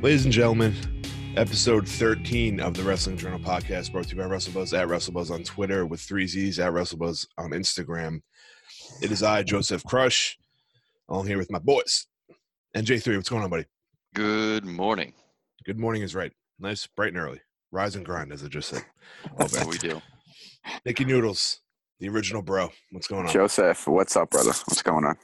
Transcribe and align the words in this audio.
Ladies 0.00 0.24
and 0.26 0.32
gentlemen, 0.32 0.76
episode 1.36 1.88
13 1.88 2.60
of 2.60 2.74
the 2.74 2.84
Wrestling 2.84 3.16
Journal 3.16 3.40
podcast 3.40 3.90
brought 3.90 4.04
to 4.04 4.14
you 4.14 4.22
by 4.22 4.28
WrestleBuzz 4.28 4.72
at 4.72 4.86
WrestleBuzz 4.86 5.32
on 5.32 5.42
Twitter 5.42 5.86
with 5.86 6.00
three 6.00 6.24
Z's 6.24 6.60
at 6.60 6.72
WrestleBuzz 6.72 7.26
on 7.36 7.50
Instagram. 7.50 8.22
It 9.02 9.10
is 9.10 9.24
I, 9.24 9.42
Joseph 9.42 9.82
Crush, 9.82 10.38
along 11.08 11.26
here 11.26 11.36
with 11.36 11.50
my 11.50 11.58
boys. 11.58 12.06
And 12.74 12.86
J3, 12.86 13.16
what's 13.16 13.28
going 13.28 13.42
on, 13.42 13.50
buddy? 13.50 13.64
Good 14.14 14.64
morning. 14.64 15.14
Good 15.64 15.80
morning 15.80 16.02
is 16.02 16.14
right. 16.14 16.32
Nice, 16.60 16.86
bright 16.86 17.12
and 17.12 17.18
early. 17.18 17.40
Rise 17.72 17.96
and 17.96 18.06
grind, 18.06 18.32
as 18.32 18.44
I 18.44 18.46
just 18.46 18.68
said. 18.68 18.84
That's 19.36 19.58
what 19.58 19.66
we 19.66 19.78
do. 19.78 20.00
Nicky 20.86 21.06
Noodles, 21.06 21.60
the 21.98 22.08
original 22.08 22.40
bro. 22.40 22.70
What's 22.92 23.08
going 23.08 23.26
on? 23.26 23.32
Joseph, 23.32 23.88
what's 23.88 24.14
up, 24.14 24.30
brother? 24.30 24.50
What's 24.50 24.80
going 24.80 25.04
on? 25.06 25.16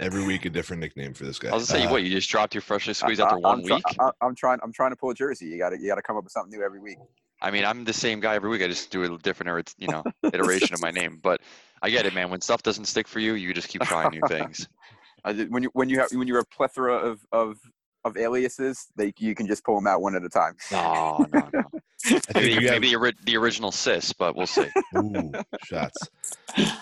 Every 0.00 0.24
week, 0.24 0.44
a 0.44 0.50
different 0.50 0.80
nickname 0.80 1.12
for 1.12 1.24
this 1.24 1.38
guy. 1.40 1.50
I 1.50 1.54
was 1.54 1.68
gonna 1.68 1.80
say, 1.80 1.86
Uh, 1.86 1.90
what 1.90 2.04
you 2.04 2.10
just 2.10 2.30
dropped 2.30 2.54
your 2.54 2.62
freshly 2.62 2.94
squeezed 2.94 3.20
I- 3.20 3.24
after 3.24 3.36
I- 3.36 3.40
one 3.40 3.58
I'm 3.58 3.62
week. 3.64 3.82
I, 3.98 4.10
I'm 4.20 4.34
trying. 4.34 4.60
I'm 4.62 4.72
trying 4.72 4.90
to 4.90 4.96
pull 4.96 5.10
a 5.10 5.14
jersey. 5.14 5.46
You 5.46 5.58
got 5.58 5.70
to. 5.70 5.78
You 5.80 5.88
got 5.88 5.96
to 5.96 6.02
come 6.02 6.16
up 6.16 6.22
with 6.24 6.32
something 6.32 6.56
new 6.56 6.64
every 6.64 6.78
week. 6.78 6.98
I 7.42 7.50
mean, 7.50 7.64
I'm 7.64 7.84
the 7.84 7.92
same 7.92 8.20
guy 8.20 8.34
every 8.34 8.48
week. 8.50 8.62
I 8.62 8.68
just 8.68 8.90
do 8.90 9.02
a 9.12 9.18
different, 9.18 9.74
you 9.78 9.88
know, 9.88 10.04
iteration 10.32 10.74
of 10.74 10.80
my 10.80 10.90
name. 10.90 11.18
But 11.22 11.40
I 11.82 11.90
get 11.90 12.06
it, 12.06 12.14
man. 12.14 12.30
When 12.30 12.40
stuff 12.40 12.62
doesn't 12.62 12.84
stick 12.86 13.08
for 13.08 13.18
you, 13.20 13.34
you 13.34 13.52
just 13.54 13.68
keep 13.68 13.82
trying 13.82 14.10
new 14.10 14.20
things. 14.28 14.68
Did, 15.26 15.52
when 15.52 15.62
you 15.64 15.70
when 15.72 15.88
you 15.88 15.98
have 15.98 16.08
when 16.12 16.28
you're 16.28 16.38
a 16.38 16.44
plethora 16.44 16.94
of 16.94 17.20
of 17.32 17.58
of 18.04 18.16
aliases, 18.16 18.86
they 18.96 19.12
you 19.18 19.34
can 19.34 19.48
just 19.48 19.64
pull 19.64 19.74
them 19.74 19.86
out 19.88 20.00
one 20.00 20.14
at 20.14 20.22
a 20.24 20.28
time. 20.28 20.54
No, 20.70 21.26
no, 21.32 21.48
no. 21.52 21.62
I 22.06 22.08
think 22.20 22.34
Maybe, 22.36 22.48
you 22.52 22.54
have 22.68 22.80
maybe 22.80 22.94
the, 22.94 23.12
the 23.24 23.36
original 23.36 23.72
sis, 23.72 24.12
but 24.12 24.36
we'll 24.36 24.46
see. 24.46 24.68
ooh, 24.96 25.32
shots. 25.64 26.08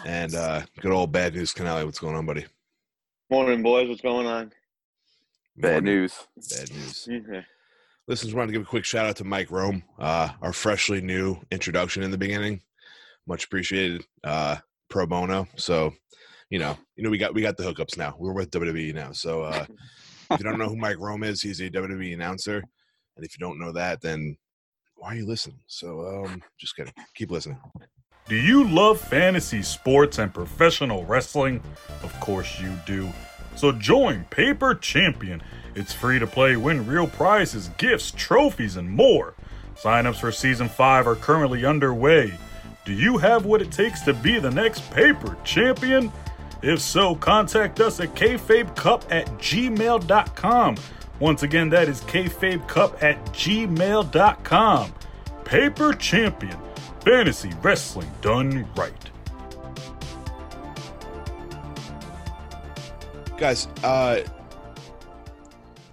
And 0.04 0.34
uh, 0.34 0.60
good 0.80 0.92
old 0.92 1.10
bad 1.10 1.34
news, 1.34 1.54
Canale. 1.54 1.84
What's 1.86 1.98
going 1.98 2.14
on, 2.14 2.26
buddy? 2.26 2.44
Morning, 3.30 3.62
boys. 3.62 3.88
What's 3.88 4.00
going 4.00 4.26
on? 4.26 4.52
Bad 5.56 5.84
Morning. 5.84 5.94
news. 6.02 6.26
Bad 6.50 6.70
news. 6.72 7.08
Mhm. 7.10 7.44
Listeners, 8.06 8.34
want 8.34 8.48
to 8.48 8.52
give 8.52 8.62
a 8.62 8.66
quick 8.66 8.84
shout 8.84 9.06
out 9.06 9.16
to 9.16 9.24
Mike 9.24 9.50
Rome, 9.50 9.82
uh, 9.98 10.30
our 10.40 10.52
freshly 10.52 11.00
new 11.00 11.40
introduction 11.50 12.04
in 12.04 12.12
the 12.12 12.18
beginning. 12.18 12.62
Much 13.26 13.44
appreciated. 13.46 14.06
Uh, 14.22 14.58
pro 14.88 15.06
bono. 15.06 15.48
So, 15.56 15.92
you 16.50 16.60
know, 16.60 16.78
you 16.94 17.02
know, 17.02 17.10
we 17.10 17.18
got 17.18 17.34
we 17.34 17.42
got 17.42 17.56
the 17.56 17.64
hookups 17.64 17.96
now. 17.96 18.14
We're 18.16 18.32
with 18.32 18.52
WWE 18.52 18.92
now. 18.92 19.10
So, 19.10 19.42
uh, 19.42 19.66
if 20.30 20.38
you 20.38 20.44
don't 20.44 20.58
know 20.58 20.68
who 20.68 20.76
Mike 20.76 20.98
Rome 20.98 21.24
is, 21.24 21.42
he's 21.42 21.60
a 21.60 21.68
WWE 21.68 22.14
announcer. 22.14 22.62
And 23.16 23.24
if 23.26 23.32
you 23.36 23.44
don't 23.44 23.58
know 23.58 23.72
that, 23.72 24.00
then 24.02 24.36
why 24.94 25.14
are 25.14 25.16
you 25.16 25.26
listening? 25.26 25.58
So, 25.66 26.24
um, 26.24 26.42
just 26.60 26.76
kidding. 26.76 26.92
Keep 27.16 27.32
listening. 27.32 27.58
Do 28.28 28.34
you 28.34 28.68
love 28.68 29.00
fantasy 29.00 29.62
sports 29.62 30.18
and 30.18 30.34
professional 30.34 31.04
wrestling? 31.04 31.62
Of 32.02 32.18
course 32.18 32.60
you 32.60 32.72
do. 32.84 33.08
So 33.54 33.70
join 33.70 34.24
Paper 34.30 34.74
Champion. 34.74 35.42
It's 35.76 35.92
free 35.92 36.18
to 36.18 36.26
play, 36.26 36.56
win 36.56 36.86
real 36.88 37.06
prizes, 37.06 37.68
gifts, 37.76 38.10
trophies, 38.10 38.76
and 38.76 38.90
more. 38.90 39.34
Signups 39.76 40.16
for 40.16 40.32
season 40.32 40.68
5 40.68 41.06
are 41.06 41.14
currently 41.14 41.64
underway. 41.64 42.34
Do 42.84 42.92
you 42.92 43.18
have 43.18 43.44
what 43.44 43.62
it 43.62 43.70
takes 43.70 44.00
to 44.02 44.12
be 44.12 44.40
the 44.40 44.50
next 44.50 44.90
Paper 44.90 45.36
Champion? 45.44 46.10
If 46.62 46.80
so, 46.80 47.14
contact 47.14 47.78
us 47.78 48.00
at 48.00 48.14
kfabecup 48.16 49.04
at 49.08 49.26
gmail.com. 49.38 50.76
Once 51.20 51.42
again, 51.44 51.68
that 51.70 51.88
is 51.88 52.00
kfabecup 52.00 53.02
at 53.02 53.24
gmail.com. 53.26 54.94
Paper 55.44 55.92
Champion. 55.92 56.65
Fantasy 57.06 57.52
wrestling 57.62 58.10
done 58.20 58.66
right. 58.74 58.92
guys 63.38 63.68
uh 63.84 64.22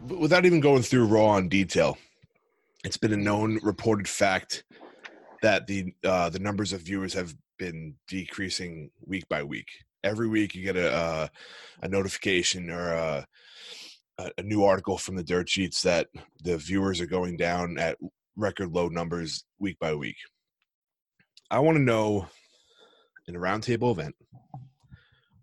without 0.08 0.44
even 0.44 0.60
going 0.60 0.82
through 0.82 1.06
raw 1.06 1.38
in 1.38 1.50
detail 1.50 2.00
it's 2.84 2.98
been 2.98 3.14
a 3.14 3.18
known 3.18 3.60
reported 3.62 4.08
fact 4.08 4.64
that 5.44 5.68
the 5.68 5.94
uh 6.04 6.30
the 6.30 6.40
numbers 6.40 6.74
of 6.74 6.82
viewers 6.82 7.14
have 7.14 7.36
been 7.60 7.94
decreasing 8.08 8.90
week 9.06 9.30
by 9.30 9.44
week 9.44 9.68
every 10.04 10.28
week 10.28 10.56
you 10.56 10.64
get 10.64 10.76
a 10.76 10.92
uh, 10.92 11.28
a 11.84 11.88
notification 11.88 12.72
or 12.72 12.94
a, 12.94 13.28
a 14.18 14.32
a 14.40 14.42
new 14.42 14.64
article 14.64 14.98
from 14.98 15.16
the 15.16 15.24
dirt 15.24 15.48
sheets 15.48 15.84
that 15.84 16.08
the 16.44 16.58
viewers 16.58 17.00
are 17.00 17.06
going 17.06 17.38
down 17.38 17.78
at 17.78 18.00
record 18.36 18.72
low 18.72 18.88
numbers 18.88 19.44
week 19.60 19.78
by 19.80 19.94
week 19.94 20.18
i 21.54 21.60
want 21.60 21.78
to 21.78 21.84
know 21.84 22.28
in 23.28 23.36
a 23.36 23.40
roundtable 23.40 23.92
event 23.92 24.16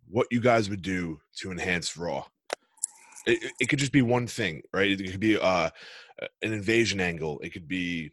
what 0.09 0.27
you 0.31 0.41
guys 0.41 0.69
would 0.69 0.83
do 0.83 1.21
to 1.37 1.53
enhance 1.53 1.97
Raw. 1.97 2.25
It, 3.27 3.53
it- 3.61 3.69
could 3.69 3.79
just 3.79 3.93
be 3.93 4.03
one 4.03 4.27
thing, 4.27 4.63
right? 4.73 4.91
It 4.91 5.11
could 5.11 5.21
be 5.21 5.39
uh, 5.39 5.71
an 6.43 6.53
invasion 6.53 7.01
angle. 7.01 7.39
It 7.45 7.51
could 7.53 7.69
be 7.69 8.11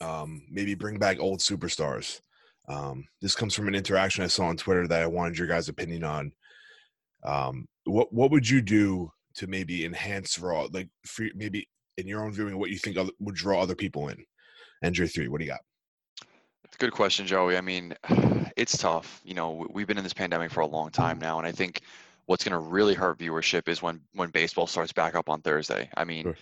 um, 0.00 0.42
maybe 0.50 0.74
bring 0.74 0.98
back 0.98 1.18
old 1.18 1.40
superstars. 1.40 2.20
Um, 2.68 3.06
this 3.22 3.34
comes 3.34 3.54
from 3.54 3.66
an 3.68 3.74
interaction 3.74 4.22
I 4.22 4.28
saw 4.28 4.44
on 4.44 4.56
Twitter 4.58 4.86
that 4.88 5.02
I 5.02 5.06
wanted 5.06 5.38
your 5.38 5.48
guys' 5.48 5.68
opinion 5.70 6.04
on. 6.04 6.32
Um, 7.24 7.66
what 7.84 8.12
what 8.12 8.30
would 8.30 8.48
you 8.48 8.60
do 8.60 9.10
to 9.36 9.46
maybe 9.46 9.84
enhance 9.86 10.38
Raw, 10.38 10.68
like 10.70 10.88
for, 11.06 11.26
maybe 11.34 11.66
in 11.96 12.06
your 12.06 12.22
own 12.24 12.32
viewing, 12.32 12.58
what 12.58 12.70
you 12.70 12.78
think 12.78 12.96
other, 12.98 13.12
would 13.20 13.34
draw 13.34 13.60
other 13.60 13.74
people 13.74 14.08
in? 14.08 14.22
Andrew 14.82 15.06
three, 15.06 15.28
what 15.28 15.38
do 15.38 15.46
you 15.46 15.50
got? 15.50 15.60
Good 16.80 16.92
question, 16.92 17.26
Joey. 17.26 17.58
I 17.58 17.60
mean, 17.60 17.94
it's 18.56 18.78
tough. 18.78 19.20
You 19.22 19.34
know, 19.34 19.66
we've 19.70 19.86
been 19.86 19.98
in 19.98 20.02
this 20.02 20.14
pandemic 20.14 20.50
for 20.50 20.60
a 20.60 20.66
long 20.66 20.90
time 20.90 21.18
now, 21.18 21.38
and 21.38 21.46
I 21.46 21.52
think 21.52 21.82
what's 22.24 22.42
going 22.42 22.52
to 22.52 22.58
really 22.58 22.94
hurt 22.94 23.18
viewership 23.18 23.68
is 23.68 23.82
when 23.82 24.00
when 24.14 24.30
baseball 24.30 24.66
starts 24.66 24.90
back 24.92 25.14
up 25.14 25.28
on 25.28 25.42
Thursday. 25.42 25.90
I 25.94 26.04
mean, 26.04 26.24
Sure. 26.24 26.36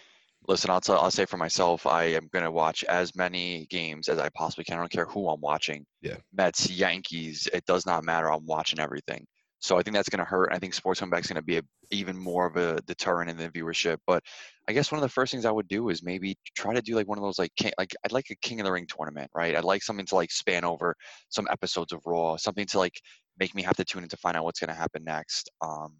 listen, 0.47 0.71
I'll 0.71 0.81
tell, 0.81 1.01
I'll 1.01 1.11
say 1.11 1.25
for 1.25 1.39
myself, 1.39 1.87
I 1.87 2.05
am 2.05 2.29
going 2.33 2.45
to 2.45 2.53
watch 2.53 2.85
as 2.85 3.17
many 3.17 3.67
games 3.69 4.09
as 4.09 4.21
I 4.21 4.29
possibly 4.29 4.63
can. 4.63 4.77
I 4.77 4.81
don't 4.81 4.93
care 4.93 5.07
who 5.07 5.29
I'm 5.29 5.41
watching. 5.41 5.85
Yeah. 6.03 6.19
Mets, 6.33 6.71
Yankees, 6.71 7.49
it 7.53 7.67
does 7.67 7.85
not 7.85 8.05
matter. 8.05 8.33
I'm 8.33 8.47
watching 8.47 8.79
everything. 8.79 9.27
So 9.61 9.77
I 9.77 9.83
think 9.83 9.95
that's 9.97 10.09
going 10.09 10.21
to 10.21 10.25
hurt. 10.25 10.51
I 10.53 10.59
think 10.59 10.75
sports 10.75 11.01
comeback 11.01 11.21
is 11.21 11.27
going 11.27 11.37
to 11.37 11.43
be 11.43 11.59
a, 11.59 11.63
even 11.91 12.17
more 12.17 12.47
of 12.47 12.57
a 12.57 12.81
deterrent 12.83 13.31
in 13.31 13.37
the 13.37 13.49
viewership. 13.49 13.99
But 14.07 14.23
I 14.69 14.73
guess 14.73 14.93
one 14.93 14.99
of 14.99 15.03
the 15.03 15.09
first 15.09 15.33
things 15.33 15.45
I 15.45 15.51
would 15.51 15.69
do 15.69 15.89
is 15.89 16.03
maybe 16.03 16.37
try 16.57 16.75
to 16.75 16.83
do 16.83 16.95
like 16.95 17.09
one 17.09 17.19
of 17.19 17.25
those 17.25 17.39
like 17.39 17.53
like 17.79 17.95
I'd 18.05 18.13
like 18.13 18.31
a 18.31 18.37
King 18.37 18.61
of 18.61 18.67
the 18.67 18.73
Ring 18.73 18.87
tournament, 18.87 19.31
right? 19.35 19.57
I'd 19.57 19.65
like 19.65 19.83
something 19.83 20.07
to 20.07 20.15
like 20.15 20.31
span 20.31 20.65
over 20.65 20.95
some 21.29 21.49
episodes 21.51 21.93
of 21.93 22.01
Raw, 22.07 22.37
something 22.37 22.67
to 22.67 22.79
like 22.79 23.01
make 23.39 23.55
me 23.55 23.63
have 23.63 23.77
to 23.77 23.85
tune 23.85 24.03
in 24.05 24.09
to 24.11 24.17
find 24.17 24.37
out 24.37 24.45
what's 24.45 24.61
going 24.61 24.69
to 24.69 24.75
happen 24.75 25.05
next. 25.05 25.51
Um, 25.61 25.95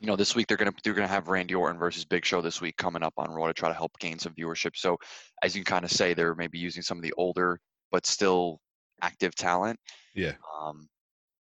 you 0.00 0.06
know, 0.06 0.16
this 0.16 0.34
week 0.34 0.46
they're 0.46 0.56
gonna 0.56 0.72
they're 0.82 0.94
gonna 0.94 1.06
have 1.06 1.28
Randy 1.28 1.54
Orton 1.54 1.78
versus 1.78 2.06
Big 2.06 2.24
Show 2.24 2.40
this 2.40 2.60
week 2.60 2.76
coming 2.78 3.02
up 3.02 3.12
on 3.18 3.30
Raw 3.30 3.46
to 3.46 3.52
try 3.52 3.68
to 3.68 3.74
help 3.74 3.92
gain 3.98 4.18
some 4.18 4.32
viewership. 4.32 4.74
So 4.74 4.96
as 5.42 5.54
you 5.54 5.62
can 5.62 5.74
kind 5.74 5.84
of 5.84 5.90
say, 5.90 6.14
they're 6.14 6.34
maybe 6.34 6.58
using 6.58 6.82
some 6.82 6.96
of 6.96 7.02
the 7.02 7.12
older 7.18 7.60
but 7.92 8.06
still 8.06 8.60
active 9.02 9.34
talent. 9.34 9.78
Yeah. 10.14 10.34
Um, 10.62 10.88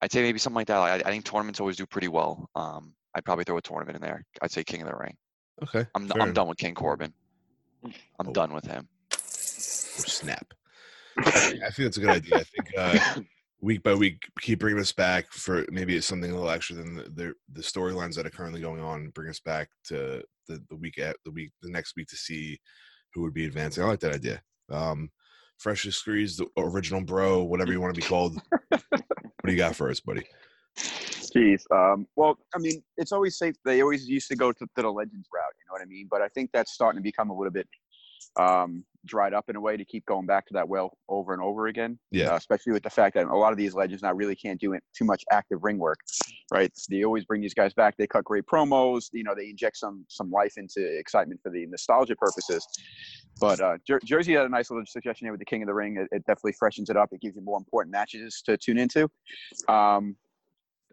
I'd 0.00 0.12
say 0.12 0.22
maybe 0.22 0.38
something 0.38 0.56
like 0.56 0.68
that. 0.68 0.78
I, 0.78 0.94
I 0.96 1.10
think 1.10 1.24
tournaments 1.24 1.60
always 1.60 1.76
do 1.76 1.86
pretty 1.86 2.08
well. 2.08 2.48
Um, 2.54 2.94
I'd 3.14 3.24
probably 3.24 3.44
throw 3.44 3.56
a 3.56 3.62
tournament 3.62 3.96
in 3.96 4.02
there. 4.02 4.24
I'd 4.42 4.50
say 4.52 4.62
King 4.64 4.82
of 4.82 4.88
the 4.88 4.94
Ring. 4.96 5.16
Okay, 5.62 5.86
I'm 5.94 6.10
I'm 6.12 6.20
enough. 6.22 6.34
done 6.34 6.48
with 6.48 6.58
King 6.58 6.74
Corbin. 6.74 7.12
I'm 7.84 8.28
Oh. 8.28 8.32
done 8.32 8.52
with 8.52 8.64
him. 8.64 8.88
snap. 9.10 10.46
I 11.18 11.22
think 11.30 11.62
I 11.64 11.70
think 11.70 11.76
that's 11.86 11.96
a 11.96 12.00
good 12.00 12.10
idea. 12.10 12.36
I 12.38 12.44
think 12.44 12.68
uh, 12.78 13.20
week 13.60 13.82
by 13.82 13.94
week, 13.94 14.22
keep 14.40 14.60
bringing 14.60 14.80
us 14.80 14.92
back 14.92 15.32
for 15.32 15.66
maybe 15.70 15.96
it's 15.96 16.06
something 16.06 16.30
a 16.30 16.34
little 16.34 16.50
extra 16.50 16.76
than 16.76 16.94
the 16.94 17.02
the, 17.14 17.32
the 17.54 17.62
storylines 17.62 18.14
that 18.14 18.26
are 18.26 18.30
currently 18.30 18.60
going 18.60 18.80
on. 18.80 19.08
Bring 19.10 19.28
us 19.30 19.40
back 19.40 19.68
to 19.86 20.22
the, 20.46 20.62
the 20.70 20.76
week 20.76 20.98
at 20.98 21.16
the 21.24 21.32
week 21.32 21.50
the 21.62 21.70
next 21.70 21.96
week 21.96 22.06
to 22.08 22.16
see 22.16 22.58
who 23.14 23.22
would 23.22 23.34
be 23.34 23.46
advancing. 23.46 23.82
I 23.82 23.86
like 23.88 24.00
that 24.00 24.14
idea. 24.14 24.40
Um, 24.70 25.10
freshly 25.58 25.90
squeezed, 25.90 26.38
the 26.38 26.46
original 26.56 27.00
bro, 27.02 27.42
whatever 27.42 27.72
you 27.72 27.80
want 27.80 27.94
to 27.96 28.00
be 28.00 28.06
called. 28.06 28.40
what 29.48 29.52
do 29.52 29.56
you 29.56 29.62
got 29.62 29.76
for 29.76 29.90
us, 29.90 29.98
buddy? 29.98 30.24
Jeez. 30.76 31.62
Um, 31.72 32.06
well, 32.16 32.36
I 32.54 32.58
mean, 32.58 32.82
it's 32.98 33.12
always 33.12 33.38
safe. 33.38 33.54
They 33.64 33.80
always 33.80 34.06
used 34.06 34.28
to 34.28 34.36
go 34.36 34.52
to, 34.52 34.58
to 34.58 34.82
the 34.82 34.90
legends 34.90 35.26
route. 35.32 35.54
You 35.58 35.64
know 35.66 35.72
what 35.72 35.80
I 35.80 35.86
mean? 35.86 36.06
But 36.10 36.20
I 36.20 36.28
think 36.28 36.50
that's 36.52 36.72
starting 36.72 36.98
to 36.98 37.02
become 37.02 37.30
a 37.30 37.34
little 37.34 37.50
bit 37.50 37.66
um, 38.38 38.84
dried 39.04 39.34
up 39.34 39.48
in 39.48 39.56
a 39.56 39.60
way 39.60 39.76
to 39.76 39.84
keep 39.84 40.04
going 40.06 40.26
back 40.26 40.46
to 40.46 40.54
that 40.54 40.68
well 40.68 40.96
over 41.08 41.32
and 41.32 41.42
over 41.42 41.66
again. 41.66 41.98
Yeah. 42.10 42.32
Uh, 42.32 42.36
especially 42.36 42.72
with 42.72 42.82
the 42.82 42.90
fact 42.90 43.14
that 43.14 43.26
a 43.26 43.34
lot 43.34 43.52
of 43.52 43.58
these 43.58 43.74
legends 43.74 44.02
now 44.02 44.12
really 44.12 44.36
can't 44.36 44.60
do 44.60 44.72
it 44.72 44.82
too 44.96 45.04
much 45.04 45.24
active 45.30 45.60
ring 45.62 45.78
work, 45.78 45.98
right? 46.52 46.70
They 46.90 47.04
always 47.04 47.24
bring 47.24 47.40
these 47.40 47.54
guys 47.54 47.74
back. 47.74 47.96
They 47.96 48.06
cut 48.06 48.24
great 48.24 48.46
promos. 48.46 49.06
You 49.12 49.24
know, 49.24 49.34
they 49.34 49.48
inject 49.50 49.76
some 49.76 50.04
some 50.08 50.30
life 50.30 50.54
into 50.56 50.84
excitement 50.98 51.40
for 51.42 51.50
the 51.50 51.66
nostalgia 51.66 52.16
purposes. 52.16 52.66
But 53.40 53.60
uh, 53.60 53.78
Jer- 53.86 54.00
Jersey 54.04 54.34
had 54.34 54.46
a 54.46 54.48
nice 54.48 54.70
little 54.70 54.84
suggestion 54.86 55.26
here 55.26 55.32
with 55.32 55.40
the 55.40 55.46
King 55.46 55.62
of 55.62 55.68
the 55.68 55.74
Ring. 55.74 55.96
It, 55.96 56.08
it 56.14 56.26
definitely 56.26 56.54
freshens 56.58 56.90
it 56.90 56.96
up. 56.96 57.10
It 57.12 57.20
gives 57.20 57.36
you 57.36 57.42
more 57.42 57.58
important 57.58 57.92
matches 57.92 58.42
to 58.46 58.56
tune 58.56 58.78
into. 58.78 59.08
Um, 59.68 60.16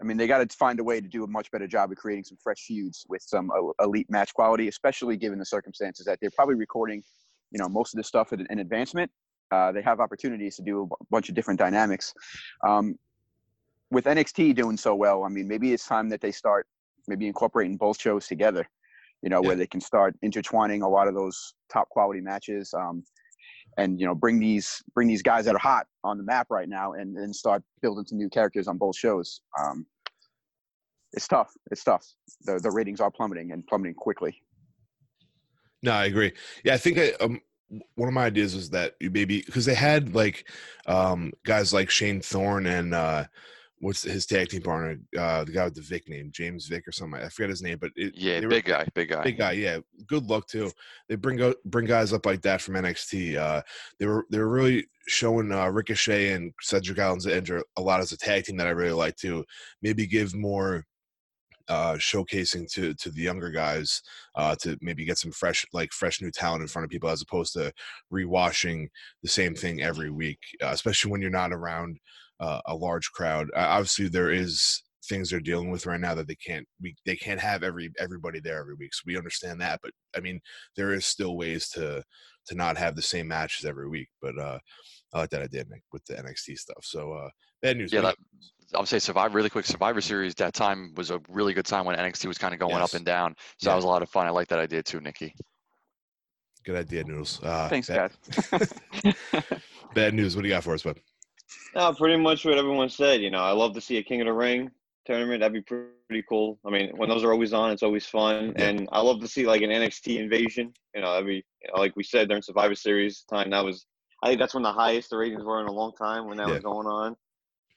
I 0.01 0.03
mean, 0.03 0.17
they 0.17 0.27
got 0.27 0.47
to 0.47 0.57
find 0.57 0.79
a 0.79 0.83
way 0.83 0.99
to 0.99 1.07
do 1.07 1.23
a 1.23 1.27
much 1.27 1.49
better 1.51 1.67
job 1.67 1.91
of 1.91 1.97
creating 1.97 2.25
some 2.25 2.37
fresh 2.43 2.65
feuds 2.65 3.05
with 3.07 3.21
some 3.21 3.49
elite 3.79 4.09
match 4.09 4.33
quality, 4.33 4.67
especially 4.67 5.15
given 5.15 5.39
the 5.39 5.45
circumstances 5.45 6.05
that 6.05 6.19
they're 6.19 6.31
probably 6.31 6.55
recording, 6.55 7.01
you 7.51 7.59
know, 7.59 7.69
most 7.69 7.93
of 7.93 7.97
this 7.97 8.07
stuff 8.07 8.33
in, 8.33 8.59
advancement. 8.59 9.09
Uh, 9.51 9.71
they 9.71 9.81
have 9.81 9.99
opportunities 9.99 10.55
to 10.57 10.63
do 10.63 10.89
a 10.91 11.05
bunch 11.09 11.29
of 11.29 11.35
different 11.35 11.59
dynamics. 11.59 12.13
Um, 12.67 12.95
with 13.91 14.05
NXT 14.05 14.55
doing 14.55 14.75
so 14.75 14.95
well, 14.95 15.23
I 15.23 15.29
mean, 15.29 15.47
maybe 15.47 15.71
it's 15.71 15.87
time 15.87 16.09
that 16.09 16.19
they 16.19 16.31
start 16.31 16.67
maybe 17.07 17.27
incorporating 17.27 17.77
both 17.77 17.99
shows 17.99 18.27
together. 18.27 18.67
You 19.21 19.29
know, 19.29 19.41
where 19.41 19.55
they 19.55 19.65
can 19.65 19.81
start 19.81 20.15
intertwining 20.21 20.83
a 20.83 20.89
lot 20.89 21.07
of 21.07 21.15
those 21.15 21.55
top 21.71 21.89
quality 21.89 22.21
matches. 22.21 22.73
Um, 22.73 23.03
and 23.77 23.99
you 23.99 24.05
know 24.05 24.15
bring 24.15 24.39
these 24.39 24.83
bring 24.93 25.07
these 25.07 25.21
guys 25.21 25.45
that 25.45 25.55
are 25.55 25.59
hot 25.59 25.87
on 26.03 26.17
the 26.17 26.23
map 26.23 26.47
right 26.49 26.69
now 26.69 26.93
and, 26.93 27.17
and 27.17 27.35
start 27.35 27.63
building 27.81 28.05
some 28.05 28.17
new 28.17 28.29
characters 28.29 28.67
on 28.67 28.77
both 28.77 28.95
shows. 28.95 29.41
Um, 29.59 29.85
it's 31.13 31.27
tough. 31.27 31.51
It's 31.71 31.83
tough. 31.83 32.05
The, 32.41 32.59
the 32.59 32.71
ratings 32.71 32.99
are 32.99 33.09
plummeting 33.09 33.51
and 33.51 33.65
plummeting 33.65 33.95
quickly. 33.95 34.41
No, 35.81 35.93
I 35.93 36.05
agree. 36.05 36.33
Yeah, 36.63 36.73
I 36.73 36.77
think 36.77 36.97
I, 36.97 37.11
um, 37.21 37.39
one 37.95 38.07
of 38.07 38.13
my 38.13 38.25
ideas 38.25 38.55
was 38.55 38.69
that 38.71 38.95
you 38.99 39.09
maybe 39.09 39.41
because 39.45 39.65
they 39.65 39.75
had 39.75 40.13
like 40.15 40.49
um, 40.87 41.31
guys 41.45 41.73
like 41.73 41.89
Shane 41.89 42.21
Thorne 42.21 42.65
and 42.65 42.93
uh, 42.93 43.25
what's 43.79 44.03
his 44.03 44.25
tag 44.25 44.47
team 44.49 44.61
partner, 44.61 44.97
uh, 45.17 45.43
the 45.43 45.51
guy 45.51 45.65
with 45.65 45.75
the 45.75 45.81
Vic 45.81 46.07
name, 46.07 46.31
James 46.31 46.67
Vic 46.67 46.87
or 46.87 46.91
something. 46.91 47.21
I 47.21 47.29
forget 47.29 47.49
his 47.49 47.61
name, 47.61 47.77
but 47.79 47.91
it, 47.95 48.13
Yeah, 48.15 48.39
they 48.39 48.45
were- 48.45 48.49
big 48.49 48.65
guy, 48.65 48.87
big 48.95 49.09
guy. 49.09 49.23
big 49.23 49.37
guy. 49.37 49.51
Yeah, 49.51 49.79
good 50.07 50.23
luck 50.23 50.47
too. 50.47 50.71
They 51.09 51.15
bring 51.15 51.37
go, 51.37 51.53
bring 51.65 51.85
guys 51.85 52.13
up 52.13 52.25
like 52.25 52.41
that 52.43 52.61
from 52.61 52.75
NXT. 52.75 53.35
Uh, 53.35 53.61
they 53.99 54.05
were 54.05 54.25
they 54.31 54.39
were 54.39 54.49
really 54.49 54.87
showing 55.07 55.51
uh, 55.51 55.67
Ricochet 55.67 56.31
and 56.31 56.53
Cedric 56.61 56.97
Alexander 56.97 57.61
a 57.75 57.81
lot 57.81 57.99
as 57.99 58.11
a 58.11 58.17
tag 58.17 58.45
team 58.45 58.57
that 58.57 58.67
I 58.67 58.71
really 58.71 58.93
like 58.93 59.17
to 59.17 59.45
maybe 59.81 60.07
give 60.07 60.33
more 60.33 60.85
uh 61.67 61.95
showcasing 61.95 62.71
to 62.71 62.93
to 62.93 63.09
the 63.09 63.23
younger 63.23 63.49
guys 63.49 64.03
uh 64.35 64.53
to 64.53 64.77
maybe 64.81 65.03
get 65.03 65.17
some 65.17 65.31
fresh 65.31 65.65
like 65.73 65.91
fresh 65.91 66.21
new 66.21 66.29
talent 66.29 66.61
in 66.61 66.67
front 66.67 66.83
of 66.83 66.91
people 66.91 67.09
as 67.09 67.23
opposed 67.23 67.53
to 67.53 67.73
rewashing 68.13 68.87
the 69.23 69.27
same 69.27 69.55
thing 69.55 69.81
every 69.81 70.11
week 70.11 70.37
uh, 70.61 70.67
especially 70.67 71.09
when 71.11 71.21
you're 71.21 71.31
not 71.31 71.51
around 71.51 71.97
uh, 72.39 72.61
a 72.67 72.75
large 72.75 73.11
crowd 73.11 73.47
uh, 73.55 73.59
obviously 73.69 74.07
there 74.07 74.31
is 74.31 74.81
things 75.07 75.29
they're 75.29 75.39
dealing 75.39 75.69
with 75.69 75.85
right 75.85 75.99
now 75.99 76.15
that 76.15 76.27
they 76.27 76.35
can't 76.35 76.65
we 76.81 76.95
they 77.05 77.15
can't 77.15 77.39
have 77.39 77.63
every 77.63 77.91
everybody 77.99 78.39
there 78.39 78.59
every 78.59 78.73
week 78.75 78.93
so 78.93 79.01
we 79.05 79.17
understand 79.17 79.61
that 79.61 79.79
but 79.83 79.91
i 80.17 80.19
mean 80.19 80.39
there 80.75 80.93
is 80.93 81.05
still 81.05 81.37
ways 81.37 81.69
to 81.69 82.01
to 82.47 82.55
not 82.55 82.77
have 82.77 82.95
the 82.95 83.01
same 83.01 83.27
matches 83.27 83.65
every 83.65 83.87
week 83.87 84.07
but 84.21 84.37
uh 84.39 84.57
i 85.13 85.19
like 85.19 85.29
that 85.29 85.43
idea 85.43 85.63
Nick, 85.69 85.83
with 85.93 86.03
the 86.05 86.15
nxt 86.15 86.57
stuff 86.57 86.83
so 86.83 87.13
uh 87.13 87.29
bad 87.61 87.77
news 87.77 87.93
Yeah, 87.93 88.01
that, 88.01 88.15
I'll 88.73 88.85
say 88.85 88.99
Survivor 88.99 89.35
really 89.35 89.49
quick. 89.49 89.65
Survivor 89.65 90.01
Series 90.01 90.33
that 90.35 90.53
time 90.53 90.91
was 90.97 91.11
a 91.11 91.21
really 91.29 91.53
good 91.53 91.65
time 91.65 91.85
when 91.85 91.95
NXT 91.95 92.25
was 92.25 92.37
kind 92.37 92.53
of 92.53 92.59
going 92.59 92.73
Yes. 92.73 92.81
up 92.81 92.93
and 92.95 93.05
down. 93.05 93.35
So 93.59 93.69
Yeah. 93.69 93.71
that 93.71 93.75
was 93.75 93.85
a 93.85 93.87
lot 93.87 94.01
of 94.01 94.09
fun. 94.09 94.25
I 94.25 94.31
like 94.31 94.47
that 94.49 94.59
idea 94.59 94.81
too, 94.83 94.99
Nikki. 94.99 95.33
good 96.65 96.75
idea 96.75 97.03
noodles 97.03 97.39
uh 97.43 97.69
thanks 97.69 97.87
bad, 97.87 98.11
guys 98.51 98.73
bad 99.93 100.13
news 100.15 100.35
what 100.35 100.41
do 100.41 100.47
you 100.47 100.53
got 100.55 100.63
for 100.63 100.73
us 100.73 100.81
bud 100.81 100.99
No, 101.75 101.93
pretty 101.93 102.17
much 102.17 102.45
what 102.45 102.57
everyone 102.57 102.89
said. 102.89 103.21
You 103.21 103.29
know, 103.31 103.39
I 103.43 103.51
love 103.51 103.73
to 103.73 103.81
see 103.81 103.97
a 103.97 104.03
King 104.03 104.21
of 104.21 104.27
the 104.27 104.33
Ring 104.33 104.71
tournament. 105.05 105.41
That'd 105.41 105.53
be 105.53 105.61
pretty 105.61 106.23
cool. 106.29 106.57
I 106.65 106.69
mean, 106.69 106.91
when 106.95 107.09
those 107.09 107.23
are 107.23 107.31
always 107.33 107.51
on, 107.53 107.71
it's 107.71 107.83
always 107.83 108.05
fun. 108.05 108.53
And 108.55 108.87
I 108.93 109.01
love 109.01 109.19
to 109.21 109.27
see 109.27 109.45
like 109.45 109.61
an 109.61 109.69
NXT 109.69 110.17
invasion. 110.19 110.73
You 110.95 111.01
know, 111.01 111.11
that'd 111.11 111.27
be 111.27 111.35
you 111.61 111.69
know, 111.73 111.79
like 111.81 111.95
we 111.97 112.03
said 112.03 112.29
during 112.29 112.41
Survivor 112.43 112.75
Series 112.75 113.23
time. 113.29 113.49
That 113.49 113.65
was, 113.65 113.85
I 114.23 114.27
think 114.29 114.39
that's 114.39 114.53
when 114.53 114.63
the 114.63 114.71
highest 114.71 115.09
the 115.09 115.17
ratings 115.17 115.43
were 115.43 115.59
in 115.61 115.67
a 115.67 115.71
long 115.71 115.91
time 115.93 116.27
when 116.27 116.37
that 116.37 116.47
Yeah. 116.47 116.53
was 116.55 116.63
going 116.63 116.87
on. 116.87 117.15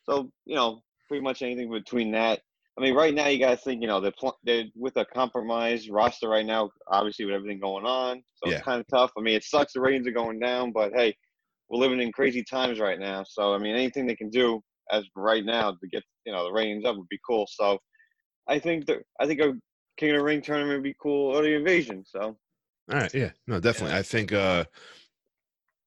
So 0.05 0.31
you 0.47 0.55
know, 0.55 0.81
pretty 1.09 1.23
much 1.23 1.43
anything 1.43 1.71
between 1.71 2.13
that. 2.13 2.41
I 2.79 2.81
mean, 2.81 2.95
right 2.95 3.13
now 3.13 3.27
you 3.27 3.41
guys 3.41 3.63
think. 3.63 3.83
You 3.83 3.89
know, 3.89 4.01
they're, 4.01 4.13
pl- 4.13 4.39
they're 4.45 4.67
with 4.77 4.97
a 4.97 5.05
compromised 5.07 5.91
roster 5.91 6.29
right 6.29 6.47
now. 6.47 6.71
Obviously, 6.87 7.25
with 7.25 7.35
everything 7.35 7.59
going 7.59 7.85
on, 7.85 8.23
so 8.37 8.49
Yeah. 8.49 8.57
it's 8.59 8.65
kind 8.65 8.81
of 8.81 8.87
tough. 8.87 9.11
I 9.19 9.23
mean, 9.23 9.35
it 9.35 9.43
sucks 9.43 9.73
the 9.73 9.81
ratings 9.81 10.07
are 10.07 10.13
going 10.13 10.39
down, 10.39 10.71
but 10.71 10.93
hey, 10.95 11.17
we're 11.69 11.81
living 11.81 12.01
in 12.01 12.13
crazy 12.13 12.43
times 12.43 12.79
right 12.79 12.99
now. 12.99 13.25
So 13.29 13.55
I 13.55 13.59
mean, 13.59 13.75
anything 13.75 14.07
they 14.07 14.17
can 14.17 14.31
do 14.31 14.61
as 14.91 15.05
right 15.15 15.45
now 15.45 15.73
to 15.73 15.89
get 15.91 16.03
you 16.25 16.33
know 16.33 16.45
the 16.45 16.53
ratings 16.53 16.85
up 16.85 16.97
would 16.97 17.09
be 17.09 17.21
cool. 17.27 17.47
So 17.51 17.79
I 18.49 18.59
think 18.59 18.87
that 18.87 18.99
I 19.21 19.27
think 19.27 19.41
a 19.41 19.55
King 19.97 20.11
of 20.11 20.19
the 20.19 20.25
Ring 20.25 20.43
tournament 20.43 20.79
would 20.79 20.85
be 20.85 20.97
cool 21.01 21.37
or 21.37 21.43
the 21.43 21.55
Invasion. 21.55 22.05
So 22.07 22.21
All 22.21 22.37
right, 22.89 23.15
yeah, 23.15 23.31
no, 23.47 23.61
definitely. 23.61 23.97
I 23.97 24.03
think 24.03 24.33
uh 24.33 24.65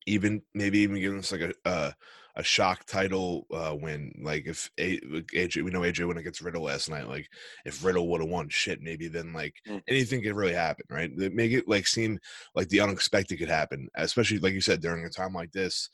even 0.08 0.42
maybe 0.54 0.80
even 0.80 1.00
giving 1.00 1.20
us 1.20 1.32
like 1.32 1.42
a 1.42 1.54
uh, 1.66 1.92
a 2.36 2.44
shock 2.44 2.86
title 2.86 3.46
uh 3.54 3.76
win. 3.80 4.14
Like 4.22 4.46
if 4.48 4.70
a- 4.80 5.00
AJ, 5.00 5.64
we 5.64 5.72
know 5.72 5.82
AJ 5.82 6.08
went 6.08 6.20
against 6.20 6.42
Riddle 6.42 6.64
last 6.64 6.90
night. 6.90 7.08
Like 7.08 7.28
if 7.66 7.84
Riddle 7.84 8.08
would 8.10 8.22
have 8.22 8.30
won, 8.30 8.50
shit, 8.50 8.82
maybe 8.82 9.08
then 9.08 9.34
like 9.34 9.56
Mm. 9.68 9.82
anything 9.88 10.22
could 10.24 10.36
really 10.36 10.54
happen, 10.54 10.86
right? 10.90 11.12
They 11.16 11.30
make 11.30 11.52
it 11.52 11.68
like 11.68 11.88
seem 11.88 12.20
like 12.56 12.70
the 12.70 12.80
unexpected 12.82 13.38
could 13.38 13.50
happen, 13.50 13.90
especially 13.96 14.40
like 14.40 14.54
you 14.54 14.62
said 14.62 14.82
during 14.82 15.06
a 15.06 15.10
time 15.10 15.34
like 15.34 15.52
this. 15.52 15.90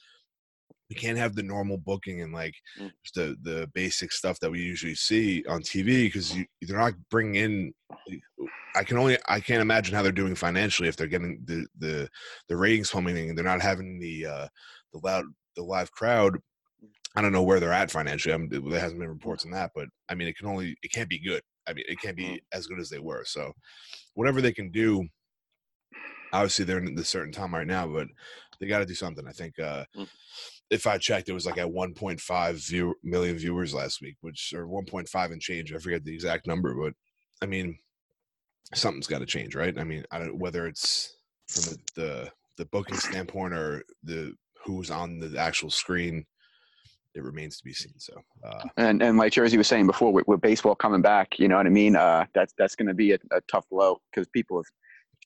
We 0.90 0.96
can't 0.96 1.18
have 1.18 1.36
the 1.36 1.44
normal 1.44 1.78
booking 1.78 2.22
and 2.22 2.34
like 2.34 2.56
Mm. 2.80 2.92
just 3.04 3.16
the 3.16 3.36
the 3.42 3.68
basic 3.74 4.12
stuff 4.12 4.40
that 4.40 4.52
we 4.52 4.62
usually 4.62 4.96
see 4.96 5.44
on 5.50 5.62
TV 5.62 6.06
because 6.06 6.36
you 6.36 6.46
they're 6.62 6.78
not 6.78 6.94
bringing 7.10 7.36
in. 7.36 7.74
I 8.76 8.84
can 8.84 8.98
only 8.98 9.18
I 9.28 9.40
can't 9.40 9.62
imagine 9.62 9.96
how 9.96 10.04
they're 10.04 10.12
doing 10.12 10.36
financially 10.36 10.88
if 10.88 10.96
they're 10.96 11.08
getting 11.08 11.42
the 11.46 11.66
the 11.80 12.10
the 12.48 12.56
ratings 12.56 12.92
plummeting 12.92 13.30
and 13.30 13.38
they're 13.38 13.44
not 13.44 13.62
having 13.62 14.00
the 14.00 14.26
uh 14.28 14.48
the 14.94 15.00
loud 15.04 15.26
the 15.58 15.64
live 15.64 15.92
crowd. 15.92 16.38
I 17.16 17.22
don't 17.22 17.34
know 17.34 17.44
where 17.44 17.60
they're 17.60 17.74
at 17.74 17.92
financially. 17.92 18.34
I'm, 18.34 18.48
there 18.48 18.80
hasn't 18.80 19.00
been 19.00 19.10
reports 19.10 19.44
on 19.44 19.52
that, 19.52 19.72
but 19.76 19.88
I 20.08 20.16
mean, 20.16 20.28
it 20.30 20.38
can 20.38 20.48
only 20.48 20.78
it 20.84 20.92
can't 20.94 21.10
be 21.10 21.20
good. 21.20 21.42
I 21.68 21.74
mean, 21.74 21.84
it 21.90 22.00
can't 22.00 22.16
be 22.16 22.42
as 22.54 22.68
good 22.68 22.80
as 22.80 22.90
they 22.90 23.00
were. 23.00 23.26
So, 23.26 23.52
whatever 24.14 24.40
they 24.40 24.54
can 24.54 24.72
do, 24.72 25.08
obviously 26.32 26.64
they're 26.64 26.78
in 26.78 26.96
this 26.96 27.10
certain 27.10 27.34
time 27.34 27.54
right 27.54 27.68
now, 27.68 27.88
but 27.88 28.08
they 28.60 28.68
got 28.68 28.80
to 28.80 28.86
do 28.86 28.94
something. 28.94 29.28
I 29.28 29.32
think 29.32 29.60
uh, 29.60 29.86
Mm. 29.96 30.08
if 30.70 30.86
I 30.88 30.98
checked, 30.98 31.30
it 31.30 31.34
was 31.34 31.46
like 31.46 31.58
at 31.58 31.68
1.5 31.68 32.68
view, 32.70 32.96
million 33.04 33.38
viewers 33.38 33.74
last 33.74 34.02
week, 34.02 34.18
which 34.22 34.54
or 34.56 34.66
1.5 34.68 35.32
and 35.32 35.42
change. 35.42 35.74
I 35.74 35.80
forget 35.80 36.04
the 36.04 36.14
exact 36.14 36.46
number, 36.48 36.76
but 36.76 36.94
I 37.42 37.46
mean, 37.48 37.78
something's 38.74 39.08
got 39.08 39.20
to 39.20 39.26
change, 39.26 39.56
right? 39.56 39.78
I 39.78 39.84
mean, 39.84 40.04
I 40.12 40.20
don't 40.20 40.38
whether 40.38 40.68
it's 40.68 41.18
from 41.48 41.64
the, 41.74 42.02
the 42.02 42.32
the 42.58 42.66
booking 42.66 42.98
standpoint 42.98 43.54
or 43.54 43.84
the 44.04 44.34
who's 44.66 44.90
on 44.92 45.20
the 45.20 45.38
actual 45.40 45.70
screen. 45.70 46.26
It 47.16 47.24
remains 47.24 47.58
to 47.58 47.64
be 47.64 47.74
seen. 47.74 47.94
So, 47.98 48.14
uh, 48.44 48.64
and 48.78 49.02
and 49.02 49.18
like 49.18 49.32
Jersey 49.34 49.58
was 49.58 49.68
saying 49.68 49.88
before, 49.88 50.14
with, 50.14 50.28
with 50.28 50.40
baseball 50.40 50.76
coming 50.76 51.02
back, 51.02 51.40
you 51.40 51.48
know 51.48 51.58
what 51.58 51.66
I 51.66 51.70
mean. 51.70 51.96
Uh, 51.96 52.26
that's 52.36 52.54
that's 52.60 52.76
going 52.76 52.88
to 52.90 52.94
be 52.94 53.14
a, 53.14 53.18
a 53.32 53.42
tough 53.52 53.66
blow 53.72 54.00
because 54.12 54.28
people 54.28 54.60
are 54.60 54.64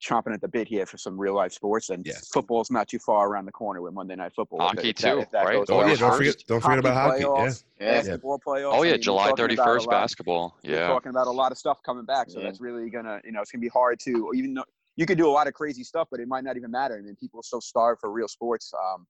chomping 0.02 0.34
at 0.34 0.40
the 0.42 0.48
bit 0.48 0.68
here 0.70 0.86
for 0.86 0.98
some 0.98 1.20
real 1.20 1.36
life 1.36 1.52
sports, 1.52 1.90
and 1.90 2.06
Yeah. 2.06 2.14
football's 2.34 2.72
not 2.72 2.88
too 2.88 2.98
far 3.00 3.28
around 3.28 3.46
the 3.46 3.52
corner 3.52 3.82
with 3.82 3.94
Monday 3.94 4.16
Night 4.16 4.32
Football. 4.34 4.62
If 4.62 4.76
Hockey 4.78 4.90
if 4.92 4.96
that- 4.98 5.14
too, 5.14 5.20
if 5.20 5.32
that 5.32 5.46
right? 5.46 5.58
oh 5.58 5.78
well. 5.78 5.90
yeah, 5.90 5.96
don't 5.96 6.16
forget 6.18 6.36
don't 6.48 6.62
forget 6.62 6.80
about 6.80 6.94
hockey. 6.94 7.20
Yeah, 7.22 7.26
playoffs, 7.28 7.64
yeah, 7.80 7.92
basketball 7.92 8.40
playoffs. 8.40 8.74
Oh 8.74 8.82
I 8.84 8.86
yeah, 8.86 8.92
mean, 8.94 9.02
July 9.02 9.32
thirty 9.36 9.36
first 9.36 9.48
thirty 9.48 9.54
about 9.56 9.64
a 9.70 9.74
first 9.74 9.88
lot- 9.88 9.92
basketball. 9.92 10.58
We're 10.64 10.72
Yeah. 10.76 10.88
talking 10.88 11.10
about 11.10 11.28
a 11.28 11.32
lot 11.32 11.52
of 11.52 11.58
stuff 11.58 11.84
coming 11.84 12.06
back, 12.06 12.30
so 12.30 12.40
Yeah. 12.40 12.46
that's 12.46 12.62
really 12.62 12.90
gonna, 12.90 13.20
you 13.26 13.34
know, 13.34 13.42
it's 13.42 13.52
gonna 13.52 13.62
be 13.62 13.68
hard 13.68 14.00
to 14.06 14.32
even 14.34 14.54
though 14.54 14.64
you 14.96 15.06
could 15.06 15.18
do 15.18 15.28
a 15.28 15.32
lot 15.32 15.48
of 15.48 15.54
crazy 15.54 15.84
stuff, 15.84 16.08
but 16.10 16.22
it 16.22 16.28
might 16.30 16.46
not 16.46 16.56
even 16.56 16.72
matter. 16.72 16.96
I 16.98 17.02
mean, 17.02 17.16
people 17.18 17.42
are 17.42 17.44
so 17.44 17.60
starved 17.60 18.00
for 18.00 18.12
real 18.12 18.28
sports. 18.30 18.74
Um, 18.74 19.06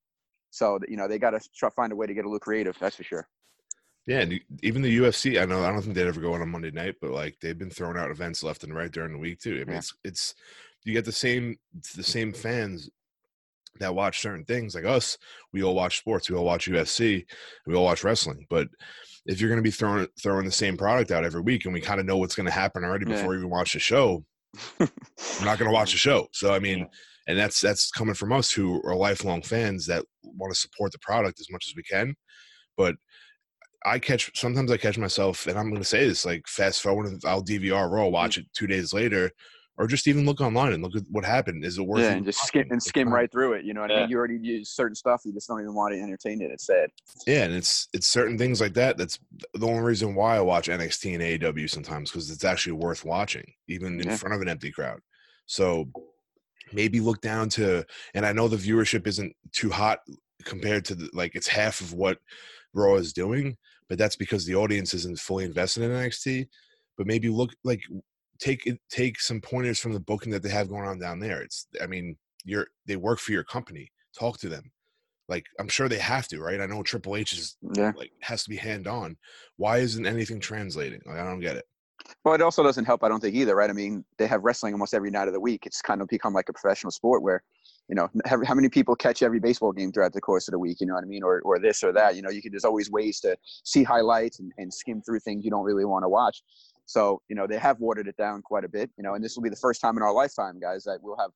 so 0.52 0.78
you 0.86 0.96
know 0.96 1.08
they 1.08 1.18
got 1.18 1.30
to 1.30 1.40
try 1.56 1.68
to 1.68 1.74
find 1.74 1.92
a 1.92 1.96
way 1.96 2.06
to 2.06 2.14
get 2.14 2.24
a 2.24 2.28
little 2.28 2.38
creative. 2.38 2.76
That's 2.78 2.94
for 2.96 3.02
sure. 3.02 3.26
Yeah, 4.06 4.20
and 4.20 4.40
even 4.62 4.82
the 4.82 4.98
UFC. 4.98 5.40
I 5.40 5.44
know 5.44 5.64
I 5.64 5.70
don't 5.72 5.82
think 5.82 5.94
they'd 5.94 6.06
ever 6.06 6.20
go 6.20 6.34
on 6.34 6.42
a 6.42 6.46
Monday 6.46 6.70
night, 6.70 6.96
but 7.00 7.10
like 7.10 7.36
they've 7.40 7.58
been 7.58 7.70
throwing 7.70 7.96
out 7.96 8.10
events 8.10 8.42
left 8.42 8.62
and 8.64 8.74
right 8.74 8.90
during 8.90 9.12
the 9.12 9.18
week 9.18 9.40
too. 9.40 9.54
I 9.54 9.64
mean, 9.64 9.68
Yeah. 9.70 9.78
it's 9.78 9.94
it's 10.04 10.34
you 10.84 10.92
get 10.92 11.04
the 11.04 11.12
same 11.12 11.56
the 11.96 12.02
same 12.02 12.32
fans 12.32 12.90
that 13.78 13.94
watch 13.94 14.20
certain 14.20 14.44
things 14.44 14.74
like 14.74 14.84
us. 14.84 15.16
We 15.52 15.62
all 15.62 15.74
watch 15.74 15.98
sports. 15.98 16.28
We 16.28 16.36
all 16.36 16.44
watch 16.44 16.68
UFC. 16.68 17.24
We 17.66 17.74
all 17.74 17.84
watch 17.84 18.04
wrestling. 18.04 18.46
But 18.50 18.68
if 19.24 19.40
you're 19.40 19.48
going 19.48 19.62
to 19.62 19.66
be 19.66 19.70
throwing 19.70 20.06
throwing 20.20 20.44
the 20.44 20.50
same 20.52 20.76
product 20.76 21.10
out 21.12 21.24
every 21.24 21.40
week, 21.40 21.64
and 21.64 21.72
we 21.72 21.80
kind 21.80 22.00
of 22.00 22.04
know 22.06 22.16
what's 22.18 22.34
going 22.34 22.46
to 22.46 22.52
happen 22.52 22.84
already 22.84 23.06
Yeah. 23.08 23.16
before 23.16 23.30
we 23.30 23.36
even 23.38 23.50
watch 23.50 23.72
the 23.72 23.78
show, 23.78 24.24
we're 24.80 24.88
not 25.44 25.58
going 25.58 25.70
to 25.70 25.74
watch 25.74 25.92
the 25.92 25.98
show. 25.98 26.26
So 26.32 26.52
I 26.52 26.58
mean, 26.58 26.88
and 27.26 27.38
that's 27.38 27.60
that's 27.60 27.90
coming 27.90 28.14
from 28.14 28.32
us 28.32 28.52
who 28.52 28.82
are 28.84 28.96
lifelong 28.96 29.42
fans 29.42 29.86
that 29.86 30.04
want 30.22 30.52
to 30.52 30.58
support 30.58 30.92
the 30.92 30.98
product 30.98 31.40
as 31.40 31.50
much 31.50 31.66
as 31.68 31.74
we 31.76 31.82
can. 31.82 32.14
But 32.76 32.96
I 33.84 33.98
catch 33.98 34.30
sometimes 34.34 34.70
I 34.70 34.76
catch 34.76 34.98
myself, 34.98 35.46
and 35.46 35.58
I'm 35.58 35.68
going 35.70 35.82
to 35.82 35.88
say 35.88 36.06
this 36.06 36.24
like 36.24 36.46
fast 36.46 36.82
forward, 36.82 37.06
and 37.06 37.22
I'll 37.24 37.42
DVR 37.44 37.90
Raw, 37.90 38.04
mm. 38.06 38.12
watch 38.12 38.38
it 38.38 38.46
two 38.54 38.66
days 38.66 38.92
later, 38.92 39.30
or 39.78 39.86
just 39.86 40.06
even 40.06 40.24
look 40.24 40.40
online 40.40 40.72
and 40.72 40.82
look 40.82 40.94
at 40.96 41.02
what 41.10 41.24
happened. 41.24 41.64
Is 41.64 41.78
it 41.78 41.82
worth? 41.86 42.00
yeah, 42.00 42.06
even 42.06 42.18
and 42.18 42.26
just 42.26 42.46
skim 42.46 42.68
and 42.70 42.82
skim 42.82 43.12
right 43.12 43.30
through 43.30 43.54
it. 43.54 43.64
You 43.64 43.74
know 43.74 43.80
what 43.80 43.90
I 43.90 44.00
mean? 44.00 44.10
You 44.10 44.18
already 44.18 44.38
use 44.40 44.70
certain 44.70 44.94
stuff. 44.94 45.22
You 45.24 45.32
just 45.32 45.48
don't 45.48 45.60
even 45.60 45.74
want 45.74 45.94
to 45.94 46.00
entertain 46.00 46.40
it. 46.42 46.50
It's 46.50 46.66
sad. 46.66 46.90
Yeah, 47.26 47.44
and 47.44 47.54
it's 47.54 47.88
it's 47.92 48.06
certain 48.06 48.38
things 48.38 48.60
like 48.60 48.74
that. 48.74 48.98
That's 48.98 49.18
the 49.54 49.66
only 49.66 49.82
reason 49.82 50.14
why 50.14 50.36
I 50.36 50.40
watch 50.40 50.68
NXT 50.68 51.14
and 51.14 51.42
AEW 51.42 51.68
sometimes 51.68 52.10
because 52.10 52.30
it's 52.30 52.44
actually 52.44 52.74
worth 52.74 53.04
watching, 53.04 53.44
even 53.68 54.00
in 54.00 54.08
Yeah. 54.08 54.16
front 54.16 54.34
of 54.34 54.42
an 54.42 54.48
empty 54.48 54.70
crowd. 54.70 55.00
So 55.46 55.88
maybe 56.72 57.00
look 57.00 57.20
down 57.20 57.48
to, 57.50 57.84
and 58.14 58.24
I 58.26 58.32
know 58.32 58.48
the 58.48 58.56
viewership 58.56 59.06
isn't 59.06 59.34
too 59.52 59.70
hot 59.70 60.00
compared 60.44 60.84
to 60.86 60.94
the, 60.94 61.10
like 61.12 61.34
it's 61.34 61.48
half 61.48 61.80
of 61.80 61.92
what 61.92 62.18
Raw 62.74 62.94
is 62.96 63.12
doing, 63.12 63.56
but 63.88 63.98
that's 63.98 64.16
because 64.16 64.44
the 64.46 64.54
audience 64.54 64.94
isn't 64.94 65.18
fully 65.18 65.44
invested 65.44 65.82
in 65.84 65.90
NXT. 65.90 66.48
But 66.96 67.06
maybe 67.06 67.28
look 67.28 67.52
like 67.64 67.82
take 68.38 68.66
it 68.66 68.78
take 68.90 69.20
some 69.20 69.40
pointers 69.40 69.78
from 69.80 69.92
the 69.92 70.00
booking 70.00 70.32
that 70.32 70.42
they 70.42 70.50
have 70.50 70.68
going 70.68 70.86
on 70.86 70.98
down 70.98 71.20
there. 71.20 71.40
It's 71.42 71.66
I 71.80 71.86
mean 71.86 72.16
you're 72.44 72.66
they 72.86 72.96
work 72.96 73.18
for 73.18 73.32
your 73.32 73.44
company. 73.44 73.90
Talk 74.18 74.38
to 74.38 74.48
them. 74.48 74.70
Like 75.28 75.46
I'm 75.58 75.68
sure 75.68 75.88
they 75.88 75.98
have 75.98 76.28
to, 76.28 76.40
right? 76.40 76.60
I 76.60 76.66
know 76.66 76.82
Triple 76.82 77.16
H 77.16 77.32
is 77.32 77.56
Yeah. 77.74 77.92
like 77.96 78.12
has 78.20 78.44
to 78.44 78.50
be 78.50 78.56
hand 78.56 78.86
on. 78.86 79.16
Why 79.56 79.78
isn't 79.78 80.06
anything 80.06 80.40
translating? 80.40 81.00
Like 81.06 81.18
I 81.18 81.24
don't 81.24 81.40
get 81.40 81.56
it. 81.56 81.64
Well, 82.24 82.34
it 82.34 82.42
also 82.42 82.62
doesn't 82.62 82.84
help, 82.84 83.02
I 83.04 83.08
don't 83.08 83.20
think 83.20 83.34
either, 83.34 83.56
right? 83.56 83.70
I 83.70 83.72
mean, 83.72 84.04
they 84.18 84.26
have 84.26 84.42
wrestling 84.42 84.74
almost 84.74 84.94
every 84.94 85.10
night 85.10 85.28
of 85.28 85.34
the 85.34 85.40
week. 85.40 85.66
It's 85.66 85.82
kind 85.82 86.00
of 86.00 86.08
become 86.08 86.32
like 86.32 86.48
a 86.48 86.52
professional 86.52 86.90
sport 86.90 87.22
where, 87.22 87.42
you 87.88 87.94
know, 87.94 88.08
how, 88.26 88.54
many 88.54 88.68
people 88.68 88.94
catch 88.94 89.22
every 89.22 89.40
baseball 89.40 89.72
game 89.72 89.92
throughout 89.92 90.12
the 90.12 90.20
course 90.20 90.48
of 90.48 90.52
the 90.52 90.58
week? 90.58 90.80
You 90.80 90.86
know 90.86 90.94
what 90.94 91.04
I 91.04 91.06
mean? 91.06 91.22
Or, 91.22 91.40
or 91.42 91.58
this 91.58 91.82
or 91.82 91.92
that. 91.92 92.16
You 92.16 92.22
know, 92.22 92.30
you 92.30 92.40
can, 92.40 92.52
There's 92.52 92.64
always 92.64 92.90
ways 92.90 93.20
to 93.20 93.36
see 93.64 93.82
highlights 93.82 94.38
and, 94.38 94.52
and 94.58 94.72
skim 94.72 95.02
through 95.02 95.20
things 95.20 95.44
you 95.44 95.50
don't 95.50 95.64
really 95.64 95.84
want 95.84 96.04
to 96.04 96.08
watch. 96.08 96.42
So, 96.86 97.22
you 97.28 97.36
know, 97.36 97.46
they 97.46 97.58
have 97.58 97.80
watered 97.80 98.08
it 98.08 98.16
down 98.16 98.42
quite 98.42 98.64
a 98.64 98.68
bit. 98.68 98.90
You 98.96 99.02
know, 99.02 99.14
and 99.14 99.24
this 99.24 99.36
will 99.36 99.42
be 99.42 99.50
the 99.50 99.56
first 99.56 99.80
time 99.80 99.96
in 99.96 100.02
our 100.02 100.12
lifetime, 100.12 100.60
guys, 100.60 100.84
that 100.84 100.98
we'll 101.02 101.16
have 101.16 101.30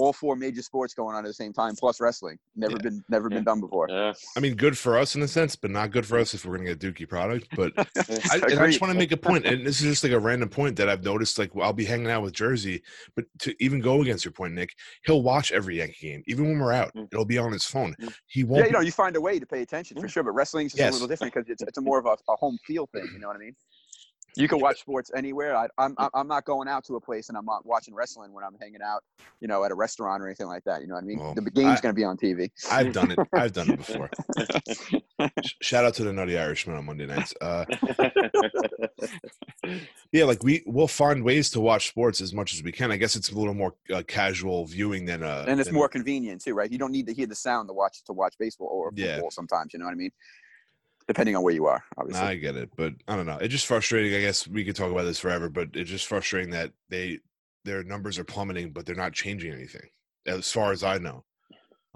all 0.00 0.12
four 0.12 0.34
major 0.36 0.62
sports 0.62 0.94
going 0.94 1.14
on 1.14 1.24
at 1.24 1.28
the 1.28 1.34
same 1.34 1.52
time, 1.52 1.74
plus 1.76 2.00
wrestling. 2.00 2.38
Never 2.56 2.72
Yeah. 2.72 2.82
been, 2.82 3.04
never 3.08 3.28
Yeah. 3.30 3.36
been 3.36 3.44
done 3.44 3.60
before. 3.60 3.86
Yeah. 3.90 4.12
I 4.36 4.40
mean, 4.40 4.54
good 4.54 4.76
for 4.78 4.96
us 4.98 5.14
in 5.14 5.22
a 5.22 5.28
sense, 5.28 5.56
but 5.56 5.70
not 5.70 5.90
good 5.90 6.06
for 6.06 6.18
us 6.18 6.34
if 6.34 6.44
we're 6.44 6.56
gonna 6.56 6.74
get 6.74 6.78
Dookie 6.80 7.08
product. 7.08 7.46
But 7.56 7.72
I, 7.78 8.40
and 8.50 8.58
I 8.60 8.66
just 8.66 8.80
want 8.80 8.92
to 8.92 8.98
make 8.98 9.12
a 9.12 9.16
point, 9.16 9.44
and 9.46 9.66
this 9.66 9.80
is 9.80 9.86
just 9.86 10.04
like 10.04 10.12
a 10.12 10.18
random 10.18 10.48
point 10.48 10.76
that 10.76 10.88
I've 10.88 11.04
noticed. 11.04 11.38
Like 11.38 11.50
I'll 11.60 11.72
be 11.72 11.84
hanging 11.84 12.10
out 12.10 12.22
with 12.22 12.32
Jersey, 12.32 12.82
but 13.14 13.24
to 13.40 13.54
even 13.62 13.80
go 13.80 14.00
against 14.02 14.24
your 14.24 14.32
point, 14.32 14.54
Nick, 14.54 14.70
he'll 15.04 15.22
watch 15.22 15.52
every 15.52 15.78
Yankee 15.78 16.08
game, 16.08 16.22
even 16.26 16.48
when 16.48 16.58
we're 16.58 16.72
out. 16.72 16.92
Mm. 16.94 17.08
It'll 17.12 17.24
be 17.24 17.38
on 17.38 17.52
his 17.52 17.64
phone. 17.64 17.94
Mm. 18.00 18.12
He 18.26 18.44
won't. 18.44 18.60
Yeah, 18.60 18.66
you 18.66 18.72
know, 18.72 18.80
you 18.80 18.92
find 18.92 19.16
a 19.16 19.20
way 19.20 19.38
to 19.38 19.46
pay 19.46 19.62
attention 19.62 20.00
for 20.00 20.08
sure, 20.08 20.22
but 20.22 20.32
wrestling's 20.32 20.72
just 20.72 20.78
Yes. 20.78 20.90
a 20.90 20.94
little 20.94 21.08
different 21.08 21.34
because 21.34 21.48
it's, 21.50 21.62
it's 21.62 21.78
a 21.78 21.80
more 21.82 21.98
of 21.98 22.06
a, 22.06 22.16
a 22.30 22.36
home 22.36 22.58
field 22.66 22.88
thing. 22.92 23.06
You 23.12 23.18
know 23.18 23.28
what 23.28 23.36
I 23.36 23.40
mean? 23.40 23.54
You 24.36 24.48
can 24.48 24.60
watch 24.60 24.80
sports 24.80 25.10
anywhere. 25.14 25.56
I, 25.56 25.66
I'm 25.78 25.94
I'm 25.98 26.10
I'm 26.14 26.28
not 26.28 26.44
going 26.44 26.68
out 26.68 26.84
to 26.84 26.96
a 26.96 27.00
place 27.00 27.28
and 27.28 27.36
I'm 27.38 27.44
not 27.44 27.66
watching 27.66 27.94
wrestling 27.94 28.32
when 28.32 28.44
I'm 28.44 28.56
hanging 28.60 28.82
out, 28.82 29.02
you 29.40 29.48
know, 29.48 29.64
at 29.64 29.70
a 29.70 29.74
restaurant 29.74 30.22
or 30.22 30.26
anything 30.26 30.46
like 30.46 30.64
that. 30.64 30.80
You 30.82 30.88
know 30.88 30.94
what 30.94 31.02
I 31.04 31.06
mean? 31.06 31.18
Well, 31.18 31.34
the 31.34 31.50
game's 31.50 31.80
going 31.80 31.94
to 31.94 31.98
be 31.98 32.04
on 32.04 32.16
TV. 32.16 32.50
I've 32.70 32.92
done 32.92 33.10
it. 33.10 33.18
I've 33.32 33.52
done 33.52 33.70
it 33.70 33.76
before. 33.76 34.10
Shout 35.62 35.84
out 35.84 35.94
to 35.94 36.04
the 36.04 36.12
Nutty 36.12 36.38
Irishman 36.38 36.76
on 36.76 36.86
Monday 36.86 37.06
nights. 37.06 37.34
Uh, 37.40 37.64
yeah, 40.12 40.24
like 40.24 40.42
we 40.42 40.62
we'll 40.66 40.88
find 40.88 41.22
ways 41.24 41.50
to 41.50 41.60
watch 41.60 41.88
sports 41.88 42.20
as 42.20 42.32
much 42.32 42.54
as 42.54 42.62
we 42.62 42.72
can. 42.72 42.90
I 42.90 42.96
guess 42.96 43.16
it's 43.16 43.30
a 43.30 43.38
little 43.38 43.54
more 43.54 43.74
uh, 43.92 44.02
casual 44.06 44.66
viewing 44.66 45.04
than 45.06 45.22
uh, 45.22 45.44
and 45.48 45.60
it's 45.60 45.72
more 45.72 45.88
convenient 45.88 46.42
too, 46.42 46.54
right? 46.54 46.70
You 46.70 46.78
don't 46.78 46.92
need 46.92 47.06
to 47.06 47.14
hear 47.14 47.26
the 47.26 47.34
sound 47.34 47.68
to 47.68 47.72
watch 47.72 48.02
to 48.04 48.12
watch 48.12 48.34
baseball 48.38 48.68
or 48.68 48.92
Yeah. 48.94 49.14
football 49.14 49.30
sometimes. 49.30 49.72
You 49.72 49.80
know 49.80 49.86
what 49.86 49.92
I 49.92 49.96
mean? 49.96 50.12
Depending 51.10 51.34
on 51.34 51.42
where 51.42 51.52
you 51.52 51.66
are, 51.66 51.82
obviously. 51.98 52.24
I 52.24 52.36
get 52.36 52.54
it, 52.54 52.70
but 52.76 52.94
I 53.08 53.16
don't 53.16 53.26
know. 53.26 53.38
It's 53.38 53.50
just 53.50 53.66
frustrating. 53.66 54.14
I 54.14 54.20
guess 54.20 54.46
we 54.46 54.64
could 54.64 54.76
talk 54.76 54.92
about 54.92 55.02
this 55.02 55.18
forever, 55.18 55.48
but 55.48 55.70
it's 55.74 55.90
just 55.90 56.06
frustrating 56.06 56.50
that 56.50 56.70
they 56.88 57.18
their 57.64 57.82
numbers 57.82 58.16
are 58.16 58.24
plummeting, 58.24 58.70
but 58.70 58.86
they're 58.86 58.94
not 58.94 59.12
changing 59.12 59.52
anything, 59.52 59.88
as 60.24 60.52
far 60.52 60.70
as 60.70 60.84
I 60.84 60.98
know, 60.98 61.24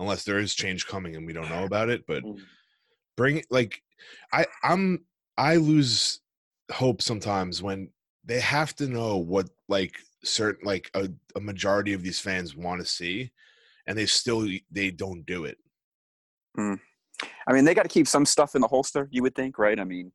unless 0.00 0.25
there 0.25 0.40
is 0.40 0.52
change 0.52 0.88
coming 0.88 1.14
and 1.14 1.25
we 1.25 1.33
don't 1.33 1.49
know 1.49 1.62
about 1.62 1.90
it. 1.90 2.09
But 2.09 2.25
Mm. 2.25 2.40
bring 3.16 3.44
like 3.50 3.85
I 4.33 4.47
I'm 4.64 5.04
I 5.38 5.59
lose 5.59 6.21
hope 6.73 7.00
sometimes 7.00 7.62
when 7.62 7.92
they 8.25 8.40
have 8.40 8.75
to 8.76 8.88
know 8.88 9.18
what 9.18 9.49
like 9.68 9.97
certain 10.25 10.66
like 10.66 10.90
a, 10.94 11.09
a 11.37 11.40
majority 11.40 11.92
of 11.92 12.02
these 12.02 12.18
fans 12.18 12.56
want 12.56 12.80
to 12.80 12.85
see, 12.85 13.30
and 13.87 13.97
they 13.97 14.06
still 14.06 14.44
they 14.73 14.90
don't 14.90 15.25
do 15.25 15.44
it. 15.44 15.59
I 17.47 17.52
mean, 17.52 17.64
they 17.64 17.75
got 17.75 17.83
to 17.83 17.88
keep 17.88 18.09
some 18.09 18.26
stuff 18.26 18.54
in 18.54 18.61
the 18.61 18.68
holster, 18.68 19.09
you 19.11 19.23
would 19.23 19.35
think, 19.35 19.59
right? 19.59 19.78
I 19.78 19.85
mean, 19.85 20.12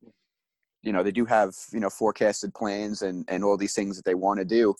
you 0.82 0.92
know, 0.92 1.02
they 1.02 1.12
do 1.12 1.24
have, 1.24 1.54
you 1.72 1.80
know, 1.80 1.90
forecasted 1.90 2.54
plans 2.54 3.02
and, 3.02 3.24
and 3.28 3.44
all 3.44 3.56
these 3.56 3.74
things 3.74 3.96
that 3.96 4.04
they 4.04 4.14
want 4.14 4.38
to 4.38 4.44
do, 4.44 4.74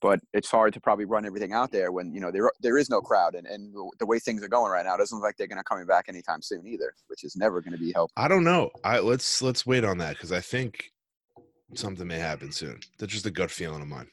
but 0.00 0.20
it's 0.32 0.50
hard 0.50 0.72
to 0.74 0.80
probably 0.80 1.04
run 1.04 1.24
everything 1.24 1.52
out 1.52 1.70
there 1.70 1.92
when, 1.92 2.12
you 2.12 2.20
know, 2.20 2.30
there, 2.30 2.50
there 2.60 2.78
is 2.78 2.90
no 2.90 3.00
crowd. 3.00 3.34
And, 3.34 3.46
and 3.46 3.74
the 3.98 4.06
way 4.06 4.18
things 4.18 4.42
are 4.42 4.48
going 4.48 4.70
right 4.72 4.84
now, 4.84 4.94
it 4.94 4.98
doesn't 4.98 5.16
look 5.16 5.24
like 5.24 5.36
they're 5.36 5.46
going 5.46 5.58
to 5.58 5.64
coming 5.64 5.86
back 5.86 6.06
anytime 6.08 6.42
soon 6.42 6.66
either, 6.66 6.92
which 7.08 7.24
is 7.24 7.36
never 7.36 7.60
going 7.60 7.72
to 7.72 7.78
be 7.78 7.92
helpful. 7.92 8.12
I 8.16 8.28
don't 8.28 8.44
know. 8.44 8.70
I 8.84 8.98
let's 8.98 9.40
let's 9.42 9.66
wait 9.66 9.84
on 9.84 9.98
that 9.98 10.14
because 10.14 10.32
I 10.32 10.40
think 10.40 10.90
something 11.74 12.06
may 12.06 12.18
happen 12.18 12.52
soon. 12.52 12.80
That's 12.98 13.12
just 13.12 13.26
a 13.26 13.30
gut 13.30 13.50
feeling 13.50 13.82
of 13.82 13.88
mine. 13.88 14.08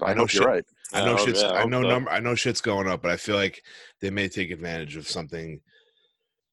I, 0.00 0.10
I 0.10 0.14
know 0.14 0.20
hope 0.20 0.32
you're 0.32 0.42
shit- 0.42 0.48
right. 0.48 0.64
I 0.94 1.04
know 1.04 1.16
Yeah, 1.16 1.24
shit's 1.24 1.42
yeah, 1.42 1.52
I 1.52 1.62
I 1.62 1.64
know 1.66 1.82
so. 1.82 1.88
number 1.88 2.10
I 2.10 2.20
know 2.20 2.34
shit's 2.34 2.60
going 2.62 2.88
up, 2.88 3.02
but 3.02 3.10
I 3.10 3.16
feel 3.18 3.36
like 3.36 3.62
they 4.00 4.08
may 4.10 4.28
take 4.28 4.50
advantage 4.50 4.96
of 4.96 5.06
something 5.06 5.60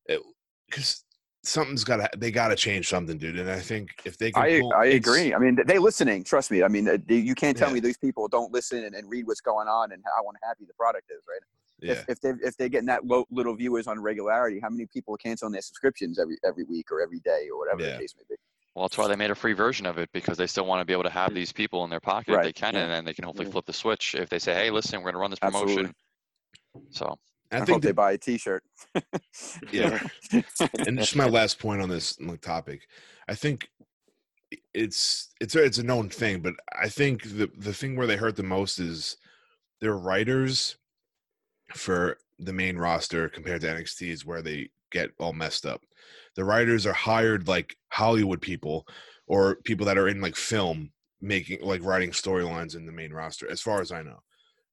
eh, 0.10 0.18
because 0.70 1.04
something's 1.44 1.84
got 1.84 1.98
to 1.98 2.10
they 2.18 2.32
got 2.32 2.48
to 2.50 2.56
change 2.56 2.88
something, 2.90 3.18
dude. 3.18 3.38
And 3.40 3.50
I 3.50 3.60
think 3.60 3.90
if 4.06 4.18
they 4.18 4.32
can, 4.32 4.42
I, 4.44 4.60
pull- 4.60 4.74
I 4.74 4.86
it's- 4.88 4.98
agree. 4.98 5.34
I 5.34 5.38
mean, 5.38 5.58
they 5.66 5.78
listening. 5.80 6.24
Trust 6.24 6.52
me. 6.52 6.64
I 6.64 6.68
mean, 6.68 6.88
uh, 6.90 6.98
you 7.08 7.36
can't 7.36 7.56
tell 7.58 7.70
Yeah. 7.70 7.76
me 7.76 7.80
these 7.82 7.98
people 7.98 8.28
don't 8.28 8.52
listen 8.52 8.84
and, 8.84 8.96
and 8.96 9.10
read 9.10 9.28
what's 9.28 9.42
going 9.42 9.68
on 9.68 9.92
and 9.92 10.02
how 10.06 10.24
unhappy 10.30 10.66
the 10.66 10.74
product 10.74 11.12
is, 11.12 11.24
right? 11.30 11.42
Yeah, 11.82 11.92
If, 12.08 12.10
if 12.10 12.22
they 12.22 12.30
if 12.48 12.58
they're 12.58 12.70
getting 12.70 12.88
that 12.88 13.06
low, 13.06 13.26
little 13.30 13.54
viewers 13.56 13.86
on 13.88 14.00
regularity, 14.00 14.60
how 14.62 14.70
many 14.70 14.86
people 14.88 15.14
are 15.14 15.18
canceling 15.18 15.52
their 15.52 15.62
subscriptions 15.62 16.18
every 16.20 16.38
every 16.46 16.64
week 16.64 16.92
or 16.92 17.02
every 17.02 17.20
day 17.20 17.48
or 17.52 17.60
whatever 17.60 17.82
Yeah. 17.82 17.96
the 17.98 18.02
case 18.02 18.16
may 18.18 18.24
be? 18.30 18.36
Well, 18.74 18.86
that's 18.86 18.98
why 18.98 19.08
they 19.08 19.16
made 19.16 19.32
a 19.32 19.36
free 19.36 19.54
version 19.54 19.86
of 19.86 19.98
it 19.98 20.10
because 20.14 20.38
they 20.38 20.48
still 20.48 20.66
want 20.66 20.82
to 20.82 20.86
be 20.86 20.92
able 20.94 21.04
to 21.04 21.10
have 21.10 21.34
these 21.34 21.52
people 21.54 21.84
in 21.86 21.90
their 21.90 22.00
pocket 22.02 22.34
if 22.34 22.44
they 22.44 22.52
can, 22.54 22.74
yeah. 22.74 22.82
and 22.84 22.92
then 22.92 23.06
they 23.06 23.14
can 23.14 23.24
hopefully 23.24 23.46
Yeah. 23.48 23.52
flip 23.54 23.66
the 23.66 23.74
switch 23.74 24.16
if 24.16 24.30
they 24.30 24.40
say, 24.40 24.54
"Hey, 24.54 24.70
listen, 24.72 25.00
we're 25.00 25.12
going 25.12 25.14
to 25.16 25.20
run 25.20 25.30
this 25.30 25.40
promotion." 25.40 25.94
Absolutely. 26.76 26.92
So 26.92 27.16
I, 27.52 27.58
I 27.58 27.60
hope 27.60 27.68
think 27.68 27.84
they 27.84 27.92
buy 27.92 28.14
a 28.14 28.18
T-shirt. 28.18 28.64
yeah. 29.72 30.00
and 30.88 30.98
just 30.98 31.16
my 31.16 31.28
last 31.28 31.60
point 31.60 31.82
on 31.82 31.90
this 31.90 32.18
topic, 32.42 32.88
I 33.28 33.36
think 33.36 33.70
it's 34.74 35.30
it's 35.42 35.56
a, 35.56 35.64
it's 35.64 35.78
a 35.78 35.84
known 35.84 36.10
thing, 36.10 36.42
but 36.42 36.54
I 36.80 36.90
think 36.90 37.24
the 37.24 37.50
the 37.58 37.74
thing 37.74 37.96
where 37.96 38.08
they 38.08 38.16
hurt 38.16 38.36
the 38.36 38.44
most 38.44 38.80
is 38.80 39.18
their 39.82 39.98
writers 39.98 40.78
for 41.74 42.18
the 42.40 42.54
main 42.54 42.78
roster 42.78 43.30
compared 43.30 43.62
to 43.62 43.68
NXT 43.68 44.10
is 44.10 44.26
where 44.26 44.42
they 44.42 44.70
get 44.92 45.12
all 45.20 45.34
messed 45.34 45.66
up. 45.66 45.82
The 46.36 46.44
writers 46.44 46.86
are 46.86 46.94
hired 46.94 47.48
like 47.48 47.76
Hollywood 47.90 48.42
people 48.42 48.86
or 49.28 49.56
people 49.64 49.86
that 49.86 49.98
are 49.98 50.08
in 50.08 50.22
like 50.22 50.36
film 50.36 50.92
making 51.22 51.62
like 51.62 51.84
writing 51.84 52.12
storylines 52.12 52.76
in 52.76 52.86
the 52.86 52.92
main 52.92 53.14
roster, 53.14 53.50
as 53.50 53.62
far 53.62 53.82
as 53.82 53.92
I 53.92 54.02
know. 54.02 54.22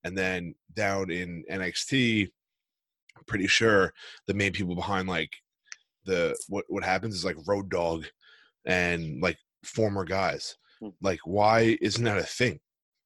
And 0.05 0.19
then 0.19 0.55
down 0.75 1.11
in 1.11 1.45
NXT, 1.51 2.31
I'm 3.23 3.27
pretty 3.27 3.47
sure 3.47 3.93
the 4.27 4.35
main 4.35 4.51
people 4.51 4.75
behind 4.75 5.09
like 5.09 5.31
the 6.05 6.37
what 6.49 6.65
what 6.69 6.83
happens 6.83 7.15
is 7.15 7.25
like 7.25 7.37
Road 7.47 7.71
Dog 7.71 8.05
and 8.65 9.23
like 9.23 9.39
former 9.65 10.05
guys. 10.05 10.57
Hmm. 10.81 10.89
Like, 11.01 11.21
why 11.25 11.79
isn't 11.81 12.03
that 12.03 12.19
a 12.19 12.25
thing? 12.25 12.59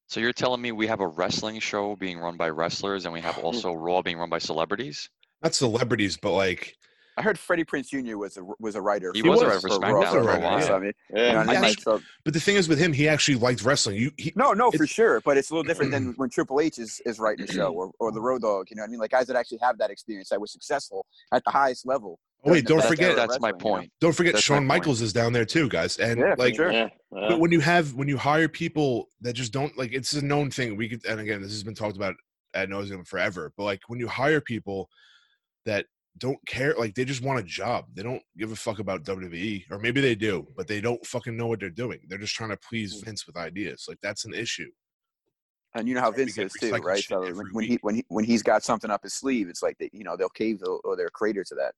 So 0.07 0.19
you're 0.19 0.33
telling 0.33 0.61
me 0.61 0.71
we 0.71 0.87
have 0.87 1.01
a 1.01 1.07
wrestling 1.07 1.59
show 1.59 1.95
being 1.95 2.17
run 2.17 2.35
by 2.35 2.49
wrestlers 2.49 3.05
and 3.05 3.13
we 3.13 3.21
have 3.21 3.37
also 3.43 3.73
Raw 3.73 4.01
being 4.01 4.17
run 4.17 4.29
by 4.29 4.39
celebrities? 4.39 5.07
Not 5.43 5.53
celebrities, 5.53 6.17
but 6.17 6.31
like 6.31 6.75
I 7.17 7.23
heard 7.23 7.39
Freddie 7.39 7.65
Prinze 7.65 7.87
Jr. 7.89 8.15
was 8.17 8.37
a 8.37 8.43
was 8.59 8.75
a 8.75 8.81
writer. 8.81 9.11
He 9.13 9.21
He 9.21 9.27
was 9.29 9.41
a 9.41 9.45
was. 9.45 9.55
writer 9.55 9.59
for 9.61 9.69
for 9.69 9.79
SmackDown 9.79 10.11
for 10.11 10.19
a 10.19 10.23
for 10.23 10.29
a 10.29 10.39
writer. 10.39 10.65
So, 10.67 10.75
I 10.75 10.79
mean, 10.79 10.93
you 11.09 11.15
know 11.15 11.21
Yeah. 11.23 11.33
what 11.37 11.37
I 11.37 11.39
mean? 11.47 11.57
I 11.57 11.59
Like, 11.61 11.69
think- 11.75 11.81
so- 11.83 12.01
But 12.23 12.33
the 12.35 12.39
thing 12.39 12.55
is, 12.57 12.69
with 12.69 12.77
him, 12.79 12.93
he 12.93 13.07
actually 13.07 13.35
liked 13.37 13.63
wrestling. 13.63 13.97
You, 13.97 14.11
he, 14.17 14.31
no, 14.35 14.53
no, 14.53 14.69
for 14.71 14.85
sure. 14.85 15.19
But 15.21 15.35
it's 15.37 15.49
a 15.49 15.53
little 15.53 15.63
different 15.67 15.91
than 15.91 16.13
when 16.17 16.29
Triple 16.29 16.59
H 16.61 16.77
is, 16.77 17.01
is 17.05 17.17
writing 17.19 17.49
a 17.49 17.51
show 17.51 17.73
or, 17.73 17.91
or 17.99 18.11
the 18.11 18.21
Road 18.21 18.43
Dog. 18.43 18.67
You 18.69 18.75
know 18.75 18.83
what 18.83 18.89
I 18.89 18.91
mean? 18.91 18.99
Like 18.99 19.11
guys 19.11 19.25
that 19.27 19.35
actually 19.35 19.57
have 19.63 19.77
that 19.79 19.89
experience 19.89 20.29
that 20.29 20.39
were 20.39 20.47
successful 20.47 21.05
at 21.33 21.43
the 21.43 21.49
highest 21.51 21.87
level. 21.87 22.19
oh 22.45 22.51
wait, 22.51 22.65
don't 22.67 22.83
forget, 22.83 23.15
that's- 23.15 23.29
That's 23.29 23.39
my 23.41 23.49
wrestling, 23.49 23.65
you 23.65 23.71
know? 23.71 23.77
point. 23.79 23.91
don't 23.99 24.13
forget, 24.13 24.33
that's 24.33 24.45
Shawn. 24.45 24.67
Michaels 24.67 25.01
is 25.01 25.11
down 25.11 25.33
there 25.33 25.45
too, 25.45 25.67
guys. 25.69 25.97
And 25.97 26.19
Yeah, 26.19 26.35
for 26.35 26.41
like, 26.43 26.55
sure. 26.55 26.71
Yeah. 26.71 26.89
but 27.11 27.39
when 27.39 27.51
you 27.51 27.61
have 27.61 27.95
when 27.95 28.07
you 28.07 28.17
hire 28.17 28.47
people 28.47 29.07
that 29.21 29.33
just 29.33 29.51
don't 29.51 29.75
like, 29.75 29.91
it's 29.91 30.13
a 30.13 30.23
known 30.23 30.51
thing. 30.51 30.77
We 30.77 30.87
could, 30.89 31.03
and 31.07 31.19
again, 31.19 31.41
this 31.41 31.51
has 31.51 31.63
been 31.63 31.73
talked 31.75 31.95
about 31.97 32.13
ad 32.53 32.69
nauseum 32.69 33.07
forever. 33.07 33.51
But 33.57 33.63
like, 33.63 33.81
when 33.87 33.99
you 33.99 34.07
hire 34.07 34.39
people 34.39 34.87
that 35.65 35.85
don't 36.17 36.39
care, 36.47 36.75
like 36.77 36.95
they 36.95 37.05
just 37.05 37.21
want 37.21 37.39
a 37.39 37.43
job. 37.43 37.85
They 37.93 38.03
don't 38.03 38.21
give 38.37 38.51
a 38.51 38.55
fuck 38.55 38.79
about 38.79 39.03
WWE, 39.03 39.65
or 39.71 39.79
maybe 39.79 40.01
they 40.01 40.15
do, 40.15 40.47
but 40.55 40.67
they 40.67 40.81
don't 40.81 41.05
fucking 41.05 41.35
know 41.35 41.47
what 41.47 41.59
they're 41.59 41.69
doing. 41.69 41.99
They're 42.07 42.17
just 42.17 42.35
trying 42.35 42.49
to 42.51 42.57
please 42.57 42.95
mm. 42.95 43.05
Vince 43.05 43.27
with 43.27 43.37
ideas. 43.37 43.85
Like 43.87 43.99
that's 44.01 44.25
an 44.25 44.33
issue. 44.33 44.69
And 45.75 45.87
you 45.87 45.93
know 45.93 46.01
how 46.01 46.11
Vince 46.11 46.37
is 46.37 46.53
too, 46.53 46.71
right? 46.71 47.03
So 47.03 47.21
when, 47.21 47.47
when 47.51 47.65
he 47.65 47.77
when 47.81 47.95
he 47.95 48.05
when 48.07 48.25
he's 48.25 48.41
got 48.41 48.63
something 48.63 48.89
up 48.89 49.03
his 49.03 49.13
sleeve, 49.13 49.47
it's 49.49 49.61
like 49.61 49.77
they, 49.77 49.89
you 49.93 50.03
know 50.03 50.15
they'll 50.15 50.29
cave 50.29 50.61
or, 50.65 50.79
or 50.83 50.95
they're 50.95 51.07
a 51.07 51.11
crater 51.11 51.43
to 51.43 51.55
that. 51.55 51.73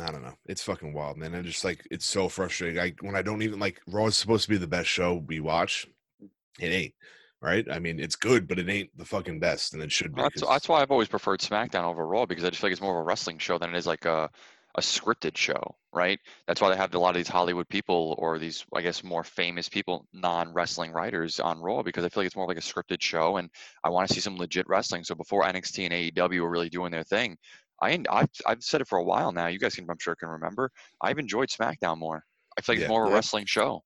I 0.00 0.12
don't 0.12 0.22
know. 0.22 0.34
It's 0.46 0.62
fucking 0.62 0.92
wild, 0.92 1.16
man. 1.16 1.34
And 1.34 1.44
just 1.44 1.64
like 1.64 1.86
it's 1.90 2.06
so 2.06 2.28
frustrating. 2.28 2.78
Like 2.78 2.98
when 3.02 3.16
I 3.16 3.22
don't 3.22 3.42
even 3.42 3.58
like 3.58 3.80
Raw 3.86 4.06
is 4.06 4.16
supposed 4.16 4.44
to 4.44 4.50
be 4.50 4.56
the 4.56 4.66
best 4.66 4.88
show 4.88 5.24
we 5.26 5.40
watch. 5.40 5.86
Mm. 6.22 6.28
It 6.60 6.68
ain't. 6.68 6.94
Right? 7.40 7.66
I 7.70 7.78
mean, 7.78 8.00
it's 8.00 8.16
good, 8.16 8.48
but 8.48 8.58
it 8.58 8.68
ain't 8.68 8.96
the 8.96 9.04
fucking 9.04 9.40
best, 9.40 9.74
and 9.74 9.82
it 9.82 9.92
should 9.92 10.14
be. 10.14 10.22
That's, 10.22 10.40
that's 10.40 10.68
why 10.68 10.80
I've 10.82 10.90
always 10.90 11.08
preferred 11.08 11.40
SmackDown 11.40 11.84
over 11.84 12.06
Raw 12.06 12.26
because 12.26 12.44
I 12.44 12.50
just 12.50 12.60
feel 12.60 12.68
like 12.68 12.72
it's 12.72 12.80
more 12.82 12.96
of 12.98 13.00
a 13.02 13.04
wrestling 13.04 13.38
show 13.38 13.58
than 13.58 13.74
it 13.74 13.76
is 13.78 13.86
like 13.86 14.04
a, 14.04 14.28
a 14.76 14.80
scripted 14.80 15.36
show, 15.36 15.76
right? 15.92 16.18
That's 16.46 16.60
why 16.60 16.70
they 16.70 16.76
have 16.76 16.94
a 16.94 16.98
lot 16.98 17.10
of 17.10 17.16
these 17.16 17.28
Hollywood 17.28 17.68
people 17.68 18.14
or 18.18 18.38
these, 18.38 18.64
I 18.74 18.82
guess, 18.82 19.02
more 19.04 19.24
famous 19.24 19.68
people, 19.68 20.06
non 20.12 20.52
wrestling 20.52 20.92
writers 20.92 21.40
on 21.40 21.60
Raw 21.60 21.82
because 21.82 22.04
I 22.04 22.08
feel 22.08 22.22
like 22.22 22.26
it's 22.26 22.36
more 22.36 22.46
like 22.46 22.58
a 22.58 22.60
scripted 22.60 23.00
show 23.00 23.36
and 23.36 23.50
I 23.84 23.90
want 23.90 24.08
to 24.08 24.14
see 24.14 24.20
some 24.20 24.36
legit 24.36 24.68
wrestling. 24.68 25.04
So 25.04 25.14
before 25.14 25.44
NXT 25.44 25.84
and 25.84 26.14
AEW 26.16 26.40
were 26.40 26.50
really 26.50 26.68
doing 26.70 26.90
their 26.90 27.04
thing, 27.04 27.36
I, 27.80 28.02
I've, 28.10 28.30
I've 28.46 28.62
said 28.62 28.80
it 28.80 28.88
for 28.88 28.98
a 28.98 29.04
while 29.04 29.30
now. 29.32 29.46
You 29.46 29.58
guys 29.60 29.76
can, 29.76 29.86
I'm 29.88 29.98
sure, 30.00 30.16
can 30.16 30.28
remember. 30.28 30.70
I've 31.00 31.18
enjoyed 31.18 31.48
SmackDown 31.48 31.98
more. 31.98 32.24
I 32.56 32.60
feel 32.60 32.74
like 32.74 32.80
Yeah. 32.80 32.84
it's 32.86 32.90
more 32.90 33.04
of 33.04 33.08
a 33.08 33.10
Yeah. 33.10 33.16
wrestling 33.16 33.46
show. 33.46 33.82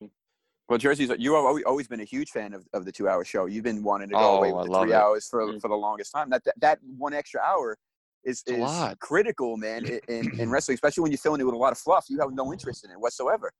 Well, 0.72 0.78
Jersey's 0.78 1.10
you 1.18 1.34
have 1.34 1.44
always, 1.44 1.64
always 1.64 1.86
been 1.86 2.00
a 2.00 2.04
huge 2.04 2.30
fan 2.30 2.54
of, 2.54 2.66
of 2.72 2.86
the 2.86 2.92
two 2.92 3.06
hour 3.06 3.26
show. 3.26 3.44
You've 3.44 3.62
been 3.62 3.82
wanting 3.82 4.08
to 4.08 4.14
go 4.14 4.20
Oh, 4.22 4.36
away 4.38 4.48
I 4.48 4.52
with 4.54 4.70
the 4.72 4.80
three 4.80 4.92
it. 4.92 4.96
hours 4.96 5.28
for 5.28 5.42
Mm. 5.46 5.60
for 5.60 5.68
the 5.68 5.74
longest 5.74 6.12
time. 6.12 6.30
That 6.30 6.42
that, 6.44 6.54
that 6.60 6.78
one 6.96 7.12
extra 7.12 7.42
hour 7.42 7.76
is, 8.24 8.42
is 8.46 8.96
critical, 8.98 9.58
man, 9.58 9.84
i- 9.84 10.00
in, 10.08 10.40
in 10.40 10.48
wrestling, 10.54 10.76
especially 10.76 11.02
when 11.02 11.12
you're 11.12 11.18
filling 11.18 11.42
it 11.42 11.44
with 11.44 11.52
a 11.54 11.58
lot 11.58 11.72
of 11.72 11.78
fluff. 11.78 12.06
You 12.08 12.18
have 12.20 12.32
no 12.32 12.54
interest 12.54 12.86
in 12.86 12.90
it 12.90 12.98
whatsoever. 12.98 13.52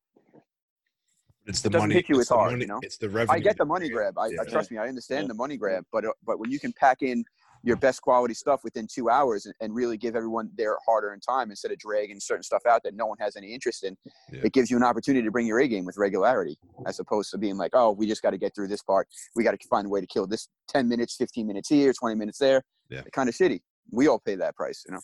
it's 1.44 1.60
the 1.60 1.68
doesn't 1.68 1.88
money. 1.90 1.96
hit 1.96 2.08
you 2.08 2.14
it's 2.14 2.22
as 2.22 2.28
the 2.28 2.34
hard, 2.34 2.52
money- 2.52 2.62
you 2.62 2.68
know? 2.68 2.80
It's 2.82 2.96
the 2.96 3.10
revenue. 3.10 3.36
I 3.36 3.40
get 3.40 3.58
the 3.58 3.66
money 3.66 3.90
grab. 3.90 4.16
I, 4.16 4.28
Yeah. 4.28 4.40
I 4.40 4.44
trust 4.46 4.70
me. 4.70 4.78
I 4.78 4.88
understand 4.88 5.24
Yeah. 5.24 5.28
the 5.28 5.34
money 5.34 5.58
grab, 5.58 5.84
but 5.92 6.06
uh, 6.06 6.12
but 6.24 6.38
when 6.38 6.50
you 6.50 6.58
can 6.58 6.72
pack 6.72 7.02
in 7.02 7.26
your 7.62 7.76
best 7.76 8.02
quality 8.02 8.34
stuff 8.34 8.60
within 8.64 8.86
two 8.92 9.08
hours 9.08 9.46
and, 9.46 9.54
and 9.60 9.74
really 9.74 9.96
give 9.96 10.16
everyone 10.16 10.50
their 10.56 10.76
hard-earned 10.86 11.22
time 11.22 11.50
instead 11.50 11.70
of 11.70 11.78
dragging 11.78 12.18
certain 12.18 12.42
stuff 12.42 12.62
out 12.66 12.82
that 12.82 12.94
no 12.94 13.06
one 13.06 13.16
has 13.20 13.36
any 13.36 13.52
interest 13.54 13.84
in, 13.84 13.96
Yeah. 14.32 14.40
it 14.44 14.52
gives 14.52 14.70
you 14.70 14.76
an 14.76 14.82
opportunity 14.82 15.24
to 15.24 15.30
bring 15.30 15.46
your 15.46 15.60
A 15.60 15.68
game 15.68 15.84
with 15.84 15.96
regularity, 15.96 16.58
as 16.86 16.98
opposed 16.98 17.30
to 17.30 17.38
being 17.38 17.56
like, 17.56 17.70
oh, 17.74 17.90
we 17.92 18.06
just 18.06 18.22
got 18.22 18.30
to 18.30 18.38
get 18.38 18.54
through 18.54 18.68
this 18.68 18.82
part. 18.82 19.06
We 19.36 19.44
got 19.44 19.58
to 19.58 19.68
find 19.68 19.86
a 19.86 19.90
way 19.90 20.00
to 20.00 20.06
kill 20.06 20.26
this 20.26 20.48
ten 20.68 20.88
minutes, 20.88 21.16
fifteen 21.16 21.46
minutes 21.46 21.68
here, 21.68 21.92
twenty 21.92 22.16
minutes 22.16 22.38
there. 22.38 22.62
Yeah. 22.90 23.02
kind 23.12 23.28
of 23.28 23.34
shitty. 23.34 23.60
We 23.90 24.06
all 24.08 24.18
pay 24.18 24.34
that 24.36 24.54
price, 24.56 24.84
you 24.86 24.94
know. 24.94 25.00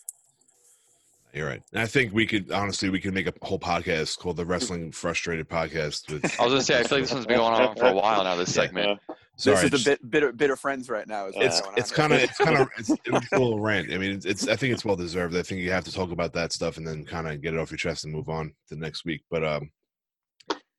You're 1.33 1.47
right. 1.47 1.61
And 1.73 1.81
I 1.81 1.85
think 1.85 2.13
we 2.13 2.25
could 2.25 2.51
honestly 2.51 2.89
we 2.89 2.99
could 2.99 3.13
make 3.13 3.27
a 3.27 3.33
whole 3.43 3.59
podcast 3.59 4.17
called 4.17 4.37
the 4.37 4.45
Wrestling 4.45 4.91
Frustrated 4.91 5.47
Podcast. 5.47 6.11
With 6.11 6.25
I 6.39 6.43
was 6.43 6.51
going 6.51 6.59
to 6.59 6.61
say, 6.63 6.79
I 6.79 6.83
feel 6.83 6.97
like 6.97 7.03
this 7.05 7.13
one's 7.13 7.25
been 7.27 7.37
going 7.37 7.53
on 7.53 7.75
for 7.75 7.85
a 7.87 7.93
while 7.93 8.23
now, 8.23 8.35
this 8.35 8.55
Yeah. 8.55 8.63
segment. 8.63 8.99
sorry, 9.37 9.55
this 9.55 9.63
is 9.65 9.69
just- 9.71 9.85
the 9.85 9.91
bit, 9.91 10.09
bitter, 10.11 10.31
bitter 10.31 10.55
friends 10.55 10.89
right 10.89 11.07
now. 11.07 11.27
Is 11.27 11.35
it's 11.37 11.61
it's 11.77 11.91
kind 11.91 12.13
of 12.13 12.19
it's 12.19 12.37
kind 12.37 12.57
of 12.57 12.67
it's, 12.77 12.89
it's 12.89 13.31
a 13.31 13.37
little 13.39 13.59
rant. 13.59 13.93
I 13.93 13.97
mean, 13.99 14.11
it's, 14.11 14.25
it's 14.25 14.47
I 14.47 14.55
think 14.55 14.73
it's 14.73 14.83
well 14.83 14.95
deserved. 14.95 15.35
I 15.35 15.43
think 15.43 15.61
you 15.61 15.71
have 15.71 15.85
to 15.85 15.93
talk 15.93 16.11
about 16.11 16.33
that 16.33 16.51
stuff 16.51 16.77
and 16.77 16.87
then 16.87 17.05
kind 17.05 17.27
of 17.27 17.41
get 17.41 17.53
it 17.53 17.59
off 17.59 17.69
your 17.71 17.77
chest 17.77 18.05
and 18.05 18.13
move 18.13 18.29
on 18.29 18.53
to 18.69 18.75
next 18.75 19.05
week. 19.05 19.21
But 19.29 19.43
um, 19.43 19.69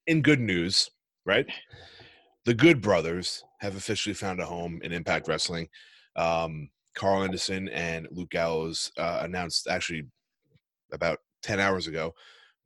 in 0.09 0.21
good 0.23 0.41
news, 0.41 0.91
right? 1.27 1.47
The 2.45 2.55
Good 2.55 2.81
Brothers 2.81 3.45
have 3.61 3.77
officially 3.77 4.15
found 4.15 4.41
a 4.41 4.47
home 4.47 4.81
in 4.83 4.93
Impact 4.93 5.29
Wrestling. 5.29 5.69
Um, 6.17 6.71
Karl 6.97 7.23
Anderson 7.23 7.69
and 7.69 8.09
Luke 8.11 8.31
Gallows 8.31 8.91
uh, 8.97 9.21
announced 9.23 9.69
actually 9.69 10.07
about 10.93 11.19
ten 11.43 11.61
hours 11.61 11.87
ago 11.87 12.15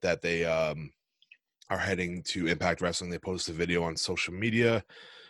that 0.02 0.22
they 0.22 0.44
um, 0.44 0.90
are 1.70 1.78
heading 1.78 2.22
to 2.24 2.46
Impact 2.46 2.80
Wrestling. 2.80 3.10
They 3.10 3.18
posted 3.18 3.54
a 3.54 3.58
video 3.58 3.82
on 3.82 3.96
social 3.96 4.34
media, 4.34 4.84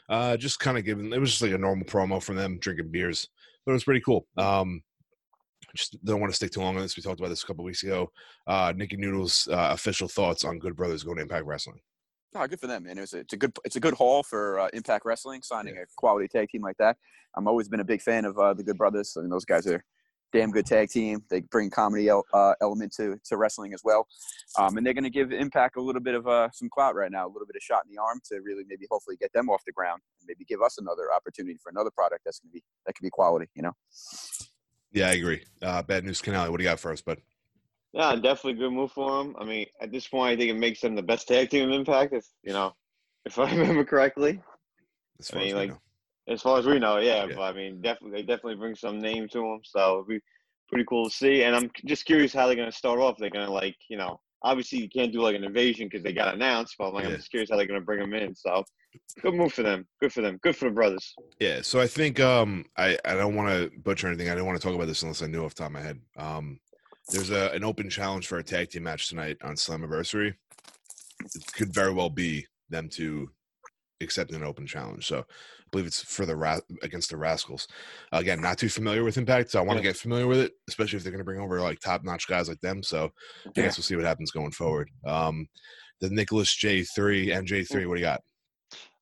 uh, 0.08 0.36
just 0.36 0.60
kind 0.60 0.78
of 0.78 0.84
giving. 0.84 1.12
It 1.12 1.20
was 1.20 1.30
just 1.30 1.42
like 1.42 1.52
a 1.52 1.58
normal 1.58 1.86
promo 1.86 2.22
from 2.22 2.36
them 2.36 2.58
drinking 2.58 2.90
beers, 2.90 3.28
but 3.64 3.72
it 3.72 3.74
was 3.74 3.84
pretty 3.84 4.00
cool. 4.00 4.26
Um, 4.36 4.82
just 5.74 6.02
don't 6.04 6.20
want 6.20 6.32
to 6.32 6.36
stick 6.36 6.52
too 6.52 6.60
long 6.60 6.76
on 6.76 6.82
this. 6.82 6.96
We 6.96 7.02
talked 7.02 7.20
about 7.20 7.30
this 7.30 7.42
a 7.42 7.46
couple 7.46 7.64
weeks 7.64 7.82
ago. 7.82 8.10
Uh, 8.46 8.72
Nikki 8.76 8.96
Noodles' 8.96 9.48
uh, 9.50 9.70
official 9.72 10.08
thoughts 10.08 10.44
on 10.44 10.58
Good 10.58 10.76
Brothers 10.76 11.02
going 11.02 11.16
to 11.16 11.22
Impact 11.22 11.46
Wrestling. 11.46 11.80
Oh, 12.36 12.46
good 12.46 12.60
for 12.60 12.66
them, 12.66 12.84
man. 12.84 12.98
It 12.98 13.02
was 13.02 13.14
a, 13.14 13.18
it's 13.18 13.32
a 13.32 13.36
good 13.36 13.52
it's 13.64 13.76
a 13.76 13.80
good 13.80 13.94
haul 13.94 14.22
for 14.22 14.58
uh, 14.58 14.68
Impact 14.72 15.04
Wrestling 15.04 15.42
signing 15.42 15.76
a 15.76 15.84
quality 15.96 16.28
tag 16.28 16.48
team 16.48 16.62
like 16.62 16.76
that. 16.78 16.96
I'm 17.36 17.46
always 17.48 17.68
been 17.68 17.80
a 17.80 17.84
big 17.84 18.02
fan 18.02 18.24
of 18.24 18.38
uh, 18.38 18.54
the 18.54 18.62
Good 18.62 18.78
Brothers. 18.78 19.16
I 19.16 19.20
mean, 19.20 19.30
those 19.30 19.44
guys 19.44 19.66
are 19.66 19.84
damn 20.34 20.50
good 20.50 20.66
tag 20.66 20.90
team. 20.90 21.22
They 21.30 21.40
bring 21.40 21.70
comedy 21.70 22.08
el- 22.08 22.26
uh, 22.34 22.54
element 22.60 22.92
to 22.96 23.16
to 23.24 23.36
wrestling 23.36 23.72
as 23.72 23.82
well, 23.84 24.06
um, 24.58 24.76
and 24.76 24.84
they're 24.84 24.92
going 24.92 25.04
to 25.04 25.10
give 25.10 25.32
Impact 25.32 25.76
a 25.76 25.80
little 25.80 26.02
bit 26.02 26.14
of 26.14 26.26
uh, 26.26 26.48
some 26.52 26.68
clout 26.68 26.94
right 26.94 27.10
now, 27.10 27.26
a 27.26 27.32
little 27.32 27.46
bit 27.46 27.56
of 27.56 27.62
shot 27.62 27.84
in 27.88 27.94
the 27.94 28.02
arm 28.02 28.20
to 28.30 28.40
really 28.40 28.64
maybe 28.68 28.86
hopefully 28.90 29.16
get 29.16 29.32
them 29.32 29.48
off 29.48 29.62
the 29.64 29.72
ground 29.72 30.02
and 30.20 30.26
maybe 30.28 30.44
give 30.44 30.60
us 30.60 30.78
another 30.78 31.12
opportunity 31.14 31.58
for 31.62 31.70
another 31.70 31.90
product 31.90 32.22
that's 32.24 32.40
going 32.40 32.50
to 32.50 32.54
be 32.54 32.62
that 32.84 32.94
could 32.94 33.04
be 33.04 33.10
quality. 33.10 33.46
You 33.54 33.62
know. 33.62 33.72
Yeah, 34.92 35.08
I 35.08 35.12
agree. 35.12 35.42
Uh, 35.62 35.82
Bad 35.82 36.04
News 36.04 36.20
Canale, 36.20 36.50
what 36.50 36.58
do 36.58 36.64
you 36.64 36.70
got 36.70 36.80
for 36.80 36.92
us, 36.92 37.00
bud? 37.00 37.18
Yeah, 37.92 38.14
definitely 38.16 38.52
a 38.52 38.54
good 38.56 38.72
move 38.72 38.92
for 38.92 39.22
them. 39.22 39.36
I 39.38 39.44
mean, 39.44 39.66
at 39.80 39.92
this 39.92 40.08
point, 40.08 40.32
I 40.32 40.36
think 40.36 40.50
it 40.50 40.58
makes 40.58 40.80
them 40.80 40.96
the 40.96 41.02
best 41.02 41.28
tag 41.28 41.50
team 41.50 41.68
in 41.68 41.72
Impact. 41.72 42.12
If 42.12 42.26
you 42.42 42.52
know, 42.52 42.72
if 43.24 43.38
I 43.38 43.50
remember 43.54 43.84
correctly, 43.84 44.40
As 45.20 45.30
I 45.30 45.32
far 45.32 45.40
mean, 45.40 45.48
as 45.48 45.54
we 45.54 45.60
like, 45.60 45.70
know. 45.70 45.78
As 46.28 46.42
far 46.42 46.58
as 46.58 46.66
we 46.66 46.78
know, 46.78 46.98
yeah. 46.98 47.26
Yeah. 47.26 47.34
But 47.36 47.42
I 47.42 47.52
mean, 47.52 47.80
definitely, 47.80 48.20
they 48.20 48.26
definitely 48.26 48.56
bring 48.56 48.74
some 48.74 48.98
name 48.98 49.28
to 49.28 49.38
them, 49.38 49.60
so 49.64 49.96
it'd 49.96 50.08
be 50.08 50.20
pretty 50.68 50.84
cool 50.88 51.08
to 51.08 51.14
see. 51.14 51.42
And 51.42 51.54
I'm 51.54 51.70
just 51.84 52.04
curious 52.06 52.32
how 52.32 52.46
they're 52.46 52.56
gonna 52.56 52.72
start 52.72 53.00
off. 53.00 53.16
They're 53.18 53.30
gonna 53.30 53.50
like, 53.50 53.76
you 53.88 53.96
know, 53.96 54.20
obviously 54.42 54.78
you 54.78 54.88
can't 54.88 55.12
do 55.12 55.20
like 55.20 55.36
an 55.36 55.44
invasion 55.44 55.88
because 55.88 56.02
they 56.02 56.12
got 56.12 56.34
announced, 56.34 56.76
but 56.78 56.88
I'm 56.88 56.94
like, 56.94 57.04
Yeah. 57.04 57.10
I'm 57.10 57.16
just 57.16 57.30
curious 57.30 57.50
how 57.50 57.56
they're 57.56 57.66
gonna 57.66 57.80
bring 57.80 58.00
them 58.00 58.14
in. 58.14 58.34
So, 58.34 58.64
good 59.20 59.34
move 59.34 59.52
for 59.52 59.62
them. 59.62 59.86
Good 60.00 60.12
for 60.12 60.22
them. 60.22 60.38
Good 60.42 60.56
for 60.56 60.66
the 60.66 60.74
brothers. 60.74 61.14
Yeah, 61.40 61.60
so 61.62 61.80
I 61.80 61.86
think 61.86 62.20
um 62.20 62.64
I 62.76 62.98
I 63.04 63.14
don't 63.14 63.34
want 63.34 63.48
to 63.50 63.70
butcher 63.80 64.08
anything. 64.08 64.28
I 64.28 64.32
didn't 64.34 64.46
want 64.46 64.60
to 64.60 64.66
talk 64.66 64.74
about 64.74 64.86
this 64.86 65.02
unless 65.02 65.22
I 65.22 65.26
knew 65.26 65.44
off 65.44 65.54
the 65.54 65.60
top 65.62 65.68
of 65.68 65.72
my 65.72 65.82
head. 65.82 66.00
Um 66.16 66.60
there's 67.10 67.30
a 67.30 67.50
an 67.50 67.64
open 67.64 67.90
challenge 67.90 68.26
for 68.26 68.38
a 68.38 68.42
tag 68.42 68.70
team 68.70 68.84
match 68.84 69.08
tonight 69.08 69.36
on 69.42 69.56
Slammiversary. 69.56 70.34
It 71.34 71.52
could 71.52 71.72
very 71.72 71.92
well 71.92 72.10
be 72.10 72.46
them 72.70 72.88
to 72.90 73.30
accept 74.00 74.32
an 74.32 74.42
open 74.42 74.66
challenge. 74.66 75.06
So 75.06 75.24
believe 75.74 75.86
it's 75.86 76.02
for 76.02 76.24
the 76.24 76.36
Ra- 76.36 76.60
against 76.82 77.10
the 77.10 77.16
Rascalz. 77.16 77.66
Again, 78.12 78.40
not 78.40 78.58
too 78.58 78.68
familiar 78.68 79.02
with 79.02 79.18
Impact, 79.18 79.50
so 79.50 79.58
I 79.58 79.62
want 79.62 79.78
to 79.78 79.84
Yeah. 79.84 79.90
get 79.90 79.96
familiar 79.96 80.26
with 80.28 80.38
it, 80.38 80.52
especially 80.68 80.96
if 80.96 81.02
they're 81.02 81.10
going 81.12 81.18
to 81.18 81.24
bring 81.24 81.40
over 81.40 81.60
like 81.60 81.80
top 81.80 82.04
notch 82.04 82.28
guys 82.28 82.48
like 82.48 82.60
them. 82.60 82.82
So 82.82 83.12
I 83.46 83.50
Yeah. 83.56 83.62
guess 83.64 83.76
we'll 83.76 83.84
see 83.84 83.96
what 83.96 84.04
happens 84.04 84.30
going 84.30 84.52
forward. 84.52 84.88
Um, 85.04 85.48
the 86.00 86.10
Nicholas 86.10 86.54
J 86.54 86.84
three 86.84 87.32
and 87.32 87.46
J 87.46 87.64
three. 87.64 87.86
What 87.86 87.96
do 87.96 88.00
you 88.00 88.06
got? 88.06 88.22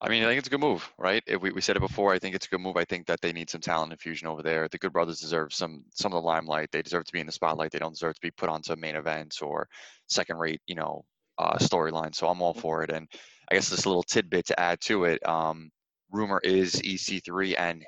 I 0.01 0.09
mean, 0.09 0.25
I 0.25 0.27
think 0.27 0.39
it's 0.39 0.49
a 0.49 0.51
good 0.51 0.61
move, 0.61 0.93
right? 0.99 1.23
If 1.27 1.41
we, 1.41 1.53
we 1.53 1.61
said 1.61 1.77
it 1.77 1.81
before. 1.81 2.13
I 2.13 2.19
think 2.19 2.35
it's 2.35 2.47
a 2.47 2.49
good 2.49 2.61
move. 2.61 2.77
I 2.77 2.85
think 2.85 3.07
that 3.07 3.21
they 3.21 3.33
need 3.33 3.49
some 3.49 3.61
talent 3.61 3.93
infusion 3.93 4.27
over 4.27 4.43
there. 4.43 4.67
The 4.69 4.79
Good 4.79 4.93
Brothers 4.93 5.21
deserve 5.21 5.55
some 5.55 5.85
some 5.93 6.13
of 6.13 6.23
the 6.23 6.27
limelight. 6.27 6.71
They 6.73 6.83
deserve 6.83 7.05
to 7.05 7.13
be 7.13 7.21
in 7.21 7.27
the 7.27 7.33
spotlight. 7.33 7.71
They 7.71 7.79
don't 7.79 7.93
deserve 7.95 8.15
to 8.15 8.21
be 8.21 8.31
put 8.33 8.49
onto 8.49 8.75
main 8.77 8.97
events 8.97 9.41
or 9.41 9.69
second 10.09 10.39
rate, 10.39 10.61
you 10.67 10.75
know, 10.75 11.05
uh, 11.39 11.57
storyline. 11.59 12.15
So 12.15 12.27
I'm 12.29 12.43
all 12.43 12.55
for 12.55 12.83
it. 12.83 12.91
And 12.91 13.07
I 13.51 13.55
guess 13.55 13.69
this 13.69 13.87
little 13.87 14.03
tidbit 14.03 14.47
to 14.47 14.59
add 14.59 14.81
to 14.83 15.05
it. 15.05 15.27
Um, 15.29 15.71
rumor 16.13 16.41
is 16.45 16.75
EC3 16.75 17.55
and 17.59 17.85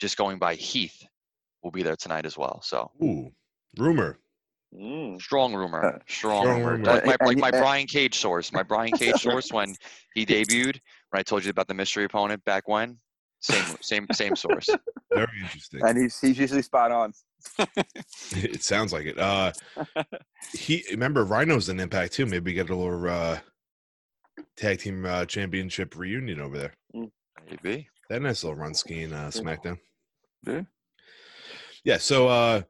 just 0.00 0.16
going 0.16 0.38
by 0.38 0.54
Heath 0.54 1.06
will 1.62 1.70
be 1.70 1.82
there 1.82 1.96
tonight 1.96 2.26
as 2.26 2.36
well. 2.36 2.60
So 2.62 2.90
Ooh, 3.02 3.30
rumor. 3.78 4.18
Mm. 4.72 5.20
strong 5.20 5.52
rumor, 5.52 6.00
strong, 6.08 6.42
Strong 6.44 6.58
rumor. 6.62 6.72
rumor. 6.76 6.84
Like 6.84 7.04
my, 7.20 7.26
like 7.26 7.38
my 7.38 7.50
Brian 7.50 7.86
Cage 7.88 8.16
source. 8.16 8.52
My 8.52 8.62
Brian 8.62 8.92
Cage 8.92 9.16
source 9.16 9.52
when 9.52 9.74
he 10.14 10.24
debuted. 10.24 10.78
When 11.10 11.18
I 11.18 11.22
told 11.22 11.44
you 11.44 11.50
about 11.50 11.66
the 11.66 11.74
mystery 11.74 12.04
opponent 12.04 12.44
back 12.44 12.68
when. 12.68 12.96
Same, 13.40 13.64
same, 13.80 14.06
same 14.12 14.36
source. 14.36 14.68
Very 15.12 15.26
interesting. 15.42 15.80
And 15.82 15.98
he's 15.98 16.20
he's 16.20 16.38
usually 16.38 16.62
spot 16.62 16.92
on. 16.92 17.12
it 18.36 18.62
sounds 18.62 18.92
like 18.92 19.06
it. 19.06 19.18
Uh, 19.18 19.50
he 20.52 20.84
remember 20.90 21.24
Rhino's 21.24 21.68
an 21.68 21.80
impact 21.80 22.12
too. 22.12 22.26
Maybe 22.26 22.52
get 22.52 22.70
a 22.70 22.76
little 22.76 23.08
uh, 23.08 23.38
tag 24.56 24.78
team 24.78 25.04
uh, 25.04 25.24
championship 25.24 25.96
reunion 25.96 26.38
over 26.40 26.58
there. 26.58 26.74
Maybe. 27.48 27.88
That 28.08 28.22
nice 28.22 28.42
little 28.42 28.58
run 28.58 28.74
skiing 28.74 29.12
uh, 29.12 29.28
SmackDown. 29.28 29.78
Yeah. 30.46 30.62
Yeah. 31.84 31.98
So 31.98 32.28
uh, 32.28 32.62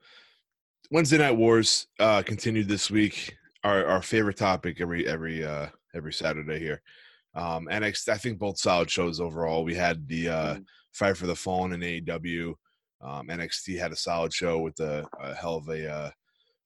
Wednesday 0.91 1.19
Night 1.19 1.37
Wars 1.37 1.87
uh, 1.99 2.23
continued 2.23 2.69
this 2.69 2.91
week. 2.91 3.37
Our 3.65 3.87
our 3.87 4.03
favorite 4.03 4.37
topic 4.37 4.81
every 4.81 5.07
every 5.07 5.45
uh, 5.45 5.69
every 5.95 6.13
Saturday 6.13 6.59
here. 6.59 6.83
Um, 7.35 7.69
NXT. 7.71 8.09
I 8.09 8.19
think 8.19 8.39
both 8.39 8.59
solid 8.59 8.91
shows 8.91 9.21
overall. 9.21 9.65
We 9.65 9.75
had 9.75 10.07
the 10.09 10.29
uh, 10.29 10.57
Fight 10.93 11.17
for 11.17 11.27
the 11.27 11.37
Fallen 11.37 11.73
in 11.73 11.81
AEW. 11.81 12.55
Um, 13.03 13.29
NXT 13.29 13.79
had 13.79 13.93
a 13.93 13.97
solid 13.97 14.33
show 14.33 14.59
with 14.59 14.79
a, 14.81 15.07
a 15.21 15.35
hell 15.35 15.57
of 15.57 15.69
a 15.69 15.91
uh, 15.91 16.11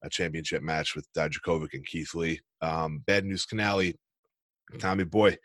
a 0.02 0.10
championship 0.10 0.62
match 0.62 0.94
with 0.94 1.12
Dijakovic 1.14 1.74
and 1.74 1.84
Keith 1.86 2.14
Lee. 2.14 2.40
Um, 2.60 3.02
Bad 3.06 3.24
News 3.24 3.46
Canali, 3.46 3.94
Tommy 4.78 5.04
Boy. 5.04 5.36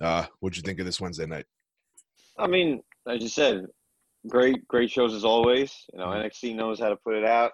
Uh, 0.00 0.26
what'd 0.40 0.56
you 0.56 0.62
think 0.62 0.80
of 0.80 0.86
this 0.86 1.00
Wednesday 1.00 1.26
night? 1.26 1.46
I 2.40 2.46
mean, 2.46 2.82
as 3.06 3.22
you 3.22 3.28
said, 3.28 3.66
great, 4.28 4.66
great 4.66 4.90
shows 4.90 5.14
as 5.14 5.24
always. 5.24 5.74
You 5.92 5.98
know, 5.98 6.06
Mhm. 6.06 6.24
NXT 6.24 6.54
knows 6.54 6.80
how 6.80 6.88
to 6.88 6.96
put 6.96 7.14
it 7.14 7.24
out, 7.24 7.52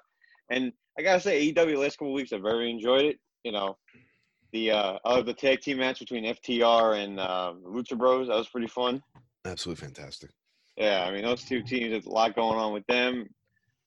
and 0.51 0.73
I 0.99 1.03
gotta 1.03 1.21
say, 1.21 1.41
AEW 1.41 1.79
last 1.79 1.99
couple 1.99 2.13
weeks 2.13 2.33
I 2.33 2.39
very 2.39 2.71
enjoyed 2.71 3.05
it. 3.05 3.19
You 3.45 3.53
know, 3.53 3.77
the 4.53 4.71
uh, 4.71 4.99
uh 5.05 5.23
the 5.23 5.35
tag 5.35 5.61
team 5.61 5.79
match 5.79 5.99
between 5.99 6.25
FTR 6.25 6.95
and 6.95 7.21
uh, 7.21 7.55
Lucha 7.63 7.99
Bros 7.99 8.29
that 8.29 8.37
was 8.37 8.49
pretty 8.49 8.69
fun. 8.69 9.03
Absolutely 9.45 9.85
fantastic. 9.85 10.31
Yeah, 10.77 11.05
I 11.05 11.11
mean 11.13 11.23
those 11.23 11.45
two 11.45 11.63
teams, 11.63 11.91
there's 11.91 12.07
a 12.07 12.11
lot 12.11 12.35
going 12.35 12.59
on 12.59 12.73
with 12.73 12.87
them. 12.87 13.29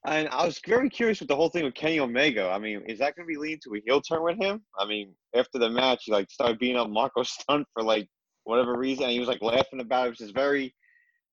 And 0.05 0.29
I 0.29 0.45
was 0.45 0.62
very 0.65 0.89
curious 0.89 1.19
with 1.19 1.27
the 1.27 1.35
whole 1.35 1.49
thing 1.49 1.65
with 1.65 1.73
Kenny 1.73 1.99
Omega. 1.99 2.49
I 2.49 2.57
mean, 2.57 2.83
is 2.88 2.99
that 2.99 3.15
going 3.15 3.27
to 3.27 3.31
be 3.31 3.38
leading 3.38 3.59
to 3.65 3.75
a 3.75 3.81
heel 3.85 3.99
turn 4.01 4.23
with 4.23 4.38
him? 4.38 4.63
I 4.77 4.85
mean, 4.85 5.13
after 5.35 5.59
the 5.59 5.69
match, 5.69 6.03
he 6.05 6.13
like 6.13 6.31
started 6.31 6.57
beating 6.57 6.77
up 6.77 6.89
Marko 6.89 7.23
Stunt 7.23 7.67
for 7.73 7.83
like 7.83 8.07
whatever 8.45 8.77
reason, 8.77 9.03
and 9.03 9.12
he 9.12 9.19
was 9.19 9.27
like 9.27 9.41
laughing 9.41 9.81
about 9.81 10.07
it, 10.07 10.09
which 10.12 10.21
is 10.21 10.31
very, 10.31 10.73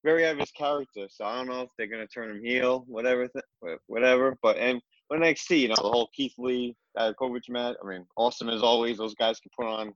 very 0.06 0.24
out 0.24 0.34
of 0.34 0.38
his 0.38 0.52
character. 0.52 1.08
So 1.10 1.24
I 1.24 1.36
don't 1.36 1.48
know 1.48 1.62
if 1.62 1.70
they're 1.76 1.88
gonna 1.88 2.06
turn 2.06 2.30
him 2.30 2.42
heel, 2.42 2.84
whatever, 2.86 3.28
th- 3.28 3.78
whatever. 3.88 4.38
But 4.40 4.56
and 4.56 4.80
when 5.08 5.20
NXT, 5.20 5.60
you 5.60 5.68
know, 5.68 5.74
the 5.74 5.82
whole 5.82 6.08
Keith 6.14 6.34
Lee, 6.38 6.76
Dijakovic 6.96 7.48
match. 7.48 7.76
I 7.82 7.86
mean, 7.88 8.06
awesome 8.16 8.48
as 8.48 8.62
always. 8.62 8.98
Those 8.98 9.14
guys 9.14 9.40
can 9.40 9.50
put 9.58 9.66
on 9.66 9.92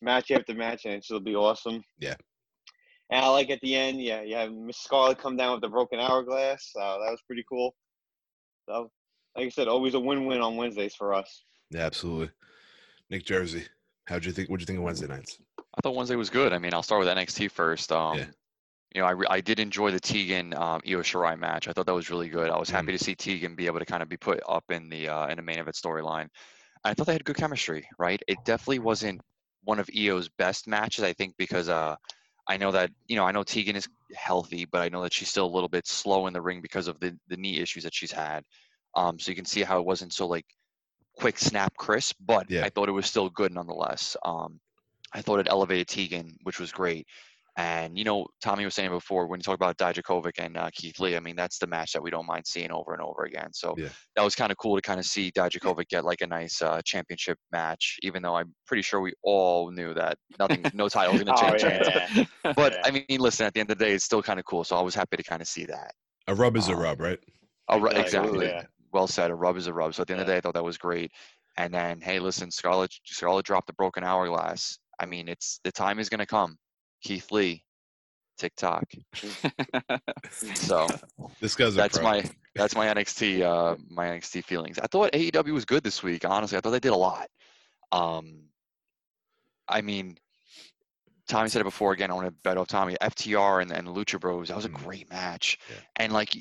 match 0.00 0.30
after 0.30 0.54
match, 0.54 0.84
and 0.86 0.94
it'll 0.94 1.20
be 1.20 1.34
awesome. 1.36 1.82
Yeah. 1.98 2.14
And 3.10 3.24
I 3.24 3.28
like 3.28 3.50
at 3.50 3.60
the 3.60 3.74
end, 3.74 4.00
yeah, 4.02 4.22
you 4.22 4.34
have 4.36 4.52
Miss 4.52 4.78
Scarlett 4.78 5.18
come 5.18 5.36
down 5.36 5.52
with 5.52 5.60
the 5.60 5.68
broken 5.68 6.00
hourglass. 6.00 6.70
Uh, 6.74 6.98
that 6.98 7.10
was 7.10 7.20
pretty 7.26 7.44
cool. 7.48 7.74
So, 8.68 8.90
like 9.36 9.46
I 9.46 9.48
said, 9.50 9.68
always 9.68 9.94
a 9.94 10.00
win-win 10.00 10.40
on 10.40 10.56
Wednesdays 10.56 10.94
for 10.94 11.12
us. 11.12 11.44
Yeah, 11.70 11.82
absolutely. 11.82 12.30
Nick 13.10 13.24
Jersey, 13.24 13.64
how'd 14.06 14.24
you 14.24 14.32
think? 14.32 14.48
What'd 14.48 14.62
you 14.62 14.66
think 14.66 14.78
of 14.78 14.84
Wednesday 14.84 15.06
nights? 15.06 15.38
I 15.58 15.80
thought 15.82 15.94
Wednesday 15.96 16.16
was 16.16 16.30
good. 16.30 16.52
I 16.52 16.58
mean, 16.58 16.72
I'll 16.72 16.82
start 16.82 17.00
with 17.04 17.08
NXT 17.08 17.50
first. 17.50 17.92
Um, 17.92 18.18
Yeah. 18.18 18.26
You 18.94 19.00
know, 19.00 19.06
I, 19.08 19.10
re- 19.10 19.26
I 19.28 19.40
did 19.40 19.58
enjoy 19.58 19.90
the 19.90 19.98
Tegan 19.98 20.54
um, 20.54 20.80
Io 20.86 21.00
Shirai 21.00 21.38
match. 21.38 21.66
I 21.66 21.72
thought 21.72 21.86
that 21.86 21.94
was 21.94 22.10
really 22.10 22.28
good. 22.28 22.48
I 22.48 22.58
was 22.58 22.70
happy 22.70 22.92
to 22.92 22.98
see 22.98 23.14
Tegan 23.16 23.56
be 23.56 23.66
able 23.66 23.80
to 23.80 23.84
kind 23.84 24.02
of 24.02 24.08
be 24.08 24.16
put 24.16 24.40
up 24.48 24.64
in 24.70 24.88
the 24.88 25.08
uh, 25.08 25.26
in 25.26 25.36
the 25.36 25.42
main 25.42 25.58
event 25.58 25.74
storyline. 25.74 26.28
I 26.84 26.94
thought 26.94 27.06
they 27.06 27.12
had 27.12 27.24
good 27.24 27.36
chemistry. 27.36 27.88
Right? 27.98 28.22
It 28.28 28.38
definitely 28.44 28.78
wasn't 28.78 29.20
one 29.64 29.80
of 29.80 29.90
Io's 29.96 30.28
best 30.28 30.68
matches. 30.68 31.02
I 31.02 31.12
think 31.12 31.34
because 31.36 31.68
uh, 31.68 31.96
I 32.46 32.56
know 32.56 32.70
that 32.70 32.90
you 33.08 33.16
know 33.16 33.24
I 33.24 33.32
know 33.32 33.42
Tegan 33.42 33.76
is 33.76 33.88
healthy, 34.14 34.64
but 34.64 34.80
I 34.80 34.88
know 34.88 35.02
that 35.02 35.12
she's 35.12 35.28
still 35.28 35.46
a 35.46 35.54
little 35.54 35.68
bit 35.68 35.86
slow 35.86 36.26
in 36.26 36.32
the 36.32 36.42
ring 36.42 36.60
because 36.60 36.86
of 36.86 37.00
the 37.00 37.18
the 37.28 37.36
knee 37.36 37.58
issues 37.58 37.84
that 37.84 37.94
she's 37.94 38.12
had. 38.12 38.44
Um, 38.94 39.18
so 39.18 39.30
you 39.30 39.34
can 39.34 39.44
see 39.44 39.62
how 39.62 39.80
it 39.80 39.86
wasn't 39.86 40.12
so 40.12 40.26
like 40.28 40.46
quick 41.16 41.38
snap 41.38 41.76
crisp, 41.76 42.16
but 42.20 42.50
Yeah. 42.50 42.64
I 42.64 42.68
thought 42.68 42.88
it 42.88 42.92
was 42.92 43.06
still 43.06 43.28
good 43.30 43.52
nonetheless. 43.52 44.16
Um, 44.24 44.60
I 45.12 45.22
thought 45.22 45.40
it 45.40 45.46
elevated 45.48 45.88
Tegan, 45.88 46.36
which 46.42 46.58
was 46.58 46.72
great. 46.72 47.06
And 47.56 47.96
you 47.96 48.04
know, 48.04 48.26
Tommy 48.42 48.64
was 48.64 48.74
saying 48.74 48.90
before 48.90 49.26
when 49.28 49.38
you 49.38 49.44
talk 49.44 49.54
about 49.54 49.76
Dijakovic 49.78 50.32
and 50.38 50.56
uh, 50.56 50.70
Keith 50.74 50.98
Lee, 50.98 51.16
I 51.16 51.20
mean 51.20 51.36
that's 51.36 51.58
the 51.58 51.66
match 51.68 51.92
that 51.92 52.02
we 52.02 52.10
don't 52.10 52.26
mind 52.26 52.46
seeing 52.46 52.72
over 52.72 52.92
and 52.94 53.02
over 53.02 53.24
again. 53.24 53.52
So 53.52 53.74
Yeah. 53.78 53.90
that 54.16 54.22
was 54.24 54.34
kind 54.34 54.50
of 54.50 54.58
cool 54.58 54.74
to 54.76 54.82
kind 54.82 54.98
of 54.98 55.06
see 55.06 55.30
Dijakovic 55.30 55.88
get 55.88 56.04
like 56.04 56.20
a 56.20 56.26
nice 56.26 56.60
uh, 56.62 56.80
championship 56.84 57.38
match, 57.52 57.96
even 58.02 58.22
though 58.22 58.34
I'm 58.36 58.54
pretty 58.66 58.82
sure 58.82 59.00
we 59.00 59.12
all 59.22 59.70
knew 59.70 59.94
that 59.94 60.18
nothing, 60.38 60.68
no 60.74 60.88
title 60.88 61.14
was 61.14 61.22
going 61.22 61.34
to 61.34 61.44
Oh, 61.44 61.56
change. 61.56 61.62
hands. 61.62 61.88
yeah. 61.94 62.24
But. 62.56 62.74
I 62.84 62.90
mean, 62.90 63.04
listen, 63.18 63.46
at 63.46 63.54
the 63.54 63.60
end 63.60 63.70
of 63.70 63.78
the 63.78 63.84
day, 63.84 63.92
it's 63.92 64.04
still 64.04 64.22
kind 64.22 64.38
of 64.38 64.44
cool. 64.46 64.64
So 64.64 64.76
I 64.76 64.82
was 64.82 64.94
happy 64.94 65.16
to 65.16 65.22
kind 65.22 65.40
of 65.40 65.48
see 65.48 65.64
that. 65.66 65.94
A 66.28 66.34
rub 66.34 66.56
is 66.56 66.68
a 66.68 66.74
Um, 66.74 66.80
rub, 66.80 67.00
right? 67.00 67.18
A 67.68 67.78
ru- 67.78 67.88
Exactly, 67.88 68.00
exactly. 68.02 68.46
yeah. 68.46 68.62
Well 68.92 69.06
said. 69.06 69.30
A 69.30 69.34
rub 69.34 69.56
is 69.56 69.66
a 69.68 69.72
rub. 69.72 69.94
So 69.94 70.02
at 70.02 70.08
the 70.08 70.14
end 70.14 70.20
of 70.20 70.26
the 70.26 70.32
day, 70.32 70.38
I 70.38 70.40
thought 70.40 70.54
that 70.54 70.64
was 70.64 70.76
great. 70.78 71.10
And 71.56 71.72
then, 71.72 72.00
hey, 72.00 72.18
listen, 72.18 72.50
Scarlett, 72.50 72.92
Scarlett 73.04 73.46
dropped 73.46 73.68
the 73.68 73.72
broken 73.74 74.04
hourglass. 74.04 74.78
I 75.00 75.06
mean, 75.06 75.28
it's 75.28 75.60
the 75.64 75.72
time 75.72 75.98
is 75.98 76.08
going 76.08 76.18
to 76.20 76.26
come. 76.26 76.56
Keith 77.04 77.30
Lee, 77.30 77.62
TikTok. 78.38 78.84
So 80.54 80.90
This 81.40 81.54
guy's 81.54 81.74
that's 81.74 82.00
my 82.00 82.24
that's 82.54 82.74
my 82.74 82.86
NXT 82.86 83.42
uh, 83.42 83.76
my 83.88 84.06
NXT 84.06 84.44
feelings. 84.44 84.78
I 84.78 84.86
thought 84.86 85.12
AEW 85.12 85.52
was 85.52 85.64
good 85.64 85.84
this 85.84 86.02
week. 86.02 86.24
Honestly, 86.24 86.56
I 86.58 86.60
thought 86.60 86.70
they 86.70 86.80
did 86.80 86.92
a 86.92 86.96
lot. 86.96 87.28
Um, 87.92 88.44
I 89.68 89.80
mean, 89.80 90.18
Tommy 91.28 91.48
said 91.48 91.60
it 91.60 91.64
before. 91.64 91.92
Again, 91.92 92.10
I 92.10 92.14
want 92.14 92.26
to 92.26 92.34
bet 92.42 92.56
off 92.56 92.68
Tommy. 92.68 92.96
FTR 93.00 93.62
and, 93.62 93.70
and 93.70 93.86
Lucha 93.88 94.18
Bros. 94.18 94.48
That 94.48 94.56
was 94.56 94.64
a 94.64 94.70
Mhm. 94.70 94.82
great 94.84 95.10
match, 95.10 95.58
Yeah. 95.70 95.76
and 95.96 96.12
like 96.12 96.34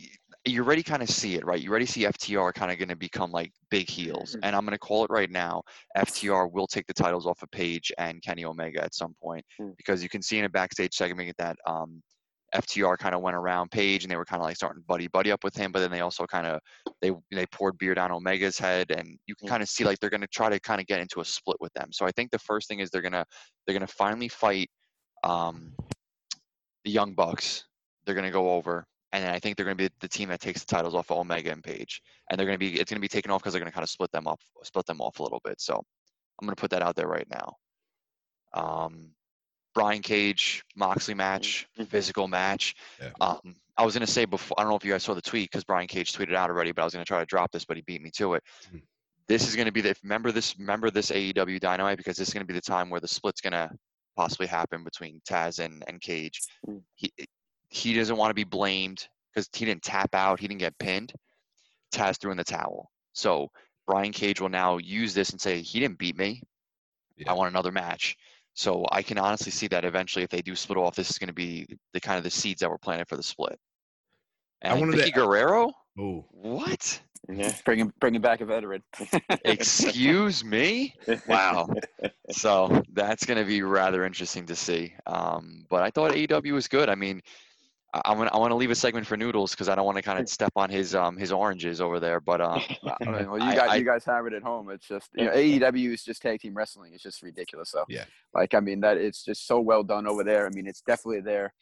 you 0.46 0.62
already 0.64 0.84
kind 0.84 1.02
of 1.02 1.10
see 1.10 1.36
it, 1.36 1.46
right? 1.46 1.62
You 1.62 1.70
already 1.70 1.86
see 1.86 2.02
FTR 2.06 2.54
kind 2.54 2.72
of 2.72 2.78
going 2.78 2.90
to 2.90 2.96
become 2.98 3.32
like 3.32 3.54
big 3.70 3.90
heels, 3.90 4.36
Mhm. 4.36 4.40
and 4.44 4.56
I'm 4.56 4.66
going 4.66 4.74
to 4.74 4.80
call 4.80 5.06
it 5.06 5.10
right 5.10 5.30
now. 5.30 5.64
FTR 5.96 6.48
will 6.52 6.68
take 6.68 6.86
the 6.86 6.94
titles 6.94 7.26
off 7.26 7.42
of 7.44 7.52
Page 7.52 7.92
and 7.98 8.22
Kenny 8.22 8.44
Omega 8.44 8.84
at 8.84 8.94
some 8.94 9.14
point 9.22 9.46
Mm. 9.60 9.78
because 9.78 10.04
you 10.04 10.10
can 10.10 10.22
see 10.22 10.40
in 10.40 10.46
a 10.46 10.50
backstage 10.50 10.94
segment 10.96 11.34
that 11.38 11.58
um, 11.66 12.04
FTR 12.54 12.98
kind 12.98 13.16
of 13.16 13.22
went 13.22 13.38
around 13.38 13.72
Page 13.72 14.04
and 14.04 14.12
they 14.12 14.18
were 14.18 14.26
kind 14.26 14.42
of 14.42 14.46
like 14.46 14.58
starting 14.58 14.84
buddy 14.86 15.08
buddy 15.08 15.32
up 15.32 15.44
with 15.46 15.56
him, 15.56 15.72
but 15.72 15.80
then 15.80 15.92
they 15.92 16.02
also 16.02 16.26
kind 16.26 16.46
of 16.46 16.60
they 17.02 17.12
they 17.32 17.46
poured 17.48 17.78
beer 17.78 17.96
down 17.96 18.12
Omega's 18.12 18.58
head, 18.58 18.92
and 18.92 19.18
you 19.26 19.36
can 19.36 19.48
Mm. 19.48 19.52
kind 19.52 19.64
of 19.64 19.70
see 19.70 19.86
like 19.86 19.98
they're 20.00 20.10
gonna 20.10 20.28
try 20.28 20.50
to 20.50 20.60
kind 20.60 20.82
of 20.82 20.88
get 20.88 21.00
into 21.00 21.22
a 21.22 21.26
split 21.26 21.58
with 21.62 21.72
them. 21.74 21.94
So 21.94 22.06
I 22.06 22.12
think 22.12 22.32
the 22.32 22.40
first 22.40 22.68
thing 22.68 22.80
is 22.80 22.90
they're 22.90 23.02
gonna 23.02 23.26
they're 23.66 23.74
gonna 23.74 23.88
finally 23.88 24.28
fight 24.28 24.70
um, 25.24 25.74
the 26.84 26.92
Young 26.92 27.14
Bucks. 27.14 27.64
They're 28.06 28.16
gonna 28.16 28.30
go 28.30 28.50
over, 28.52 28.86
and 29.14 29.24
then 29.24 29.34
I 29.34 29.40
think 29.40 29.56
they're 29.56 29.66
gonna 29.66 29.76
be 29.76 29.90
the 30.02 30.08
team 30.10 30.28
that 30.30 30.42
takes 30.42 30.60
the 30.62 30.66
titles 30.68 30.94
off 30.96 31.10
of 31.12 31.18
Omega 31.20 31.52
and 31.52 31.64
Page, 31.64 32.02
and 32.30 32.38
they're 32.38 32.46
gonna 32.46 32.58
be 32.58 32.80
it's 32.80 32.92
gonna 32.92 33.00
be 33.00 33.08
taken 33.08 33.32
off 33.32 33.42
because 33.42 33.54
they're 33.54 33.62
gonna 33.62 33.72
kind 33.72 33.84
of 33.84 33.90
split 33.90 34.12
them 34.12 34.28
up 34.28 34.42
split 34.64 34.86
them 34.86 35.00
off 35.00 35.20
a 35.20 35.24
little 35.24 35.42
bit. 35.46 35.62
So 35.62 35.76
I'm 36.42 36.46
gonna 36.48 36.56
put 36.56 36.72
that 36.72 36.82
out 36.82 36.96
there 36.96 37.08
right 37.08 37.28
now. 37.30 37.56
Um, 38.54 39.12
Brian 39.74 40.02
Cage 40.02 40.64
Moxley 40.76 41.14
match, 41.16 41.68
Mhm. 41.78 41.88
physical 41.88 42.28
match. 42.28 42.76
Yeah. 43.02 43.12
Um, 43.22 43.56
I 43.78 43.86
was 43.86 43.94
gonna 43.96 44.06
say 44.08 44.26
before. 44.26 44.60
I 44.60 44.64
don't 44.64 44.70
know 44.72 44.76
if 44.76 44.86
you 44.86 44.92
guys 44.92 45.04
saw 45.04 45.14
the 45.16 45.22
tweet 45.22 45.50
because 45.50 45.64
Brian 45.64 45.88
Cage 45.88 46.14
tweeted 46.14 46.36
out 46.36 46.50
already, 46.50 46.72
but 46.72 46.82
I 46.82 46.86
was 46.86 46.94
gonna 46.94 47.06
try 47.06 47.20
to 47.20 47.26
drop 47.26 47.52
this, 47.52 47.66
but 47.66 47.78
he 47.78 47.82
beat 47.82 48.02
me 48.02 48.12
to 48.18 48.36
it. 48.36 48.44
Mhm. 48.66 48.84
This 49.28 49.48
is 49.48 49.56
gonna 49.56 49.72
be 49.72 49.82
the 49.82 49.96
remember 50.04 50.32
this 50.32 50.58
remember 50.60 50.92
this 50.92 51.10
AEW 51.12 51.60
Dynamite 51.60 51.98
because 51.98 52.18
this 52.18 52.28
is 52.28 52.34
gonna 52.34 52.46
be 52.46 52.54
the 52.54 52.62
time 52.62 52.90
where 52.90 53.00
the 53.00 53.08
split's 53.08 53.42
gonna 53.42 53.72
possibly 54.16 54.46
happen 54.48 54.84
between 54.84 55.22
Taz 55.22 55.58
and 55.64 55.84
and 55.88 56.02
Cage. 56.02 56.42
Mm. 56.68 56.84
He 56.96 57.12
he 57.74 57.94
doesn't 57.94 58.18
want 58.18 58.30
to 58.30 58.36
be 58.36 58.44
blamed 58.44 59.08
because 59.34 59.50
he 59.54 59.66
didn't 59.66 59.82
tap 59.84 60.14
out, 60.14 60.40
he 60.40 60.48
didn't 60.48 60.60
get 60.60 60.78
pinned. 60.78 61.12
Taz 61.94 62.20
threw 62.20 62.32
in 62.32 62.38
the 62.38 62.44
towel. 62.44 62.92
So 63.14 63.50
Brian 63.88 64.12
Cage 64.12 64.40
will 64.40 64.50
now 64.50 64.78
use 64.78 65.14
this 65.14 65.32
and 65.32 65.42
say 65.42 65.62
he 65.62 65.80
didn't 65.80 65.98
beat 65.98 66.18
me. 66.18 66.42
Yeah. 67.18 67.32
I 67.32 67.34
want 67.34 67.50
another 67.50 67.72
match. 67.72 68.16
So 68.54 68.86
I 68.92 69.02
can 69.02 69.18
honestly 69.18 69.52
see 69.52 69.68
that 69.70 69.86
eventually, 69.86 70.24
if 70.24 70.30
they 70.30 70.42
do 70.42 70.56
split 70.56 70.78
off, 70.78 70.96
this 70.96 71.10
is 71.10 71.18
going 71.18 71.28
to 71.28 71.34
be 71.34 71.66
the 71.94 72.00
kind 72.00 72.18
of 72.20 72.24
the 72.24 72.30
seeds 72.30 72.60
that 72.62 72.70
were 72.70 72.78
planted 72.78 73.08
for 73.08 73.16
the 73.18 73.24
split. 73.24 73.60
And 74.62 74.80
wanted 74.80 74.98
to- 74.98 75.04
Vickie 75.04 75.14
Guerrero, 75.14 75.72
Oh, 76.00 76.26
what? 76.32 77.02
Yeah. 77.30 77.54
Bringing 77.66 77.94
bringing 78.00 78.22
back 78.22 78.42
a 78.42 78.46
veteran. 78.46 78.84
Excuse 79.46 80.44
me? 80.44 80.94
Wow. 81.28 81.70
So 82.32 82.82
that's 82.94 83.26
going 83.26 83.38
to 83.38 83.46
be 83.46 83.62
rather 83.62 84.06
interesting 84.06 84.46
to 84.48 84.56
see. 84.56 84.94
Um, 85.06 85.66
but 85.70 85.84
I 85.84 85.92
thought 85.92 86.14
AEW 86.14 86.54
was 86.54 86.68
good. 86.68 86.90
I 86.90 86.96
mean, 86.96 87.22
I, 87.94 88.02
I'm 88.06 88.18
gonna, 88.18 88.32
I 88.34 88.38
want 88.38 88.52
to 88.52 88.56
leave 88.56 88.72
a 88.72 88.76
segment 88.76 89.06
for 89.06 89.16
Noodles 89.18 89.52
because 89.52 89.70
I 89.70 89.76
don't 89.76 89.86
want 89.86 89.98
to 89.98 90.02
kind 90.02 90.20
of 90.20 90.28
step 90.28 90.52
on 90.56 90.70
his 90.70 90.96
um 90.96 91.18
his 91.18 91.32
oranges 91.32 91.80
over 91.82 92.00
there. 92.00 92.20
But 92.20 92.42
um, 92.42 92.62
I 93.02 93.06
mean, 93.12 93.30
well, 93.32 93.40
you 93.40 93.46
I- 93.46 93.56
guys, 93.56 93.70
I- 93.70 93.76
you 93.76 93.86
guys 93.86 94.04
have 94.06 94.26
it 94.26 94.34
at 94.34 94.42
home. 94.44 94.70
It's 94.70 94.88
just 94.88 95.10
you 95.16 95.26
know, 95.26 95.32
AEW 95.32 95.94
is 95.94 96.04
just 96.04 96.22
tag 96.22 96.40
team 96.42 96.54
wrestling. 96.54 96.94
It's 96.94 97.04
just 97.04 97.22
ridiculous. 97.22 97.70
So 97.72 97.86
Yeah. 97.88 98.06
like 98.34 98.54
I 98.54 98.60
mean, 98.60 98.80
that 98.82 98.98
it's 98.98 99.24
just 99.24 99.48
so 99.48 99.60
well 99.60 99.84
done 99.84 100.08
over 100.08 100.24
there. 100.24 100.46
I 100.48 100.50
mean, 100.50 100.68
it's 100.68 100.82
definitely 100.82 101.22
their 101.22 101.54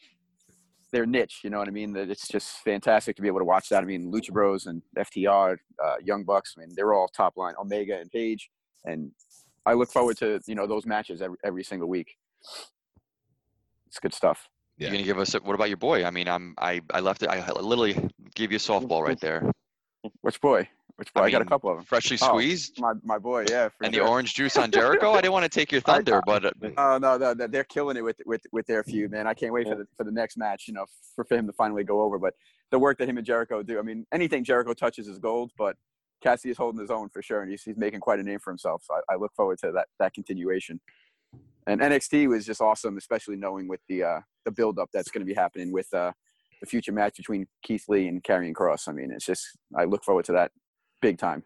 their 0.91 1.05
niche. 1.05 1.39
You 1.43 1.49
know 1.49 1.59
what 1.59 1.67
I 1.67 1.71
mean? 1.71 1.93
That 1.93 2.09
it's 2.09 2.27
just 2.27 2.57
fantastic 2.63 3.15
to 3.17 3.21
be 3.21 3.27
able 3.27 3.39
to 3.39 3.45
watch 3.45 3.69
that. 3.69 3.81
I 3.83 3.85
mean, 3.85 4.11
Lucha 4.11 4.31
Bros 4.31 4.65
and 4.67 4.81
FTR, 4.97 5.57
uh, 5.83 5.95
Young 6.03 6.23
Bucks. 6.23 6.55
I 6.57 6.61
mean, 6.61 6.69
they're 6.75 6.93
all 6.93 7.07
top 7.07 7.37
line. 7.37 7.53
Omega 7.59 7.97
and 7.99 8.09
Page, 8.11 8.49
and 8.85 9.11
I 9.65 9.73
look 9.73 9.91
forward 9.91 10.17
to 10.17 10.39
you 10.47 10.55
know 10.55 10.67
those 10.67 10.85
matches 10.85 11.21
every 11.21 11.37
every 11.43 11.63
single 11.63 11.87
week. 11.89 12.15
It's 13.87 13.99
good 13.99 14.13
stuff. 14.13 14.47
Yeah. 14.81 14.87
you're 14.87 14.97
gonna 14.97 15.05
give 15.05 15.19
us. 15.19 15.33
A, 15.35 15.39
what 15.39 15.53
about 15.55 15.69
your 15.69 15.77
boy? 15.77 16.03
I 16.05 16.09
mean, 16.11 16.27
I'm 16.27 16.55
I 16.57 16.81
I 16.93 16.99
left 16.99 17.23
it. 17.23 17.29
I 17.29 17.49
literally 17.51 17.93
gave 18.35 18.51
you 18.51 18.57
a 18.57 18.59
softball 18.59 19.01
right 19.03 19.19
there. 19.19 19.49
Which 20.21 20.41
boy? 20.41 20.67
Which 20.97 21.13
boy? 21.13 21.21
I, 21.21 21.31
got 21.31 21.41
a 21.41 21.45
couple 21.45 21.69
of 21.71 21.77
them. 21.77 21.85
Freshly 21.85 22.17
Oh, 22.21 22.27
squeezed. 22.29 22.79
My 22.79 22.93
my 23.03 23.17
boy, 23.17 23.45
yeah. 23.49 23.69
for 23.69 23.85
and 23.85 23.93
the 23.93 24.01
orange 24.01 24.33
juice 24.33 24.57
on 24.57 24.71
Jericho. 24.79 25.11
I 25.11 25.21
didn't 25.21 25.33
want 25.33 25.43
to 25.43 25.49
take 25.49 25.71
your 25.71 25.81
I- 25.85 25.93
thunder, 25.93 26.21
but 26.25 26.45
uh, 26.45 26.51
Oh 26.77 26.97
no, 26.97 27.17
no, 27.17 27.33
no, 27.33 27.47
they're 27.47 27.63
killing 27.63 27.97
it 27.97 28.03
with 28.03 28.17
with 28.25 28.41
with 28.51 28.65
their 28.67 28.83
feud, 28.83 29.11
man. 29.11 29.27
I 29.27 29.33
can't 29.33 29.53
wait 29.53 29.67
for 29.67 29.75
the 29.75 29.87
for 29.97 30.03
the 30.03 30.11
next 30.11 30.37
match. 30.37 30.65
You 30.67 30.73
know, 30.73 30.85
for, 31.15 31.23
for 31.25 31.35
him 31.35 31.47
to 31.47 31.53
finally 31.53 31.83
go 31.83 32.01
over. 32.01 32.17
But 32.19 32.33
the 32.71 32.79
work 32.79 32.97
that 32.99 33.07
him 33.09 33.17
and 33.17 33.25
Jericho 33.25 33.61
do, 33.63 33.79
I 33.79 33.81
mean, 33.83 34.05
anything 34.11 34.43
Jericho 34.43 34.73
touches 34.73 35.07
is 35.07 35.19
gold. 35.19 35.51
But 35.57 35.75
Cassie 36.23 36.49
is 36.51 36.57
holding 36.57 36.79
his 36.81 36.91
own 36.91 37.09
for 37.09 37.21
sure, 37.21 37.41
and 37.41 37.49
he's, 37.51 37.63
he's 37.63 37.77
making 37.77 37.99
quite 37.99 38.19
a 38.19 38.23
name 38.23 38.39
for 38.39 38.51
himself. 38.51 38.83
So 38.85 38.93
I, 38.95 39.13
I 39.13 39.15
look 39.17 39.33
forward 39.35 39.59
to 39.59 39.71
that 39.73 39.87
that 39.99 40.13
continuation. 40.13 40.79
And 41.67 41.79
NXT 41.79 42.27
was 42.27 42.45
just 42.45 42.59
awesome, 42.61 42.97
especially 42.97 43.35
knowing 43.37 43.67
with 43.67 43.81
the 43.87 44.03
uh, 44.03 44.19
the 44.45 44.51
build 44.51 44.79
up 44.79 44.89
that's 44.93 45.09
going 45.09 45.25
to 45.25 45.31
be 45.31 45.33
happening 45.33 45.71
with 45.71 45.93
uh, 45.93 46.11
the 46.61 46.67
future 46.67 46.91
match 46.91 47.17
between 47.17 47.47
Keith 47.63 47.85
Lee 47.87 48.07
and 48.07 48.23
Karrion 48.23 48.53
Kross. 48.53 48.87
I 48.87 48.93
mean, 48.93 49.11
it's 49.11 49.25
just 49.25 49.45
I 49.77 49.85
look 49.85 50.03
forward 50.03 50.25
to 50.25 50.31
that 50.33 50.51
big 51.01 51.17
time. 51.17 51.43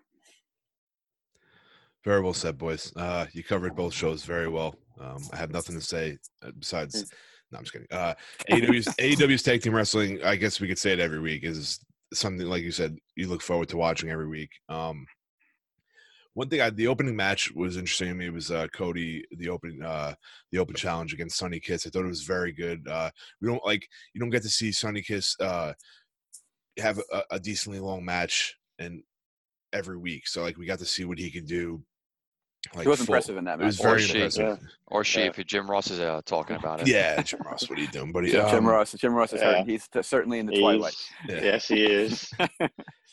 very 2.03 2.21
well 2.21 2.33
said, 2.33 2.57
boys. 2.57 2.93
Uh, 2.95 3.25
you 3.33 3.43
covered 3.43 3.75
both 3.75 3.93
shows 3.93 4.23
very 4.23 4.47
well. 4.47 4.75
Um, 4.99 5.23
I 5.33 5.37
have 5.37 5.51
nothing 5.51 5.75
to 5.75 5.81
say 5.81 6.17
uh, 6.43 6.51
besides. 6.57 7.11
No, 7.51 7.59
I'm 7.59 7.63
just 7.63 7.73
kidding. 7.73 7.87
Uh, 7.91 8.15
AEW's, 8.49 8.85
AEW's 8.85 9.43
tag 9.43 9.61
team 9.61 9.75
wrestling. 9.75 10.23
I 10.23 10.35
guess 10.35 10.59
we 10.59 10.67
could 10.67 10.79
say 10.79 10.93
it 10.93 10.99
every 10.99 11.19
week 11.19 11.43
is 11.43 11.79
something 12.13 12.45
like 12.47 12.63
you 12.63 12.71
said. 12.71 12.97
You 13.15 13.27
look 13.27 13.41
forward 13.41 13.69
to 13.69 13.77
watching 13.77 14.09
every 14.09 14.27
week. 14.27 14.49
Um, 14.67 15.05
one 16.35 16.47
thing, 16.49 16.61
I, 16.61 16.69
the 16.69 16.87
opening 16.87 17.15
match 17.15 17.51
was 17.53 17.75
interesting 17.77 18.09
to 18.09 18.13
me. 18.13 18.29
Was 18.29 18.51
uh, 18.51 18.67
Cody 18.73 19.25
the 19.37 19.49
open 19.49 19.81
uh, 19.81 20.13
the 20.51 20.59
open 20.59 20.75
challenge 20.75 21.13
against 21.13 21.37
Sonny 21.37 21.59
Kiss? 21.59 21.87
I 21.87 21.89
thought 21.89 22.05
it 22.05 22.09
was 22.09 22.23
very 22.23 22.51
good. 22.51 22.87
Uh, 22.87 23.09
we 23.41 23.47
don't 23.47 23.65
like 23.65 23.87
you 24.13 24.19
don't 24.21 24.29
get 24.29 24.43
to 24.43 24.49
see 24.49 24.71
Sonny 24.71 25.01
Kiss 25.01 25.35
uh, 25.39 25.73
have 26.77 26.99
a, 27.11 27.21
a 27.31 27.39
decently 27.39 27.79
long 27.79 28.05
match 28.05 28.55
and 28.79 29.01
every 29.73 29.97
week. 29.97 30.27
So 30.27 30.41
like 30.43 30.57
we 30.57 30.65
got 30.65 30.79
to 30.79 30.85
see 30.85 31.05
what 31.05 31.17
he 31.19 31.31
can 31.31 31.45
do 31.45 31.81
Like 32.73 32.83
he 32.83 32.89
was 32.89 32.99
full- 32.99 33.03
impressive 33.05 33.37
in 33.37 33.45
that 33.45 33.55
It 33.55 33.57
match. 33.59 33.65
was 33.67 33.79
Or 33.79 33.83
very 33.89 34.01
she, 34.01 34.13
impressive. 34.15 34.59
Or 34.87 35.03
she, 35.03 35.19
Yeah. 35.21 35.31
if 35.37 35.45
Jim 35.47 35.69
Ross 35.69 35.89
is 35.91 35.99
uh, 35.99 36.21
talking 36.25 36.55
about 36.57 36.81
it. 36.81 36.87
Yeah, 36.87 37.21
Jim 37.23 37.39
Ross, 37.45 37.69
what 37.69 37.79
are 37.79 37.81
you 37.81 37.87
doing, 37.87 38.11
buddy? 38.11 38.31
Jim, 38.31 38.45
Jim 38.49 38.59
Um, 38.59 38.67
Ross. 38.67 38.91
Jim 38.93 39.13
Ross 39.13 39.31
is 39.33 39.41
yeah. 39.41 39.63
He's 39.63 39.87
t- 39.87 40.01
certainly 40.01 40.39
in 40.39 40.45
the 40.47 40.51
He's- 40.53 40.61
twilight. 40.61 40.95
Yeah. 41.29 41.41
Yes, 41.43 41.67
he 41.69 41.85
is. 41.85 42.29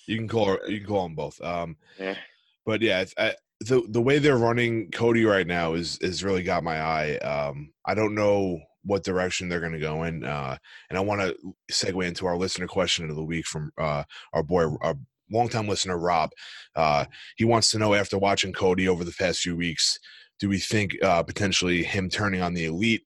You 0.09 0.17
can 0.17 0.27
call 0.27 0.47
her, 0.47 0.59
you 0.69 0.79
can 0.79 0.89
call 0.89 1.05
them 1.05 1.15
both. 1.15 1.41
Um, 1.41 1.77
Yeah. 1.97 2.17
But 2.65 2.83
yeah, 2.83 3.05
I, 3.19 3.35
the 3.61 3.83
the 3.89 4.03
way 4.03 4.19
they're 4.19 4.39
running 4.39 4.91
Cody 4.91 5.25
right 5.25 5.47
now 5.47 5.75
is 5.75 5.99
is 6.01 6.25
really 6.25 6.43
got 6.43 6.65
my 6.65 6.81
eye. 6.81 7.17
Um, 7.19 7.73
I 7.87 7.95
don't 7.95 8.15
know 8.15 8.61
what 8.85 9.05
direction 9.05 9.49
they're 9.49 9.61
going 9.61 9.73
to 9.73 9.79
go 9.79 10.03
in, 10.05 10.25
uh, 10.25 10.57
and 10.91 10.99
I 10.99 11.03
want 11.03 11.21
to 11.21 11.55
segue 11.71 12.07
into 12.07 12.27
our 12.27 12.37
listener 12.37 12.67
question 12.67 13.09
of 13.09 13.17
the 13.17 13.25
week 13.25 13.47
from 13.47 13.71
uh, 13.79 14.05
our 14.33 14.43
boy, 14.43 14.65
our 14.81 14.97
longtime 15.31 15.69
listener 15.69 15.99
Rob. 15.99 16.31
Uh, 16.75 17.05
he 17.37 17.45
wants 17.45 17.71
to 17.71 17.79
know 17.79 17.95
after 17.95 18.19
watching 18.19 18.53
Cody 18.53 18.89
over 18.89 19.05
the 19.05 19.15
past 19.19 19.41
few 19.41 19.57
weeks, 19.57 19.99
do 20.41 20.49
we 20.49 20.59
think 20.59 20.93
uh, 21.03 21.23
potentially 21.23 21.83
him 21.85 22.09
turning 22.09 22.43
on 22.43 22.55
the 22.55 22.65
elite 22.65 23.05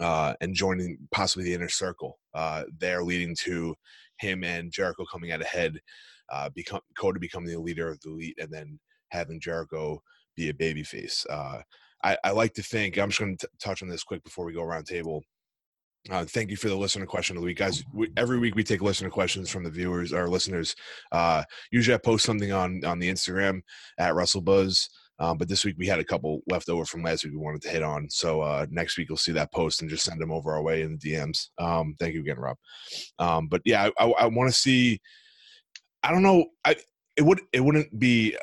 uh, 0.00 0.34
and 0.40 0.54
joining 0.54 0.98
possibly 1.10 1.44
the 1.44 1.54
inner 1.54 1.68
circle 1.68 2.18
uh, 2.34 2.64
there, 2.78 3.02
leading 3.02 3.34
to 3.34 3.74
him 4.18 4.44
and 4.44 4.72
Jericho 4.72 5.04
coming 5.10 5.32
out 5.32 5.42
ahead, 5.42 5.80
uh, 6.30 6.48
become 6.54 6.80
Cody 6.98 7.18
becoming 7.18 7.50
the 7.50 7.60
leader 7.60 7.88
of 7.88 8.00
the 8.00 8.10
elite, 8.10 8.38
and 8.38 8.50
then 8.50 8.78
having 9.10 9.40
Jericho 9.40 10.02
be 10.36 10.48
a 10.48 10.52
babyface. 10.52 11.24
Uh, 11.28 11.60
I, 12.04 12.16
I 12.24 12.30
like 12.30 12.54
to 12.54 12.62
think 12.62 12.98
I'm 12.98 13.08
just 13.08 13.20
going 13.20 13.36
to 13.38 13.48
touch 13.60 13.82
on 13.82 13.88
this 13.88 14.04
quick 14.04 14.22
before 14.22 14.44
we 14.44 14.52
go 14.52 14.62
around 14.62 14.84
table. 14.84 15.22
Uh, 16.10 16.24
thank 16.24 16.50
you 16.50 16.56
for 16.56 16.68
the 16.68 16.76
listener 16.76 17.06
question 17.06 17.36
of 17.36 17.42
the 17.42 17.46
week, 17.46 17.58
guys. 17.58 17.82
We, 17.92 18.10
every 18.16 18.38
week 18.38 18.54
we 18.54 18.62
take 18.62 18.80
listener 18.80 19.10
questions 19.10 19.50
from 19.50 19.64
the 19.64 19.70
viewers, 19.70 20.12
our 20.12 20.28
listeners. 20.28 20.76
Uh, 21.10 21.42
usually 21.72 21.94
I 21.94 21.98
post 21.98 22.24
something 22.24 22.52
on 22.52 22.84
on 22.84 22.98
the 22.98 23.10
Instagram 23.10 23.60
at 23.98 24.14
WrestleBuzz, 24.14 24.88
um, 25.18 25.36
but 25.38 25.48
this 25.48 25.64
week 25.64 25.76
we 25.78 25.86
had 25.86 25.98
a 25.98 26.04
couple 26.04 26.42
left 26.48 26.68
over 26.68 26.84
from 26.84 27.02
last 27.02 27.24
week 27.24 27.32
we 27.32 27.40
wanted 27.40 27.62
to 27.62 27.70
hit 27.70 27.82
on. 27.82 28.08
So 28.08 28.40
uh, 28.40 28.66
next 28.70 28.96
week 28.96 29.08
you'll 29.08 29.18
see 29.18 29.32
that 29.32 29.52
post 29.52 29.80
and 29.80 29.90
just 29.90 30.04
send 30.04 30.20
them 30.20 30.30
over 30.30 30.52
our 30.52 30.62
way 30.62 30.82
in 30.82 30.96
the 30.96 31.12
DMs. 31.12 31.48
Um, 31.58 31.96
thank 31.98 32.14
you 32.14 32.20
again, 32.20 32.38
Rob. 32.38 32.56
Um, 33.18 33.48
but 33.48 33.62
yeah, 33.64 33.88
I, 33.98 34.04
I, 34.04 34.10
I 34.10 34.26
want 34.26 34.48
to 34.48 34.56
see. 34.56 35.00
I 36.06 36.12
don't 36.12 36.22
know. 36.22 36.46
I 36.64 36.76
it 37.16 37.22
would 37.22 37.40
it 37.52 37.60
wouldn't 37.60 37.98
be 37.98 38.36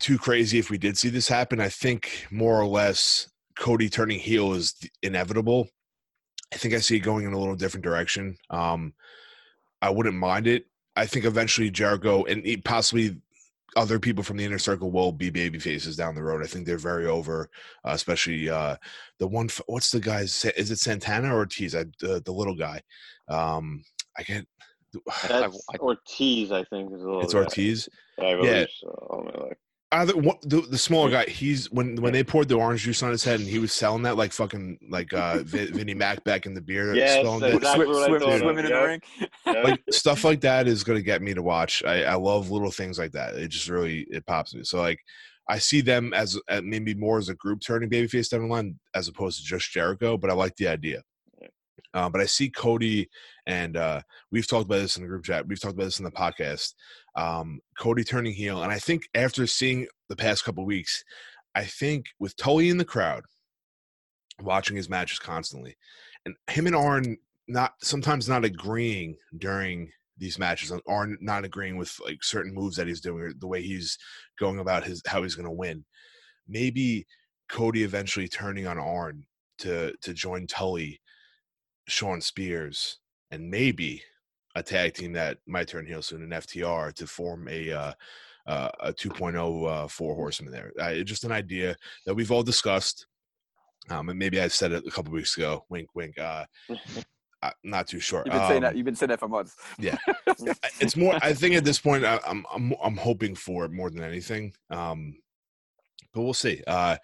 too 0.00 0.16
crazy 0.16 0.58
if 0.58 0.70
we 0.70 0.78
did 0.78 0.96
see 0.96 1.10
this 1.10 1.28
happen. 1.28 1.60
I 1.60 1.68
think 1.68 2.26
more 2.30 2.58
or 2.58 2.66
less 2.66 3.28
Cody 3.58 3.90
turning 3.90 4.18
heel 4.18 4.54
is 4.54 4.74
inevitable. 5.02 5.68
I 6.54 6.56
think 6.56 6.72
I 6.72 6.78
see 6.78 6.96
it 6.96 7.00
going 7.00 7.26
in 7.26 7.34
a 7.34 7.38
little 7.38 7.56
different 7.56 7.84
direction. 7.84 8.38
Um, 8.48 8.94
I 9.82 9.90
wouldn't 9.90 10.16
mind 10.16 10.46
it. 10.46 10.64
I 10.96 11.04
think 11.04 11.26
eventually 11.26 11.70
Jericho 11.70 12.24
and 12.24 12.42
possibly 12.64 13.20
other 13.76 14.00
people 14.00 14.24
from 14.24 14.38
the 14.38 14.44
inner 14.44 14.58
circle 14.58 14.90
will 14.90 15.12
be 15.12 15.28
baby 15.28 15.58
faces 15.58 15.94
down 15.94 16.14
the 16.14 16.22
road. 16.22 16.42
I 16.42 16.46
think 16.46 16.66
they're 16.66 16.78
very 16.78 17.04
over, 17.06 17.50
uh, 17.84 17.90
especially 17.90 18.48
uh, 18.48 18.76
the 19.18 19.26
one. 19.26 19.50
What's 19.66 19.90
the 19.90 20.00
guy's? 20.00 20.42
Is 20.56 20.70
it 20.70 20.78
Santana 20.78 21.34
or 21.34 21.40
Ortiz? 21.40 21.74
I, 21.74 21.84
the 22.00 22.22
little 22.26 22.56
guy. 22.56 22.80
Um, 23.28 23.84
I 24.16 24.22
get. 24.22 24.46
That's 25.28 25.64
I- 25.72 25.76
Ortiz, 25.78 26.52
I 26.52 26.64
think, 26.64 26.92
is 26.92 27.02
a 27.02 27.04
little. 27.04 27.22
It's 27.22 27.34
guy. 27.34 27.40
Ortiz. 27.40 27.88
I 28.18 28.34
believe 28.34 28.68
so. 28.80 29.08
Oh, 29.10 29.22
my 29.22 29.48
Either 29.92 30.16
one, 30.16 30.36
the, 30.42 30.62
the 30.62 30.76
smaller 30.78 31.10
guy, 31.10 31.26
he's 31.26 31.70
when 31.70 31.94
when 32.02 32.12
they 32.12 32.24
poured 32.24 32.48
the 32.48 32.56
orange 32.56 32.82
juice 32.82 33.04
on 33.04 33.12
his 33.12 33.22
head 33.22 33.38
and 33.38 33.48
he 33.48 33.60
was 33.60 33.72
selling 33.72 34.02
that 34.02 34.16
like 34.16 34.32
fucking 34.32 34.78
like 34.90 35.12
uh 35.14 35.38
Vin, 35.44 35.72
Vinnie 35.72 35.94
Mac 35.94 36.24
back 36.24 36.44
in 36.44 36.54
the 36.54 36.60
beer. 36.60 36.92
Yes, 36.92 37.20
spelling 37.20 37.44
it. 37.44 37.54
exactly 37.54 37.84
Swim, 37.86 38.18
swim, 38.18 38.22
of, 38.22 38.38
swimming 38.40 38.64
in 38.64 38.70
yeah. 38.70 38.80
the 38.80 38.86
ring. 38.86 39.00
Yeah. 39.46 39.62
like 39.62 39.82
stuff 39.90 40.24
like 40.24 40.40
that 40.40 40.66
is 40.66 40.82
going 40.82 40.98
to 40.98 41.04
get 41.04 41.22
me 41.22 41.34
to 41.34 41.42
watch. 41.42 41.84
I, 41.84 42.02
I 42.02 42.14
love 42.14 42.50
little 42.50 42.72
things 42.72 42.98
like 42.98 43.12
that. 43.12 43.36
It 43.36 43.48
just 43.48 43.68
really 43.68 44.06
it 44.10 44.26
pops 44.26 44.54
me. 44.56 44.64
So 44.64 44.80
like 44.80 44.98
I 45.48 45.58
see 45.58 45.82
them 45.82 46.12
as 46.12 46.36
uh, 46.48 46.60
maybe 46.64 46.94
more 46.94 47.18
as 47.18 47.28
a 47.28 47.34
group 47.34 47.60
turning 47.60 47.88
babyface 47.88 48.28
down 48.28 48.42
the 48.42 48.48
line 48.48 48.80
as 48.94 49.06
opposed 49.06 49.38
to 49.38 49.44
just 49.44 49.70
Jericho, 49.70 50.16
but 50.16 50.30
I 50.30 50.34
like 50.34 50.56
the 50.56 50.66
idea. 50.66 51.02
Uh, 51.96 52.10
but 52.10 52.20
I 52.20 52.26
see 52.26 52.50
Cody 52.50 53.08
and 53.46 53.76
uh, 53.76 54.02
we've 54.30 54.46
talked 54.46 54.66
about 54.66 54.80
this 54.80 54.96
in 54.96 55.02
the 55.02 55.08
group 55.08 55.24
chat. 55.24 55.46
We've 55.46 55.60
talked 55.60 55.74
about 55.74 55.84
this 55.84 55.98
in 55.98 56.04
the 56.04 56.10
podcast. 56.10 56.74
Um, 57.14 57.60
Cody 57.78 58.04
turning 58.04 58.34
heel, 58.34 58.62
and 58.62 58.70
I 58.70 58.78
think 58.78 59.08
after 59.14 59.46
seeing 59.46 59.86
the 60.08 60.16
past 60.16 60.44
couple 60.44 60.64
weeks, 60.66 61.02
I 61.54 61.64
think 61.64 62.06
with 62.18 62.36
Tully 62.36 62.68
in 62.68 62.76
the 62.76 62.84
crowd, 62.84 63.24
watching 64.42 64.76
his 64.76 64.90
matches 64.90 65.18
constantly, 65.18 65.76
and 66.26 66.34
him 66.48 66.66
and 66.66 66.76
Arn 66.76 67.16
not 67.48 67.74
sometimes 67.80 68.28
not 68.28 68.44
agreeing 68.44 69.16
during 69.38 69.90
these 70.18 70.38
matches 70.38 70.72
or 70.84 71.16
not 71.20 71.44
agreeing 71.44 71.76
with 71.76 71.96
like 72.04 72.22
certain 72.22 72.52
moves 72.52 72.76
that 72.76 72.88
he's 72.88 73.00
doing 73.00 73.22
or 73.22 73.32
the 73.32 73.46
way 73.46 73.62
he's 73.62 73.96
going 74.38 74.58
about 74.58 74.84
his 74.84 75.00
how 75.06 75.22
he's 75.22 75.34
going 75.34 75.46
to 75.46 75.52
win. 75.52 75.84
Maybe 76.48 77.06
Cody 77.48 77.84
eventually 77.84 78.28
turning 78.28 78.66
on 78.66 78.78
Arn 78.78 79.24
to 79.58 79.94
to 80.02 80.12
join 80.12 80.46
Tully, 80.46 81.00
Shawn 81.88 82.20
Spears, 82.20 82.98
and 83.30 83.50
maybe 83.50 84.02
a 84.54 84.62
tag 84.62 84.94
team 84.94 85.12
that 85.12 85.38
might 85.46 85.68
turn 85.68 85.86
heel 85.86 86.02
soon, 86.02 86.22
an 86.22 86.30
FTR, 86.30 86.92
to 86.94 87.06
form 87.06 87.48
a 87.48 87.72
uh, 87.72 87.92
uh, 88.46 88.70
a 88.80 88.92
2.0 88.92 89.68
uh, 89.68 89.88
four 89.88 90.14
horsemen 90.14 90.52
there. 90.52 90.72
Uh, 90.80 91.02
just 91.02 91.24
an 91.24 91.32
idea 91.32 91.76
that 92.06 92.14
we've 92.14 92.30
all 92.30 92.42
discussed. 92.42 93.06
Um, 93.90 94.08
and 94.08 94.18
maybe 94.18 94.40
I 94.40 94.48
said 94.48 94.72
it 94.72 94.86
a 94.86 94.90
couple 94.90 95.12
weeks 95.12 95.36
ago. 95.36 95.64
Wink, 95.68 95.88
wink. 95.94 96.18
Uh, 96.18 96.44
I'm 97.42 97.52
not 97.64 97.86
too 97.86 98.00
sure. 98.00 98.22
You've 98.24 98.34
been 98.34 98.48
saying 98.48 98.62
that. 98.62 98.70
Um, 98.70 98.76
You've 98.76 98.86
been 98.86 98.96
saying 98.96 99.10
that 99.10 99.20
for 99.20 99.28
months. 99.28 99.56
Yeah, 99.78 99.96
it's 100.80 100.96
more 100.96 101.18
i 101.22 101.32
think 101.32 101.54
at 101.54 101.64
this 101.64 101.78
point 101.78 102.04
I, 102.04 102.18
i'm 102.26 102.44
i'm 102.52 102.74
i'm 102.82 102.96
hoping 102.96 103.34
for 103.34 103.64
it 103.64 103.72
more 103.72 103.90
than 103.90 104.02
anything 104.02 104.52
um 104.70 105.16
but 106.12 106.22
we'll 106.22 106.34
see 106.34 106.62
uh 106.66 106.96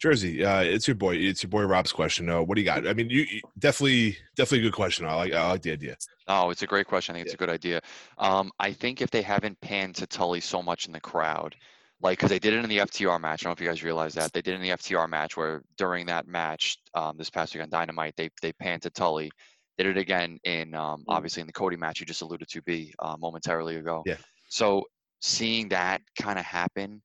jersey 0.00 0.44
uh 0.44 0.62
it's 0.62 0.88
your 0.88 0.94
boy 0.94 1.14
it's 1.14 1.42
your 1.42 1.50
boy 1.50 1.62
rob's 1.62 1.92
question 1.92 2.28
uh 2.28 2.42
what 2.42 2.54
do 2.54 2.60
you 2.62 2.64
got 2.64 2.86
i 2.86 2.92
mean 2.94 3.10
you, 3.10 3.22
you 3.22 3.40
definitely 3.58 4.16
definitely 4.34 4.66
a 4.66 4.70
good 4.70 4.74
question 4.74 5.04
i 5.04 5.14
like 5.14 5.32
i 5.32 5.48
like 5.48 5.62
the 5.62 5.72
idea 5.72 5.96
Oh, 6.32 6.50
it's 6.50 6.62
a 6.62 6.66
great 6.66 6.86
question. 6.86 7.14
I 7.14 7.18
think 7.18 7.26
it's 7.26 7.34
a 7.34 7.38
good 7.38 7.50
idea. 7.50 7.80
Um, 8.16 8.52
I 8.60 8.72
think 8.72 9.02
if 9.02 9.10
they 9.10 9.20
haven't 9.20 9.60
panned 9.60 9.96
to 9.96 10.06
Tully 10.06 10.40
so 10.40 10.62
much 10.62 10.86
in 10.86 10.92
the 10.92 11.00
crowd, 11.00 11.56
like 12.00 12.18
because 12.18 12.30
they 12.30 12.38
did 12.38 12.54
it 12.54 12.62
in 12.62 12.70
the 12.70 12.78
FTR 12.78 13.20
match. 13.20 13.42
I 13.42 13.44
don't 13.44 13.50
know 13.50 13.52
if 13.54 13.60
you 13.60 13.66
guys 13.66 13.82
realize 13.82 14.14
that 14.14 14.32
they 14.32 14.40
did 14.40 14.52
it 14.52 14.56
in 14.56 14.62
the 14.62 14.70
FTR 14.70 15.08
match 15.08 15.36
where 15.36 15.62
during 15.76 16.06
that 16.06 16.28
match 16.28 16.78
um, 16.94 17.16
this 17.18 17.30
past 17.30 17.54
week 17.54 17.62
on 17.64 17.68
Dynamite 17.68 18.14
they 18.16 18.30
they 18.42 18.52
panned 18.52 18.82
to 18.82 18.90
Tully. 18.90 19.30
Did 19.76 19.88
it 19.88 19.98
again 19.98 20.38
in 20.44 20.74
um, 20.74 21.04
obviously 21.08 21.40
in 21.40 21.46
the 21.46 21.52
Cody 21.52 21.76
match 21.76 22.00
you 22.00 22.06
just 22.06 22.22
alluded 22.22 22.48
to 22.48 22.62
B 22.62 22.94
uh, 23.00 23.16
momentarily 23.18 23.76
ago. 23.76 24.02
Yeah. 24.06 24.16
So 24.48 24.84
seeing 25.20 25.68
that 25.70 26.00
kind 26.18 26.38
of 26.38 26.44
happen, 26.44 27.02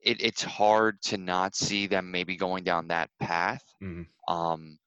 it, 0.00 0.22
it's 0.22 0.42
hard 0.42 1.00
to 1.02 1.18
not 1.18 1.54
see 1.54 1.86
them 1.86 2.10
maybe 2.10 2.36
going 2.36 2.64
down 2.64 2.88
that 2.88 3.10
path. 3.20 3.62
Mhm. 3.82 4.06
Um, 4.28 4.78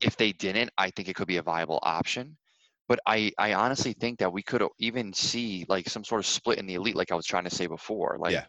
if 0.00 0.16
they 0.16 0.32
didn't, 0.32 0.70
I 0.78 0.90
think 0.90 1.08
it 1.08 1.14
could 1.14 1.28
be 1.28 1.36
a 1.38 1.42
viable 1.42 1.80
option. 1.82 2.36
But 2.86 3.00
I, 3.06 3.32
I 3.38 3.54
honestly 3.54 3.94
think 3.94 4.18
that 4.18 4.32
we 4.32 4.42
could 4.42 4.62
even 4.78 5.12
see 5.12 5.64
like 5.68 5.88
some 5.88 6.04
sort 6.04 6.20
of 6.20 6.26
split 6.26 6.58
in 6.58 6.66
the 6.66 6.74
elite, 6.74 6.96
like 6.96 7.10
I 7.12 7.14
was 7.14 7.26
trying 7.26 7.44
to 7.44 7.50
say 7.50 7.66
before. 7.66 8.16
Like 8.18 8.32
Yeah. 8.32 8.46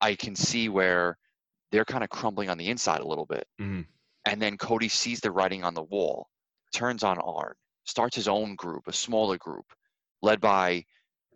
I 0.00 0.14
can 0.14 0.36
see 0.36 0.68
where 0.68 1.16
they're 1.72 1.84
kind 1.84 2.04
of 2.04 2.10
crumbling 2.10 2.50
on 2.50 2.58
the 2.58 2.68
inside 2.68 3.00
a 3.00 3.06
little 3.06 3.26
bit. 3.26 3.46
Mhm. 3.60 3.86
And 4.26 4.40
then 4.42 4.58
Cody 4.58 4.88
sees 4.88 5.20
the 5.20 5.30
writing 5.32 5.64
on 5.64 5.74
the 5.74 5.82
wall, 5.82 6.28
turns 6.74 7.02
on 7.02 7.18
Arn, 7.18 7.54
starts 7.84 8.16
his 8.16 8.28
own 8.28 8.54
group, 8.54 8.86
a 8.86 8.92
smaller 8.92 9.38
group, 9.38 9.72
led 10.20 10.40
by, 10.40 10.84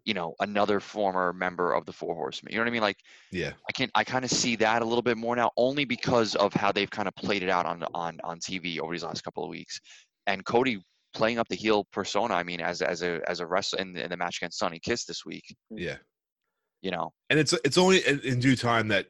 you 0.05 0.15
know, 0.15 0.35
another 0.41 0.81
former 0.81 1.33
member 1.33 1.73
of 1.73 1.87
the 1.87 1.93
Four 1.93 2.15
Horsemen. 2.15 2.53
You 2.53 2.59
know 2.59 2.65
what 2.65 2.69
I 2.69 2.73
mean? 2.73 2.83
Like 2.83 2.99
yeah 3.33 3.53
I 3.69 3.73
can 3.73 3.91
I 3.95 4.05
kind 4.05 4.25
of 4.25 4.31
see 4.31 4.57
that 4.57 4.83
a 4.83 4.85
little 4.85 5.03
bit 5.03 5.17
more 5.17 5.37
now, 5.37 5.51
only 5.57 5.85
because 5.85 6.35
of 6.37 6.53
how 6.53 6.73
they've 6.73 6.91
kind 6.91 7.09
of 7.09 7.15
played 7.17 7.43
it 7.43 7.49
out 7.49 7.67
on 7.67 7.85
on 7.95 8.19
on 8.25 8.39
TV 8.39 8.79
over 8.81 8.93
these 8.93 9.05
last 9.05 9.23
couple 9.23 9.43
of 9.43 9.51
weeks, 9.51 9.81
and 10.27 10.45
Cody 10.45 10.83
playing 11.15 11.39
up 11.39 11.49
the 11.49 11.57
heel 11.57 11.87
persona. 11.93 12.35
I 12.35 12.43
mean, 12.43 12.61
as 12.61 12.83
as 12.83 13.03
a 13.03 13.21
as 13.29 13.41
a 13.41 13.47
wrestler 13.47 13.81
in 13.81 13.93
the, 13.93 14.05
in 14.05 14.11
the 14.11 14.17
match 14.17 14.39
against 14.39 14.59
Sonny 14.59 14.79
Kiss 14.79 15.05
this 15.05 15.25
week, 15.25 15.45
yeah 15.71 15.97
you 16.85 16.91
know, 16.91 17.13
and 17.31 17.39
it's 17.39 17.55
it's 17.65 17.79
only 17.79 18.07
in, 18.07 18.21
in 18.21 18.39
due 18.39 18.55
time 18.55 18.89
that 18.89 19.07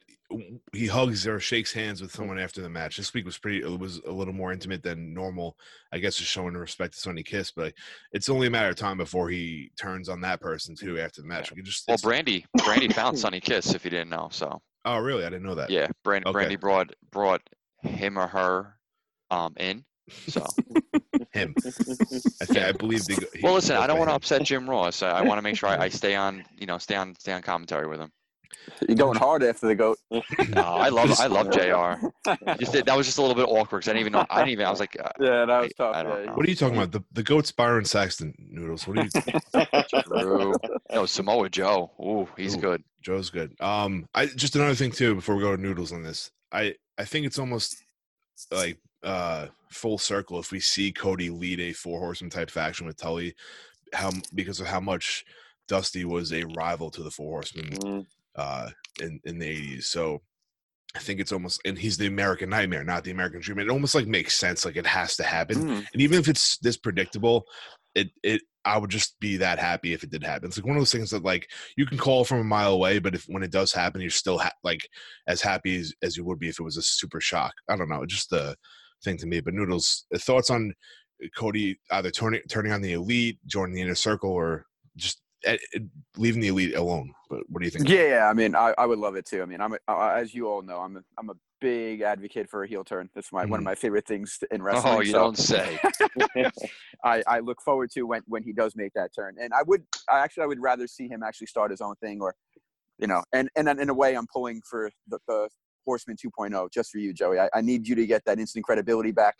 he 0.73 0.87
hugs 0.87 1.25
or 1.27 1.39
shakes 1.39 1.71
hands 1.71 2.01
with 2.01 2.11
someone 2.11 2.39
after 2.39 2.61
the 2.61 2.69
match. 2.69 2.97
This 2.97 3.13
week 3.13 3.25
was 3.25 3.37
pretty. 3.37 3.59
It 3.61 3.79
was 3.79 3.99
a 4.07 4.11
little 4.11 4.33
more 4.33 4.51
intimate 4.51 4.81
than 4.83 5.13
normal. 5.13 5.57
I 5.91 5.99
guess 5.99 6.15
just 6.17 6.31
showing 6.31 6.55
respect 6.55 6.93
to 6.93 6.99
Sonny 6.99 7.23
Kiss, 7.23 7.51
but 7.51 7.73
it's 8.11 8.29
only 8.29 8.47
a 8.47 8.49
matter 8.49 8.69
of 8.69 8.75
time 8.75 8.97
before 8.97 9.29
he 9.29 9.71
turns 9.79 10.09
on 10.09 10.21
that 10.21 10.41
person 10.41 10.75
too 10.75 10.99
after 10.99 11.21
the 11.21 11.27
match. 11.27 11.51
We 11.53 11.61
just 11.61 11.85
well, 11.87 11.97
Brandi 11.97 12.43
Brandi 12.57 12.91
found 12.93 13.17
Sonny 13.19 13.39
Kiss 13.39 13.73
if 13.73 13.83
you 13.85 13.91
didn't 13.91 14.09
know. 14.09 14.29
So 14.31 14.61
Oh, 14.87 14.99
really? 14.99 15.23
I 15.25 15.29
didn't 15.29 15.43
know 15.43 15.55
that. 15.55 15.69
yeah, 15.69 15.87
Brandi 16.05 16.25
Okay. 16.27 16.55
Brandi 16.55 16.59
brought 16.59 16.93
brought 17.11 17.41
him 17.81 18.17
or 18.17 18.27
her 18.27 18.75
um 19.31 19.53
in. 19.57 19.85
So 20.27 20.45
him. 21.31 21.55
I 21.57 22.45
think 22.45 22.57
I 22.65 22.71
believe 22.71 23.05
they. 23.05 23.15
go- 23.15 23.25
he 23.33 23.41
well, 23.43 23.55
listen, 23.55 23.75
I 23.75 23.87
don't 23.87 23.97
want 23.97 24.09
to 24.11 24.15
upset 24.15 24.43
Jim 24.43 24.69
Ross. 24.69 25.01
I, 25.01 25.09
I 25.09 25.21
want 25.23 25.39
to 25.39 25.41
make 25.41 25.55
sure 25.57 25.69
I, 25.69 25.85
I 25.85 25.89
stay 26.01 26.15
on 26.15 26.43
you 26.57 26.65
know 26.67 26.77
stay 26.77 26.95
on 26.95 27.15
stay 27.19 27.31
on 27.31 27.41
commentary 27.41 27.87
with 27.87 27.99
him. 27.99 28.11
You're 28.87 28.95
going 28.97 29.17
hard 29.17 29.43
after 29.43 29.67
the 29.67 29.75
goat. 29.75 29.97
No, 30.49 30.61
I 30.61 30.89
love 30.89 31.11
I 31.19 31.27
love 31.27 31.49
Jr. 31.51 32.05
Just 32.59 32.73
that 32.85 32.95
was 32.95 33.05
just 33.05 33.17
a 33.17 33.21
little 33.21 33.35
bit 33.35 33.43
awkward 33.49 33.79
because 33.79 33.87
I 33.89 33.93
didn't 33.93 34.01
even 34.01 34.13
know. 34.13 34.25
I 34.29 34.39
didn't 34.39 34.51
even. 34.51 34.65
I 34.65 34.69
was 34.69 34.79
like, 34.79 34.95
uh, 35.03 35.09
Yeah, 35.19 35.45
that 35.45 35.61
was 35.61 35.71
I- 35.79 35.83
tough. 35.83 35.95
I 35.95 36.03
don't 36.03 36.19
yeah. 36.19 36.25
know. 36.27 36.33
What 36.33 36.45
are 36.45 36.49
you 36.49 36.55
talking 36.55 36.77
about? 36.77 36.91
The 36.91 37.01
the 37.13 37.23
goat's 37.23 37.51
Byron 37.51 37.85
Saxton 37.85 38.33
noodles. 38.37 38.87
What 38.87 38.99
are 38.99 39.03
you? 39.03 39.65
True. 40.07 40.53
No, 40.93 41.05
Samoa 41.05 41.49
Joe. 41.49 41.91
Ooh, 41.99 42.27
he's 42.37 42.55
Ooh. 42.55 42.61
good. 42.61 42.83
Joe's 43.01 43.29
good. 43.29 43.55
Um, 43.61 44.07
I 44.15 44.25
just 44.27 44.55
another 44.55 44.75
thing 44.75 44.91
too 44.91 45.15
before 45.15 45.35
we 45.35 45.41
go 45.43 45.55
to 45.55 45.61
noodles 45.61 45.91
on 45.91 46.03
this. 46.03 46.31
I 46.51 46.75
I 46.97 47.05
think 47.05 47.25
it's 47.25 47.39
almost 47.39 47.77
like 48.51 48.77
uh 49.03 49.47
full 49.69 49.97
circle 49.97 50.39
if 50.39 50.51
we 50.51 50.59
see 50.59 50.91
Cody 50.91 51.29
lead 51.29 51.59
a 51.59 51.73
four 51.73 51.99
horseman 51.99 52.29
type 52.29 52.49
faction 52.49 52.85
with 52.87 52.97
Tully, 52.97 53.35
how 53.93 54.11
because 54.33 54.59
of 54.59 54.67
how 54.67 54.79
much 54.79 55.25
Dusty 55.67 56.05
was 56.05 56.31
a 56.31 56.43
rival 56.55 56.89
to 56.91 57.03
the 57.03 57.11
four 57.11 57.31
horsemen 57.31 57.65
Mm, 57.71 58.05
uh 58.37 58.69
in 59.01 59.19
in 59.25 59.39
the 59.39 59.47
eighties. 59.47 59.87
So 59.87 60.21
I 60.95 60.99
think 60.99 61.19
it's 61.19 61.31
almost 61.31 61.59
and 61.65 61.77
he's 61.77 61.97
the 61.97 62.07
American 62.07 62.49
nightmare, 62.49 62.83
not 62.83 63.03
the 63.03 63.11
American 63.11 63.41
dream. 63.41 63.59
It 63.59 63.69
almost 63.69 63.95
like 63.95 64.07
makes 64.07 64.35
sense, 64.35 64.65
like 64.65 64.77
it 64.77 64.87
has 64.87 65.17
to 65.17 65.23
happen. 65.23 65.57
Mm. 65.57 65.85
And 65.93 66.01
even 66.01 66.19
if 66.19 66.27
it's 66.27 66.57
this 66.59 66.77
predictable, 66.77 67.45
it 67.95 68.09
it 68.23 68.41
I 68.63 68.77
would 68.77 68.89
just 68.89 69.19
be 69.19 69.37
that 69.37 69.59
happy 69.59 69.93
if 69.93 70.03
it 70.03 70.09
did 70.09 70.23
happen. 70.23 70.47
It's 70.47 70.57
like 70.57 70.65
one 70.65 70.75
of 70.75 70.81
those 70.81 70.91
things 70.91 71.11
that 71.11 71.23
like 71.23 71.49
you 71.77 71.85
can 71.85 71.97
call 71.97 72.23
from 72.23 72.39
a 72.39 72.43
mile 72.43 72.73
away, 72.73 72.99
but 72.99 73.13
if 73.13 73.25
when 73.27 73.43
it 73.43 73.51
does 73.51 73.73
happen, 73.73 74.01
you're 74.01 74.09
still 74.09 74.39
ha- 74.39 74.53
like 74.63 74.87
as 75.27 75.41
happy 75.41 75.79
as, 75.79 75.93
as 76.01 76.17
you 76.17 76.25
would 76.25 76.39
be 76.39 76.49
if 76.49 76.59
it 76.59 76.63
was 76.63 76.77
a 76.77 76.81
super 76.81 77.21
shock. 77.21 77.53
I 77.69 77.75
don't 77.75 77.89
know, 77.89 78.05
just 78.05 78.29
the 78.29 78.55
thing 79.03 79.17
to 79.17 79.27
me. 79.27 79.39
But 79.39 79.53
noodles, 79.53 80.05
uh, 80.13 80.17
thoughts 80.17 80.49
on 80.49 80.73
Cody 81.37 81.77
either 81.91 82.09
turning 82.09 82.41
turning 82.49 82.71
on 82.71 82.81
the 82.81 82.93
elite, 82.93 83.39
joining 83.45 83.75
the 83.75 83.81
inner 83.81 83.95
circle, 83.95 84.31
or 84.31 84.65
just 84.95 85.21
leaving 86.17 86.41
the 86.41 86.47
elite 86.49 86.75
alone? 86.75 87.13
But 87.29 87.41
what 87.49 87.59
do 87.61 87.65
you 87.65 87.71
think? 87.71 87.89
Yeah, 87.89 88.07
yeah. 88.07 88.29
I 88.29 88.33
mean, 88.33 88.55
I, 88.55 88.73
I 88.77 88.85
would 88.85 88.99
love 88.99 89.15
it 89.15 89.25
too. 89.25 89.41
I 89.41 89.45
mean, 89.45 89.61
I'm 89.61 89.73
a, 89.73 89.77
uh, 89.87 90.13
as 90.15 90.33
you 90.33 90.47
all 90.47 90.61
know, 90.61 90.79
I'm 90.79 90.97
a, 90.97 91.03
I'm 91.17 91.29
a 91.29 91.35
big 91.61 92.01
advocate 92.01 92.49
for 92.49 92.63
a 92.63 92.67
heel 92.67 92.83
turn. 92.83 93.09
That's 93.15 93.31
my 93.31 93.45
one 93.45 93.59
of 93.59 93.61
Mhm. 93.61 93.65
my 93.65 93.75
favorite 93.75 94.05
things 94.07 94.39
in 94.51 94.61
wrestling. 94.61 94.93
Oh, 94.93 94.99
you 95.01 95.11
so 95.11 95.17
don't 95.19 95.37
say. 95.37 95.79
I, 97.03 97.23
I 97.27 97.39
look 97.39 97.61
forward 97.61 97.91
to 97.91 98.03
when 98.03 98.21
when 98.27 98.43
he 98.43 98.53
does 98.53 98.75
make 98.75 98.93
that 98.93 99.13
turn. 99.13 99.35
And 99.39 99.53
I 99.53 99.63
would 99.63 99.83
I 100.09 100.19
actually 100.19 100.43
I 100.43 100.47
would 100.47 100.61
rather 100.61 100.87
see 100.87 101.07
him 101.07 101.23
actually 101.23 101.47
start 101.47 101.71
his 101.71 101.81
own 101.81 101.95
thing, 101.95 102.21
or 102.21 102.35
you 102.99 103.07
know, 103.07 103.23
and 103.33 103.49
and 103.55 103.67
in 103.67 103.89
a 103.89 103.93
way, 103.93 104.15
I'm 104.15 104.27
pulling 104.31 104.61
for 104.69 104.89
the. 105.07 105.19
the 105.27 105.49
Horseman 105.87 106.17
2.0, 106.17 106.71
just 106.71 106.89
for 106.91 106.97
you, 106.97 107.13
Joey. 107.13 107.37
I, 107.39 107.47
I 107.53 107.61
need 107.61 107.87
you 107.87 107.93
to 107.93 108.07
get 108.07 108.25
that 108.25 108.39
instant 108.39 108.65
credibility 108.65 109.11
back. 109.11 109.35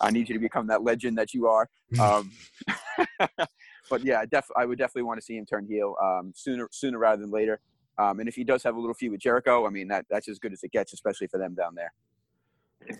I 0.00 0.12
need 0.12 0.28
you 0.28 0.34
to 0.36 0.38
become 0.38 0.68
that 0.68 0.84
legend 0.84 1.18
that 1.18 1.34
you 1.34 1.48
are. 1.48 1.68
Um, 1.98 2.30
but 3.88 4.04
yeah, 4.04 4.24
def- 4.24 4.50
I 4.56 4.64
would 4.64 4.78
definitely 4.78 5.02
want 5.02 5.20
to 5.20 5.24
see 5.24 5.36
him 5.36 5.46
turn 5.46 5.66
heel 5.66 5.94
um, 6.02 6.32
sooner 6.34 6.68
sooner 6.70 6.98
rather 6.98 7.20
than 7.20 7.30
later. 7.30 7.60
Um, 7.98 8.20
and 8.20 8.28
if 8.28 8.34
he 8.34 8.44
does 8.44 8.62
have 8.62 8.76
a 8.76 8.80
little 8.80 8.94
feud 8.94 9.12
with 9.12 9.20
Jericho, 9.20 9.66
I 9.66 9.70
mean 9.70 9.88
that 9.88 10.06
that's 10.10 10.28
as 10.28 10.38
good 10.38 10.52
as 10.52 10.62
it 10.62 10.72
gets, 10.72 10.92
especially 10.92 11.26
for 11.26 11.38
them 11.38 11.54
down 11.54 11.74
there. 11.74 11.92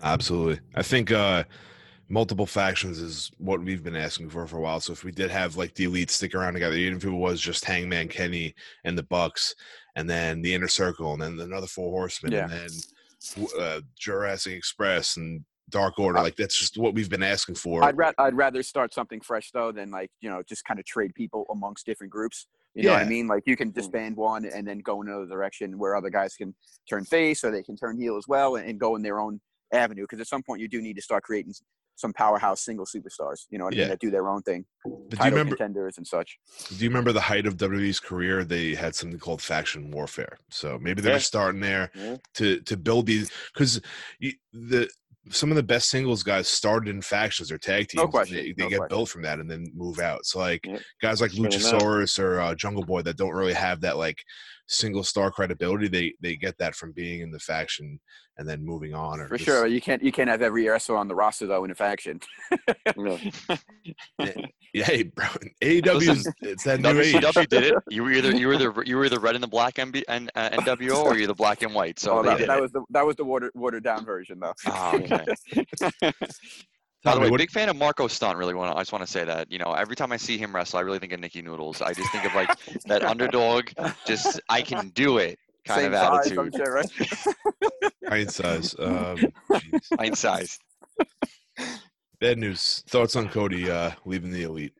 Absolutely. 0.03 0.59
I 0.75 0.83
think 0.83 1.11
uh 1.11 1.43
multiple 2.09 2.47
factions 2.47 2.99
is 2.99 3.31
what 3.37 3.61
we've 3.61 3.83
been 3.83 3.95
asking 3.95 4.29
for 4.29 4.45
for 4.47 4.57
a 4.57 4.61
while. 4.61 4.79
So 4.79 4.91
if 4.91 5.03
we 5.03 5.11
did 5.11 5.29
have 5.29 5.55
like 5.55 5.75
the 5.75 5.85
elite 5.85 6.09
stick 6.09 6.33
around 6.35 6.53
together, 6.53 6.75
even 6.75 6.97
if 6.97 7.05
it 7.05 7.11
was 7.11 7.39
just 7.39 7.63
Hangman 7.63 8.07
Kenny 8.07 8.55
and 8.83 8.97
the 8.97 9.03
Bucks, 9.03 9.55
and 9.95 10.09
then 10.09 10.41
the 10.41 10.53
Inner 10.53 10.67
Circle, 10.67 11.13
and 11.13 11.21
then 11.21 11.39
another 11.39 11.67
four 11.67 11.91
horsemen, 11.91 12.33
and 12.33 12.51
then 12.51 13.47
uh, 13.59 13.81
Jurassic 13.97 14.53
Express 14.53 15.17
and 15.17 15.43
Dark 15.69 15.99
Order, 15.99 16.19
like 16.19 16.35
that's 16.35 16.57
just 16.57 16.77
what 16.77 16.93
we've 16.93 17.09
been 17.09 17.23
asking 17.23 17.55
for. 17.55 17.83
I'd, 17.83 17.97
ra- 17.97 18.11
I'd 18.17 18.33
rather 18.35 18.63
start 18.63 18.93
something 18.93 19.21
fresh 19.21 19.51
though 19.51 19.71
than 19.71 19.91
like 19.91 20.09
you 20.21 20.29
know 20.29 20.41
just 20.47 20.65
kind 20.65 20.79
of 20.79 20.85
trade 20.85 21.13
people 21.15 21.45
amongst 21.51 21.85
different 21.85 22.11
groups. 22.11 22.47
You 22.75 22.83
know 22.83 22.93
what 22.93 23.01
I 23.01 23.05
mean? 23.05 23.27
Like 23.27 23.43
you 23.45 23.57
can 23.57 23.71
disband 23.71 24.15
one 24.15 24.45
and 24.45 24.65
then 24.67 24.79
go 24.79 25.01
in 25.01 25.07
another 25.09 25.25
direction 25.25 25.77
where 25.77 25.95
other 25.95 26.09
guys 26.11 26.35
can 26.35 26.53
turn 26.89 27.03
face 27.03 27.43
or 27.43 27.51
they 27.51 27.63
can 27.63 27.75
turn 27.75 27.99
heel 27.99 28.15
as 28.15 28.25
well 28.27 28.55
and, 28.57 28.69
and 28.69 28.79
go 28.79 28.95
in 28.95 29.01
their 29.01 29.19
own 29.19 29.41
avenue. 29.73 30.03
Because 30.03 30.19
at 30.21 30.27
some 30.27 30.43
point 30.43 30.61
you 30.61 30.67
do 30.67 30.79
need 30.81 30.95
to 30.95 31.01
start 31.01 31.23
creating 31.23 31.53
some 31.95 32.13
powerhouse 32.13 32.61
single 32.61 32.85
superstars. 32.85 33.47
You 33.49 33.57
know 33.57 33.65
what 33.65 33.73
I 33.73 33.77
Yeah. 33.77 33.83
mean? 33.85 33.89
That 33.89 33.99
do 33.99 34.11
their 34.11 34.29
own 34.29 34.41
thing, 34.43 34.63
but 34.85 34.91
do 34.91 34.97
you 35.11 35.17
title 35.17 35.31
remember? 35.31 35.55
contenders 35.57 35.97
and 35.97 36.07
such. 36.07 36.39
Do 36.69 36.75
you 36.75 36.89
remember 36.89 37.11
the 37.11 37.19
height 37.19 37.45
of 37.47 37.57
WWE's 37.57 37.99
career? 37.99 38.45
They 38.45 38.75
had 38.75 38.95
something 38.95 39.19
called 39.19 39.41
faction 39.41 39.91
warfare. 39.91 40.37
So 40.49 40.77
maybe 40.79 41.01
they're 41.01 41.13
Yeah. 41.13 41.17
starting 41.19 41.59
there 41.61 41.91
Yeah. 41.95 42.17
to 42.35 42.61
to 42.61 42.77
build 42.77 43.07
these 43.07 43.29
because 43.53 43.81
the 44.53 44.87
some 45.29 45.51
of 45.51 45.55
the 45.55 45.63
best 45.63 45.89
singles 45.89 46.23
guys 46.23 46.47
started 46.47 46.89
in 46.89 47.01
factions 47.01 47.51
or 47.51 47.57
tag 47.57 47.87
teams. 47.87 48.03
No 48.03 48.23
They, 48.25 48.51
they 48.53 48.63
no 48.63 48.69
get 48.69 48.77
question. 48.79 48.87
built 48.97 49.09
from 49.09 49.21
that 49.23 49.39
and 49.39 49.49
then 49.49 49.71
move 49.75 49.99
out. 49.99 50.25
So 50.25 50.39
like 50.39 50.65
Yep. 50.65 50.81
guys 51.01 51.21
like 51.21 51.31
Spin 51.31 51.45
'em 51.45 51.51
out. 51.53 51.59
Luchasaurus 51.81 52.19
or 52.19 52.39
uh, 52.41 52.55
Jungle 52.55 52.83
Boy 52.83 53.01
that 53.03 53.17
don't 53.17 53.33
really 53.35 53.53
have 53.53 53.81
that 53.81 53.97
like 53.97 54.23
single 54.69 55.03
star 55.03 55.31
credibility. 55.31 55.87
They 55.89 56.13
they 56.21 56.35
get 56.37 56.57
that 56.59 56.75
from 56.75 56.91
being 56.93 57.21
in 57.21 57.31
the 57.31 57.39
faction 57.39 57.99
and 58.37 58.47
then 58.47 58.63
moving 58.63 58.93
on. 58.93 59.19
Or 59.19 59.27
For 59.27 59.35
just- 59.37 59.45
sure, 59.45 59.67
you 59.67 59.81
can't 59.81 60.01
you 60.01 60.11
can't 60.13 60.29
have 60.29 60.41
every 60.41 60.67
wrestler 60.67 60.95
on 60.97 61.07
the 61.09 61.15
roster 61.15 61.45
though 61.47 61.65
in 61.65 61.71
a 61.71 61.75
faction. 61.75 62.19
Yeah, 64.71 64.83
hey, 64.85 65.01
bro. 65.01 65.25
AEW 65.63 66.09
is 66.11 66.31
it's 66.41 66.63
that 66.65 66.79
new 66.79 66.99
age. 66.99 67.15
WCW 67.15 67.49
did 67.49 67.63
it. 67.63 67.73
You 67.89 68.03
were 68.03 68.11
either 68.11 68.35
you 68.35 68.47
were 68.47 68.55
the 68.57 68.83
you 68.85 68.97
were 68.97 69.09
the 69.09 69.19
red 69.19 69.33
and 69.33 69.43
the 69.43 69.47
black 69.47 69.73
MB, 69.75 70.03
and 70.07 70.29
uh, 70.35 70.49
NWO 70.51 71.05
or 71.05 71.17
you're 71.17 71.25
the 71.25 71.33
black 71.33 71.63
and 71.63 71.73
white. 71.73 71.97
So 71.97 72.19
Oh, 72.19 72.21
that, 72.23 72.45
that 72.45 72.61
was 72.61 72.71
the 72.71 72.83
that 72.91 73.03
was 73.03 73.15
the 73.15 73.25
watered 73.25 73.51
watered 73.55 73.83
down 73.83 74.05
version 74.05 74.39
though. 74.39 74.53
Oh, 74.67 74.91
okay. 74.97 75.25
By 77.03 77.11
the 77.13 77.19
Tommy, 77.19 77.31
way, 77.31 77.37
big 77.37 77.51
fan 77.51 77.69
of 77.69 77.77
Marko 77.77 78.07
Stunt. 78.07 78.37
Really 78.37 78.53
want. 78.53 78.73
To, 78.73 78.77
I 78.77 78.81
just 78.81 78.91
want 78.91 79.05
to 79.05 79.11
say 79.11 79.23
that 79.23 79.49
you 79.51 79.57
know 79.57 79.71
every 79.73 79.95
time 79.95 80.11
I 80.11 80.17
see 80.17 80.37
him 80.37 80.53
wrestle, 80.53 80.79
I 80.79 80.81
really 80.81 80.99
think 80.99 81.13
of 81.13 81.19
Nikki 81.21 81.41
Noodles. 81.41 81.81
I 81.81 81.93
just 81.93 82.11
think 82.11 82.25
of 82.25 82.33
like 82.35 82.49
that 82.87 83.03
underdog. 83.03 83.69
Just 84.05 84.41
I 84.49 84.61
can 84.61 84.89
do 84.89 85.17
it 85.17 85.39
kind 85.65 85.81
Same 85.81 85.93
of 85.93 85.99
size, 85.99 86.31
attitude. 86.31 86.39
I'm 86.39 86.51
sure, 86.51 86.73
right? 86.73 87.91
Pint 88.09 88.31
size. 88.31 88.75
Um, 88.79 89.17
jeez. 89.51 89.89
Pint 89.97 90.17
sized. 90.17 90.61
Bad 92.19 92.37
news. 92.37 92.83
Thoughts 92.89 93.15
on 93.15 93.29
Cody 93.29 93.71
uh, 93.71 93.91
leaving 94.05 94.31
the 94.31 94.43
elite? 94.43 94.73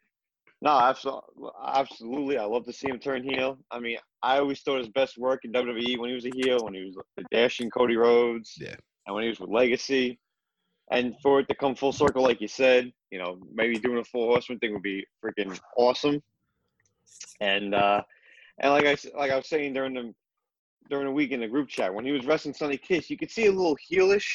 No, 0.62 0.71
absolutely, 0.77 1.49
absolutely. 1.65 2.38
I 2.38 2.43
love 2.43 2.65
to 2.65 2.73
see 2.73 2.89
him 2.89 2.99
turn 2.99 3.23
heel. 3.23 3.58
I 3.71 3.79
mean, 3.79 3.97
I 4.21 4.39
always 4.39 4.60
thought 4.62 4.79
his 4.79 4.89
best 4.89 5.17
work 5.17 5.45
in 5.45 5.53
WWE 5.53 5.97
when 5.97 6.10
he 6.10 6.15
was 6.15 6.25
a 6.25 6.32
heel, 6.36 6.60
when 6.65 6.73
he 6.73 6.84
was 6.84 6.97
the 7.15 7.23
dashing 7.32 7.69
Cody 7.69 7.95
Rhodes, 7.95 8.55
Yeah. 8.60 8.75
and 9.08 9.15
when 9.15 9.23
he 9.23 9.29
was 9.29 9.39
with 9.39 9.49
Legacy, 9.49 10.19
and 10.91 11.15
for 11.21 11.39
it 11.39 11.47
to 11.49 11.56
come 11.56 11.75
full 11.75 11.91
circle, 11.91 12.23
like 12.23 12.41
you 12.41 12.47
said, 12.47 12.91
you 13.12 13.19
know, 13.19 13.39
maybe 13.54 13.78
doing 13.78 13.99
a 13.99 14.04
full 14.04 14.28
horseman 14.28 14.60
thing 14.60 14.73
would 14.73 14.82
be 14.82 15.06
freaking 15.23 15.58
awesome. 15.78 16.21
And 17.41 17.75
uh, 17.75 18.02
and 18.62 18.71
like 18.71 18.86
I 18.86 18.97
like 19.17 19.32
I 19.32 19.36
was 19.36 19.47
saying 19.47 19.73
during 19.73 19.93
the 19.93 20.13
during 20.89 21.06
the 21.06 21.12
week 21.12 21.32
in 21.32 21.39
the 21.41 21.47
group 21.47 21.69
chat 21.69 21.93
when 21.93 22.06
he 22.06 22.12
was 22.12 22.25
wrestling 22.25 22.54
Sonny 22.54 22.78
Kiss, 22.78 23.10
you 23.10 23.17
could 23.17 23.32
see 23.32 23.45
a 23.45 23.52
little 23.52 23.78
heelish. 23.91 24.28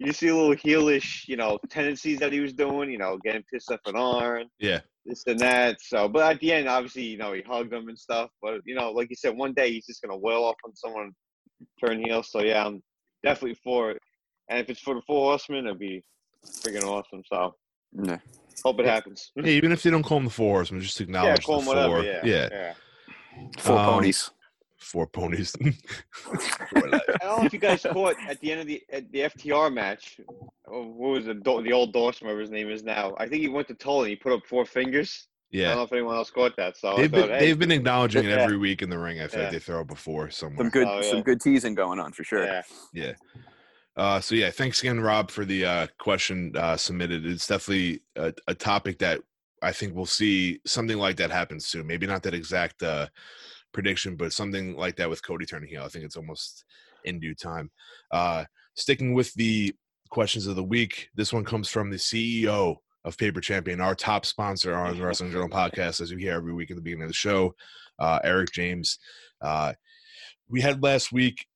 You 0.00 0.12
see 0.12 0.28
a 0.28 0.34
little 0.34 0.56
heelish, 0.56 1.28
you 1.28 1.36
know, 1.36 1.58
tendencies 1.70 2.18
that 2.18 2.32
he 2.32 2.40
was 2.40 2.52
doing. 2.52 2.90
You 2.90 2.98
know, 2.98 3.18
getting 3.24 3.44
pissed 3.52 3.70
off 3.70 3.80
at 3.86 3.94
Arn 3.94 4.46
Yeah. 4.58 4.80
this 5.04 5.22
and 5.26 5.38
that. 5.38 5.80
So, 5.80 6.08
but 6.08 6.32
at 6.32 6.40
the 6.40 6.52
end, 6.52 6.68
obviously, 6.68 7.04
you 7.04 7.16
know, 7.16 7.32
he 7.32 7.42
hugged 7.42 7.72
him 7.72 7.88
and 7.88 7.98
stuff. 7.98 8.30
But 8.42 8.60
you 8.64 8.74
know, 8.74 8.90
like 8.90 9.08
you 9.10 9.16
said, 9.16 9.36
one 9.36 9.54
day 9.54 9.72
he's 9.72 9.86
just 9.86 10.02
gonna 10.02 10.16
wail 10.16 10.42
off 10.44 10.56
on 10.64 10.74
someone, 10.74 11.12
turn 11.82 12.04
heel. 12.04 12.22
So 12.22 12.42
yeah, 12.42 12.66
I'm 12.66 12.82
definitely 13.22 13.58
for 13.62 13.92
it. 13.92 14.02
And 14.48 14.58
if 14.60 14.68
it's 14.70 14.80
for 14.80 14.94
the 14.94 15.02
four 15.06 15.30
horsemen, 15.30 15.66
it'd 15.66 15.78
be 15.78 16.02
freaking 16.46 16.84
awesome. 16.84 17.22
So 17.30 17.54
Yeah. 18.02 18.18
hope 18.64 18.80
it 18.80 18.86
happens. 18.86 19.32
Yeah, 19.36 19.46
even 19.46 19.72
if 19.72 19.82
they 19.82 19.90
don't 19.90 20.02
call 20.02 20.18
him 20.18 20.24
the 20.24 20.30
four 20.30 20.56
horsemen, 20.56 20.80
just 20.80 21.00
acknowledge 21.00 21.26
yeah, 21.26 21.34
acknowledge 21.34 21.44
call 21.66 21.74
the 21.74 21.80
him 21.80 21.88
four. 21.88 21.96
whatever. 21.98 22.26
Yeah, 22.26 22.48
yeah. 22.52 22.74
Four 23.58 23.78
Um, 23.78 23.84
ponies. 23.94 24.30
Four 24.78 25.06
ponies. 25.06 25.56
I 25.62 25.70
don't 27.22 27.40
know 27.40 27.46
if 27.46 27.52
you 27.52 27.58
guys 27.58 27.82
caught 27.82 28.16
at 28.28 28.38
the 28.40 28.52
end 28.52 28.60
of 28.60 28.66
the 28.66 28.82
at 28.92 29.10
the 29.12 29.20
FTR 29.20 29.72
match. 29.72 30.20
oh, 30.68 30.82
What 30.88 31.08
was 31.10 31.24
the 31.24 31.34
the 31.34 31.72
old 31.72 31.92
Dawson, 31.92 32.26
whatever 32.26 32.40
his 32.42 32.50
name 32.50 32.68
is 32.70 32.82
now? 32.84 33.14
I 33.18 33.26
think 33.28 33.40
he 33.42 33.48
went 33.48 33.66
to 33.68 33.74
Tully 33.74 34.02
and 34.02 34.08
he 34.10 34.16
put 34.16 34.32
up 34.32 34.44
four 34.46 34.64
fingers. 34.66 35.26
Yeah. 35.50 35.66
I 35.66 35.68
don't 35.70 35.76
know 35.78 35.82
if 35.84 35.92
anyone 35.92 36.16
else 36.16 36.30
caught 36.30 36.56
that. 36.56 36.76
So 36.76 36.96
They've 36.96 37.10
thought, 37.10 37.28
been 37.28 37.38
hey, 37.38 37.46
they've 37.46 37.58
been 37.58 37.70
acknowledging 37.70 38.24
it 38.24 38.28
Yeah. 38.30 38.42
every 38.42 38.58
week 38.58 38.82
in 38.82 38.90
the 38.90 38.98
ring. 38.98 39.20
I 39.20 39.28
feel 39.28 39.38
Yeah. 39.40 39.44
like 39.46 39.52
they 39.52 39.58
throw 39.60 39.80
it 39.80 39.86
before 39.86 40.28
somewhere. 40.30 40.58
Some 40.58 40.70
good 40.70 40.86
Oh, 40.88 40.96
yeah. 41.00 41.10
some 41.10 41.22
good 41.22 41.40
teasing 41.40 41.74
going 41.74 41.98
on 42.00 42.12
for 42.12 42.24
sure. 42.24 42.44
yeah. 42.92 43.12
Uh, 43.96 44.20
so 44.20 44.34
yeah, 44.34 44.50
thanks 44.50 44.80
again, 44.80 45.00
Rob, 45.00 45.30
for 45.30 45.44
the 45.44 45.64
uh, 45.64 45.86
question 45.98 46.52
uh, 46.56 46.76
submitted. 46.76 47.24
It's 47.24 47.46
definitely 47.46 48.02
a, 48.16 48.32
a 48.48 48.54
topic 48.54 48.98
that 48.98 49.20
I 49.62 49.72
think 49.72 49.94
we'll 49.94 50.06
see 50.06 50.60
something 50.66 50.98
like 50.98 51.16
that 51.18 51.30
happen 51.30 51.60
soon. 51.60 51.86
Maybe 51.86 52.06
not 52.06 52.22
that 52.24 52.34
exact 52.34 52.82
uh, 52.82 53.06
prediction, 53.72 54.16
but 54.16 54.32
something 54.32 54.76
like 54.76 54.96
that 54.96 55.08
with 55.08 55.24
Cody 55.24 55.46
turning 55.46 55.68
heel. 55.68 55.84
I 55.84 55.88
think 55.88 56.04
it's 56.04 56.16
almost 56.16 56.64
in 57.04 57.20
due 57.20 57.34
time. 57.34 57.70
Uh, 58.10 58.44
sticking 58.74 59.14
with 59.14 59.32
the 59.34 59.74
questions 60.10 60.46
of 60.46 60.56
the 60.56 60.64
week, 60.64 61.08
this 61.14 61.32
one 61.32 61.44
comes 61.44 61.68
from 61.68 61.90
the 61.90 61.96
CEO 61.96 62.76
of 63.04 63.16
Paper 63.16 63.40
Champion, 63.40 63.80
our 63.80 63.94
top 63.94 64.26
sponsor 64.26 64.74
on 64.74 64.98
the 64.98 65.04
Wrestling 65.04 65.30
Journal 65.30 65.48
podcast, 65.48 66.00
as 66.00 66.10
you 66.10 66.16
hear 66.16 66.34
every 66.34 66.52
week 66.52 66.70
at 66.70 66.76
the 66.76 66.82
beginning 66.82 67.04
of 67.04 67.10
the 67.10 67.14
show. 67.14 67.54
Uh, 67.98 68.18
Eric 68.24 68.50
James. 68.50 68.98
We 70.48 70.60
had 70.60 70.82
last 70.82 71.10
week 71.10 71.46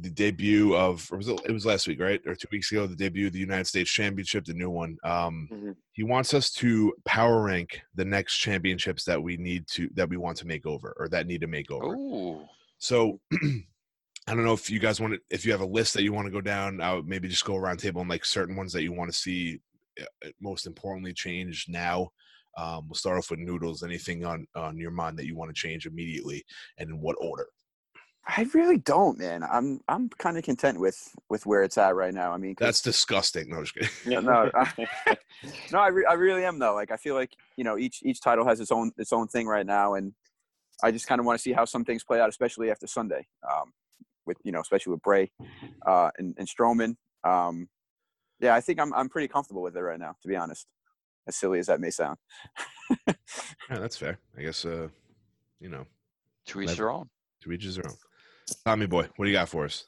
the 0.00 0.10
debut 0.10 0.76
of, 0.76 1.10
was 1.10 1.28
it, 1.28 1.40
it 1.46 1.52
was 1.52 1.66
last 1.66 1.88
week, 1.88 2.00
right? 2.00 2.20
Or 2.26 2.34
two 2.34 2.48
weeks 2.52 2.70
ago, 2.70 2.86
the 2.86 2.94
debut 2.94 3.26
of 3.26 3.32
the 3.32 3.38
United 3.38 3.66
States 3.66 3.90
Championship, 3.90 4.44
the 4.44 4.54
new 4.54 4.70
one. 4.70 4.96
Um, 5.04 5.48
Mhm. 5.52 5.76
He 5.92 6.04
wants 6.04 6.34
us 6.34 6.50
to 6.52 6.94
power 7.04 7.42
rank 7.42 7.80
the 7.94 8.04
next 8.04 8.38
championships 8.38 9.04
that 9.04 9.20
we 9.20 9.36
need 9.36 9.66
to, 9.68 9.88
that 9.94 10.08
we 10.08 10.16
want 10.16 10.36
to 10.38 10.46
make 10.46 10.66
over 10.66 10.94
or 10.98 11.08
that 11.08 11.26
need 11.26 11.40
to 11.40 11.48
make 11.48 11.70
over. 11.70 11.94
Ooh. 11.96 12.46
So 12.78 13.20
I 13.32 14.34
don't 14.34 14.44
know 14.44 14.52
if 14.52 14.70
you 14.70 14.78
guys 14.78 15.00
want 15.00 15.14
to, 15.14 15.20
if 15.30 15.44
you 15.44 15.52
have 15.52 15.62
a 15.62 15.66
list 15.66 15.94
that 15.94 16.02
you 16.02 16.12
want 16.12 16.26
to 16.26 16.32
go 16.32 16.40
down, 16.40 16.80
I 16.80 16.94
would 16.94 17.08
maybe 17.08 17.28
just 17.28 17.44
go 17.44 17.56
around 17.56 17.78
table 17.78 18.00
and 18.00 18.10
like 18.10 18.24
certain 18.24 18.56
ones 18.56 18.72
that 18.74 18.82
you 18.82 18.92
want 18.92 19.10
to 19.10 19.18
see 19.18 19.58
uh, 20.00 20.28
most 20.40 20.66
importantly 20.66 21.12
change 21.12 21.66
now. 21.68 22.10
Um, 22.56 22.88
we'll 22.88 22.94
start 22.94 23.18
off 23.18 23.30
with 23.30 23.40
noodles. 23.40 23.82
Anything 23.82 24.24
on 24.24 24.46
on 24.54 24.76
your 24.78 24.90
mind 24.90 25.18
that 25.18 25.26
you 25.26 25.36
want 25.36 25.48
to 25.48 25.60
change 25.60 25.86
immediately, 25.86 26.44
and 26.76 26.90
in 26.90 27.00
what 27.00 27.16
order? 27.20 27.46
I 28.30 28.46
really 28.52 28.76
don't, 28.76 29.18
man. 29.18 29.42
I'm 29.42 29.80
I'm 29.88 30.10
kind 30.10 30.36
of 30.36 30.44
content 30.44 30.78
with 30.78 31.14
with 31.30 31.46
where 31.46 31.62
it's 31.62 31.78
at 31.78 31.94
right 31.96 32.12
now. 32.12 32.32
I 32.32 32.36
mean, 32.36 32.54
That's 32.58 32.82
disgusting. 32.82 33.48
No, 33.48 33.62
just 33.62 33.74
kidding. 33.74 33.90
Yeah. 34.06 34.20
no, 34.20 34.50
I, 34.54 35.16
no, 35.72 35.78
I, 35.78 35.88
re- 35.88 36.04
I 36.08 36.12
really 36.12 36.44
am 36.44 36.58
though. 36.58 36.74
Like 36.74 36.90
I 36.90 36.96
feel 36.96 37.14
like 37.14 37.30
you 37.56 37.64
know 37.64 37.78
each 37.78 38.00
each 38.04 38.20
title 38.20 38.46
has 38.46 38.60
its 38.60 38.70
own 38.70 38.92
its 38.98 39.12
own 39.14 39.28
thing 39.28 39.46
right 39.46 39.64
now, 39.64 39.94
and 39.94 40.12
I 40.82 40.90
just 40.90 41.06
kind 41.06 41.20
of 41.20 41.24
want 41.26 41.38
to 41.38 41.42
see 41.42 41.52
how 41.52 41.64
some 41.64 41.84
things 41.86 42.04
play 42.04 42.20
out, 42.20 42.28
especially 42.28 42.70
after 42.70 42.86
Sunday. 42.86 43.26
Um, 43.50 43.72
with 44.26 44.36
you 44.44 44.52
know, 44.52 44.60
especially 44.60 44.90
with 44.92 45.02
Bray 45.02 45.30
uh, 45.86 46.10
and, 46.18 46.34
and 46.38 46.46
Strowman. 46.46 46.96
Um, 47.24 47.68
yeah, 48.40 48.54
I 48.54 48.60
think 48.60 48.78
I'm 48.78 48.92
I'm 48.92 49.08
pretty 49.08 49.28
comfortable 49.28 49.62
with 49.62 49.74
it 49.74 49.80
right 49.80 49.98
now, 49.98 50.14
to 50.20 50.28
be 50.28 50.36
honest. 50.36 50.66
As 51.26 51.34
silly 51.36 51.58
as 51.58 51.66
that 51.66 51.80
may 51.80 51.90
sound. 51.90 52.18
Yeah, 53.70 53.78
that's 53.80 53.96
fair. 53.98 54.18
I 54.36 54.42
guess. 54.42 54.64
Uh, 54.64 54.88
you 55.60 55.68
know, 55.68 55.84
To 56.46 56.60
each 56.62 56.76
their 56.76 56.90
own. 56.90 57.08
to 57.42 57.52
each 57.52 57.64
his 57.64 57.78
own. 57.78 57.92
Tommy 58.64 58.86
boy, 58.86 59.08
what 59.16 59.24
do 59.24 59.30
you 59.30 59.36
got 59.36 59.48
for 59.48 59.64
us? 59.64 59.84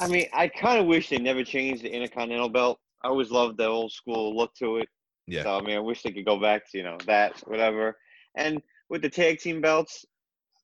I 0.00 0.08
mean, 0.08 0.26
I 0.32 0.48
kind 0.48 0.80
of 0.80 0.86
wish 0.86 1.08
they 1.08 1.18
never 1.18 1.44
changed 1.44 1.82
the 1.82 1.90
Intercontinental 1.94 2.48
belt. 2.48 2.78
I 3.02 3.08
always 3.08 3.30
loved 3.30 3.58
the 3.58 3.66
old 3.66 3.92
school 3.92 4.36
look 4.36 4.54
to 4.56 4.78
it. 4.78 4.88
Yeah. 5.26 5.44
So 5.44 5.56
I 5.56 5.62
mean, 5.62 5.76
I 5.76 5.80
wish 5.80 6.02
they 6.02 6.10
could 6.10 6.26
go 6.26 6.40
back 6.40 6.70
to 6.70 6.78
you 6.78 6.84
know 6.84 6.98
that 7.06 7.36
whatever. 7.46 7.96
And 8.36 8.60
with 8.90 9.02
the 9.02 9.08
tag 9.10 9.38
team 9.38 9.60
belts, 9.60 10.04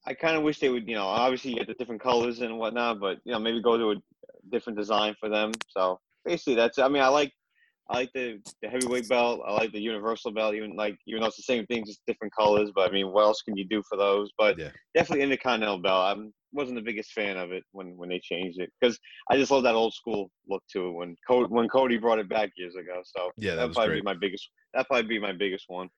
I 0.07 0.15
kind 0.15 0.37
of 0.37 0.43
wish 0.43 0.59
they 0.59 0.69
would 0.69 0.89
you 0.89 0.95
know 0.95 1.07
obviously 1.07 1.51
you 1.51 1.59
get 1.59 1.67
the 1.67 1.75
different 1.75 2.03
colors 2.03 2.41
and 2.41 2.59
whatnot, 2.59 3.01
but 3.01 3.19
you 3.25 3.33
know 3.33 3.39
maybe 3.39 3.63
go 3.63 3.77
to 3.77 3.93
a 3.93 3.97
different 4.51 4.79
design 4.79 5.15
for 5.19 5.29
them. 5.29 5.53
So 5.69 6.01
basically, 6.25 6.57
that's. 6.57 6.79
I 6.79 6.89
mean, 6.89 7.03
I 7.03 7.09
like 7.09 7.33
I 7.89 7.97
like 7.99 8.13
the 8.15 8.41
the 8.63 8.69
heavyweight 8.69 9.09
belt. 9.09 9.41
I 9.47 9.53
like 9.53 9.73
the 9.73 9.81
universal 9.81 10.33
belt, 10.33 10.55
even 10.55 10.77
like 10.77 10.97
even 11.07 11.21
though 11.21 11.29
it's 11.29 11.37
the 11.37 11.43
same 11.43 11.67
thing, 11.67 11.85
just 11.85 12.03
different 12.07 12.35
colors. 12.35 12.71
But 12.75 12.89
I 12.89 12.93
mean, 12.93 13.13
what 13.13 13.23
else 13.23 13.43
can 13.43 13.57
you 13.57 13.65
do 13.65 13.83
for 13.89 13.97
those? 13.97 14.31
But 14.37 14.59
Yeah. 14.59 14.71
definitely 14.95 15.25
Intercontinental 15.25 15.79
belt. 15.79 16.17
I 16.19 16.21
wasn't 16.53 16.77
the 16.77 16.83
biggest 16.83 17.13
fan 17.13 17.37
of 17.37 17.53
it 17.53 17.63
when 17.73 17.97
when 17.97 18.09
they 18.09 18.19
changed 18.21 18.59
it 18.61 18.71
because 18.81 18.99
I 19.31 19.37
just 19.37 19.51
love 19.51 19.63
that 19.65 19.75
old 19.75 19.95
school 19.95 20.31
look 20.49 20.63
to 20.73 20.89
it 20.89 20.93
when 20.93 21.17
Cody, 21.27 21.47
when 21.49 21.69
Cody 21.69 21.97
brought 21.97 22.19
it 22.19 22.29
back 22.29 22.51
years 22.57 22.75
ago. 22.75 23.01
So 23.05 23.31
Yeah, 23.37 23.51
that 23.53 23.57
that'd 23.57 23.75
probably 23.75 23.91
great. 23.93 24.01
be 24.01 24.05
my 24.05 24.15
biggest. 24.15 24.51
That'd 24.75 24.89
probably 24.89 25.09
be 25.09 25.19
my 25.19 25.33
biggest 25.33 25.65
one. 25.69 25.89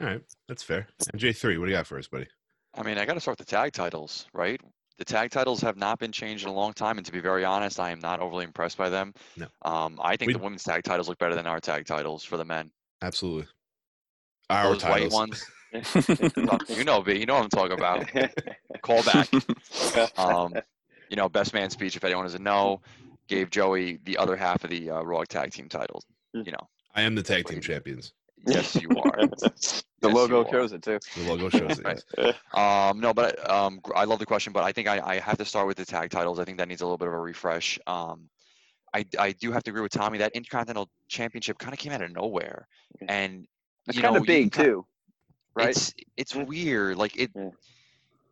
All 0.00 0.06
right, 0.06 0.22
that's 0.48 0.62
fair. 0.62 0.86
And 1.12 1.20
J 1.20 1.32
three, 1.32 1.58
what 1.58 1.66
do 1.66 1.70
you 1.72 1.76
got 1.76 1.86
for 1.86 1.98
us, 1.98 2.08
buddy? 2.08 2.26
I 2.74 2.82
mean, 2.82 2.96
I 2.98 3.04
got 3.04 3.14
to 3.14 3.20
start 3.20 3.38
with 3.38 3.46
the 3.46 3.50
tag 3.54 3.72
titles, 3.72 4.26
right? 4.32 4.60
The 4.98 5.04
tag 5.04 5.30
titles 5.30 5.60
have 5.62 5.76
not 5.76 5.98
been 5.98 6.12
changed 6.12 6.44
in 6.44 6.50
a 6.50 6.54
long 6.54 6.72
time, 6.72 6.96
and 6.96 7.04
to 7.06 7.12
be 7.12 7.20
very 7.20 7.44
honest, 7.44 7.78
I 7.80 7.90
am 7.90 7.98
not 7.98 8.20
overly 8.20 8.44
impressed 8.44 8.78
by 8.78 8.88
them. 8.88 9.12
No. 9.36 9.46
Um, 9.62 9.98
I 10.02 10.16
think 10.16 10.28
We- 10.28 10.32
the 10.34 10.38
women's 10.38 10.64
tag 10.64 10.84
titles 10.84 11.08
look 11.08 11.18
better 11.18 11.34
than 11.34 11.46
our 11.46 11.60
tag 11.60 11.86
titles 11.86 12.24
for 12.24 12.36
the 12.36 12.44
men. 12.44 12.70
Absolutely. 13.02 13.46
Our 14.48 14.72
Those 14.72 14.82
titles. 14.82 15.12
white 15.12 15.18
ones, 15.18 15.44
you 16.68 16.84
know, 16.84 17.00
B, 17.02 17.14
you 17.18 17.26
know 17.26 17.34
what 17.34 17.44
I'm 17.44 17.48
talking 17.50 17.72
about. 17.78 18.08
Call 18.82 19.02
back. 19.02 19.28
Um, 20.18 20.54
you 21.08 21.16
know, 21.16 21.28
best 21.28 21.52
man 21.54 21.68
speech. 21.70 21.96
If 21.96 22.04
anyone 22.04 22.24
doesn't 22.24 22.42
know, 22.42 22.80
gave 23.28 23.50
Joey 23.50 23.98
the 24.04 24.16
other 24.16 24.36
half 24.36 24.64
of 24.64 24.70
the 24.70 24.90
uh, 24.90 25.02
Raw 25.02 25.24
tag 25.24 25.52
team 25.52 25.68
titles. 25.68 26.04
Mm. 26.34 26.46
You 26.46 26.52
know, 26.52 26.68
I 26.94 27.02
am 27.02 27.14
the 27.14 27.22
tag 27.22 27.46
team 27.46 27.60
champions. 27.60 28.12
yes, 28.46 28.74
you 28.76 28.88
are. 28.90 29.18
The 30.02 30.08
Yes, 30.08 30.16
logo 30.16 30.40
you 30.40 30.46
are. 30.48 30.50
shows 30.50 30.72
it 30.72 30.82
too. 30.82 30.98
The 31.16 31.28
logo 31.30 31.48
shows 31.48 31.78
it. 31.78 31.84
Right. 31.84 32.02
yes. 32.18 32.34
Um, 32.54 32.98
no, 32.98 33.14
but 33.14 33.48
um, 33.48 33.80
I 33.94 34.02
love 34.02 34.18
the 34.18 34.26
question, 34.26 34.52
but 34.52 34.64
I 34.64 34.72
think 34.72 34.88
I, 34.88 35.00
I 35.00 35.20
have 35.20 35.38
to 35.38 35.44
start 35.44 35.68
with 35.68 35.76
the 35.76 35.84
tag 35.84 36.10
titles. 36.10 36.40
I 36.40 36.44
think 36.44 36.58
that 36.58 36.66
needs 36.66 36.80
a 36.80 36.84
little 36.84 36.98
bit 36.98 37.06
of 37.06 37.14
a 37.14 37.20
refresh. 37.20 37.78
Um, 37.86 38.28
I, 38.92 39.04
I 39.16 39.30
do 39.30 39.52
have 39.52 39.62
to 39.62 39.70
agree 39.70 39.80
with 39.82 39.92
Tommy 39.92 40.18
that 40.18 40.32
Intercontinental 40.32 40.88
Championship 41.06 41.56
kind 41.58 41.72
of 41.72 41.78
came 41.78 41.92
out 41.92 42.02
of 42.02 42.10
nowhere, 42.10 42.66
and 43.08 43.46
It's 43.86 43.96
kind 44.00 44.16
of 44.16 44.22
you 44.22 44.26
big 44.26 44.52
ki- 44.52 44.62
too, 44.64 44.84
right? 45.54 45.70
It's 45.70 45.92
it's 46.16 46.34
weird. 46.34 46.96
Like 46.96 47.16
it. 47.16 47.30
Yeah. 47.34 47.50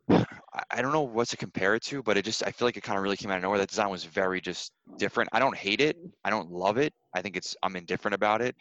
I- 0.09 0.63
I 0.69 0.81
don't 0.81 0.91
know 0.91 1.01
what 1.03 1.29
to 1.29 1.37
compare 1.37 1.75
it 1.75 1.83
to, 1.83 2.03
but 2.03 2.17
it 2.17 2.25
just 2.25 2.43
I 2.45 2.51
feel 2.51 2.67
like 2.67 2.75
it 2.75 2.83
kind 2.83 2.97
of 2.97 3.03
really 3.03 3.15
came 3.17 3.31
out 3.31 3.37
of 3.37 3.43
nowhere. 3.43 3.57
That 3.59 3.69
design 3.69 3.89
was 3.89 4.03
very 4.03 4.41
just 4.41 4.73
different. 4.97 5.29
I 5.31 5.39
don't 5.39 5.55
hate 5.55 5.79
it. 5.79 5.95
I 6.25 6.29
don't 6.29 6.51
love 6.51 6.77
it. 6.77 6.93
I 7.15 7.21
think 7.21 7.37
it's 7.37 7.55
I'm 7.63 7.75
indifferent 7.77 8.15
about 8.15 8.41
it. 8.41 8.55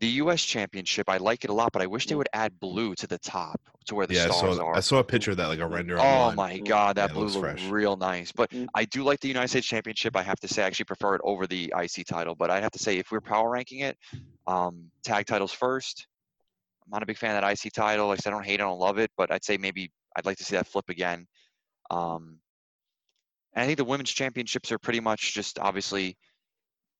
The 0.00 0.08
U.S. 0.22 0.42
Championship, 0.42 1.08
I 1.10 1.18
like 1.18 1.44
it 1.44 1.50
a 1.50 1.52
lot, 1.52 1.72
but 1.72 1.82
I 1.82 1.86
wish 1.86 2.06
they 2.06 2.14
Mm. 2.14 2.18
would 2.18 2.28
add 2.32 2.58
blue 2.58 2.94
to 2.96 3.06
the 3.06 3.18
top, 3.18 3.60
to 3.86 3.94
where 3.94 4.06
the 4.06 4.14
Yeah, 4.14 4.24
I 4.24 4.30
stars 4.30 4.56
saw, 4.56 4.64
are. 4.64 4.74
I 4.76 4.80
saw 4.80 4.96
a 4.98 5.04
picture 5.04 5.30
of 5.32 5.36
that, 5.36 5.48
like 5.48 5.58
a 5.60 5.66
render 5.66 5.98
Oh 5.98 6.02
online. 6.02 6.36
my 6.36 6.54
Mm. 6.58 6.68
god, 6.68 6.96
that 6.96 7.10
it 7.10 7.12
blue 7.12 7.24
looks 7.24 7.34
looked 7.36 7.60
fresh. 7.60 7.70
real 7.70 7.96
nice. 7.96 8.32
But 8.32 8.50
Mm. 8.50 8.66
I 8.74 8.86
do 8.86 9.04
like 9.04 9.20
the 9.20 9.28
United 9.28 9.48
States 9.48 9.66
Championship. 9.66 10.16
I 10.16 10.22
have 10.22 10.40
to 10.40 10.48
say, 10.48 10.62
I 10.62 10.66
actually 10.66 10.86
prefer 10.86 11.14
it 11.16 11.20
over 11.22 11.46
the 11.46 11.72
IC 11.76 12.02
title. 12.04 12.34
But 12.34 12.50
I 12.50 12.60
have 12.60 12.70
to 12.72 12.78
say, 12.78 12.96
if 12.98 13.10
we're 13.12 13.20
power 13.20 13.50
ranking 13.50 13.80
it, 13.80 13.98
um, 14.46 14.90
tag 15.04 15.26
titles 15.26 15.52
first. 15.52 16.06
I'm 16.90 16.96
not 16.96 17.02
a 17.04 17.06
big 17.06 17.18
fan 17.18 17.36
of 17.36 17.42
that 17.42 17.52
IC 17.52 17.72
title. 17.72 18.08
Like 18.08 18.18
I 18.18 18.22
said, 18.22 18.32
I 18.32 18.36
don't 18.36 18.44
hate 18.44 18.54
it, 18.54 18.62
I 18.62 18.66
don't 18.66 18.80
love 18.80 18.98
it, 18.98 19.12
but 19.16 19.30
I'd 19.30 19.44
say 19.44 19.56
maybe 19.56 19.92
I'd 20.16 20.26
like 20.26 20.38
to 20.38 20.44
see 20.44 20.56
that 20.56 20.66
flip 20.66 20.88
again. 20.88 21.26
Um, 21.90 22.38
and 23.54 23.62
I 23.62 23.66
think 23.66 23.78
the 23.78 23.84
women's 23.84 24.10
championships 24.10 24.72
are 24.72 24.78
pretty 24.78 25.00
much 25.00 25.32
just 25.32 25.58
obviously 25.60 26.16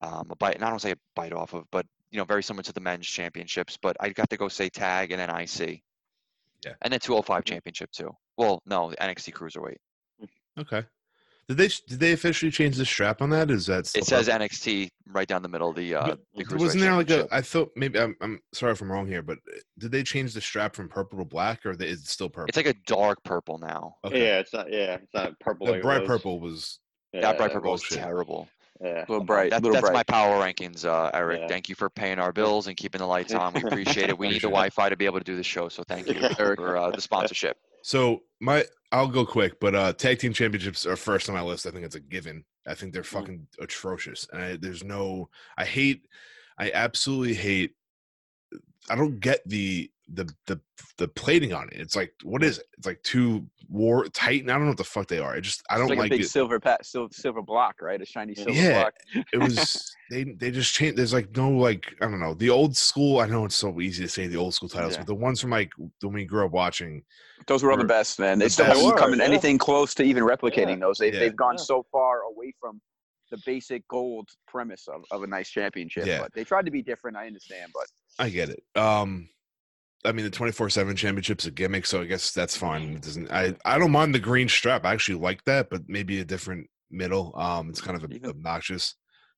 um, 0.00 0.28
a 0.30 0.36
bite. 0.36 0.54
and 0.54 0.64
I 0.64 0.70
don't 0.70 0.80
say 0.80 0.92
a 0.92 0.96
bite 1.16 1.32
off 1.32 1.54
of, 1.54 1.64
but 1.72 1.86
you 2.10 2.18
know, 2.18 2.24
very 2.24 2.42
similar 2.42 2.62
to 2.62 2.72
the 2.72 2.80
men's 2.80 3.06
championships. 3.06 3.76
But 3.80 3.96
I 4.00 4.10
got 4.10 4.30
to 4.30 4.36
go 4.36 4.48
say 4.48 4.68
tag 4.68 5.12
and 5.12 5.20
then 5.20 5.30
IC. 5.30 5.82
Yeah. 6.64 6.74
And 6.82 6.92
then 6.92 7.00
205 7.00 7.44
championship 7.44 7.90
too. 7.90 8.10
Well, 8.36 8.62
no, 8.66 8.90
the 8.90 8.96
NXT 8.96 9.32
cruiserweight. 9.32 9.76
Okay. 10.58 10.84
Did 11.50 11.56
they 11.56 11.68
did 11.88 11.98
they 11.98 12.12
officially 12.12 12.52
change 12.52 12.76
the 12.76 12.84
strap 12.86 13.20
on 13.20 13.30
that? 13.30 13.50
Is 13.50 13.66
that 13.66 13.90
It 13.96 14.04
says 14.04 14.28
up? 14.28 14.40
NXT 14.40 14.88
right 15.08 15.26
down 15.26 15.42
the 15.42 15.48
middle. 15.48 15.72
The 15.72 15.96
uh, 15.96 16.06
But 16.36 16.46
the 16.48 16.56
wasn't 16.56 16.82
there 16.82 16.92
like 16.94 17.06
a? 17.10 17.26
championship. 17.26 17.28
I 17.32 17.40
thought 17.40 17.70
maybe 17.74 17.98
I'm, 17.98 18.14
I'm 18.20 18.40
sorry 18.52 18.70
if 18.70 18.80
I'm 18.80 18.92
wrong 18.92 19.08
here, 19.08 19.20
but 19.20 19.38
uh, 19.52 19.58
did 19.76 19.90
they 19.90 20.04
change 20.04 20.32
the 20.32 20.40
strap 20.40 20.76
from 20.76 20.88
purple 20.88 21.18
to 21.18 21.24
black, 21.24 21.66
or 21.66 21.72
is 21.72 21.80
it 21.80 22.06
still 22.06 22.28
purple? 22.28 22.46
It's 22.46 22.56
like 22.56 22.66
a 22.66 22.74
dark 22.86 23.18
purple 23.24 23.58
now. 23.58 23.96
okay. 24.04 24.22
Yeah, 24.24 24.38
it's 24.38 24.52
not. 24.52 24.70
Yeah, 24.70 24.94
it's 25.02 25.12
not 25.12 25.36
purple. 25.40 25.66
the 25.66 25.72
like 25.72 25.82
bright 25.82 26.02
was. 26.02 26.06
purple 26.08 26.38
was 26.38 26.78
Yeah, 27.12 27.22
that 27.22 27.36
bright 27.38 27.52
purple 27.52 27.74
is 27.74 27.80
bullshit. 27.80 27.98
terrible. 27.98 28.48
Yeah. 28.80 29.04
little 29.08 29.24
bright, 29.24 29.50
That, 29.50 29.62
little 29.64 29.72
that's 29.74 29.82
bright. 29.90 29.92
my 29.92 30.02
power 30.04 30.40
rankings, 30.40 30.84
uh, 30.84 31.10
Eric. 31.12 31.40
Yeah. 31.40 31.48
Thank 31.48 31.68
you 31.68 31.74
for 31.74 31.90
paying 31.90 32.20
our 32.20 32.32
bills 32.32 32.68
and 32.68 32.76
keeping 32.76 33.00
the 33.00 33.06
lights 33.06 33.34
on. 33.34 33.54
We 33.54 33.62
appreciate 33.66 34.08
it. 34.08 34.16
We 34.16 34.28
need 34.28 34.36
the 34.40 34.48
Wi-Fi 34.48 34.88
to 34.88 34.96
be 34.96 35.04
able 35.04 35.18
to 35.18 35.24
do 35.24 35.34
the 35.34 35.42
show. 35.42 35.68
So 35.68 35.82
thank 35.82 36.06
you 36.06 36.14
Eric. 36.38 36.60
for 36.60 36.76
uh, 36.76 36.90
the 36.92 37.00
sponsorship. 37.00 37.58
So 37.82 38.22
my. 38.40 38.64
I'll 38.92 39.06
go 39.06 39.24
quick, 39.24 39.60
but 39.60 39.74
uh 39.76 39.92
tag 39.92 40.18
team 40.18 40.32
championships 40.32 40.84
are 40.84 40.96
first 40.96 41.28
on 41.28 41.34
my 41.36 41.42
list. 41.42 41.64
I 41.66 41.70
think 41.70 41.84
it's 41.84 41.94
a 41.94 42.00
given. 42.00 42.44
I 42.66 42.74
think 42.74 42.92
they're 42.92 43.02
Mm. 43.02 43.06
fucking 43.06 43.46
atrocious, 43.60 44.26
and 44.32 44.42
I, 44.42 44.56
there's 44.56 44.82
no. 44.82 45.28
I 45.56 45.64
hate. 45.64 46.06
I 46.58 46.72
absolutely 46.72 47.34
hate. 47.34 47.74
I 48.88 48.96
don't 48.96 49.20
get 49.20 49.48
the 49.48 49.90
the 50.12 50.28
the 50.46 50.60
the 50.98 51.08
plating 51.08 51.52
on 51.52 51.68
it. 51.68 51.80
It's 51.80 51.94
like 51.96 52.12
what 52.24 52.42
is 52.42 52.58
it? 52.58 52.66
It's 52.78 52.86
like 52.86 53.02
two 53.02 53.46
war 53.68 54.06
titan. 54.06 54.50
I 54.50 54.54
don't 54.54 54.62
know 54.62 54.68
what 54.70 54.76
the 54.78 54.84
fuck 54.84 55.06
they 55.06 55.18
are. 55.18 55.34
I 55.34 55.40
just 55.40 55.62
I 55.70 55.78
don't 55.78 55.88
like, 55.88 55.98
like, 55.98 56.06
a 56.08 56.14
big 56.16 56.20
it. 56.22 56.28
silver 56.30 56.58
pat, 56.58 56.84
silver, 56.84 57.12
silver 57.12 57.42
block, 57.42 57.76
right? 57.80 58.00
A 58.00 58.04
shiny 58.06 58.34
silver 58.34 58.52
Yeah. 58.52 58.82
block. 58.82 58.94
it 59.32 59.36
was 59.38 59.94
they 60.10 60.24
they 60.24 60.50
just 60.50 60.74
changed 60.74 60.96
there's 60.98 61.12
like 61.12 61.36
no 61.36 61.50
like 61.50 61.94
i 62.00 62.06
don't 62.06 62.18
know 62.18 62.34
the 62.34 62.50
old 62.50 62.76
school 62.76 63.20
i 63.20 63.26
know 63.26 63.44
it's 63.44 63.54
so 63.54 63.80
easy 63.80 64.02
to 64.02 64.08
say 64.08 64.26
the 64.26 64.36
old 64.36 64.52
school 64.54 64.68
titles 64.68 64.94
Yeah. 64.94 64.98
but 65.00 65.06
the 65.06 65.14
ones 65.14 65.40
from 65.40 65.50
like 65.50 65.70
when 66.00 66.12
we 66.14 66.24
grew 66.24 66.44
up 66.44 66.50
watching 66.50 67.04
Those 67.46 67.62
were 67.62 67.70
all 67.70 67.78
the 67.78 67.84
best, 67.84 68.18
man. 68.18 68.38
They 68.40 68.46
the 68.46 68.50
still 68.50 68.66
haven't 68.66 68.96
come 68.98 69.12
in 69.12 69.20
yeah. 69.20 69.24
anything 69.26 69.56
close 69.58 69.94
to 69.94 70.02
even 70.02 70.24
replicating 70.24 70.80
those. 70.80 70.98
They've, 70.98 71.14
Yeah. 71.14 71.20
they've 71.20 71.36
gone 71.36 71.54
Yeah. 71.58 71.64
so 71.64 71.86
far 71.92 72.22
away 72.22 72.52
from 72.60 72.80
the 73.30 73.38
basic 73.46 73.86
gold 73.88 74.28
premise 74.48 74.88
of, 74.88 75.04
of 75.12 75.22
a 75.22 75.26
nice 75.28 75.48
championship. 75.48 76.04
Yeah. 76.04 76.20
But 76.22 76.34
they 76.34 76.42
tried 76.44 76.64
to 76.66 76.72
be 76.72 76.82
different. 76.82 77.16
I 77.16 77.26
understand, 77.28 77.70
but 77.72 77.86
i 78.18 78.28
get 78.28 78.48
it 78.50 78.62
um 78.76 79.28
i 80.04 80.12
mean 80.12 80.24
the 80.24 80.30
24-7 80.30 80.96
championship's 80.96 81.46
a 81.46 81.50
gimmick 81.50 81.86
so 81.86 82.00
i 82.00 82.04
guess 82.04 82.32
that's 82.32 82.56
fine 82.56 82.94
it 82.94 83.02
doesn't 83.02 83.30
i 83.30 83.54
i 83.64 83.78
don't 83.78 83.90
mind 83.90 84.14
the 84.14 84.18
green 84.18 84.48
strap 84.48 84.84
i 84.84 84.92
actually 84.92 85.18
like 85.18 85.44
that 85.44 85.68
but 85.70 85.82
maybe 85.88 86.20
a 86.20 86.24
different 86.24 86.66
middle 86.90 87.32
um 87.36 87.68
it's 87.68 87.80
kind 87.80 87.96
of 87.96 88.10
obnoxious 88.24 88.94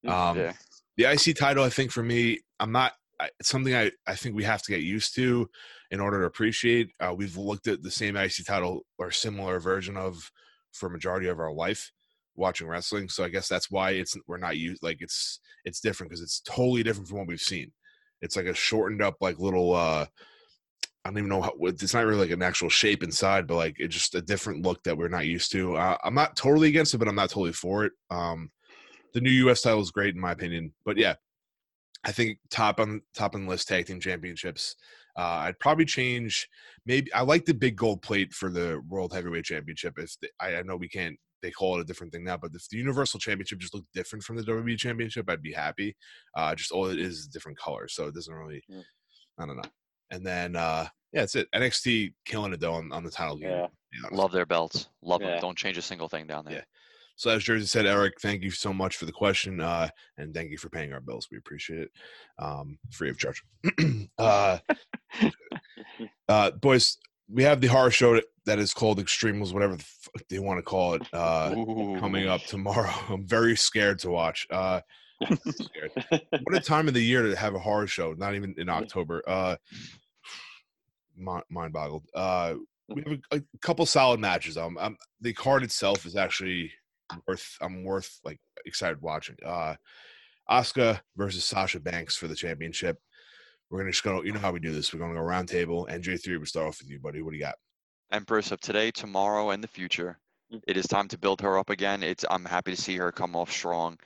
um 0.07 0.39
yeah. 0.39 0.53
the 0.97 1.05
IC 1.05 1.37
title, 1.37 1.65
I 1.65 1.69
think 1.69 1.91
for 1.91 2.03
me, 2.03 2.41
I'm 2.61 2.73
not. 2.73 2.93
It's 3.39 3.51
something 3.51 3.75
I, 3.75 3.93
I 4.07 4.17
think 4.17 4.35
we 4.35 4.43
have 4.45 4.63
to 4.63 4.73
get 4.73 4.81
used 4.81 5.15
to 5.15 5.49
in 5.93 6.01
order 6.01 6.21
to 6.21 6.27
appreciate. 6.27 6.91
Uh, 6.99 7.15
we've 7.17 7.37
looked 7.37 7.69
at 7.69 7.83
the 7.83 7.91
same 7.91 8.17
IC 8.17 8.45
title 8.45 8.85
or 8.99 9.13
similar 9.13 9.61
version 9.61 9.97
of 9.97 10.31
for 10.73 10.89
majority 10.89 11.29
of 11.29 11.39
our 11.39 11.53
life 11.53 11.93
watching 12.35 12.67
wrestling. 12.67 13.09
So 13.09 13.23
I 13.23 13.29
guess 13.29 13.47
that's 13.47 13.71
why 13.71 13.91
it's 13.93 14.17
we're 14.27 14.39
not 14.39 14.57
used 14.57 14.83
like 14.83 14.99
it's 15.01 15.39
it's 15.65 15.81
different 15.81 16.11
because 16.11 16.23
it's 16.23 16.41
totally 16.41 16.83
different 16.83 17.09
from 17.09 17.19
what 17.19 17.29
we've 17.29 17.41
seen. 17.41 17.71
It's 18.23 18.37
like 18.37 18.47
a 18.47 18.55
shortened 18.55 19.03
up 19.03 19.17
like 19.21 19.39
little. 19.39 19.75
uh 19.75 20.07
I 21.05 21.11
don't 21.11 21.18
even 21.18 21.28
know 21.28 21.42
how. 21.42 21.53
It's 21.61 21.94
not 21.94 22.05
really 22.05 22.20
like 22.20 22.30
an 22.30 22.42
actual 22.42 22.68
shape 22.68 23.03
inside, 23.03 23.46
but 23.46 23.57
like 23.57 23.76
it's 23.78 23.94
just 23.94 24.14
a 24.14 24.22
different 24.22 24.64
look 24.64 24.82
that 24.84 24.96
we're 24.96 25.09
not 25.09 25.26
used 25.26 25.50
to. 25.53 25.76
Uh, 25.76 25.96
I'm 26.05 26.14
not 26.14 26.36
totally 26.36 26.68
against 26.68 26.94
it, 26.94 26.98
but 26.98 27.09
I'm 27.09 27.16
not 27.16 27.30
totally 27.30 27.53
for 27.53 27.84
it. 27.84 27.92
Um, 28.11 28.50
the 29.12 29.20
new 29.20 29.30
U.S. 29.30 29.62
title 29.62 29.80
is 29.80 29.90
great 29.90 30.14
in 30.14 30.20
my 30.20 30.32
opinion, 30.32 30.72
but 30.84 30.96
yeah, 30.96 31.14
I 32.05 32.12
think 32.12 32.38
top 32.50 32.78
on 32.78 33.03
top 33.14 33.34
on 33.34 33.44
the 33.44 33.50
list 33.50 33.68
tag 33.68 33.86
team 33.86 34.00
championships. 34.00 34.76
Uh, 35.16 35.44
I'd 35.46 35.59
probably 35.59 35.84
change. 35.84 36.48
Maybe 36.86 37.12
I 37.12 37.22
like 37.22 37.44
the 37.44 37.55
big 37.55 37.76
gold 37.76 38.00
plate 38.03 38.32
for 38.32 38.48
the 38.48 38.80
World 38.88 39.12
Heavyweight 39.12 39.44
Championship. 39.44 39.94
If 39.98 40.18
the, 40.20 40.28
I, 40.40 40.57
I 40.57 40.62
know 40.62 40.76
we 40.76 40.88
can't, 40.88 41.16
they 41.42 41.50
call 41.50 41.76
it 41.76 41.82
a 41.82 41.84
different 41.84 42.12
thing 42.12 42.24
now, 42.24 42.36
but 42.36 42.53
if 42.55 42.68
the 42.68 42.78
Universal 42.78 43.20
Championship 43.20 43.59
just 43.59 43.74
looked 43.74 43.92
different 43.92 44.24
from 44.24 44.36
the 44.36 44.42
WWE 44.42 44.78
Championship, 44.78 45.28
I'd 45.28 45.42
be 45.42 45.53
happy. 45.53 45.96
Uh, 46.36 46.55
just 46.55 46.72
all 46.72 46.86
it 46.86 46.98
is 46.98 47.18
is 47.18 47.26
different 47.26 47.59
colors, 47.59 47.92
so 47.94 48.07
it 48.07 48.14
doesn't 48.14 48.32
really. 48.32 48.62
Mm. 48.70 48.84
I 49.38 49.46
don't 49.46 49.57
know. 49.57 49.62
And 50.13 50.25
then 50.25 50.55
uh, 50.55 50.87
yeah, 51.13 51.21
that's 51.23 51.35
it. 51.35 51.49
NXT 51.53 52.13
killing 52.25 52.53
it 52.53 52.61
though 52.61 52.75
on, 52.75 52.93
on 52.93 53.03
the 53.03 53.11
title 53.11 53.37
game. 53.37 53.51
Yeah. 53.51 53.63
to 53.63 53.69
be 53.91 53.99
honest. 54.05 54.13
Love 54.13 54.31
their 54.33 54.47
belts. 54.47 54.89
Love 55.03 55.21
them. 55.21 55.41
Don't 55.41 55.59
change 55.59 55.77
a 55.79 55.83
single 55.83 56.09
thing 56.09 56.27
down 56.29 56.45
there. 56.45 56.55
Yeah. 56.55 56.65
So 57.17 57.31
as 57.31 57.43
Jersey 57.45 57.67
said, 57.67 57.87
Eric, 57.87 58.15
thank 58.21 58.43
you 58.43 58.51
so 58.51 58.73
much 58.73 58.97
for 58.97 59.05
the 59.05 59.13
question, 59.13 59.61
uh, 59.61 59.89
and 60.17 60.33
thank 60.35 60.51
you 60.51 60.57
for 60.59 60.71
paying 60.71 60.93
our 60.93 61.01
bills. 61.01 61.29
We 61.31 61.37
appreciate 61.39 61.81
it, 61.81 61.91
um, 62.39 62.79
free 62.91 63.11
of 63.11 63.19
charge. 63.19 63.43
uh, 64.19 64.59
uh, 66.29 66.51
boys, 66.53 66.97
we 67.29 67.43
have 67.45 67.61
the 67.61 67.67
horror 67.69 67.91
show 67.91 68.15
that- 68.15 68.25
that 68.45 68.59
is 68.59 68.75
called 68.75 68.99
Extremos, 68.99 69.53
whatever 69.53 69.77
the 69.77 69.85
fuck 69.85 70.27
they 70.29 70.41
want 70.41 70.59
to 70.59 70.63
call 70.65 70.95
it, 70.95 71.03
uh, 71.13 71.51
coming 72.01 72.27
up 72.27 72.43
tomorrow. 72.43 72.91
I'm 73.09 73.25
very 73.25 73.55
scared 73.57 74.01
to 74.01 74.11
watch. 74.11 74.49
Uh, 74.51 74.81
scared. 75.49 75.93
What 76.11 76.57
a 76.57 76.59
time 76.61 76.89
of 76.89 76.95
the 76.95 77.05
year 77.05 77.23
to 77.23 77.37
have 77.37 77.55
a 77.55 77.61
horror 77.61 77.87
show! 77.87 78.15
Not 78.15 78.35
even 78.35 78.53
in 78.59 78.69
October. 78.69 79.23
Mind, 81.17 81.45
mind 81.51 81.73
boggled. 81.73 82.05
Uh, 82.15 82.55
we 82.89 83.03
have 83.03 83.19
a, 83.31 83.37
a 83.37 83.43
couple 83.61 83.87
solid 83.87 84.21
matches. 84.21 84.57
Um, 84.57 84.77
um, 84.79 84.97
the 85.21 85.33
card 85.33 85.63
itself 85.63 86.07
is 86.07 86.17
actually 86.17 86.73
worth. 87.27 87.57
I'm 87.61 87.85
worth 87.85 88.19
like 88.25 88.39
excited 88.65 89.01
watching. 89.01 89.37
Uh, 89.45 89.75
Asuka 90.51 91.01
versus 91.17 91.45
Sasha 91.45 91.81
Banks 91.81 92.17
for 92.17 92.29
the 92.29 92.35
championship. 92.35 92.99
We're 93.71 93.79
gonna 93.79 93.91
just 93.91 94.05
go. 94.05 94.23
You 94.23 94.33
know 94.33 94.41
how 94.41 94.53
we 94.53 94.61
do 94.61 94.73
this. 94.73 94.93
We're 94.93 95.01
gonna 95.01 95.15
go 95.15 95.21
round 95.21 95.49
table. 95.49 95.89
NJ3, 95.91 96.39
we 96.39 96.47
start 96.47 96.69
off 96.69 96.81
with 96.81 96.91
you, 96.91 96.99
buddy. 96.99 97.23
What 97.23 97.31
do 97.31 97.37
you 97.37 97.45
got? 97.45 97.55
Empress 98.11 98.53
of 98.53 98.61
today, 98.61 98.91
tomorrow, 98.91 99.51
and 99.51 99.65
the 99.65 99.69
future. 99.69 100.19
Mm. 100.53 100.61
It 100.67 100.77
is 100.77 100.87
time 100.87 101.09
to 101.09 101.19
build 101.19 101.41
her 101.41 101.59
up 101.59 101.71
again. 101.71 102.03
It's 102.03 102.25
I'm 102.31 102.45
happy 102.45 102.75
to 102.75 102.81
see 102.81 102.97
her 102.97 103.11
come 103.11 103.35
off 103.35 103.51
strong, 103.51 103.99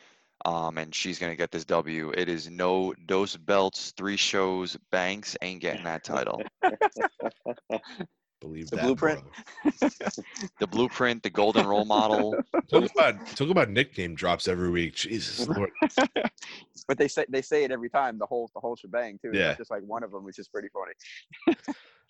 um, 0.47 0.79
and 0.79 0.95
she's 0.95 1.19
gonna 1.19 1.37
get 1.37 1.51
this 1.51 1.65
W. 1.67 2.11
It 2.17 2.29
is 2.29 2.49
no 2.49 2.95
dose 3.07 3.37
belts, 3.37 3.93
three 3.97 4.17
shows. 4.17 4.77
Banks 4.91 5.37
ain't 5.43 5.61
getting 5.61 5.85
that 5.85 6.05
title. 6.05 6.41
Believe 8.41 8.69
The 8.71 8.77
that. 8.77 8.85
blueprint? 8.85 9.25
The 10.61 10.67
blueprint, 10.67 11.23
the 11.23 11.31
golden 11.31 11.67
role 11.67 11.85
model. 11.85 12.37
Talk 12.71 12.91
about 12.95 13.27
talk 13.35 13.51
about 13.51 13.71
nickname 13.71 14.15
drops 14.15 14.47
every 14.49 14.71
week. 14.71 14.95
Jesus 14.95 15.47
Lord. 15.57 15.71
but 16.89 16.97
they 16.99 17.09
say 17.09 17.25
they 17.29 17.43
say 17.43 17.65
it 17.65 17.71
every 17.73 17.91
time, 17.91 18.19
the 18.19 18.27
whole 18.27 18.51
the 18.55 18.61
whole 18.61 18.77
shebang 18.77 19.19
too. 19.21 19.31
Yeah. 19.35 19.49
not 19.49 19.59
just 19.59 19.71
like 19.71 19.83
one 19.83 20.03
of 20.03 20.13
them, 20.13 20.23
which 20.25 20.39
is 20.39 20.49
pretty 20.49 20.69
funny. 20.69 21.57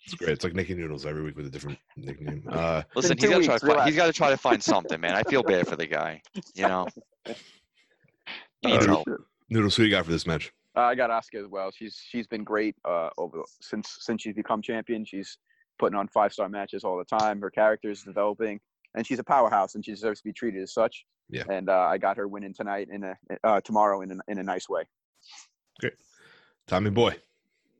It's 0.05 0.13
great. 0.13 0.29
It's 0.31 0.43
like 0.43 0.53
Nicky 0.53 0.75
Noodles 0.75 1.05
every 1.05 1.23
week 1.23 1.35
with 1.35 1.47
a 1.47 1.49
different 1.49 1.79
nickname. 1.97 2.43
Uh, 2.49 2.83
Listen, 2.95 3.17
he's 3.17 3.29
got 3.29 3.39
to 3.39 3.45
try 3.45 3.57
to 3.57 3.65
find, 3.67 3.87
he's 3.87 3.95
got 3.95 4.05
to 4.05 4.13
try 4.13 4.29
to 4.29 4.37
find 4.37 4.63
something, 4.63 5.01
man. 5.01 5.15
I 5.15 5.23
feel 5.23 5.43
bad 5.43 5.67
for 5.67 5.75
the 5.75 5.87
guy. 5.87 6.21
You 6.53 6.67
know, 6.67 6.87
he 8.61 8.71
needs 8.71 8.85
Uh, 8.85 8.89
help. 8.89 9.07
Noodles, 9.49 9.75
who 9.75 9.83
you 9.83 9.89
got 9.91 10.05
for 10.05 10.11
this 10.11 10.27
match? 10.27 10.51
Uh, 10.75 10.81
I 10.81 10.95
got 10.95 11.09
Asuka 11.09 11.43
as 11.43 11.47
well. 11.49 11.71
She's 11.71 11.99
she's 12.09 12.27
been 12.27 12.43
great 12.43 12.75
uh, 12.85 13.09
over 13.17 13.41
since 13.61 13.97
since 14.01 14.21
she's 14.21 14.35
become 14.35 14.61
champion. 14.61 15.05
She's 15.05 15.37
putting 15.79 15.97
on 15.97 16.07
five 16.07 16.33
star 16.33 16.49
matches 16.49 16.83
all 16.83 16.97
the 16.97 17.05
time. 17.05 17.41
Her 17.41 17.49
character 17.49 17.89
is 17.89 18.03
developing, 18.03 18.59
and 18.95 19.05
she's 19.05 19.19
a 19.19 19.23
powerhouse, 19.23 19.75
and 19.75 19.83
she 19.83 19.91
deserves 19.91 20.19
to 20.19 20.23
be 20.25 20.33
treated 20.33 20.61
as 20.61 20.73
such. 20.73 21.05
Yeah. 21.29 21.43
And 21.49 21.69
uh, 21.69 21.73
I 21.79 21.97
got 21.97 22.15
her 22.17 22.27
winning 22.27 22.53
tonight 22.53 22.89
in 22.91 23.03
a 23.03 23.15
uh, 23.43 23.61
tomorrow 23.61 24.01
in 24.01 24.11
a, 24.11 24.15
in 24.27 24.37
a 24.39 24.43
nice 24.43 24.69
way. 24.69 24.83
Great, 25.79 25.93
Tommy 26.67 26.89
Boy. 26.89 27.15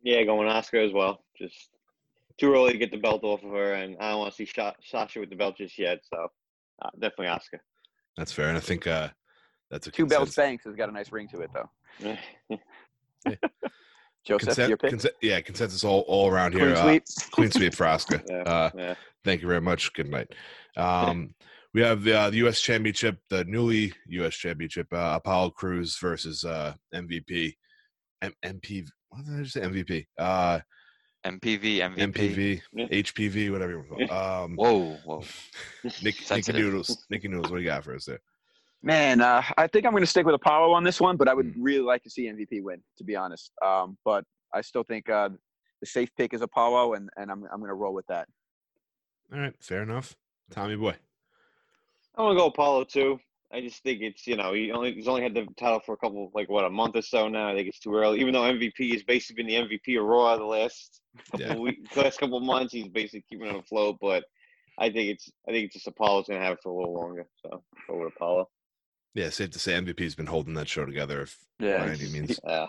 Yeah, 0.04 0.24
going 0.24 0.48
Asuka 0.48 0.86
as 0.86 0.94
well. 0.94 1.24
Just 1.38 1.70
too 2.38 2.54
early 2.54 2.72
to 2.72 2.78
get 2.78 2.92
the 2.92 2.98
belt 2.98 3.24
off 3.24 3.44
of 3.44 3.52
her, 3.52 3.74
and 3.74 3.96
I 4.00 4.10
don't 4.12 4.20
want 4.20 4.32
to 4.32 4.36
see 4.36 4.46
Sha- 4.46 4.74
Sasha 4.84 5.20
with 5.20 5.30
the 5.30 5.36
belt 5.36 5.58
just 5.58 5.78
yet. 5.78 6.00
So 6.12 6.28
uh, 6.82 6.90
definitely 7.00 7.28
Asuka. 7.28 7.60
That's 8.16 8.32
fair. 8.32 8.48
And 8.50 8.58
I 8.58 8.62
think 8.62 8.88
uh, 8.88 9.10
that's 9.72 9.88
a 9.88 9.92
Two 9.92 10.06
belts 10.06 10.36
consensus- 10.36 10.36
Banks 10.36 10.64
has 10.66 10.76
got 10.76 10.90
a 10.90 10.92
nice 10.92 11.12
ring 11.12 11.28
to 11.30 11.42
it 11.42 11.50
though. 11.54 12.18
Joseph, 14.26 14.50
consen- 14.50 14.68
your 14.70 14.78
pick. 14.78 14.92
consen- 14.94 15.12
yeah, 15.22 15.40
consensus 15.42 15.84
all, 15.84 16.02
all 16.02 16.30
around 16.30 16.54
here. 16.54 16.74
Clean 16.76 16.78
Uh, 16.78 16.84
sweep. 16.84 17.04
clean 17.32 17.52
sweep 17.52 17.74
for 17.76 17.86
Asuka. 17.86 18.22
yeah, 18.30 18.42
Uh, 18.44 18.70
yeah. 18.76 18.96
thank 19.24 19.42
you 19.42 19.48
very 19.48 19.62
much. 19.62 19.94
Good 19.94 20.10
night. 20.10 20.34
Um, 20.78 21.34
we 21.74 21.82
have 21.82 22.04
the, 22.04 22.14
uh, 22.16 22.30
the 22.30 22.38
U.S. 22.38 22.62
Championship, 22.62 23.18
the 23.32 23.44
newly 23.46 23.94
U.S. 24.10 24.36
Championship, 24.36 24.86
uh, 24.94 25.14
Apollo 25.16 25.50
Crews 25.52 25.98
versus 25.98 26.46
uh, 26.46 26.76
MVP. 26.94 27.56
M- 28.22 28.34
MP. 28.46 28.88
What 29.10 29.26
did 29.26 29.40
I 29.40 29.42
just 29.42 29.54
say? 29.56 29.62
MVP. 29.62 30.06
Uh, 30.20 30.60
MPV, 31.26 31.80
MVP. 31.80 32.14
MPV, 32.14 32.62
Yeah. 32.74 32.86
HPV, 32.86 33.52
whatever 33.52 33.72
you 33.72 33.78
want 33.80 33.90
to 34.02 34.08
call 34.08 34.18
it. 34.20 34.44
Um, 34.44 34.56
Whoa, 34.56 34.98
whoa. 35.04 35.24
Nick, 36.04 36.30
Nicky 36.30 36.54
Noodles. 36.54 37.08
Nicky 37.10 37.28
Noodles, 37.28 37.50
what 37.50 37.58
do 37.58 37.64
you 37.64 37.70
got 37.70 37.84
for 37.84 37.96
us 37.96 38.06
there? 38.06 38.20
Man, 38.84 39.22
uh, 39.22 39.42
I 39.58 39.68
think 39.68 39.86
I'm 39.86 39.92
going 39.92 40.04
to 40.04 40.08
stick 40.08 40.26
with 40.26 40.36
Apollo 40.36 40.72
on 40.72 40.84
this 40.84 41.02
one, 41.02 41.18
but 41.18 41.28
I 41.28 41.34
would 41.34 41.48
Mm. 41.48 41.56
really 41.58 41.82
like 41.84 42.04
to 42.04 42.10
see 42.10 42.28
MVP 42.28 42.62
win, 42.62 42.82
to 42.98 43.04
be 43.04 43.16
honest. 43.16 43.52
Um, 43.66 43.98
but 44.06 44.24
I 44.54 44.62
still 44.62 44.84
think 44.84 45.10
uh, 45.10 45.30
the 45.82 45.86
safe 45.88 46.10
pick 46.16 46.34
is 46.34 46.42
Apollo, 46.42 46.94
and, 46.94 47.10
and 47.18 47.32
I'm, 47.32 47.44
I'm 47.52 47.60
going 47.60 47.70
to 47.70 47.74
roll 47.76 47.94
with 47.94 48.06
that. 48.08 48.28
All 49.34 49.40
right, 49.40 49.56
fair 49.60 49.82
enough. 49.84 50.16
Tommy 50.52 50.76
Boy. 50.76 50.96
I 52.16 52.22
want 52.22 52.36
to 52.36 52.40
go 52.42 52.48
Apollo 52.48 52.86
too. 52.86 53.20
I 53.52 53.62
just 53.62 53.82
think 53.84 54.02
it's 54.02 54.28
you 54.28 54.36
know 54.36 54.52
he 54.54 54.72
only 54.72 54.94
he's 54.94 55.08
only 55.08 55.22
had 55.22 55.34
the 55.34 55.46
title 55.58 55.80
for 55.86 55.94
a 55.94 55.98
couple 55.98 56.32
like 56.34 56.50
what 56.50 56.66
a 56.66 56.70
month 56.70 56.96
or 56.98 57.02
so 57.02 57.28
now. 57.30 57.50
I 57.50 57.56
think 57.56 57.68
it's 57.70 57.80
too 57.80 57.96
early. 57.96 58.20
Even 58.20 58.34
though 58.34 58.42
MVP 58.42 58.92
has 58.94 59.04
basically 59.04 59.44
been 59.44 59.68
the 59.68 59.78
MVP 59.78 59.98
of 60.00 60.06
Raw 60.06 60.36
the 60.38 60.44
last 60.44 61.02
couple 61.32 61.46
Yeah. 61.48 61.56
weeks, 61.56 61.96
last 61.96 62.20
couple 62.20 62.40
months, 62.42 62.74
he's 62.74 62.88
basically 62.90 63.24
keeping 63.30 63.48
it 63.48 63.56
afloat. 63.56 63.98
But 64.02 64.26
I 64.78 64.90
think 64.90 65.12
it's 65.12 65.30
I 65.48 65.52
think 65.52 65.66
it's 65.66 65.76
just 65.76 65.88
Apollo's 65.88 66.28
gonna 66.28 66.42
have 66.44 66.54
it 66.54 66.60
for 66.64 66.70
a 66.70 66.76
little 66.76 66.94
longer. 66.94 67.26
So 67.42 67.64
go 67.88 68.00
with 68.00 68.14
Apollo. 68.16 68.50
Yeah, 69.18 69.30
safe 69.32 69.50
to 69.50 69.60
say 69.60 69.72
MVP's 69.74 70.14
been 70.14 70.28
holding 70.28 70.54
that 70.54 70.68
show 70.68 70.86
together 70.86 71.24
if 71.24 71.36
Yeah. 71.60 71.80
by 71.80 71.90
any 71.90 72.08
means. 72.10 72.40
Yeah. 72.46 72.68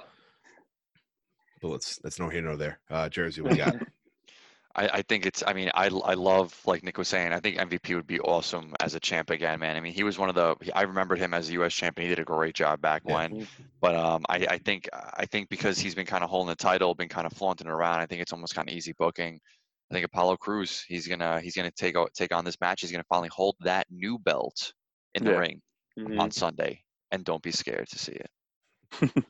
But 1.61 1.69
let's 1.69 1.99
that's 1.99 2.19
no 2.19 2.31
here 2.31 2.41
nor 2.41 2.57
there. 2.57 2.79
Uh, 2.89 3.11
Jersey, 3.11 3.43
what 3.43 3.53
do 3.53 3.59
you 3.59 3.65
got? 3.67 3.77
I, 4.75 4.89
I 4.89 5.03
think 5.03 5.27
it's. 5.27 5.43
I 5.47 5.53
mean, 5.53 5.71
I 5.75 5.87
I 5.89 6.15
love 6.15 6.59
like 6.65 6.83
Nick 6.83 6.97
was 6.97 7.09
saying. 7.09 7.33
I 7.35 7.41
think 7.41 7.59
MVP 7.59 7.95
would 7.97 8.07
be 8.07 8.19
awesome 8.21 8.75
as 8.81 8.95
a 8.95 9.01
champ 9.01 9.29
again, 9.29 9.59
man. 9.61 9.77
I 9.77 9.81
mean, 9.81 9.93
he 9.93 10.05
was 10.05 10.19
one 10.19 10.31
of 10.31 10.35
the. 10.37 10.57
I 10.75 10.83
remembered 10.83 11.19
him 11.19 11.35
as 11.35 11.51
a 11.51 11.53
U.S. 11.55 11.75
champion. 11.75 12.09
He 12.09 12.15
did 12.15 12.23
a 12.23 12.25
great 12.25 12.55
job 12.55 12.81
back 12.81 13.03
Yeah. 13.05 13.15
when. 13.15 13.47
But 13.83 13.95
um, 13.97 14.25
I 14.31 14.47
I 14.49 14.59
think 14.59 14.89
I 14.93 15.27
think 15.27 15.51
because 15.51 15.79
he's 15.79 15.95
been 15.95 16.07
kind 16.07 16.25
of 16.25 16.31
holding 16.31 16.49
the 16.49 16.55
title, 16.57 16.95
been 16.95 17.09
kind 17.11 17.27
of 17.27 17.33
flaunting 17.35 17.67
it 17.67 17.71
around. 17.73 18.01
I 18.01 18.07
think 18.07 18.23
it's 18.23 18.33
almost 18.33 18.55
kind 18.55 18.69
of 18.71 18.75
easy 18.75 18.95
booking. 18.99 19.39
I 19.91 19.95
think 19.95 20.07
Apollo 20.07 20.37
Crews. 20.39 20.83
He's 20.89 21.07
gonna 21.09 21.41
he's 21.43 21.57
gonna 21.57 21.73
take 21.73 21.97
take 22.15 22.33
on 22.33 22.45
this 22.47 22.57
match. 22.61 22.81
He's 22.83 22.93
gonna 22.93 23.05
finally 23.09 23.31
hold 23.33 23.57
that 23.61 23.87
new 23.91 24.19
belt 24.19 24.73
in 25.15 25.25
the 25.25 25.33
Yeah. 25.33 25.37
ring 25.39 25.61
Mhm. 25.99 26.21
on 26.21 26.31
Sunday, 26.31 26.83
and 27.11 27.25
don't 27.25 27.43
be 27.43 27.51
scared 27.51 27.89
to 27.89 27.99
see 27.99 28.13
it. 28.13 28.31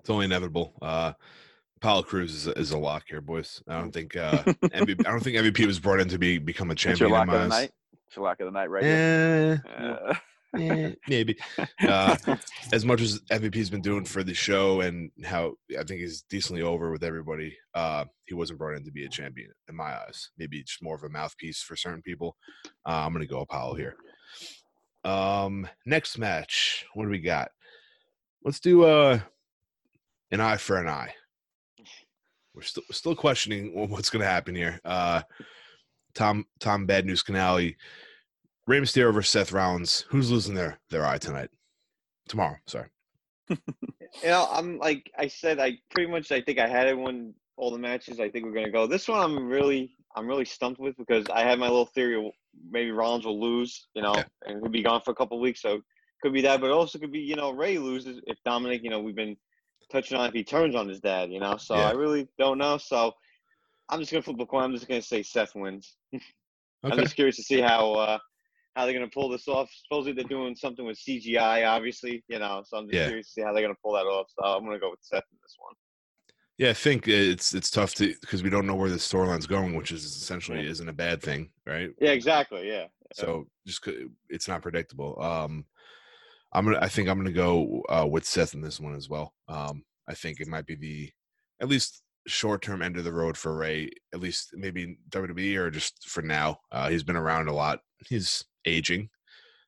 It's 0.00 0.10
only 0.10 0.24
inevitable. 0.26 0.74
Uh, 0.80 1.12
Apollo 1.78 2.04
Crews 2.04 2.34
is 2.34 2.46
a, 2.46 2.52
is 2.52 2.70
a 2.70 2.78
lock 2.78 3.04
here, 3.08 3.20
boys. 3.20 3.62
I 3.68 3.78
don't 3.78 3.92
think 3.92 4.16
uh, 4.16 4.42
MVP, 4.62 5.06
I 5.06 5.10
don't 5.10 5.20
think 5.20 5.36
MVP 5.36 5.66
was 5.66 5.78
brought 5.78 6.00
in 6.00 6.08
to 6.08 6.18
be 6.18 6.38
become 6.38 6.70
a 6.70 6.74
That's 6.74 6.84
your 6.84 6.94
champion. 6.96 7.10
lock 7.10 7.28
of 7.28 7.42
the 7.42 7.48
night. 7.48 7.70
It's 8.06 8.16
your 8.16 8.24
lock 8.24 8.40
of 8.40 8.46
the 8.46 8.52
night 8.52 8.70
right 8.70 8.84
here. 8.84 9.62
Uh, 9.78 10.14
eh, 10.58 10.94
maybe. 11.08 11.36
Uh, 11.86 12.16
as 12.72 12.86
much 12.86 13.02
as 13.02 13.20
MVP's 13.30 13.68
been 13.68 13.82
doing 13.82 14.04
for 14.06 14.22
the 14.22 14.32
show 14.32 14.80
and 14.80 15.10
how 15.24 15.54
I 15.78 15.82
think 15.84 16.00
he's 16.00 16.22
decently 16.22 16.62
over 16.62 16.90
with 16.90 17.04
everybody, 17.04 17.54
uh, 17.74 18.06
he 18.24 18.32
wasn't 18.34 18.58
brought 18.60 18.76
in 18.76 18.84
to 18.84 18.90
be 18.90 19.04
a 19.04 19.08
champion 19.10 19.50
in 19.68 19.76
my 19.76 19.94
eyes. 19.94 20.30
Maybe 20.38 20.62
just 20.62 20.82
more 20.82 20.94
of 20.96 21.02
a 21.04 21.10
mouthpiece 21.10 21.60
for 21.60 21.76
certain 21.76 22.00
people. 22.02 22.34
Uh, 22.86 23.04
I'm 23.04 23.12
going 23.12 23.26
to 23.26 23.30
go 23.30 23.40
Apollo 23.40 23.74
here. 23.74 23.94
Um, 25.04 25.68
next 25.86 26.18
match, 26.18 26.86
what 26.94 27.04
do 27.04 27.10
we 27.10 27.20
got? 27.20 27.50
Let's 28.44 28.60
do 28.60 28.84
uh, 28.84 29.20
an 30.30 30.40
eye 30.40 30.56
for 30.56 30.76
an 30.76 30.88
eye. 30.88 31.14
We're 32.54 32.62
still 32.62 32.82
still 32.90 33.14
questioning 33.14 33.88
what's 33.88 34.10
going 34.10 34.22
to 34.22 34.28
happen 34.28 34.54
here. 34.54 34.80
Uh, 34.84 35.22
Tom 36.14 36.44
Tom 36.58 36.86
Bad 36.86 37.06
News 37.06 37.22
Canali, 37.22 37.76
Rey 38.66 38.80
Mysterio 38.80 39.14
versus 39.14 39.30
Seth 39.30 39.52
Rollins. 39.52 40.04
Who's 40.08 40.30
losing 40.30 40.54
their 40.54 40.78
their 40.90 41.06
eye 41.06 41.18
tonight? 41.18 41.50
Tomorrow, 42.28 42.56
sorry. 42.66 42.88
You 44.22 44.30
know, 44.30 44.48
I'm 44.50 44.78
like 44.78 45.10
I 45.18 45.28
said, 45.28 45.60
I 45.60 45.78
pretty 45.90 46.10
much 46.10 46.32
I 46.32 46.40
think 46.40 46.58
I 46.58 46.66
had 46.66 46.88
it 46.88 46.98
when 46.98 47.34
all 47.56 47.70
the 47.70 47.78
matches 47.78 48.20
I 48.20 48.30
think 48.30 48.44
we're 48.46 48.54
gonna 48.54 48.70
go. 48.70 48.86
This 48.86 49.06
one 49.06 49.20
I'm 49.20 49.46
really 49.46 49.92
I'm 50.16 50.26
really 50.26 50.44
stumped 50.46 50.80
with 50.80 50.96
because 50.96 51.26
I 51.32 51.42
had 51.42 51.58
my 51.58 51.68
little 51.68 51.86
theory 51.86 52.32
maybe 52.70 52.90
Rollins 52.90 53.24
will 53.26 53.40
lose, 53.40 53.88
you 53.94 54.02
know, 54.02 54.16
Yeah. 54.16 54.24
and 54.46 54.60
he'll 54.60 54.70
be 54.70 54.82
gone 54.82 55.00
for 55.00 55.10
a 55.10 55.14
couple 55.14 55.36
of 55.36 55.42
weeks. 55.42 55.62
So 55.62 55.80
could 56.22 56.32
be 56.32 56.42
that, 56.42 56.60
but 56.60 56.66
it 56.68 56.72
also 56.72 56.98
could 56.98 57.12
be, 57.12 57.20
you 57.20 57.36
know, 57.36 57.50
Rey 57.50 57.78
loses 57.78 58.20
if 58.26 58.38
Dominic, 58.44 58.82
you 58.82 58.90
know, 58.90 59.00
we've 59.00 59.14
been 59.14 59.36
touching 59.90 60.18
on 60.18 60.26
if 60.28 60.34
he 60.34 60.44
turns 60.44 60.74
on 60.74 60.88
his 60.88 61.00
dad, 61.00 61.30
you 61.32 61.40
know. 61.40 61.56
So 61.56 61.76
Yeah. 61.76 61.86
I 61.86 61.92
really 61.92 62.28
don't 62.38 62.58
know. 62.58 62.76
So 62.78 63.14
I'm 63.88 64.00
just 64.00 64.12
gonna 64.12 64.22
flip 64.22 64.40
a 64.40 64.46
coin. 64.46 64.64
I'm 64.64 64.72
just 64.74 64.88
gonna 64.88 65.02
say 65.02 65.22
Seth 65.22 65.54
wins. 65.54 65.96
I'm 66.84 66.98
just 66.98 67.14
curious 67.14 67.36
to 67.36 67.42
see 67.42 67.60
how 67.60 67.92
uh 67.94 68.18
how 68.76 68.84
they're 68.84 68.94
gonna 68.94 69.08
pull 69.08 69.28
this 69.28 69.48
off. 69.48 69.70
Supposedly 69.72 70.12
they're 70.12 70.28
doing 70.28 70.54
something 70.54 70.84
with 70.84 70.98
CGI, 70.98 71.66
obviously, 71.68 72.22
you 72.28 72.38
know. 72.38 72.62
So 72.66 72.76
I'm 72.76 72.86
just 72.88 72.94
Yeah. 72.98 73.04
curious 73.06 73.26
to 73.28 73.32
see 73.32 73.42
how 73.42 73.52
they're 73.52 73.62
gonna 73.62 73.74
pull 73.82 73.94
that 73.94 74.06
off. 74.06 74.26
So 74.38 74.44
I'm 74.44 74.64
gonna 74.64 74.78
go 74.78 74.90
with 74.90 75.00
Seth 75.02 75.24
in 75.32 75.38
this 75.42 75.56
one. 75.58 75.74
Yeah, 76.58 76.70
I 76.70 76.74
think 76.74 77.06
it's 77.06 77.54
it's 77.54 77.70
tough 77.70 77.94
to 77.94 78.14
because 78.20 78.42
we 78.42 78.50
don't 78.50 78.66
know 78.66 78.74
where 78.74 78.90
the 78.90 78.96
storyline's 78.96 79.46
going, 79.46 79.74
which 79.76 79.92
is 79.92 80.04
essentially 80.04 80.60
Yeah. 80.62 80.70
isn't 80.70 80.88
a 80.88 80.92
bad 80.92 81.22
thing, 81.22 81.50
right? 81.66 81.90
Yeah, 82.00 82.10
exactly. 82.10 82.68
Yeah. 82.68 82.86
So 83.14 83.46
just 83.66 83.86
it's 84.28 84.48
not 84.48 84.62
predictable. 84.62 85.20
Um, 85.22 85.64
I'm 86.52 86.64
gonna. 86.64 86.78
I 86.80 86.88
think 86.88 87.08
I'm 87.08 87.16
gonna 87.16 87.32
go 87.32 87.82
uh, 87.88 88.06
with 88.10 88.24
Seth 88.26 88.54
in 88.54 88.60
this 88.60 88.80
one 88.80 88.94
as 88.94 89.08
well. 89.08 89.34
Um, 89.48 89.84
I 90.08 90.14
think 90.14 90.40
it 90.40 90.48
might 90.48 90.66
be 90.66 90.74
the 90.74 91.10
at 91.60 91.68
least 91.68 92.02
short 92.26 92.60
term 92.60 92.82
end 92.82 92.96
of 92.96 93.04
the 93.04 93.12
road 93.12 93.36
for 93.36 93.56
Rey. 93.56 93.90
At 94.12 94.20
least 94.20 94.50
maybe 94.54 94.98
WWE 95.10 95.56
or 95.58 95.70
just 95.70 96.08
for 96.08 96.22
now. 96.22 96.58
Uh, 96.72 96.88
he's 96.88 97.02
been 97.04 97.16
around 97.16 97.48
a 97.48 97.54
lot. 97.54 97.80
He's 98.08 98.44
aging, 98.64 99.10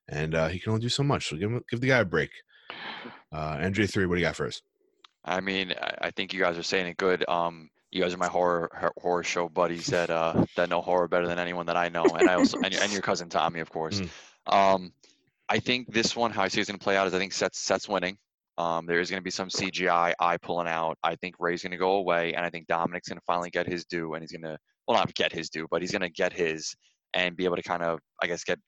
and 0.09 0.35
uh, 0.35 0.49
he 0.49 0.59
can 0.59 0.71
only 0.73 0.83
do 0.83 0.89
so 0.89 1.03
much. 1.05 1.29
So 1.29 1.37
give 1.37 1.51
him, 1.51 1.63
give 1.71 1.81
the 1.81 1.89
guy 1.89 1.99
a 1.99 2.05
break. 2.05 2.31
Uh, 3.33 3.57
NJ 3.59 3.91
three, 3.91 4.07
what 4.07 4.17
do 4.17 4.21
you 4.21 4.27
got 4.27 4.37
first? 4.37 4.63
I 5.25 5.41
mean, 5.41 5.73
I, 5.81 6.07
I 6.07 6.11
think 6.11 6.33
you 6.33 6.41
guys 6.41 6.59
are 6.59 6.63
saying 6.63 6.87
it 6.87 6.97
good. 6.97 7.29
Um, 7.29 7.71
you 7.91 8.01
guys 8.01 8.15
are 8.15 8.19
my 8.19 8.29
horror 8.29 8.93
horror 9.01 9.25
show 9.25 9.49
buddies 9.49 9.87
that 9.87 10.11
uh 10.11 10.45
that 10.57 10.69
know 10.69 10.81
horror 10.81 11.09
better 11.09 11.27
than 11.27 11.39
anyone 11.39 11.67
that 11.67 11.77
I 11.77 11.89
know, 11.89 12.05
and 12.05 12.29
I 12.29 12.35
also 12.35 12.59
and, 12.59 12.75
and 12.75 12.93
your 12.93 13.03
cousin 13.03 13.29
Tommy, 13.29 13.61
of 13.61 13.71
course. 13.71 14.01
Um, 14.47 14.93
I 15.49 15.59
think 15.59 15.93
this 15.93 16.15
one, 16.15 16.31
how 16.31 16.43
I 16.43 16.49
see 16.49 16.61
it's 16.61 16.71
going 16.71 16.79
to 16.79 16.83
play 16.83 16.97
out 16.97 17.09
is 17.09 17.15
I 17.15 17.19
think 17.19 17.33
Seth's 17.33 17.59
Seth's 17.59 17.89
winning. 17.89 18.17
Um, 18.59 18.87
there 18.87 19.01
is 19.01 19.11
going 19.11 19.21
to 19.21 19.25
be 19.25 19.31
some 19.31 19.49
CGI 19.49 20.13
eye 20.19 20.37
pulling 20.37 20.69
out. 20.69 20.99
I 21.03 21.17
think 21.17 21.37
Rey's 21.39 21.63
going 21.63 21.73
to 21.73 21.79
go 21.79 21.93
away, 21.93 22.35
and 22.35 22.45
I 22.45 22.51
think 22.51 22.67
Dominic's 22.67 23.09
going 23.09 23.19
to 23.19 23.25
finally 23.27 23.51
get 23.51 23.67
his 23.67 23.85
due, 23.85 24.15
and 24.15 24.23
he's 24.23 24.33
going 24.33 24.43
to 24.43 24.59
well 24.87 24.99
not 24.99 25.13
get 25.15 25.33
his 25.33 25.51
due, 25.51 25.67
but 25.71 25.81
he's 25.81 25.91
going 25.91 26.03
to 26.03 26.11
get 26.11 26.33
his 26.33 26.75
and 27.13 27.37
be 27.37 27.45
able 27.45 27.57
to 27.57 27.63
kind 27.63 27.83
of 27.83 27.99
I 28.23 28.27
guess 28.27 28.45
get 28.45 28.61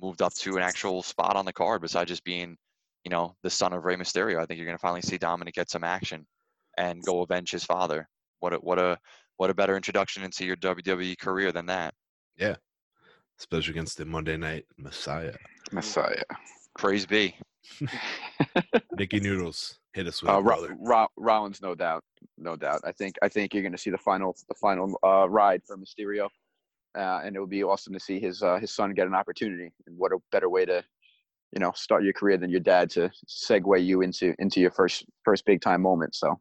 moved 0.00 0.22
up 0.22 0.34
to 0.34 0.56
an 0.56 0.62
actual 0.62 1.02
spot 1.02 1.36
on 1.36 1.44
the 1.44 1.52
card 1.52 1.82
besides 1.82 2.08
just 2.08 2.24
being 2.24 2.56
you 3.04 3.10
know 3.10 3.34
the 3.42 3.50
son 3.50 3.72
of 3.72 3.84
Rey 3.84 3.96
Mysterio. 3.96 4.40
I 4.40 4.46
think 4.46 4.58
you're 4.58 4.66
going 4.66 4.76
to 4.78 4.80
finally 4.82 5.02
see 5.02 5.18
Dominic 5.18 5.54
get 5.54 5.70
some 5.70 5.84
action 5.84 6.26
and 6.76 7.02
go 7.04 7.22
avenge 7.22 7.50
his 7.50 7.64
father. 7.64 8.08
What 8.40 8.52
a 8.52 8.56
what 8.56 8.78
a 8.78 8.98
what 9.36 9.50
a 9.50 9.54
better 9.54 9.76
introduction 9.76 10.22
into 10.22 10.44
your 10.44 10.56
WWE 10.56 11.18
career 11.18 11.52
than 11.52 11.66
that. 11.66 11.94
Yeah, 12.36 12.56
especially 13.38 13.72
against 13.72 13.98
the 13.98 14.04
Monday 14.04 14.36
Night 14.36 14.64
Messiah, 14.76 15.34
Messiah. 15.72 16.22
Praise 16.78 17.06
be. 17.06 17.34
Nikki 18.96 19.20
Noodles. 19.20 19.78
Hit 19.94 20.06
us 20.06 20.22
with 20.22 20.30
Uh, 20.30 20.38
it, 20.38 20.42
Ro- 20.44 20.68
Ro- 20.78 21.08
Rollins, 21.16 21.60
no 21.62 21.74
doubt, 21.74 22.04
no 22.36 22.56
doubt. 22.56 22.80
I 22.84 22.92
think 22.92 23.16
I 23.22 23.28
think 23.28 23.52
you're 23.54 23.62
going 23.62 23.72
to 23.72 23.78
see 23.78 23.90
the 23.90 23.98
final 23.98 24.36
the 24.48 24.54
final 24.54 24.98
uh, 25.04 25.28
ride 25.28 25.62
for 25.66 25.76
Mysterio, 25.76 26.28
uh, 26.96 27.20
and 27.24 27.34
it 27.34 27.40
would 27.40 27.50
be 27.50 27.64
awesome 27.64 27.92
to 27.94 28.00
see 28.00 28.20
his 28.20 28.42
uh, 28.42 28.58
his 28.58 28.72
son 28.74 28.92
get 28.94 29.06
an 29.06 29.14
opportunity. 29.14 29.70
And 29.86 29.96
what 29.98 30.12
a 30.12 30.18
better 30.30 30.48
way 30.48 30.64
to, 30.66 30.84
you 31.52 31.60
know, 31.60 31.72
start 31.74 32.04
your 32.04 32.12
career 32.12 32.36
than 32.36 32.50
your 32.50 32.60
dad 32.60 32.90
to 32.90 33.10
segue 33.28 33.84
you 33.84 34.02
into 34.02 34.34
into 34.38 34.60
your 34.60 34.70
first 34.70 35.04
first 35.24 35.44
big 35.44 35.60
time 35.60 35.82
moment. 35.82 36.14
So 36.14 36.38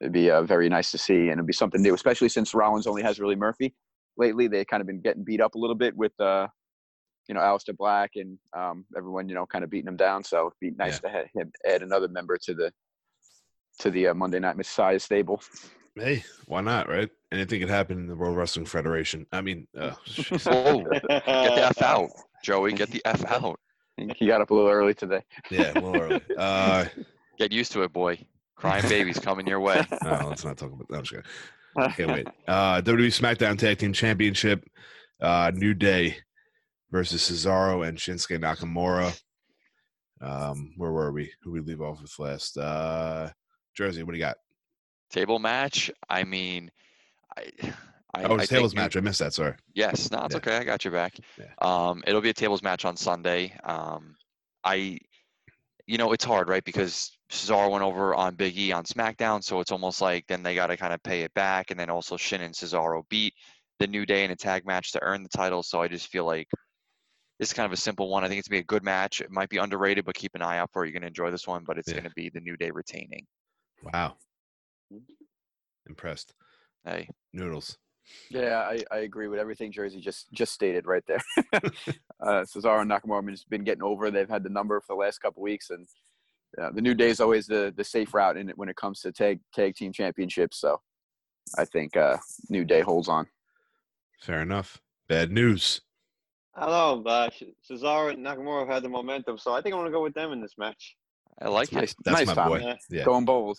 it'd 0.00 0.12
be 0.12 0.30
uh, 0.30 0.42
very 0.42 0.68
nice 0.68 0.90
to 0.92 0.98
see, 0.98 1.28
and 1.28 1.32
it'd 1.32 1.46
be 1.46 1.52
something 1.52 1.82
new, 1.82 1.94
especially 1.94 2.28
since 2.28 2.54
Rollins 2.54 2.86
only 2.86 3.02
has 3.02 3.20
really 3.20 3.36
Murphy. 3.36 3.74
Lately, 4.16 4.48
they 4.48 4.64
kind 4.64 4.80
of 4.80 4.86
been 4.86 5.00
getting 5.00 5.24
beat 5.24 5.40
up 5.40 5.54
a 5.54 5.58
little 5.58 5.76
bit 5.76 5.96
with. 5.96 6.18
Uh, 6.20 6.48
you 7.28 7.34
know, 7.34 7.40
Aleister 7.40 7.76
Black 7.76 8.12
and 8.16 8.36
um, 8.56 8.84
everyone, 8.96 9.28
you 9.28 9.36
know, 9.36 9.46
kind 9.46 9.62
of 9.62 9.70
beating 9.70 9.86
him 9.86 9.96
down. 9.96 10.24
So 10.24 10.48
it'd 10.48 10.52
be 10.60 10.72
nice 10.76 10.98
to 10.98 11.08
ha- 11.08 11.28
him 11.32 11.52
add 11.64 11.82
another 11.82 12.08
member 12.08 12.36
to 12.38 12.54
the 12.54 12.72
to 13.78 13.90
the 13.90 14.08
uh, 14.08 14.14
Monday 14.14 14.40
Night 14.40 14.56
Messiah 14.56 14.98
stable. 14.98 15.40
Hey, 15.94 16.24
why 16.46 16.60
not, 16.60 16.88
right? 16.88 17.08
Anything 17.30 17.60
could 17.60 17.68
happen 17.68 17.98
in 17.98 18.06
the 18.08 18.16
World 18.16 18.36
Wrestling 18.36 18.66
Federation. 18.66 19.26
I 19.32 19.42
mean, 19.42 19.68
uh, 19.78 19.90
jeez. 20.08 20.50
Whoa, 20.50 20.82
get 20.90 21.54
the 21.54 21.66
F 21.66 21.82
out, 21.82 22.10
Joey. 22.42 22.72
Get 22.72 22.90
the 22.90 23.02
F 23.04 23.24
out. 23.26 23.60
He 24.16 24.26
got 24.26 24.40
up 24.40 24.50
a 24.50 24.54
little 24.54 24.70
early 24.70 24.94
today. 24.94 25.22
yeah, 25.50 25.72
a 25.72 25.74
little 25.74 25.96
early. 25.96 26.20
Uh, 26.38 26.86
Get 27.38 27.52
used 27.52 27.72
to 27.72 27.82
it, 27.82 27.92
boy. 27.92 28.18
Crying 28.56 28.86
babies 28.88 29.18
coming 29.18 29.46
your 29.46 29.60
way. 29.60 29.86
no, 30.04 30.26
let's 30.28 30.44
not 30.44 30.58
talk 30.58 30.72
about 30.72 30.88
that. 30.88 30.96
I'm 30.98 31.04
just 31.04 31.24
kidding. 31.74 31.92
Can't 31.92 32.10
wait. 32.10 32.28
Uh, 32.46 32.82
WWE 32.82 33.06
SmackDown 33.06 33.58
Tag 33.58 33.78
Team 33.78 33.92
Championship, 33.92 34.68
uh, 35.22 35.50
New 35.54 35.72
Day 35.72 36.16
versus 36.90 37.22
Cesaro 37.22 37.86
and 37.86 37.96
Shinsuke 37.96 38.38
Nakamura. 38.38 39.18
Um, 40.20 40.74
where 40.76 40.92
were 40.92 41.12
we? 41.12 41.32
Who 41.42 41.52
we 41.52 41.60
leave 41.60 41.80
off 41.80 42.02
with 42.02 42.18
last? 42.18 42.58
Uh, 42.58 43.30
Jersey, 43.74 44.02
what 44.02 44.12
do 44.12 44.18
you 44.18 44.24
got? 44.24 44.36
Table 45.10 45.38
match. 45.38 45.90
I 46.08 46.24
mean, 46.24 46.70
I. 47.36 47.72
I, 48.14 48.24
Oh, 48.24 48.32
I 48.32 48.42
it's 48.42 48.48
think 48.48 48.48
tables 48.50 48.74
match. 48.74 48.96
I 48.96 49.00
missed 49.00 49.20
that. 49.20 49.32
Sorry. 49.32 49.54
Yes, 49.74 50.10
no, 50.10 50.24
it's 50.24 50.34
Yeah. 50.34 50.38
okay. 50.38 50.56
I 50.56 50.64
got 50.64 50.84
your 50.84 50.92
back. 50.92 51.14
Yeah. 51.38 51.52
Um, 51.60 52.02
it'll 52.06 52.20
be 52.20 52.30
a 52.30 52.34
tables 52.34 52.62
match 52.62 52.84
on 52.84 52.96
Sunday. 52.96 53.56
Um, 53.62 54.16
I, 54.64 54.98
you 55.86 55.96
know, 55.98 56.12
it's 56.12 56.24
hard, 56.24 56.48
right? 56.48 56.64
Because 56.64 57.16
Cesaro 57.30 57.70
went 57.70 57.84
over 57.84 58.14
on 58.14 58.34
Big 58.34 58.58
E 58.58 58.72
on 58.72 58.84
SmackDown, 58.84 59.42
so 59.42 59.60
it's 59.60 59.70
almost 59.70 60.00
like 60.00 60.26
then 60.26 60.42
they 60.42 60.54
got 60.54 60.68
to 60.68 60.76
kind 60.76 60.92
of 60.92 61.02
pay 61.02 61.22
it 61.22 61.32
back, 61.34 61.70
and 61.70 61.78
then 61.78 61.90
also 61.90 62.16
Shin 62.16 62.40
and 62.42 62.54
Cesaro 62.54 63.08
beat 63.08 63.34
the 63.78 63.86
New 63.86 64.04
Day 64.04 64.24
in 64.24 64.30
a 64.30 64.36
tag 64.36 64.66
match 64.66 64.92
to 64.92 65.02
earn 65.02 65.22
the 65.22 65.28
title. 65.28 65.62
So 65.62 65.80
I 65.80 65.88
just 65.88 66.08
feel 66.08 66.26
like 66.26 66.48
this 67.38 67.48
is 67.48 67.52
kind 67.54 67.64
of 67.66 67.72
a 67.72 67.76
simple 67.76 68.10
one. 68.10 68.24
I 68.24 68.28
think 68.28 68.38
it's 68.40 68.48
gonna 68.48 68.56
be 68.58 68.62
a 68.62 68.64
good 68.64 68.82
match. 68.84 69.20
It 69.20 69.30
might 69.30 69.48
be 69.48 69.56
underrated, 69.58 70.04
but 70.04 70.14
keep 70.16 70.34
an 70.34 70.42
eye 70.42 70.58
out 70.58 70.70
for 70.72 70.84
it. 70.84 70.88
You're 70.88 70.94
gonna 71.00 71.06
enjoy 71.06 71.30
this 71.30 71.46
one, 71.46 71.64
but 71.64 71.78
it's 71.78 71.88
Yeah. 71.88 71.96
gonna 71.96 72.10
be 72.14 72.28
the 72.28 72.40
New 72.40 72.56
Day 72.56 72.70
retaining. 72.70 73.26
Wow. 73.82 74.16
Impressed. 75.88 76.34
Hey, 76.84 77.08
Noodles. 77.32 77.78
Yeah, 78.30 78.58
I, 78.58 78.82
I 78.90 78.98
agree 78.98 79.28
with 79.28 79.40
everything 79.40 79.72
Jersey 79.72 80.00
just 80.00 80.30
just 80.32 80.52
stated 80.52 80.86
right 80.86 81.02
there. 81.06 81.20
uh, 81.52 82.44
Cesaro 82.44 82.80
and 82.80 82.90
Nakamura 82.90 83.22
have 83.22 83.30
just 83.30 83.50
been 83.50 83.64
getting 83.64 83.82
over. 83.82 84.10
They've 84.10 84.28
had 84.28 84.42
the 84.42 84.50
number 84.50 84.80
for 84.80 84.94
the 84.94 85.00
last 85.00 85.18
couple 85.18 85.42
weeks, 85.42 85.70
and 85.70 85.86
uh, 86.60 86.70
the 86.72 86.80
New 86.80 86.94
Day 86.94 87.10
is 87.10 87.20
always 87.20 87.46
the 87.46 87.72
the 87.76 87.84
safe 87.84 88.14
route 88.14 88.36
in 88.36 88.48
it 88.48 88.56
when 88.56 88.68
it 88.68 88.76
comes 88.76 89.00
to 89.00 89.12
tag 89.12 89.40
tag 89.54 89.74
team 89.74 89.92
championships. 89.92 90.60
So 90.60 90.80
I 91.58 91.64
think 91.64 91.96
uh, 91.96 92.18
New 92.48 92.64
Day 92.64 92.80
holds 92.80 93.08
on. 93.08 93.26
Fair 94.22 94.42
enough. 94.42 94.80
Bad 95.08 95.32
news. 95.32 95.80
I 96.54 96.66
don't 96.66 97.04
know. 97.04 97.10
Uh, 97.10 97.30
Cesaro 97.68 98.12
and 98.12 98.24
Nakamura 98.24 98.60
have 98.60 98.68
had 98.68 98.82
the 98.82 98.88
momentum, 98.88 99.38
so 99.38 99.52
I 99.52 99.60
think 99.60 99.74
I'm 99.74 99.80
gonna 99.80 99.90
go 99.90 100.02
with 100.02 100.14
them 100.14 100.32
in 100.32 100.40
this 100.40 100.54
match. 100.58 100.96
I 101.40 101.48
like 101.48 101.72
it. 101.72 101.76
Nice, 101.76 101.94
That's 102.04 102.18
nice 102.18 102.26
my 102.26 102.34
Tommy. 102.34 102.60
boy. 102.60 102.66
Yeah. 102.66 102.76
Yeah. 102.90 103.04
Going 103.04 103.24
bold. 103.24 103.58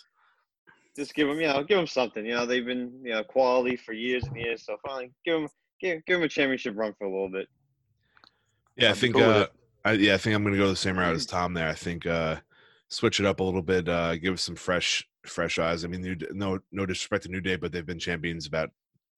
Just 0.96 1.14
give 1.16 1.28
them, 1.28 1.40
you 1.40 1.48
know, 1.48 1.64
give 1.64 1.78
them 1.78 1.88
something. 1.88 2.26
You 2.26 2.34
know, 2.34 2.46
they've 2.46 2.66
been, 2.66 2.92
you 3.04 3.12
know, 3.14 3.24
quality 3.24 3.78
for 3.78 3.94
years 3.94 4.24
and 4.26 4.36
years. 4.36 4.66
So 4.66 4.76
finally, 4.86 5.12
give 5.26 5.40
them, 5.40 5.50
give, 5.80 6.06
give 6.06 6.18
them 6.18 6.24
a 6.24 6.30
championship 6.30 6.74
run 6.76 6.94
for 6.98 7.06
a 7.06 7.12
little 7.12 7.30
bit. 7.30 7.48
Yeah, 8.76 8.88
I 8.88 8.90
I'd 8.92 8.96
be 8.96 9.00
think. 9.00 9.16
cool 9.16 9.24
Uh. 9.24 9.46
I, 9.84 9.94
yeah, 9.94 10.14
I 10.14 10.18
think 10.18 10.36
I'm 10.36 10.44
going 10.44 10.54
to 10.54 10.60
go 10.60 10.70
the 10.70 10.76
same 10.76 11.00
route 11.00 11.16
as 11.16 11.26
Tom 11.26 11.56
there. 11.56 11.68
I 11.68 11.74
think 11.74 12.06
uh, 12.06 12.36
switch 12.90 13.20
it 13.20 13.26
up 13.26 13.40
a 13.40 13.44
little 13.44 13.64
bit, 13.64 13.90
uh, 13.90 14.16
give 14.16 14.40
some 14.40 14.56
fresh, 14.56 15.08
fresh 15.26 15.58
eyes. 15.58 15.84
I 15.84 15.88
mean, 15.88 16.02
New, 16.02 16.16
no, 16.34 16.60
no 16.72 16.86
disrespect 16.86 17.24
to 17.24 17.30
New 17.30 17.42
Day, 17.42 17.56
but 17.56 17.72
they've 17.72 17.86
been 17.86 17.98
champions 17.98 18.46
about 18.46 18.70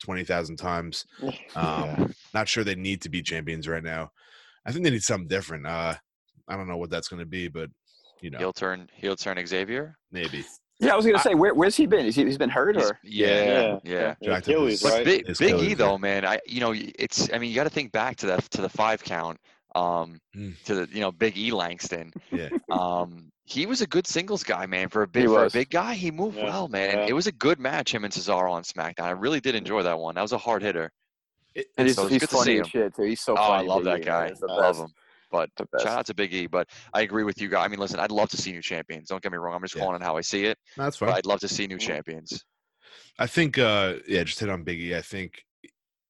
twenty 0.02 0.24
thousand 0.24 0.56
times. 0.58 1.06
Um, 1.22 1.34
Yeah. 1.56 2.08
Not 2.34 2.48
sure 2.48 2.64
they 2.64 2.76
need 2.76 3.02
to 3.02 3.10
be 3.10 3.22
champions 3.22 3.68
right 3.68 3.84
now. 3.84 4.12
I 4.66 4.72
think 4.72 4.86
they 4.86 4.92
need 4.92 5.04
something 5.04 5.28
different. 5.28 5.68
Uh, 5.68 5.96
I 6.48 6.56
don't 6.56 6.68
know 6.70 6.78
what 6.78 6.90
that's 6.90 7.10
going 7.10 7.20
to 7.20 7.26
be, 7.26 7.48
but 7.50 7.70
you 8.22 8.30
know, 8.30 8.38
he'll 8.38 8.54
turn, 8.54 8.90
he'll 8.96 9.18
turn 9.18 9.46
Xavier. 9.46 9.98
maybe. 10.12 10.46
Yeah, 10.84 10.94
I 10.94 10.96
was 10.96 11.06
gonna 11.06 11.20
say, 11.20 11.34
where, 11.36 11.54
where's 11.54 11.76
he 11.76 11.86
been? 11.86 12.06
Is 12.06 12.16
he, 12.16 12.26
he's 12.26 12.38
been 12.38 12.50
hurt 12.50 12.78
or? 12.78 13.00
yeah, 13.04 13.44
Yeah. 13.44 13.80
yeah. 13.84 14.16
Jacked 14.24 14.48
Achilles, 14.48 14.82
But 14.84 14.92
right? 14.94 15.06
Big, 15.06 15.28
His 15.28 15.38
Big 15.40 15.52
E 15.52 15.54
Achilles, 15.56 15.78
though, 15.78 15.98
man, 15.98 16.26
I 16.26 16.40
you 16.46 16.60
know 16.60 16.74
it's 16.76 17.32
I 17.34 17.38
mean 17.38 17.50
you 17.50 17.56
got 17.56 17.64
to 17.66 17.70
think 17.70 17.92
back 17.92 18.18
to 18.18 18.26
that 18.28 18.50
to 18.52 18.62
the 18.62 18.70
five 18.70 19.04
count, 19.04 19.40
um, 19.76 20.20
Mm. 20.36 20.62
to 20.66 20.76
the 20.76 20.90
you 20.94 21.00
know 21.02 21.12
Big 21.12 21.38
E 21.38 21.52
Langston. 21.52 22.12
Yeah. 22.32 22.50
Um, 22.70 23.32
he 23.46 23.66
was 23.66 23.82
a 23.82 23.88
good 23.88 24.08
singles 24.08 24.44
guy, 24.44 24.66
man. 24.66 24.88
For 24.90 25.04
a 25.04 25.08
big 25.08 25.26
for 25.28 25.46
a 25.46 25.50
big 25.50 25.70
guy, 25.70 25.94
he 25.96 26.12
moved 26.12 26.38
Yeah, 26.38 26.46
well, 26.46 26.68
man. 26.70 26.98
yeah. 27.00 27.06
It 27.10 27.14
was 27.14 27.28
a 27.28 27.32
good 27.34 27.60
match 27.60 27.94
him 27.94 28.04
and 28.06 28.14
Cesaro 28.14 28.52
on 28.52 28.64
SmackDown. 28.64 29.04
I 29.04 29.12
really 29.12 29.40
did 29.42 29.54
enjoy 29.56 29.84
that 29.84 30.00
one. 30.00 30.16
That 30.16 30.22
was 30.22 30.32
a 30.32 30.38
hard 30.38 30.62
hitter. 30.64 30.92
It- 31.54 31.68
And 31.78 31.86
he's, 31.88 31.96
So 31.98 32.08
he's 32.08 32.22
good 32.22 32.30
to 32.30 32.36
see 32.36 32.40
funny 32.40 32.58
him. 32.60 32.66
shit 32.66 32.96
too. 32.96 33.04
He's 33.04 33.22
so 33.22 33.36
Oh, 33.38 33.42
I 33.42 33.62
love 33.62 33.84
that 33.84 34.04
guy. 34.04 34.22
man. 34.22 34.30
He's 34.30 34.40
the 34.40 34.48
I 34.48 34.54
love 34.56 34.78
him. 34.78 34.88
But 35.34 35.50
shout 35.80 35.88
out 35.88 36.06
to 36.06 36.14
Big 36.14 36.32
E. 36.32 36.46
But 36.46 36.70
I 36.94 37.02
agree 37.02 37.24
with 37.24 37.42
you 37.42 37.50
guys. 37.50 37.66
I 37.66 37.68
mean, 37.68 37.80
listen, 37.80 38.00
I'd 38.00 38.12
love 38.12 38.30
to 38.30 38.38
see 38.38 38.52
new 38.52 38.62
champions. 38.62 39.10
Don't 39.10 39.22
get 39.22 39.32
me 39.32 39.40
wrong. 39.40 39.56
I'm 39.56 39.62
just 39.64 39.74
Yeah. 39.76 39.82
calling 39.82 39.96
on 39.96 40.02
how 40.02 40.16
I 40.16 40.22
see 40.22 40.46
it. 40.46 40.60
that's 40.78 40.98
But 41.00 41.08
fine. 41.08 41.16
I'd 41.18 41.26
love 41.26 41.40
to 41.40 41.48
see 41.48 41.66
new 41.66 41.80
champions. 41.80 42.46
I 43.18 43.26
think, 43.26 43.58
uh, 43.58 43.96
yeah, 44.08 44.24
just 44.24 44.40
hit 44.40 44.50
on 44.50 44.64
Biggie. 44.64 44.96
I 44.96 45.02
think 45.02 45.44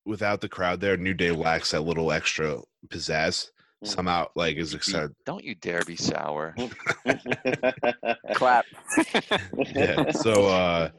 without 0.05 0.41
the 0.41 0.49
crowd 0.49 0.82
there, 0.82 0.97
New 0.97 1.13
Day 1.13 1.32
lacks 1.32 1.71
that 1.71 1.82
little 1.82 2.11
extra 2.11 2.57
pizzazz. 2.89 3.49
Mhm. 3.84 3.88
Somehow, 3.88 4.28
like, 4.36 4.57
is 4.57 4.71
Be- 4.71 4.78
excited. 4.78 5.11
don't 5.26 5.43
you 5.43 5.55
dare 5.55 5.84
be 5.84 5.95
sour. 5.95 6.53
Clap. 8.36 8.65
yeah. 9.74 10.11
So 10.11 10.47
uh 10.47 10.89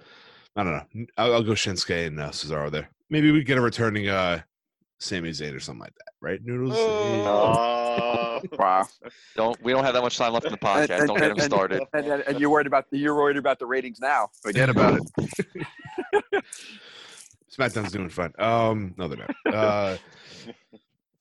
I 0.56 0.62
don't 0.62 0.72
know. 0.72 1.06
I'll, 1.18 1.34
I'll 1.34 1.42
go 1.42 1.52
Shinsuke 1.52 2.06
and 2.06 2.20
uh, 2.20 2.30
Cesaro 2.30 2.70
there. 2.70 2.88
Maybe 3.10 3.32
we 3.32 3.42
get 3.42 3.58
a 3.58 3.60
returning 3.60 4.08
uh 4.08 4.42
Sami 5.04 5.30
Zayn 5.30 5.54
or 5.54 5.60
something 5.60 5.80
like 5.80 5.94
that, 5.94 6.12
right? 6.20 6.40
Noodles. 6.44 6.74
Oh. 6.76 8.40
wow. 8.58 8.86
Don't 9.36 9.62
we 9.62 9.72
don't 9.72 9.84
have 9.84 9.94
that 9.94 10.02
much 10.02 10.16
time 10.16 10.32
left 10.32 10.46
in 10.46 10.52
the 10.52 10.58
podcast. 10.58 10.98
and- 11.00 11.08
Don't 11.08 11.18
get 11.18 11.30
him 11.30 11.38
started. 11.40 11.82
And, 11.92 12.06
and, 12.06 12.22
and 12.26 12.40
you're 12.40 12.50
worried 12.50 12.66
about 12.66 12.86
you're 12.90 13.14
worried 13.14 13.36
about 13.36 13.58
the 13.58 13.66
ratings 13.66 14.00
now. 14.00 14.28
Forget 14.42 14.68
about 14.68 15.00
it. 15.00 16.44
SmackDown's 17.56 17.92
doing 17.92 18.08
fine. 18.08 18.32
Um, 18.38 18.94
no, 18.96 19.06
they're 19.08 19.18
not. 19.44 19.54
Uh, 19.54 19.96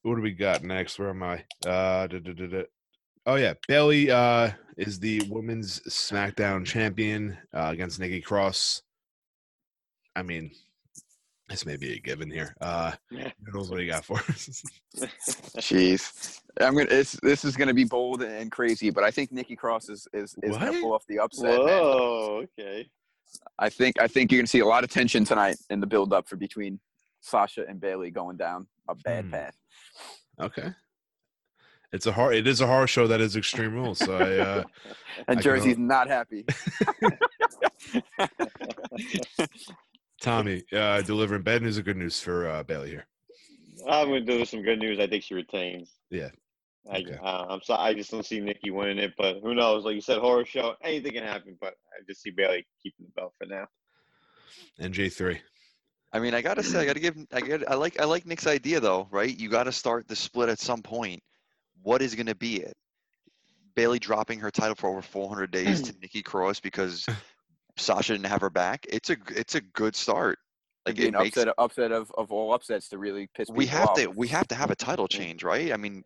what 0.02 0.16
do 0.16 0.22
we 0.22 0.32
got 0.32 0.64
next? 0.64 0.98
Where 0.98 1.10
am 1.10 1.22
I? 1.22 1.44
Uh, 1.66 2.08
da, 2.08 2.20
da, 2.20 2.34
da, 2.34 2.48
da. 2.48 2.64
Oh 3.26 3.36
yeah, 3.36 3.54
Bayley 3.68 4.10
uh, 4.12 4.52
is 4.78 5.00
the 5.00 5.22
women's 5.30 5.80
SmackDown 5.82 6.66
champion 6.66 7.38
uh, 7.54 7.70
against 7.72 8.00
Nikki 8.00 8.20
Cross. 8.22 8.82
I 10.16 10.24
mean, 10.24 10.52
this 11.54 11.68
may 11.68 11.78
be 11.78 11.94
a 11.94 12.00
given 12.00 12.32
here. 12.32 12.56
Uh, 12.60 12.92
Noodles, 13.46 13.70
what 13.70 13.78
do 13.78 13.84
you 13.84 13.92
got 13.92 14.04
for 14.04 14.18
us? 14.18 14.64
Jeez, 15.58 16.40
I'm 16.60 16.74
gonna. 16.76 16.90
This 16.90 17.12
this 17.22 17.46
is 17.46 17.56
gonna 17.56 17.76
be 17.76 17.84
bold 17.84 18.24
and 18.24 18.52
crazy, 18.52 18.90
but 18.90 19.04
I 19.04 19.12
think 19.12 19.32
Nikki 19.32 19.56
Cross 19.56 19.90
is 19.90 20.08
is, 20.14 20.36
is 20.42 20.58
gonna 20.58 20.82
pull 20.82 20.94
off 20.94 21.06
the 21.08 21.20
upset. 21.20 21.60
man. 21.60 21.60
Whoa, 21.60 22.46
okay. 22.60 22.90
I 23.60 23.70
think 23.70 24.02
I 24.02 24.08
think 24.08 24.32
you're 24.32 24.40
gonna 24.42 24.48
see 24.48 24.62
a 24.62 24.66
lot 24.66 24.84
of 24.84 24.90
tension 24.90 25.26
tonight 25.26 25.58
in 25.70 25.80
the 25.80 25.86
build 25.86 26.12
up 26.12 26.28
for 26.28 26.38
between 26.38 26.80
Sasha 27.22 27.66
and 27.70 27.80
Bayley 27.80 28.10
going 28.10 28.38
down 28.38 28.66
a 28.90 28.96
bad 28.96 29.26
Hmm. 29.26 29.32
path. 29.32 29.56
okay, 30.40 30.70
it's 31.92 32.08
a 32.08 32.12
hard. 32.12 32.34
It 32.36 32.48
is 32.48 32.62
a 32.62 32.68
horror 32.68 32.88
show 32.88 33.06
that 33.06 33.22
is 33.22 33.36
Extreme 33.36 33.76
Rules. 33.76 34.00
So 34.00 34.18
I, 34.18 34.38
uh, 34.40 34.64
And 35.28 35.38
I 35.38 35.42
Jersey's 35.42 35.78
not 35.78 36.08
happy. 36.08 36.46
Tommy 40.24 40.64
uh, 40.72 41.02
delivering 41.02 41.42
bad 41.44 41.62
news 41.62 41.78
or 41.78 41.82
good 41.84 41.98
news 41.98 42.20
for 42.22 42.48
uh, 42.48 42.64
Bayley 42.64 42.90
here. 42.90 43.06
I'm 43.90 44.08
gonna 44.08 44.22
do 44.22 44.46
some 44.46 44.62
good 44.62 44.80
news. 44.80 44.98
I 45.00 45.06
think 45.06 45.24
she 45.24 45.34
retains. 45.36 45.92
Yeah. 46.10 46.30
I, 46.90 46.98
Okay. 47.00 47.18
uh, 47.22 47.46
I'm 47.50 47.62
sorry. 47.62 47.82
I 47.90 47.94
just 47.94 48.10
don't 48.10 48.26
see 48.26 48.40
Nikki 48.40 48.72
winning 48.72 48.98
it, 49.00 49.14
but 49.18 49.38
who 49.44 49.54
knows? 49.54 49.84
Like 49.84 49.96
you 49.96 50.02
said, 50.02 50.20
horror 50.20 50.46
show. 50.46 50.76
Anything 50.82 51.12
can 51.14 51.24
happen, 51.24 51.58
but 51.60 51.74
I 51.94 52.04
just 52.08 52.22
see 52.22 52.30
Bayley 52.32 52.66
keeping 52.82 53.06
the 53.06 53.12
belt 53.22 53.34
for 53.38 53.46
now. 53.48 53.66
And 54.80 54.94
J 54.94 55.10
three. 55.10 55.42
I 56.14 56.20
mean, 56.20 56.34
I 56.34 56.42
gotta 56.42 56.64
say, 56.64 56.80
I 56.80 56.86
gotta 56.86 57.00
give, 57.00 57.18
I 57.34 57.42
get, 57.42 57.70
I 57.70 57.74
like, 57.76 58.00
I 58.00 58.06
like 58.06 58.26
Nick's 58.26 58.48
idea 58.48 58.80
though, 58.80 59.08
right? 59.12 59.38
You 59.38 59.50
gotta 59.50 59.72
start 59.74 60.08
the 60.08 60.16
split 60.16 60.48
at 60.48 60.60
some 60.60 60.82
point. 60.82 61.22
What 61.82 62.02
is 62.02 62.16
gonna 62.16 62.36
be 62.36 62.58
it? 62.62 62.76
Bayley 63.76 64.00
dropping 64.00 64.40
her 64.40 64.52
title 64.52 64.76
for 64.76 64.90
over 64.90 65.02
400 65.02 65.52
days 65.52 65.82
to 65.82 65.94
Nikki 66.02 66.22
Cross 66.22 66.60
because 66.62 67.06
Sasha 67.78 68.14
didn't 68.14 68.28
have 68.28 68.42
her 68.42 68.50
back. 68.50 68.86
It's 68.90 69.10
a, 69.10 69.18
it's 69.36 69.56
a 69.56 69.62
good 69.62 69.96
start. 69.96 70.40
Like 70.86 71.00
it 71.00 71.08
an 71.08 71.14
makes, 71.14 71.38
upset 71.38 71.54
upset 71.58 71.92
of, 71.94 72.12
of 72.18 72.32
all 72.34 72.54
upsets 72.54 72.90
to 72.90 72.98
really 72.98 73.30
piss 73.34 73.48
we 73.50 73.66
have 73.68 73.88
off. 73.90 73.96
to, 74.00 74.08
we 74.08 74.28
have 74.28 74.48
to 74.50 74.56
have 74.56 74.70
a 74.70 74.76
title 74.76 75.08
change, 75.08 75.42
right? 75.42 75.72
I 75.72 75.78
mean, 75.78 76.04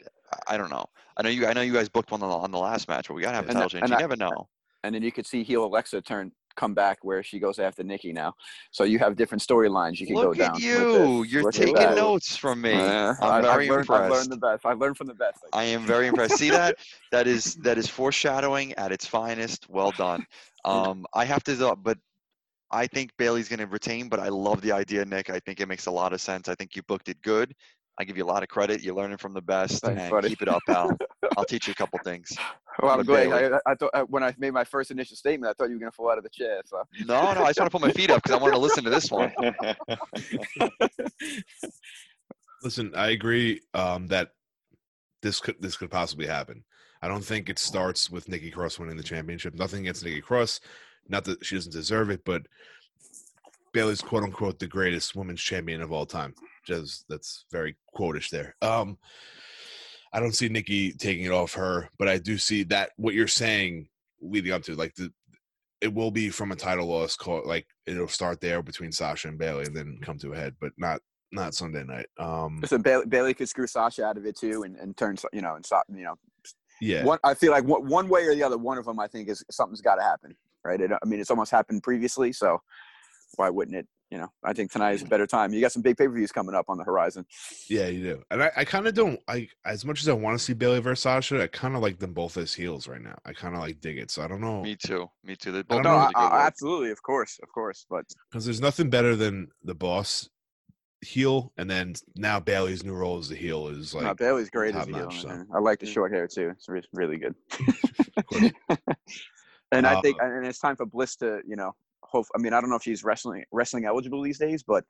I- 0.47 0.55
don't 0.55 0.70
know. 0.70 0.86
I 1.18 1.24
know 1.24 1.30
you, 1.30 1.47
I 1.47 1.53
know 1.53 1.61
you 1.61 1.74
guys 1.74 1.89
booked 1.89 2.11
one 2.11 2.22
on 2.22 2.30
the, 2.30 2.36
on 2.36 2.51
the 2.51 2.59
last 2.59 2.88
match, 2.88 3.07
but 3.07 3.15
we 3.15 3.24
gotta 3.24 3.38
have 3.38 3.45
a 3.45 3.47
And 3.49 3.55
title 3.55 3.70
change. 3.70 3.82
and 3.86 3.89
You 3.89 3.95
I- 3.97 4.01
never 4.01 4.15
know. 4.15 4.47
and 4.84 4.93
then 4.93 5.01
you 5.01 5.11
could 5.11 5.26
see 5.26 5.41
heel 5.43 5.65
Alexa 5.65 6.01
turn 6.03 6.32
come 6.58 6.74
back 6.74 6.97
where 7.03 7.24
she 7.24 7.39
goes 7.39 7.60
after 7.60 7.84
Nikki 7.84 8.12
now. 8.12 8.34
So 8.72 8.84
you 8.84 8.99
have 8.99 9.16
different 9.16 9.41
storylines 9.41 9.99
you 9.99 10.08
can 10.08 10.16
Look 10.16 10.26
go 10.26 10.34
down. 10.34 10.53
Look 10.53 10.55
at 10.55 10.62
you! 10.62 11.24
You're 11.24 11.43
Look 11.43 11.53
taking 11.53 11.76
notes 11.76 12.36
from 12.36 12.60
me. 12.60 12.72
Yeah, 12.74 13.16
I'm 13.22 13.32
I- 13.32 13.41
very 13.41 13.66
I've 13.66 13.70
learned, 13.70 13.82
impressed. 13.82 14.03
I've 14.03 14.12
learned 14.12 14.32
the 14.32 14.38
best. 14.38 14.66
I've 14.66 14.80
learned 14.80 14.97
from 14.97 15.08
the 15.08 15.14
best. 15.14 15.39
I 15.53 15.64
am 15.64 15.86
very 15.93 16.08
impressed. 16.08 16.38
See 16.38 16.49
that? 16.49 16.76
That 17.12 17.28
is 17.28 17.55
that 17.58 17.78
is 17.78 17.88
foreshadowing 17.88 18.74
at 18.74 18.91
its 18.91 19.05
finest. 19.05 19.70
Well 19.70 19.91
done. 19.91 20.26
Um, 20.66 21.05
I 21.14 21.24
have 21.24 21.45
to, 21.45 21.78
but 21.82 21.97
I 22.72 22.88
think 22.88 23.12
Bayley's 23.18 23.47
going 23.47 23.60
to 23.60 23.68
retain. 23.68 24.10
But 24.10 24.20
I 24.20 24.28
love 24.28 24.60
the 24.60 24.74
idea, 24.74 25.05
Nick. 25.05 25.30
I 25.30 25.39
think 25.39 25.62
it 25.62 25.68
makes 25.70 25.86
a 25.86 25.91
lot 25.91 26.12
of 26.12 26.20
sense. 26.20 26.49
I 26.49 26.55
think 26.55 26.76
you 26.76 26.82
booked 26.84 27.08
it 27.08 27.22
good. 27.22 27.55
I 28.00 28.04
give 28.04 28.18
you 28.18 28.24
a 28.24 28.26
lot 28.26 28.43
of 28.43 28.50
credit. 28.50 28.82
You're 28.82 28.93
learning 28.95 29.18
from 29.18 29.34
the 29.34 29.41
best, 29.41 29.82
Thanks, 29.82 30.02
and 30.02 30.12
buddy. 30.12 30.30
keep 30.30 30.43
it 30.43 30.48
up, 30.48 30.62
pal. 30.68 30.95
I'll 31.38 31.45
teach 31.45 31.68
you 31.68 31.72
a 31.72 31.76
couple 31.76 31.98
things. 32.04 32.38
Well, 32.82 32.91
I'm 33.00 33.06
glad. 33.06 33.32
I, 33.32 33.60
I 33.66 33.76
thought 33.76 33.89
uh, 33.93 34.04
when 34.04 34.24
I 34.24 34.36
made 34.38 34.52
my 34.54 34.64
first 34.64 34.91
initial 34.91 35.18
statement, 35.18 35.50
I 35.50 35.54
thought 35.54 35.70
you 35.70 35.76
were 35.76 35.80
gonna 35.80 35.91
fall 35.91 36.12
out 36.12 36.20
of 36.20 36.24
the 36.24 36.30
chair. 36.30 36.62
So 36.66 36.84
No, 37.06 37.34
no, 37.34 37.43
I 37.43 37.48
just 37.48 37.60
want 37.60 37.72
to 37.72 37.78
put 37.78 37.82
my 37.82 37.91
feet 37.91 38.12
up 38.12 38.22
because 38.22 38.38
I 38.38 38.41
want 38.41 38.54
to 38.54 38.60
listen 38.60 38.84
to 38.84 38.89
this 38.89 39.10
one. 39.10 39.32
Listen, 42.64 42.91
I 42.95 43.12
agree 43.12 43.62
um, 43.74 44.08
that 44.08 44.32
this 45.22 45.39
could 45.39 45.56
this 45.60 45.78
could 45.78 45.91
possibly 45.91 46.28
happen. 46.28 46.64
I 47.02 47.08
don't 47.08 47.24
think 47.24 47.50
it 47.50 47.60
starts 47.60 48.10
with 48.10 48.28
Nikki 48.28 48.50
Cross 48.52 48.80
winning 48.80 48.98
the 48.98 49.04
championship. 49.04 49.54
Nothing 49.54 49.82
against 49.82 50.04
Nikki 50.04 50.22
Cross, 50.22 50.62
not 51.08 51.26
that 51.26 51.45
she 51.45 51.56
doesn't 51.56 51.72
deserve 51.72 52.10
it, 52.10 52.26
but 52.26 52.43
Bayley's 53.74 54.02
quote 54.02 54.24
unquote 54.24 54.60
the 54.60 54.68
greatest 54.68 55.16
women's 55.16 55.41
champion 55.41 55.82
of 55.82 55.91
all 55.91 56.06
time. 56.06 56.34
Just 56.68 57.05
that's 57.09 57.45
very 57.51 57.76
quotish 57.97 58.30
there. 58.30 58.55
Um, 58.61 58.97
I 60.13 60.20
don't 60.20 60.36
see 60.36 60.49
Nikki 60.49 60.93
taking 60.93 61.26
it 61.26 61.32
off 61.32 61.53
her, 61.53 61.89
but 61.97 62.07
I 62.07 62.18
do 62.18 62.38
see 62.38 62.63
that 62.63 62.91
what 62.97 63.13
you're 63.13 63.28
saying 63.28 63.88
leading 64.22 64.51
up 64.51 64.63
to 64.63 64.76
like 64.76 64.95
the 64.95 65.11
it 65.80 65.93
will 65.93 66.09
be 66.09 66.30
from 66.30 66.51
a 66.51 66.55
title 66.55 66.88
loss 66.88 67.15
call 67.15 67.43
like 67.45 67.68
it'll 67.86 68.07
start 68.07 68.41
there 68.41 68.63
between 68.63 68.91
Sasha 68.91 69.28
and 69.28 69.38
Bayley 69.38 69.65
and 69.65 69.76
then 69.76 69.99
come 70.01 70.18
to 70.20 70.34
a 70.34 70.36
head, 70.36 70.55
but 70.59 70.72
not 70.78 71.01
not 71.32 71.53
Sunday 71.53 71.84
night. 71.84 72.07
Um 72.18 72.59
listen, 72.61 72.82
Bayley, 72.82 73.05
Bayley 73.05 73.34
could 73.34 73.49
screw 73.49 73.68
Sasha 73.68 74.05
out 74.05 74.18
of 74.18 74.26
it 74.26 74.38
too, 74.38 74.63
and, 74.63 74.76
and 74.78 74.95
turn 74.97 75.18
you 75.34 75.41
know 75.41 75.55
and 75.55 75.65
Sa- 75.65 75.84
you 75.89 76.03
know 76.03 76.15
yeah. 76.82 77.03
one. 77.03 77.20
I 77.24 77.34
feel 77.34 77.51
like 77.51 77.63
one, 77.63 77.88
one 77.88 78.09
way 78.09 78.26
or 78.26 78.36
the 78.36 78.43
other, 78.43 78.57
one 78.57 78.78
of 78.78 78.86
them 78.86 78.99
I 78.99 79.07
think 79.07 79.30
is 79.30 79.43
something's 79.51 79.82
got 79.82 79.95
to 79.95 80.03
happen, 80.03 80.36
right? 80.63 80.80
It, 80.80 80.91
I 80.91 81.05
mean, 81.05 81.20
it's 81.20 81.32
almost 81.32 81.51
happened 81.51 81.84
previously, 81.84 82.34
so 82.34 82.61
why 83.36 83.49
wouldn't 83.49 83.78
it? 83.78 83.88
You 84.10 84.18
know, 84.20 84.32
I 84.41 84.53
think 84.53 84.72
tonight 84.72 84.93
is 84.93 85.01
a 85.01 85.05
better 85.05 85.28
time. 85.28 85.51
You 85.53 85.60
got 85.60 85.74
some 85.74 85.82
big 85.82 85.97
pay 85.97 86.08
per 86.08 86.14
views 86.14 86.32
coming 86.32 86.55
up 86.55 86.66
on 86.70 86.78
the 86.78 86.84
horizon. 86.86 87.26
Yeah, 87.70 87.88
you 87.88 88.03
do. 88.03 88.24
And 88.32 88.41
I, 88.41 88.51
I 88.55 88.64
kind 88.64 88.88
of 88.88 88.93
don't 88.93 89.20
like 89.28 89.49
as 89.66 89.84
much 89.84 90.01
as 90.01 90.08
I 90.08 90.14
want 90.14 90.38
to 90.39 90.43
see 90.43 90.53
Bayley 90.53 90.80
versus 90.80 91.03
Sasha, 91.03 91.43
I 91.43 91.47
kind 91.47 91.76
of 91.76 91.82
like 91.82 91.99
them 91.99 92.14
both 92.14 92.38
as 92.38 92.53
heels 92.53 92.88
right 92.88 93.01
now. 93.01 93.18
I 93.26 93.34
kind 93.34 93.53
of 93.53 93.60
like 93.60 93.82
dig 93.82 93.97
it. 93.97 94.10
So 94.10 94.22
I 94.24 94.28
don't 94.28 94.39
know 94.39 94.62
Me 94.62 94.78
too. 94.78 95.10
Me 95.26 95.36
too. 95.36 95.51
They're 95.51 95.64
I 95.70 95.76
don't 95.76 95.84
both 95.84 95.93
No, 95.93 95.99
know. 95.99 96.12
I, 96.16 96.28
I, 96.28 96.47
absolutely, 96.47 96.91
of 96.91 97.03
course, 97.03 97.38
of 97.43 97.49
course, 97.51 97.86
but 97.89 98.05
because 98.32 98.45
there's 98.45 98.62
nothing 98.62 98.89
better 98.89 99.16
than 99.18 99.49
the 99.64 99.76
boss 99.76 100.30
heel, 101.01 101.51
and 101.58 101.70
then 101.70 101.93
now 102.16 102.39
Bayley's 102.39 102.84
new 102.86 102.93
role 102.93 103.18
as 103.18 103.28
the 103.30 103.36
heel 103.36 103.68
is 103.68 103.93
like 103.93 104.05
no, 104.05 104.14
Bayley's 104.16 104.49
great 104.49 104.74
as 104.74 104.86
top 104.88 104.95
a 104.95 104.97
heel. 104.97 105.12
so. 105.12 105.43
I 105.53 105.60
like 105.60 105.80
the 105.80 105.86
short 105.86 106.14
hair 106.14 106.28
too. 106.28 106.51
It's 106.51 106.70
re- 106.70 106.82
really 106.93 107.18
good. 107.18 107.36
course. 108.26 108.51
and 109.72 109.86
I 109.86 109.99
think, 110.01 110.22
Uh, 110.22 110.26
and 110.28 110.45
it's 110.45 110.60
time 110.60 110.76
for 110.78 110.86
Bliss 110.86 111.18
to, 111.18 111.41
you 111.45 111.55
know, 111.58 111.76
hope. 112.12 112.26
I 112.36 112.39
mean, 112.39 112.53
I 112.53 112.62
don't 112.62 112.70
know 112.70 112.76
if 112.76 112.84
she's 112.84 113.03
wrestling 113.03 113.43
wrestling 113.51 113.86
eligible 113.86 114.22
these 114.22 114.39
days, 114.39 114.64
but 114.64 114.84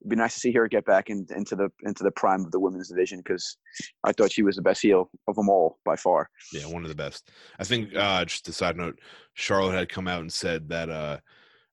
it'd 0.00 0.10
be 0.10 0.16
nice 0.16 0.34
to 0.34 0.40
see 0.40 0.52
her 0.52 0.68
get 0.68 0.84
back 0.84 1.10
in, 1.10 1.26
into 1.34 1.56
the 1.56 1.70
into 1.82 2.02
the 2.02 2.10
prime 2.10 2.44
of 2.44 2.50
the 2.50 2.60
women's 2.60 2.88
division 2.88 3.18
because 3.18 3.56
I 4.04 4.12
thought 4.12 4.32
she 4.32 4.42
was 4.42 4.56
the 4.56 4.62
best 4.62 4.82
heel 4.82 5.10
of 5.28 5.36
them 5.36 5.48
all 5.48 5.78
by 5.84 5.96
far. 5.96 6.28
yeah, 6.52 6.66
one 6.66 6.82
of 6.82 6.88
the 6.88 6.94
best. 6.94 7.30
I 7.58 7.64
think 7.64 7.94
uh 7.94 8.24
just 8.24 8.48
a 8.48 8.52
side 8.52 8.76
note, 8.76 8.98
Charlotte 9.34 9.74
had 9.74 9.88
come 9.88 10.08
out 10.08 10.20
and 10.20 10.32
said 10.32 10.68
that 10.68 10.90
uh 10.90 11.18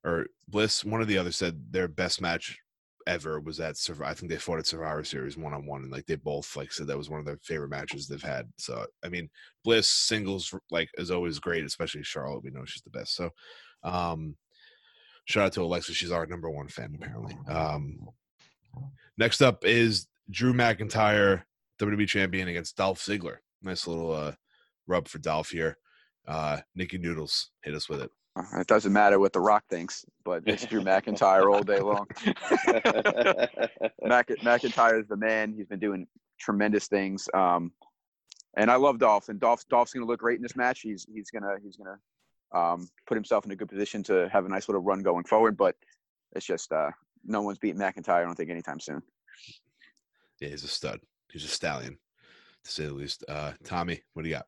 or 0.04 0.26
Bliss, 0.48 0.84
one 0.84 1.00
of 1.00 1.08
the 1.08 1.18
others 1.18 1.36
said 1.36 1.62
their 1.70 1.88
best 1.88 2.20
match 2.20 2.58
ever 3.06 3.40
was 3.40 3.60
at 3.60 3.76
Survivor. 3.76 4.10
I 4.10 4.14
think 4.14 4.30
they 4.30 4.38
fought 4.38 4.58
at 4.58 4.66
Survivor 4.66 5.04
Series 5.04 5.36
one 5.36 5.52
on 5.52 5.66
one, 5.66 5.82
and 5.82 5.92
like 5.92 6.06
they 6.06 6.16
both 6.16 6.54
like 6.56 6.72
said 6.72 6.86
that 6.86 6.98
was 6.98 7.10
one 7.10 7.20
of 7.20 7.26
their 7.26 7.38
favorite 7.42 7.70
matches 7.70 8.06
they've 8.06 8.22
had. 8.22 8.48
So 8.58 8.86
I 9.04 9.08
mean, 9.08 9.28
Bliss 9.64 9.88
singles 9.88 10.54
like 10.70 10.88
is 10.98 11.10
always 11.10 11.38
great, 11.38 11.64
especially 11.64 12.02
Charlotte. 12.02 12.44
We 12.44 12.50
know 12.50 12.64
she's 12.64 12.82
the 12.82 12.90
best. 12.90 13.14
So, 13.14 13.30
um, 13.82 14.36
shout 15.24 15.46
out 15.46 15.52
to 15.54 15.62
Alexa. 15.62 15.94
She's 15.94 16.10
our 16.12 16.26
number 16.26 16.50
one 16.50 16.68
fan 16.68 16.92
apparently. 16.94 17.36
Um, 17.48 18.08
next 19.18 19.40
up 19.42 19.64
is 19.64 20.06
Drew 20.30 20.52
McIntyre, 20.52 21.42
WWE 21.80 22.08
champion 22.08 22.48
against 22.48 22.76
Dolph 22.76 23.00
Ziggler. 23.00 23.36
Nice 23.62 23.86
little 23.86 24.12
uh 24.12 24.32
rub 24.86 25.08
for 25.08 25.18
Dolph 25.18 25.50
here. 25.50 25.76
Uh, 26.26 26.58
Nikki 26.74 26.98
Noodles 26.98 27.50
hit 27.62 27.74
us 27.74 27.88
with 27.88 28.00
it. 28.02 28.10
Uh, 28.36 28.60
It 28.60 28.66
doesn't 28.66 28.92
matter 28.92 29.18
what 29.18 29.32
The 29.32 29.40
Rock 29.40 29.64
thinks, 29.68 30.04
but 30.24 30.42
it's 30.46 30.64
Drew 30.66 30.80
McIntyre 30.82 31.52
all 31.52 31.62
day 31.62 31.80
long. 31.80 32.06
Mac, 34.02 34.28
McIntyre 34.28 35.00
is 35.00 35.06
the 35.08 35.16
man. 35.16 35.52
He's 35.56 35.66
been 35.66 35.78
doing 35.80 36.06
tremendous 36.38 36.86
things. 36.88 37.28
Um, 37.34 37.72
and 38.56 38.70
I 38.70 38.76
love 38.76 38.98
Dolph. 38.98 39.28
And 39.28 39.40
Dolph, 39.40 39.66
Dolph's 39.68 39.92
going 39.92 40.04
to 40.04 40.10
look 40.10 40.20
great 40.20 40.36
in 40.36 40.42
this 40.42 40.56
match. 40.56 40.80
He's 40.80 41.06
he's 41.12 41.30
gonna 41.30 41.54
he's 41.62 41.76
gonna 41.76 41.98
um, 42.52 42.88
put 43.06 43.16
himself 43.16 43.44
in 43.44 43.50
a 43.52 43.56
good 43.56 43.68
position 43.68 44.02
to 44.04 44.28
have 44.32 44.44
a 44.46 44.48
nice 44.48 44.68
little 44.68 44.82
run 44.82 45.02
going 45.02 45.24
forward. 45.24 45.56
But 45.56 45.76
it's 46.34 46.46
just 46.46 46.72
uh, 46.72 46.90
no 47.24 47.42
one's 47.42 47.58
beating 47.58 47.80
McIntyre. 47.80 48.20
I 48.20 48.22
don't 48.24 48.34
think 48.34 48.50
anytime 48.50 48.80
soon. 48.80 49.02
Yeah, 50.40 50.48
he's 50.48 50.64
a 50.64 50.68
stud. 50.68 51.00
He's 51.30 51.44
a 51.44 51.48
stallion, 51.48 51.98
to 52.64 52.70
say 52.70 52.86
the 52.86 52.92
least. 52.94 53.24
Uh, 53.28 53.52
Tommy, 53.64 54.02
what 54.14 54.22
do 54.22 54.28
you 54.28 54.34
got? 54.34 54.46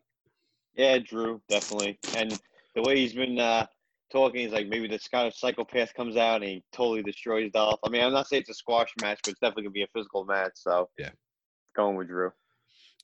yeah, 0.74 0.98
Drew, 0.98 1.40
definitely. 1.48 1.98
And 2.16 2.38
the 2.74 2.82
way 2.82 2.96
he's 2.98 3.12
been 3.12 3.38
uh, 3.38 3.66
talking, 4.11 4.40
he's 4.40 4.50
like 4.52 4.66
maybe 4.66 4.88
this 4.88 5.07
kind 5.09 5.26
of 5.26 5.34
psychopath 5.34 5.94
comes 5.94 6.16
out 6.16 6.42
and 6.42 6.50
he 6.50 6.64
totally 6.72 7.02
destroys 7.02 7.50
Dolph. 7.52 7.78
I 7.84 7.88
mean, 7.90 8.02
I'm 8.02 8.12
not 8.12 8.26
saying 8.26 8.40
it's 8.40 8.50
a 8.50 8.55
squash 8.55 8.92
match, 9.00 9.20
but 9.22 9.30
it's 9.32 9.40
definitely 9.40 9.64
gonna 9.64 9.72
be 9.72 9.82
a 9.82 9.86
physical 9.94 10.24
match. 10.24 10.52
So 10.57 10.88
Yeah. 10.98 11.11
going 11.76 11.96
with 11.96 12.09
Drew. 12.09 12.32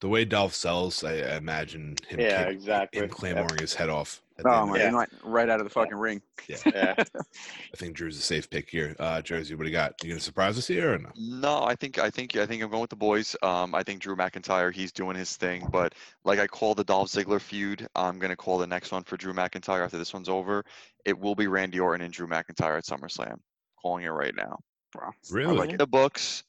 The 0.01 0.09
way 0.09 0.24
Dolph 0.24 0.55
sells, 0.55 1.05
I, 1.05 1.12
I 1.18 1.36
imagine 1.36 1.94
him, 2.09 2.20
Yeah, 2.20 2.44
kick- 2.46 2.55
exactly. 2.55 3.03
him 3.03 3.09
Yep. 3.09 3.12
claymoring 3.16 3.61
his 3.61 3.74
head 3.74 3.88
off. 3.90 4.22
At 4.41 4.47
Oh 4.47 4.66
my! 4.66 4.78
Yeah. 4.78 4.91
Right, 4.91 5.09
right 5.22 5.49
out 5.49 5.61
of 5.61 5.64
the 5.64 5.70
fucking 5.70 5.97
ring. 5.97 6.20
Yeah. 6.49 6.57
I 6.97 7.76
think 7.76 7.95
Drew's 7.95 8.18
a 8.18 8.22
safe 8.22 8.49
pick 8.51 8.70
here. 8.70 8.97
Uh, 8.99 9.20
Jersey, 9.22 9.55
what 9.55 9.64
do 9.64 9.70
you 9.70 9.74
got? 9.74 9.95
You 10.03 10.11
gonna 10.11 10.20
surprise 10.20 10.59
us 10.59 10.66
here 10.66 10.95
or 10.95 10.99
no? 10.99 11.11
No, 11.16 11.62
I 11.64 11.74
think 11.74 11.99
I 11.99 12.11
think 12.11 12.36
I 12.36 12.47
think 12.47 12.62
I'm 12.62 12.70
going 12.70 12.80
with 12.80 12.91
the 12.91 12.97
boys. 12.97 13.36
Um, 13.43 13.74
I 13.74 13.82
think 13.82 14.01
Drew 14.01 14.16
McIntyre, 14.16 14.72
he's 14.72 14.93
doing 14.93 15.16
his 15.16 15.36
thing. 15.36 15.68
But 15.70 15.95
like 16.24 16.38
I 16.38 16.47
call 16.47 16.74
the 16.74 16.84
Dolph 16.84 17.09
Ziggler 17.09 17.41
feud, 17.41 17.86
I'm 17.95 18.18
gonna 18.18 18.36
call 18.36 18.59
the 18.59 18.66
next 18.66 18.93
one 18.93 19.05
for 19.05 19.16
Drew 19.16 19.32
McIntyre 19.32 19.84
after 19.84 19.99
this 19.99 20.12
one's 20.12 20.28
over. 20.28 20.64
It 21.05 21.18
will 21.18 21.34
be 21.34 21.47
Randy 21.47 21.80
Orton 21.80 22.05
and 22.05 22.12
Drew 22.12 22.26
McIntyre 22.26 22.78
at 22.78 22.84
SummerSlam. 22.84 23.38
Calling 23.80 24.05
it 24.05 24.09
right 24.09 24.34
now. 24.34 24.59
Wow. 24.95 25.12
Really? 25.30 25.57
like 25.57 25.70
In 25.70 25.76
the 25.76 25.86
books, 25.86 26.45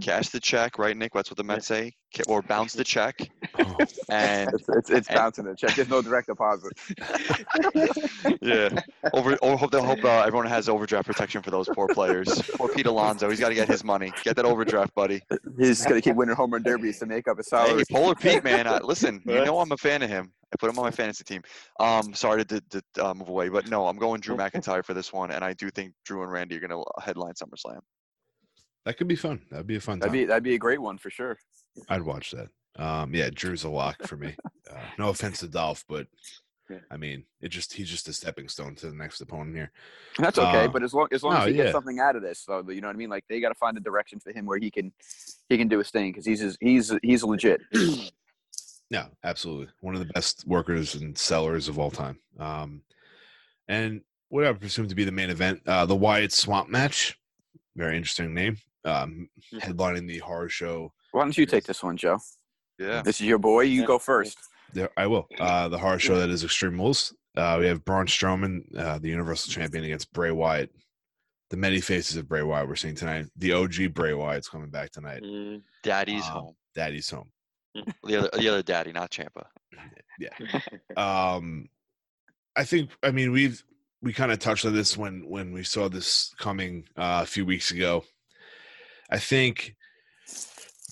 cash 0.00 0.28
the 0.28 0.40
check, 0.40 0.78
right, 0.78 0.96
Nick? 0.96 1.12
That's 1.12 1.30
what 1.30 1.36
the 1.36 1.44
Mets 1.44 1.66
say, 1.66 1.92
or 2.28 2.42
bounce 2.42 2.72
the 2.74 2.84
check, 2.84 3.16
Oh, 3.58 3.76
and 4.08 4.50
It's 4.52 4.68
it's, 4.68 4.90
it's 4.90 5.08
And- 5.08 5.16
bouncing 5.16 5.44
the 5.44 5.54
check. 5.56 5.74
There's 5.74 5.88
no 5.88 6.02
direct 6.02 6.28
deposit. 6.28 6.72
yeah, 8.40 8.68
over. 9.12 9.36
Or 9.36 9.56
hope 9.56 9.70
they 9.70 9.80
hope 9.82 10.04
uh, 10.04 10.22
everyone 10.26 10.46
has 10.46 10.68
overdraft 10.68 11.06
protection 11.06 11.42
for 11.42 11.50
those 11.50 11.68
poor 11.68 11.88
players. 11.88 12.42
Poor 12.54 12.68
Pete 12.68 12.86
Alonso, 12.86 13.28
he's 13.28 13.40
got 13.40 13.48
to 13.50 13.54
get 13.54 13.68
his 13.68 13.84
money. 13.84 14.12
Get 14.24 14.36
that 14.36 14.44
overdraft, 14.44 14.94
buddy. 14.94 15.20
He's 15.58 15.78
just 15.78 15.88
gonna 15.88 16.00
keep 16.00 16.16
winning 16.16 16.34
home 16.36 16.52
run 16.52 16.62
derbies 16.62 16.98
to 17.00 17.06
make 17.06 17.28
up 17.28 17.38
his 17.38 17.48
salary. 17.48 17.78
Hey, 17.78 17.84
salary. 17.84 17.84
Polar 17.90 18.14
Pete, 18.14 18.44
man. 18.44 18.66
I, 18.66 18.78
listen, 18.78 19.22
you 19.26 19.44
know 19.44 19.58
I'm 19.60 19.72
a 19.72 19.76
fan 19.76 20.02
of 20.02 20.10
him. 20.10 20.32
I 20.52 20.56
put 20.58 20.70
him 20.70 20.78
on 20.78 20.84
my 20.84 20.90
fantasy 20.90 21.24
team. 21.24 21.42
Um, 21.78 22.14
sorry 22.14 22.42
to, 22.44 22.60
to, 22.60 22.82
to 22.94 23.06
uh, 23.06 23.14
move 23.14 23.28
away, 23.28 23.50
but 23.50 23.68
no, 23.68 23.86
I'm 23.86 23.98
going 23.98 24.20
Drew 24.20 24.34
McIntyre 24.34 24.82
for 24.82 24.94
this 24.94 25.12
one, 25.12 25.30
and 25.30 25.44
I 25.44 25.52
do 25.52 25.68
think 25.68 25.92
Drew 26.06 26.22
and 26.22 26.32
Randy 26.32 26.56
are 26.56 26.60
going 26.60 26.70
to 26.70 26.82
headline 27.02 27.34
SummerSlam. 27.34 27.80
That 28.88 28.96
could 28.96 29.06
be 29.06 29.16
fun. 29.16 29.42
That'd 29.50 29.66
be 29.66 29.76
a 29.76 29.80
fun. 29.80 29.98
That'd 29.98 30.12
be 30.14 30.24
that'd 30.24 30.42
be 30.42 30.54
a 30.54 30.58
great 30.58 30.80
one 30.80 30.96
for 30.96 31.10
sure. 31.10 31.36
I'd 31.90 32.02
watch 32.02 32.32
that. 32.32 32.48
Um, 32.82 33.14
yeah, 33.14 33.28
Drew's 33.30 33.64
a 33.64 33.68
lock 33.68 34.02
for 34.06 34.16
me. 34.16 34.34
Uh, 34.70 34.80
no 34.98 35.10
offense 35.10 35.40
to 35.40 35.48
Dolph, 35.48 35.84
but 35.90 36.06
Yeah. 36.70 36.78
I 36.90 36.96
mean, 36.96 37.24
it 37.42 37.48
just 37.48 37.74
he's 37.74 37.90
just 37.90 38.08
a 38.08 38.14
stepping 38.14 38.48
stone 38.48 38.74
to 38.76 38.88
the 38.88 38.94
next 38.96 39.20
opponent 39.20 39.54
here. 39.56 39.70
That's 40.18 40.38
okay, 40.38 40.64
Uh, 40.64 40.68
but 40.68 40.82
as 40.82 40.94
long 40.94 41.08
as 41.12 41.22
long 41.22 41.34
no, 41.34 41.40
as 41.40 41.46
he 41.48 41.52
yeah. 41.52 41.64
gets 41.64 41.72
something 41.72 41.98
out 41.98 42.16
of 42.16 42.22
this, 42.22 42.40
so 42.40 42.64
you 42.70 42.80
know 42.80 42.88
what 42.88 42.96
I 42.96 42.98
mean. 42.98 43.10
Like 43.10 43.24
they 43.28 43.40
got 43.40 43.50
to 43.50 43.54
find 43.54 43.76
a 43.76 43.80
direction 43.80 44.20
for 44.20 44.32
him 44.32 44.46
where 44.46 44.58
he 44.58 44.70
can 44.70 44.90
he 45.50 45.58
can 45.58 45.68
do 45.68 45.76
his 45.78 45.90
thing 45.90 46.10
because 46.12 46.24
he's 46.24 46.56
he's 46.60 46.94
he's 47.02 47.22
legit. 47.22 47.60
Yeah, 48.90 49.08
absolutely. 49.22 49.68
One 49.82 49.94
of 49.94 50.00
the 50.00 50.10
best 50.14 50.46
workers 50.46 50.94
and 50.94 51.16
sellers 51.16 51.68
of 51.68 51.78
all 51.78 51.90
time. 51.90 52.18
Um, 52.38 52.80
and 53.68 54.00
what 54.30 54.46
I 54.46 54.52
presume 54.54 54.88
to 54.88 54.94
be 54.94 55.04
the 55.04 55.12
main 55.12 55.28
event, 55.28 55.60
uh, 55.66 55.84
the 55.84 55.94
Wyatt 55.94 56.32
Swamp 56.32 56.70
match. 56.70 57.18
Very 57.76 57.98
interesting 57.98 58.32
name. 58.32 58.56
Um, 58.84 59.28
headlining 59.54 60.06
the 60.06 60.18
horror 60.18 60.48
show. 60.48 60.92
Why 61.12 61.22
don't 61.22 61.36
you 61.36 61.46
take 61.46 61.64
this 61.64 61.82
one, 61.82 61.96
Joe? 61.96 62.18
Yeah. 62.78 63.02
This 63.02 63.20
is 63.20 63.26
your 63.26 63.38
boy. 63.38 63.62
You 63.62 63.80
Yeah. 63.80 63.86
go 63.86 63.98
first. 63.98 64.38
There, 64.72 64.90
I 64.96 65.06
will. 65.06 65.26
Uh, 65.38 65.68
the 65.68 65.78
horror 65.78 65.98
show 65.98 66.18
that 66.18 66.30
is 66.30 66.44
Extreme 66.44 66.78
Rules. 66.78 67.14
Uh, 67.36 67.56
we 67.60 67.66
have 67.66 67.84
Braun 67.84 68.06
Strowman, 68.06 68.60
uh, 68.76 68.98
the 68.98 69.08
Universal 69.08 69.52
Champion, 69.52 69.84
against 69.84 70.12
Bray 70.12 70.30
Wyatt. 70.30 70.70
The 71.50 71.56
many 71.56 71.80
faces 71.80 72.16
of 72.16 72.28
Bray 72.28 72.42
Wyatt 72.42 72.68
we're 72.68 72.76
seeing 72.76 72.94
tonight. 72.94 73.26
The 73.36 73.52
OG 73.52 73.88
Bray 73.88 74.12
Wyatt's 74.14 74.48
coming 74.48 74.68
back 74.70 74.90
tonight. 74.90 75.22
Mm, 75.22 75.62
Daddy's 75.82 76.24
Um, 76.26 76.32
home. 76.32 76.56
Daddy's 76.74 77.08
home. 77.10 77.30
The 78.04 78.16
other, 78.16 78.30
the 78.36 78.48
other 78.48 78.62
daddy, 78.62 78.92
not 78.92 79.10
Champa. 79.10 79.46
Yeah. 80.20 80.30
Um 80.96 81.68
i 82.56 82.64
think 82.64 82.90
i 83.04 83.12
mean 83.12 83.30
we've 83.30 83.62
we 84.02 84.12
kind 84.12 84.32
of 84.32 84.40
touched 84.40 84.64
on 84.64 84.74
this 84.74 84.96
when 84.96 85.24
when 85.28 85.52
we 85.52 85.62
saw 85.62 85.88
this 85.88 86.34
coming 86.38 86.88
uh, 86.96 87.20
a 87.22 87.26
few 87.26 87.46
weeks 87.46 87.70
ago 87.70 88.02
i 89.10 89.18
think 89.18 89.74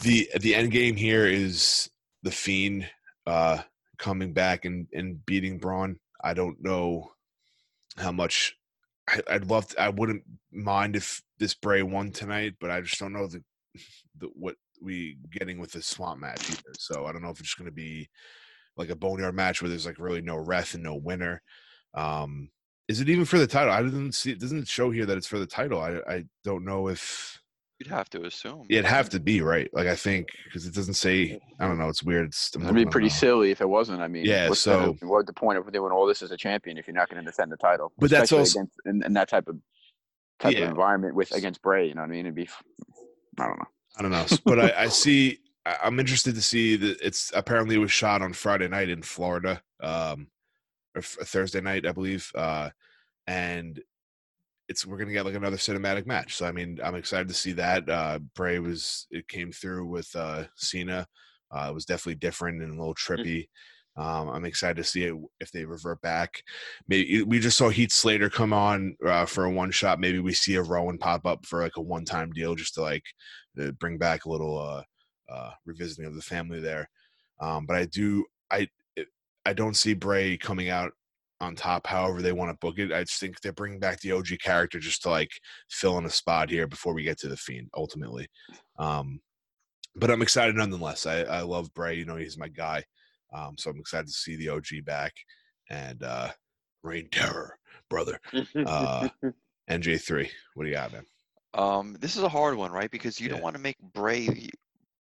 the 0.03 0.29
the 0.41 0.55
end 0.55 0.71
game 0.71 0.97
here 0.97 1.27
is 1.27 1.91
the 2.23 2.31
fiend 2.31 2.89
uh 3.27 3.59
coming 3.99 4.33
back 4.33 4.65
and 4.65 4.87
and 4.93 5.25
beating 5.27 5.59
braun 5.59 5.99
i 6.23 6.35
don't 6.35 6.63
know 6.63 7.11
how 7.97 8.13
much 8.13 8.57
I, 9.09 9.21
i'd 9.31 9.47
love 9.47 9.69
to, 9.69 9.81
i 9.81 9.89
wouldn't 9.89 10.23
mind 10.53 10.97
if 10.97 11.23
this 11.39 11.55
bray 11.55 11.83
won 11.83 12.11
tonight 12.11 12.55
but 12.61 12.71
i 12.71 12.81
just 12.81 12.99
don't 12.99 13.13
know 13.13 13.27
the, 13.27 13.43
the 14.19 14.27
what 14.35 14.57
we 14.83 15.17
getting 15.31 15.59
with 15.59 15.73
the 15.73 15.83
swamp 15.83 16.21
match 16.21 16.51
either 16.51 16.75
so 16.79 17.07
i 17.07 17.13
don't 17.13 17.23
know 17.23 17.31
if 17.31 17.41
it's 17.41 17.55
going 17.55 17.67
to 17.67 17.73
be 17.75 18.09
like 18.77 18.91
a 18.91 18.97
boneyard 18.97 19.35
match 19.35 19.61
where 19.63 19.69
there's 19.69 19.87
like 19.87 19.99
really 19.99 20.21
no 20.21 20.37
ref 20.37 20.75
and 20.75 20.83
no 20.83 20.95
winner. 20.95 21.43
Um, 21.95 22.51
is 22.89 23.01
it 23.01 23.09
even 23.09 23.25
for 23.25 23.39
the 23.39 23.47
title? 23.47 23.73
I 23.73 23.83
didn't 23.83 24.13
see. 24.13 24.33
It 24.33 24.41
doesn't 24.41 24.69
show 24.69 24.91
here 24.91 25.07
that 25.07 25.17
it's 25.17 25.27
for 25.27 25.39
the 25.39 25.47
title. 25.47 25.81
I 25.81 26.01
I 26.09 26.25
don't 26.45 26.65
know 26.65 26.89
if 26.89 27.41
You'd 27.79 27.89
have 27.91 28.09
to 28.11 28.25
assume. 28.25 28.65
it'd 28.71 28.87
have 28.87 29.11
to 29.11 29.21
be 29.21 29.43
right. 29.43 29.69
Like 29.75 29.87
I 29.87 29.95
think 29.97 30.29
because 30.45 30.65
it 30.67 30.75
doesn't 30.75 30.95
say. 30.95 31.39
I 31.61 31.67
don't 31.69 31.77
know. 31.79 31.89
It's 31.89 32.03
weird. 32.03 32.29
It's, 32.29 32.51
It'd 32.57 32.75
be 32.75 32.87
pretty 32.87 33.09
now. 33.09 33.13
silly 33.15 33.51
if 33.51 33.61
it 33.61 33.69
wasn't. 33.69 34.01
I 34.01 34.09
mean, 34.09 34.25
Yeah, 34.25 34.49
what's 34.49 34.61
so- 34.61 34.97
the, 34.99 35.07
what's 35.07 35.27
the 35.27 35.35
point 35.35 35.59
of 35.59 35.71
doing 35.73 35.93
all 35.93 36.07
this 36.07 36.23
as 36.23 36.31
a 36.31 36.37
champion 36.39 36.79
if 36.79 36.87
you're 36.87 36.97
not 36.97 37.11
going 37.11 37.23
to 37.23 37.31
defend 37.31 37.53
the 37.53 37.57
title? 37.59 37.93
But 37.99 38.09
that's 38.11 38.33
also- 38.33 38.61
against, 38.61 38.77
in, 38.87 39.03
in 39.05 39.13
that 39.13 39.29
type 39.29 39.47
of 39.49 39.57
type 40.39 40.55
Yeah. 40.55 40.65
of 40.65 40.71
environment 40.71 41.15
with 41.15 41.33
against 41.33 41.61
Bray. 41.61 41.87
You 41.89 41.95
know 41.95 42.01
what 42.01 42.09
I 42.09 42.13
mean? 42.13 42.21
It'd 42.27 42.35
be, 42.35 42.49
I 43.39 43.47
don't 43.47 43.59
know. 43.59 43.67
I 43.99 44.03
don't 44.03 44.11
know, 44.11 44.27
but 44.45 44.59
I, 44.59 44.85
I 44.85 44.89
see. 45.05 45.39
I'm 45.83 45.99
interested 45.99 46.35
to 46.37 46.43
see 46.43 46.77
that 46.77 46.99
it's 47.03 47.33
apparently 47.35 47.75
it 47.75 47.79
was 47.81 47.91
shot 47.91 48.23
on 48.23 48.33
Friday 48.33 48.69
night 48.69 48.89
in 48.89 49.03
Florida, 49.03 49.61
um, 49.83 50.29
or 50.95 51.01
f- 51.01 51.17
Thursday 51.25 51.61
night, 51.61 51.85
I 51.85 51.91
believe, 51.93 52.31
uh, 52.37 52.71
and 53.27 53.81
it's 54.69 54.87
we're 54.87 54.99
gonna 54.99 55.13
get 55.13 55.25
like 55.25 55.35
another 55.35 55.57
cinematic 55.57 56.07
match. 56.07 56.37
So 56.37 56.47
I 56.47 56.53
mean, 56.53 56.79
I'm 56.83 56.95
excited 56.95 57.29
to 57.29 57.35
see 57.35 57.53
that. 57.53 57.89
Uh, 57.89 58.19
Bray 58.35 58.59
was 58.59 59.07
it 59.11 59.29
came 59.29 59.53
through 59.53 59.87
with 59.87 60.15
uh, 60.15 60.45
Cena. 60.57 61.07
Uh, 61.51 61.69
it 61.71 61.75
was 61.75 61.85
definitely 61.85 62.17
different 62.17 62.63
and 62.63 62.75
a 62.75 62.79
little 62.79 62.95
trippy. 62.95 63.49
Um, 63.97 64.29
I'm 64.29 64.45
excited 64.45 64.77
to 64.77 64.85
see 64.85 65.05
it 65.05 65.15
if 65.41 65.51
they 65.53 65.65
revert 65.65 66.03
back. 66.03 66.43
Maybe 66.87 67.23
we 67.23 67.39
just 67.39 67.57
saw 67.57 67.71
Heath 67.71 67.93
Slater 67.93 68.29
come 68.29 68.53
on 68.53 68.95
uh, 69.07 69.25
for 69.25 69.45
a 69.47 69.51
one 69.51 69.71
shot. 69.71 70.01
Maybe 70.01 70.19
we 70.19 70.35
see 70.35 70.57
a 70.57 70.63
Rowan 70.63 70.99
pop 70.99 71.25
up 71.25 71.47
for 71.47 71.63
like 71.63 71.77
a 71.77 71.83
one 71.83 72.05
time 72.05 72.31
deal, 72.33 72.55
just 72.55 72.75
to 72.75 72.83
like 72.83 73.05
uh, 73.61 73.71
bring 73.81 73.97
back 73.97 74.25
a 74.25 74.29
little 74.29 74.59
uh, 74.59 74.83
uh, 75.33 75.51
revisiting 75.65 76.05
of 76.05 76.15
the 76.15 76.23
family 76.23 76.61
there. 76.61 76.91
Um, 77.41 77.65
but 77.65 77.77
I 77.77 77.87
do, 77.87 78.25
I, 78.51 78.69
I 79.47 79.53
don't 79.53 79.77
see 79.77 79.95
Bray 79.95 80.37
coming 80.37 80.69
out 80.69 80.93
on 81.41 81.55
top. 81.55 81.87
However, 81.87 82.23
they 82.23 82.33
want 82.33 82.51
to 82.51 82.67
book 82.67 82.79
it. 82.79 82.93
I 82.93 83.03
just 83.05 83.21
think 83.21 83.41
they're 83.41 83.53
bringing 83.53 83.79
back 83.79 84.01
the 84.01 84.13
OG 84.13 84.29
character 84.43 84.79
just 84.79 85.03
to 85.03 85.11
like 85.11 85.31
fill 85.71 85.99
in 85.99 86.07
a 86.07 86.11
spot 86.11 86.51
here 86.51 86.67
before 86.67 86.95
we 86.95 87.03
get 87.03 87.19
to 87.21 87.29
the 87.29 87.37
Fiend. 87.37 87.69
Ultimately, 87.77 88.27
um, 88.79 89.21
but 89.95 90.11
I'm 90.11 90.23
excited 90.23 90.57
nonetheless. 90.57 91.07
I, 91.07 91.21
I 91.23 91.41
love 91.43 91.73
Bray. 91.75 91.97
You 91.97 92.05
know, 92.05 92.17
he's 92.17 92.39
my 92.39 92.49
guy. 92.49 92.85
Um, 93.33 93.57
so 93.59 93.71
I'm 93.71 93.79
excited 93.81 94.07
to 94.07 94.13
see 94.13 94.37
the 94.37 94.49
OG 94.51 94.85
back 94.85 95.13
and 95.69 96.03
uh, 96.03 96.31
Reign 96.83 97.09
Terror, 97.11 97.59
brother. 97.91 98.19
Uh, 98.55 99.09
NJ3, 99.71 100.29
what 100.55 100.65
do 100.65 100.69
you 100.69 100.75
got, 100.75 100.93
man? 100.93 101.05
Um, 101.55 101.97
this 102.01 102.17
is 102.17 102.23
a 102.23 102.29
hard 102.29 102.57
one, 102.57 102.71
right? 102.71 102.91
Because 102.91 103.21
you 103.21 103.29
don't 103.29 103.43
want 103.43 103.57
to 103.57 103.63
make 103.63 103.79
Bray, 103.95 104.49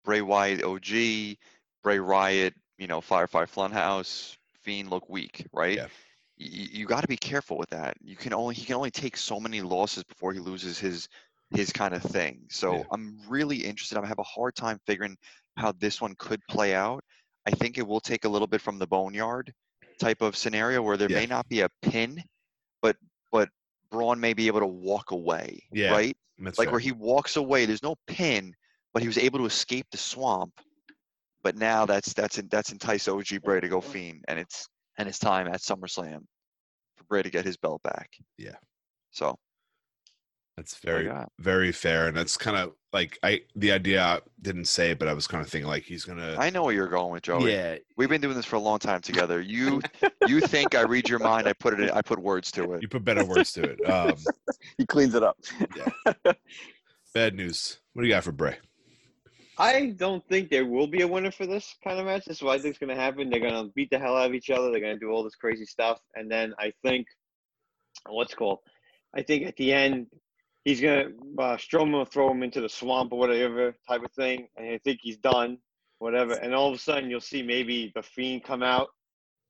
Bray 0.05 0.21
Wyatt 0.21 0.63
OG, 0.65 1.37
Bray 1.83 1.99
Riot, 1.99 2.55
you 2.79 2.87
know, 2.87 3.01
Firefly 3.01 3.45
Funhouse, 3.45 4.37
Fiend 4.63 4.91
look 4.91 5.09
weak, 5.09 5.47
right? 5.53 5.77
Yeah. 5.77 5.87
You, 6.43 6.69
you 6.81 6.87
got 6.87 7.03
to 7.03 7.09
be 7.09 7.17
careful 7.17 7.57
with 7.57 7.71
that. 7.71 7.97
You 8.03 8.17
can 8.17 8.33
only 8.33 8.55
he 8.55 8.65
can 8.65 8.75
only 8.75 8.91
take 8.91 9.17
so 9.17 9.39
many 9.39 9.61
losses 9.61 10.05
before 10.05 10.33
he 10.33 10.41
loses 10.41 10.79
his 10.79 11.09
his 11.51 11.73
kind 11.73 11.95
of 11.95 12.03
thing. 12.03 12.47
So 12.51 12.77
Yeah. 12.79 12.83
I'm 12.93 13.21
really 13.29 13.59
interested. 13.59 13.99
I 13.99 14.07
have 14.07 14.19
a 14.19 14.25
hard 14.25 14.55
time 14.55 14.79
figuring 14.87 15.17
how 15.57 15.73
this 15.73 16.01
one 16.01 16.15
could 16.19 16.41
play 16.49 16.75
out. 16.75 17.05
I 17.47 17.51
think 17.51 17.79
it 17.79 17.87
will 17.87 18.01
take 18.01 18.25
a 18.25 18.29
little 18.29 18.47
bit 18.49 18.61
from 18.61 18.79
the 18.79 18.87
boneyard 18.87 19.53
type 19.99 20.23
of 20.23 20.37
scenario 20.37 20.83
where 20.83 20.97
there 20.97 21.11
Yeah. 21.11 21.19
may 21.21 21.27
not 21.27 21.49
be 21.49 21.61
a 21.61 21.69
pin, 21.83 22.23
but 22.81 22.97
but 23.31 23.49
Braun 23.91 24.19
may 24.19 24.33
be 24.33 24.47
able 24.47 24.61
to 24.61 24.67
walk 24.67 25.11
away, 25.11 25.61
Yeah. 25.73 25.93
right? 25.93 26.17
That's 26.39 26.59
like 26.59 26.67
fair. 26.67 26.73
where 26.73 26.81
he 26.81 26.93
walks 26.93 27.37
away. 27.37 27.67
There's 27.67 27.83
no 27.83 27.95
pin, 28.07 28.55
but 28.93 29.03
he 29.03 29.09
was 29.09 29.19
able 29.19 29.39
to 29.41 29.45
escape 29.47 29.87
the 29.91 29.99
swamp. 29.99 30.53
But 31.43 31.57
now 31.57 31.87
that's 31.87 32.13
that's 32.15 32.37
that's 32.51 32.73
entice 32.73 33.09
OG 33.09 33.43
Bray 33.45 33.61
to 33.61 33.69
go 33.69 33.81
fiend, 33.81 34.25
and 34.29 34.39
it's 34.39 34.67
and 34.99 35.09
it's 35.09 35.19
time 35.19 35.47
at 35.49 35.61
SummerSlam 35.61 36.25
for 37.03 37.09
Bray 37.09 37.23
to 37.23 37.31
get 37.31 37.45
his 37.45 37.57
belt 37.57 37.83
back. 37.83 38.11
Yeah. 38.39 38.57
So 39.11 39.39
That's 40.57 40.79
very 40.79 41.11
very 41.39 41.73
fair 41.73 42.09
and 42.09 42.17
that's 42.17 42.37
kind 42.37 42.57
of 42.57 42.73
like 42.93 43.19
i 43.23 43.41
the 43.57 43.73
idea 43.73 44.03
I 44.03 44.21
didn't 44.43 44.67
say 44.67 44.93
but 44.95 45.09
i 45.09 45.15
was 45.15 45.27
kind 45.27 45.43
of 45.45 45.49
thinking 45.51 45.67
like 45.69 45.83
he's 45.83 46.05
gonna 46.05 46.37
I 46.39 46.51
know 46.51 46.63
where 46.65 46.75
you're 46.75 46.89
going 46.89 47.11
with 47.13 47.23
Joey. 47.23 47.53
yeah 47.53 47.77
We've 47.97 48.09
been 48.09 48.21
doing 48.21 48.37
this 48.37 48.45
for 48.47 48.57
a 48.57 48.61
long 48.61 48.79
time 48.79 49.01
together. 49.01 49.41
You 49.41 49.81
you 50.27 50.41
think 50.41 50.75
I 50.75 50.83
read 50.83 51.09
your 51.09 51.19
mind? 51.19 51.47
I 51.49 51.53
put 51.55 51.75
it. 51.75 51.81
In, 51.81 51.91
I 51.91 52.03
put 52.03 52.19
words 52.19 52.51
to 52.53 52.73
it. 52.75 52.83
you 52.83 52.89
put 52.89 53.05
better 53.05 53.25
words 53.25 53.53
to 53.55 53.63
it 53.63 53.91
um 53.91 54.15
He 54.79 54.85
cleans 54.87 55.15
it 55.15 55.23
up. 55.23 55.37
bad 57.15 57.35
news 57.35 57.79
what 57.93 58.03
do 58.03 58.09
you 58.09 58.15
got 58.15 58.25
for 58.25 58.33
bray 58.33 58.57
I 59.59 59.95
don't 59.97 60.27
think 60.29 60.51
there 60.51 60.67
will 60.67 60.87
be 60.87 61.03
a 61.03 61.09
winner 61.09 61.31
for 61.31 61.47
this 61.47 61.75
kind 61.85 61.99
of 61.99 62.07
match. 62.07 62.25
This 62.25 62.39
is 62.39 62.43
what 62.43 62.59
I 62.59 62.63
think 62.63 62.75
is 62.75 62.79
going 62.79 62.95
to 62.97 63.01
happen. 63.01 63.29
They're 63.29 63.41
going 63.41 63.53
to 63.67 63.73
beat 63.75 63.91
the 63.91 63.99
hell 63.99 64.17
out 64.17 64.27
of 64.27 64.35
each 64.35 64.51
other. 64.51 64.71
They're 64.71 64.81
going 64.81 64.95
to 64.95 65.01
do 65.01 65.11
all 65.11 65.23
this 65.23 65.35
crazy 65.35 65.67
stuff, 65.67 66.01
and 66.15 66.31
then 66.31 66.55
I 66.59 66.73
think, 66.83 67.07
what's 68.09 68.35
called? 68.35 68.59
I 69.15 69.23
think 69.23 69.47
at 69.47 69.57
the 69.57 69.73
end, 69.73 70.07
he's 70.65 70.81
going 70.81 71.13
to 71.37 71.43
uh, 71.43 71.57
Strowman 71.59 71.93
will 71.93 72.05
throw 72.07 72.31
him 72.31 72.43
into 72.43 72.61
the 72.61 72.69
swamp 72.69 73.13
or 73.13 73.19
whatever 73.19 73.75
type 73.87 74.03
of 74.03 74.13
thing, 74.13 74.49
and 74.57 74.69
I 74.69 74.79
think 74.79 75.01
he's 75.03 75.19
done, 75.19 75.59
whatever. 75.99 76.33
And 76.35 76.55
all 76.55 76.69
of 76.69 76.75
a 76.75 76.79
sudden, 76.79 77.11
you'll 77.11 77.21
see 77.21 77.43
maybe 77.43 77.93
the 77.95 78.03
Fiend 78.03 78.45
come 78.45 78.63
out, 78.63 78.89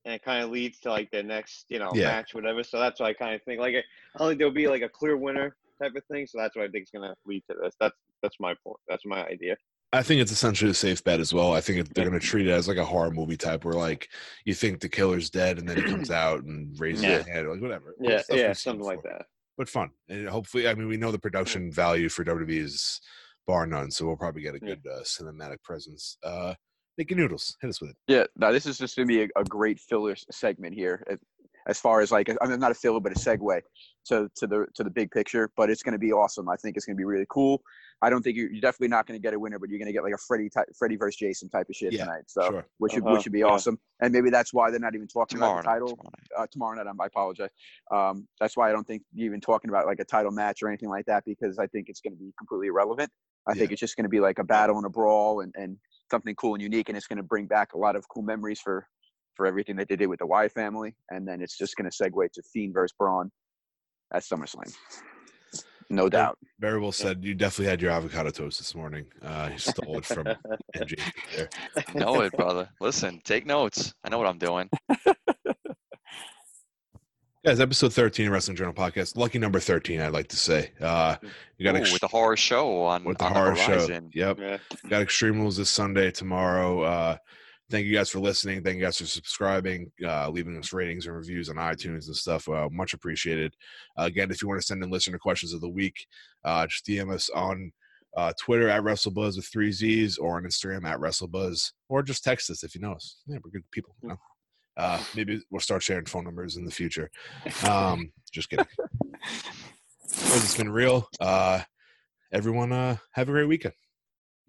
and 0.05 0.15
it 0.15 0.25
kind 0.25 0.43
of 0.43 0.51
leads 0.51 0.81
to 0.81 0.91
like 0.91 1.11
the 1.13 1.23
next, 1.23 1.67
you 1.69 1.79
know, 1.79 1.93
Yeah. 1.95 2.07
match, 2.07 2.35
whatever. 2.35 2.65
So 2.65 2.79
that's 2.81 2.99
what 2.99 3.09
I 3.09 3.13
kind 3.15 3.35
of 3.37 3.43
think. 3.45 3.61
Like, 3.61 3.77
I 3.77 4.19
don't 4.19 4.29
think 4.29 4.39
there'll 4.39 4.53
be 4.53 4.67
like 4.67 4.83
a 4.83 4.89
clear 4.89 5.17
winner 5.17 5.55
type 5.81 5.95
of 5.95 6.05
thing. 6.07 6.27
So 6.27 6.39
that's 6.39 6.57
what 6.57 6.65
I 6.65 6.69
think 6.69 6.85
is 6.85 6.91
going 6.91 7.09
to 7.09 7.15
lead 7.25 7.45
to 7.51 7.57
this. 7.63 7.75
That's 7.79 7.97
that's 8.21 8.41
my 8.41 8.55
point. 8.65 8.79
That's 8.89 9.05
my 9.07 9.25
idea. 9.27 9.57
I 9.93 10.03
think 10.03 10.20
it's 10.20 10.32
essentially 10.32 10.70
a 10.70 10.74
safe 10.74 11.03
bet 11.05 11.20
as 11.20 11.32
well 11.34 11.53
i 11.53 11.61
think 11.61 11.93
they're 11.95 12.05
gonna 12.05 12.18
treat 12.20 12.47
it 12.47 12.51
as 12.51 12.68
like 12.68 12.76
a 12.78 12.84
horror 12.84 13.11
movie 13.11 13.36
type 13.36 13.64
where 13.64 13.74
like 13.74 14.09
you 14.45 14.55
think 14.55 14.80
the 14.80 14.88
killer's 14.88 15.30
dead 15.30 15.59
and 15.59 15.68
then 15.68 15.76
he 15.76 15.82
comes 15.82 16.11
out 16.22 16.43
and 16.45 16.78
raises 16.80 17.05
Yeah. 17.05 17.18
his 17.18 17.26
head 17.26 17.47
like 17.47 17.61
whatever 17.61 17.95
Yeah, 18.01 18.22
yeah, 18.30 18.49
we've 18.49 18.59
something 18.59 18.84
like 18.84 19.03
that. 19.03 19.26
but 19.59 19.68
fun 19.68 19.90
and 20.09 20.28
hopefully 20.28 20.68
i 20.68 20.74
mean 20.74 20.88
we 20.88 20.97
know 20.97 21.11
the 21.12 21.18
production 21.18 21.70
value 21.72 22.09
for 22.09 22.24
wwe 22.24 22.49
is 22.51 23.01
bar 23.47 23.66
none. 23.66 23.90
So 23.90 24.07
we'll 24.07 24.16
probably 24.16 24.43
get 24.43 24.55
a 24.55 24.61
Yeah. 24.62 24.76
good 24.76 24.86
uh, 24.88 25.01
cinematic 25.03 25.61
presence. 25.64 26.16
Uh, 26.22 26.55
Nicky 26.97 27.16
Noodles, 27.16 27.57
hit 27.61 27.70
us 27.70 27.80
with 27.80 27.90
it. 27.90 27.97
Yeah, 28.07 28.22
now 28.36 28.53
this 28.53 28.66
is 28.66 28.78
just 28.78 28.95
gonna 28.95 29.07
be 29.07 29.22
a, 29.22 29.28
a 29.34 29.43
great 29.43 29.80
filler 29.80 30.14
segment 30.30 30.74
here, 30.76 31.05
as, 31.67 31.77
as 31.77 31.81
far 31.81 32.01
as 32.01 32.11
like 32.13 32.29
I 32.41 32.47
mean, 32.47 32.61
not 32.61 32.71
a 32.71 32.75
filler, 32.75 33.01
but 33.01 33.13
a 33.13 33.15
segue 33.15 33.61
to 34.07 34.31
to 34.37 34.47
the 34.47 34.67
to 34.75 34.85
the 34.85 34.91
big 34.91 35.11
picture. 35.11 35.51
But 35.57 35.71
it's 35.71 35.83
gonna 35.83 35.99
be 35.99 36.13
awesome. 36.13 36.49
I 36.49 36.57
think 36.57 36.77
it's 36.77 36.87
gonna 36.87 36.97
be 36.97 37.05
really 37.05 37.27
cool. 37.31 37.63
I 38.05 38.11
don't 38.11 38.21
think 38.21 38.37
you're, 38.37 38.51
you're 38.51 38.61
definitely 38.61 38.89
not 38.89 39.07
gonna 39.07 39.21
get 39.21 39.33
a 39.33 39.39
winner, 39.39 39.61
but 39.61 39.69
you're 39.71 39.79
gonna 39.79 39.93
get 39.93 40.03
like 40.03 40.13
a 40.15 40.19
Freddie 40.19 40.51
type, 40.51 40.67
Freddie 40.77 40.97
versus 40.97 41.17
Jason 41.17 41.49
type 41.49 41.69
of 41.69 41.77
shit 41.77 41.93
Yeah, 41.93 42.05
tonight. 42.05 42.25
So 42.27 42.43
sure. 42.51 42.67
which 42.79 42.93
should 42.95 43.05
Uh-huh, 43.05 43.13
which 43.15 43.23
should 43.23 43.33
be 43.33 43.41
yeah. 43.41 43.47
awesome. 43.47 43.79
And 44.01 44.13
maybe 44.13 44.29
that's 44.31 44.53
why 44.53 44.71
they're 44.71 44.81
not 44.81 44.95
even 44.97 45.07
talking 45.07 45.37
Tomorrow 45.39 45.61
about 45.61 45.63
the 45.63 45.69
night. 45.69 45.75
title 45.75 45.89
Tomorrow 45.89 46.11
night. 46.19 46.43
uh, 46.43 46.47
tomorrow 46.51 46.75
night. 46.77 46.87
I'm- 46.87 47.01
I 47.01 47.07
apologize. 47.07 47.51
Um, 47.93 48.27
that's 48.41 48.57
why 48.57 48.69
I 48.69 48.73
don't 48.73 48.87
think 48.87 49.03
you're 49.15 49.27
even 49.27 49.41
talking 49.41 49.69
about 49.71 49.87
like 49.87 50.01
a 50.01 50.05
title 50.05 50.33
match 50.33 50.63
or 50.63 50.69
anything 50.69 50.89
like 50.89 51.07
that 51.07 51.25
because 51.25 51.59
I 51.61 51.67
think 51.69 51.89
it's 51.89 52.01
going 52.01 52.15
to 52.15 52.19
be 52.19 52.33
completely 52.39 52.67
irrelevant. 52.69 53.11
I 53.47 53.55
think 53.55 53.71
it's 53.73 53.81
just 53.81 53.97
going 53.97 54.05
to 54.05 54.09
be 54.09 54.21
like 54.21 54.39
a 54.39 54.45
battle 54.45 54.77
and 54.77 54.87
a 54.87 54.89
brawl 54.91 55.41
and, 55.41 55.53
and 55.57 55.77
something 56.11 56.35
cool 56.37 56.55
and 56.55 56.63
unique, 56.63 56.89
and 56.89 56.97
it's 56.97 57.07
going 57.09 57.17
to 57.17 57.23
bring 57.25 57.47
back 57.47 57.75
a 57.75 57.79
lot 57.79 57.97
of 57.97 58.09
cool 58.09 58.23
memories 58.23 58.61
for 58.61 58.87
for 59.35 59.47
everything 59.47 59.76
that 59.76 59.89
they 59.89 59.97
did 59.97 60.09
with 60.09 60.18
the 60.20 60.26
Wyatt 60.26 60.53
family. 60.53 60.95
And 61.11 61.26
then 61.26 61.41
it's 61.41 61.57
just 61.57 61.76
going 61.76 61.91
to 61.91 61.97
segue 61.97 62.33
to 62.33 62.43
Fiend 62.53 62.74
versus 62.74 62.95
Braun 62.99 63.30
at 64.12 64.22
SummerSlam, 64.22 64.72
no 65.91 66.09
doubt. 66.09 66.39
Very 66.59 66.80
well 66.80 66.93
said. 66.93 67.24
You 67.24 67.35
definitely 67.35 67.66
had 67.70 67.83
your 67.83 67.91
avocado 67.91 68.30
toast 68.30 68.59
this 68.59 68.74
morning. 68.74 69.05
Uh, 69.22 69.51
you 69.53 69.59
stole 69.59 69.99
it 69.99 70.05
from 70.07 70.24
NJ 70.76 70.99
there. 71.37 71.49
know 71.95 72.20
it, 72.22 72.33
brother. 72.33 72.68
Listen, 72.80 73.20
take 73.24 73.47
notes. 73.47 73.93
I 74.05 74.09
know 74.09 74.18
what 74.18 74.26
I'm 74.26 74.39
doing. 74.39 74.70
Guys, 77.45 77.59
episode 77.59 77.93
13 77.93 78.28
of 78.28 78.33
Wrestling 78.33 78.57
Journal 78.57 78.72
Podcast. 78.72 79.16
Lucky 79.16 79.41
number 79.41 79.59
13, 79.59 80.01
I'd 80.01 80.12
like 80.12 80.28
to 80.28 80.37
say. 80.37 80.70
Uh, 80.80 81.16
you 81.59 81.64
got 81.64 81.74
Ooh, 81.74 81.78
ex- 81.80 81.91
with 81.93 82.01
the 82.01 82.07
horror 82.07 82.37
show 82.37 82.85
on, 82.85 83.03
with 83.03 83.18
the 83.18 83.24
on 83.24 83.33
horror 83.33 83.55
the 83.57 83.57
show. 83.57 84.01
Yep. 84.14 84.39
Yeah. 84.39 84.59
Got 84.89 85.03
Extreme 85.03 85.41
Rules 85.41 85.57
this 85.57 85.68
Sunday, 85.68 86.12
tomorrow. 86.12 86.83
Uh, 86.83 87.16
thank 87.73 87.87
you 87.87 87.95
guys 87.95 88.11
for 88.11 88.20
listening. 88.20 88.62
Thank 88.62 88.77
you 88.77 88.83
guys 88.83 88.99
for 88.99 89.07
subscribing, 89.07 89.91
uh, 90.07 90.29
leaving 90.29 90.59
us 90.59 90.75
ratings 90.75 91.07
and 91.07 91.16
reviews 91.16 91.49
on 91.49 91.57
iTunes 91.57 92.07
and 92.07 92.14
stuff. 92.14 92.47
Uh, 92.47 92.68
much 92.70 92.93
appreciated. 92.93 93.57
Uh, 93.99 94.03
again, 94.03 94.31
if 94.31 94.43
you 94.43 94.49
want 94.49 94.61
to 94.61 94.66
send 94.66 94.85
in 94.85 94.91
listener 94.91 95.18
questions 95.18 95.55
of 95.55 95.62
the 95.62 95.68
week, 95.68 96.07
uh, 96.45 96.66
just 96.66 96.87
DM 96.87 97.11
us 97.11 97.31
on 97.31 97.73
uh, 98.14 98.31
Twitter 98.39 98.68
at 98.68 98.83
WrestleBuzz 98.83 99.37
with 99.37 99.47
three 99.47 99.73
Z's 99.73 100.18
or 100.18 100.37
on 100.37 100.45
Instagram 100.45 100.85
at 100.85 101.01
WrestleBuzz 101.01 101.73
or 101.89 102.03
just 102.03 102.23
text 102.23 102.51
us 102.51 102.62
if 102.62 102.75
you 102.75 102.83
know 102.83 102.93
us. 102.93 103.16
Yeah, 103.27 103.39
we're 103.43 103.51
good 103.51 103.70
people. 103.70 103.97
You 104.03 104.11
know? 104.11 104.18
uh, 104.77 105.03
maybe 105.16 105.41
we'll 105.51 105.61
start 105.61 105.83
sharing 105.83 106.05
phone 106.05 106.25
numbers 106.25 106.59
in 106.59 106.64
the 106.66 106.70
future. 106.70 107.11
Um, 107.66 108.12
just 108.31 108.51
kidding. 108.51 108.66
It's 110.05 110.57
been 110.59 110.70
real. 110.70 111.09
Uh, 111.20 111.62
everyone, 112.33 112.70
uh, 112.73 112.97
have 113.12 113.31
a 113.31 113.33
great 113.33 113.49
weekend. 113.49 113.75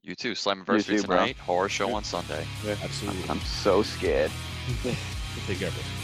You 0.04 0.16
too. 0.16 0.34
Slammiversary 0.34 1.02
too, 1.02 1.04
bro. 1.04 1.18
tonight. 1.18 1.38
Horror 1.38 1.70
show 1.70 1.94
on 1.94 2.04
Sunday. 2.04 2.46
Absolutely. 2.84 3.30
I'm 3.30 3.40
so 3.40 3.84
scared. 3.84 4.32
Take 5.48 5.60
care, 5.60 5.72
bro. 5.72 6.03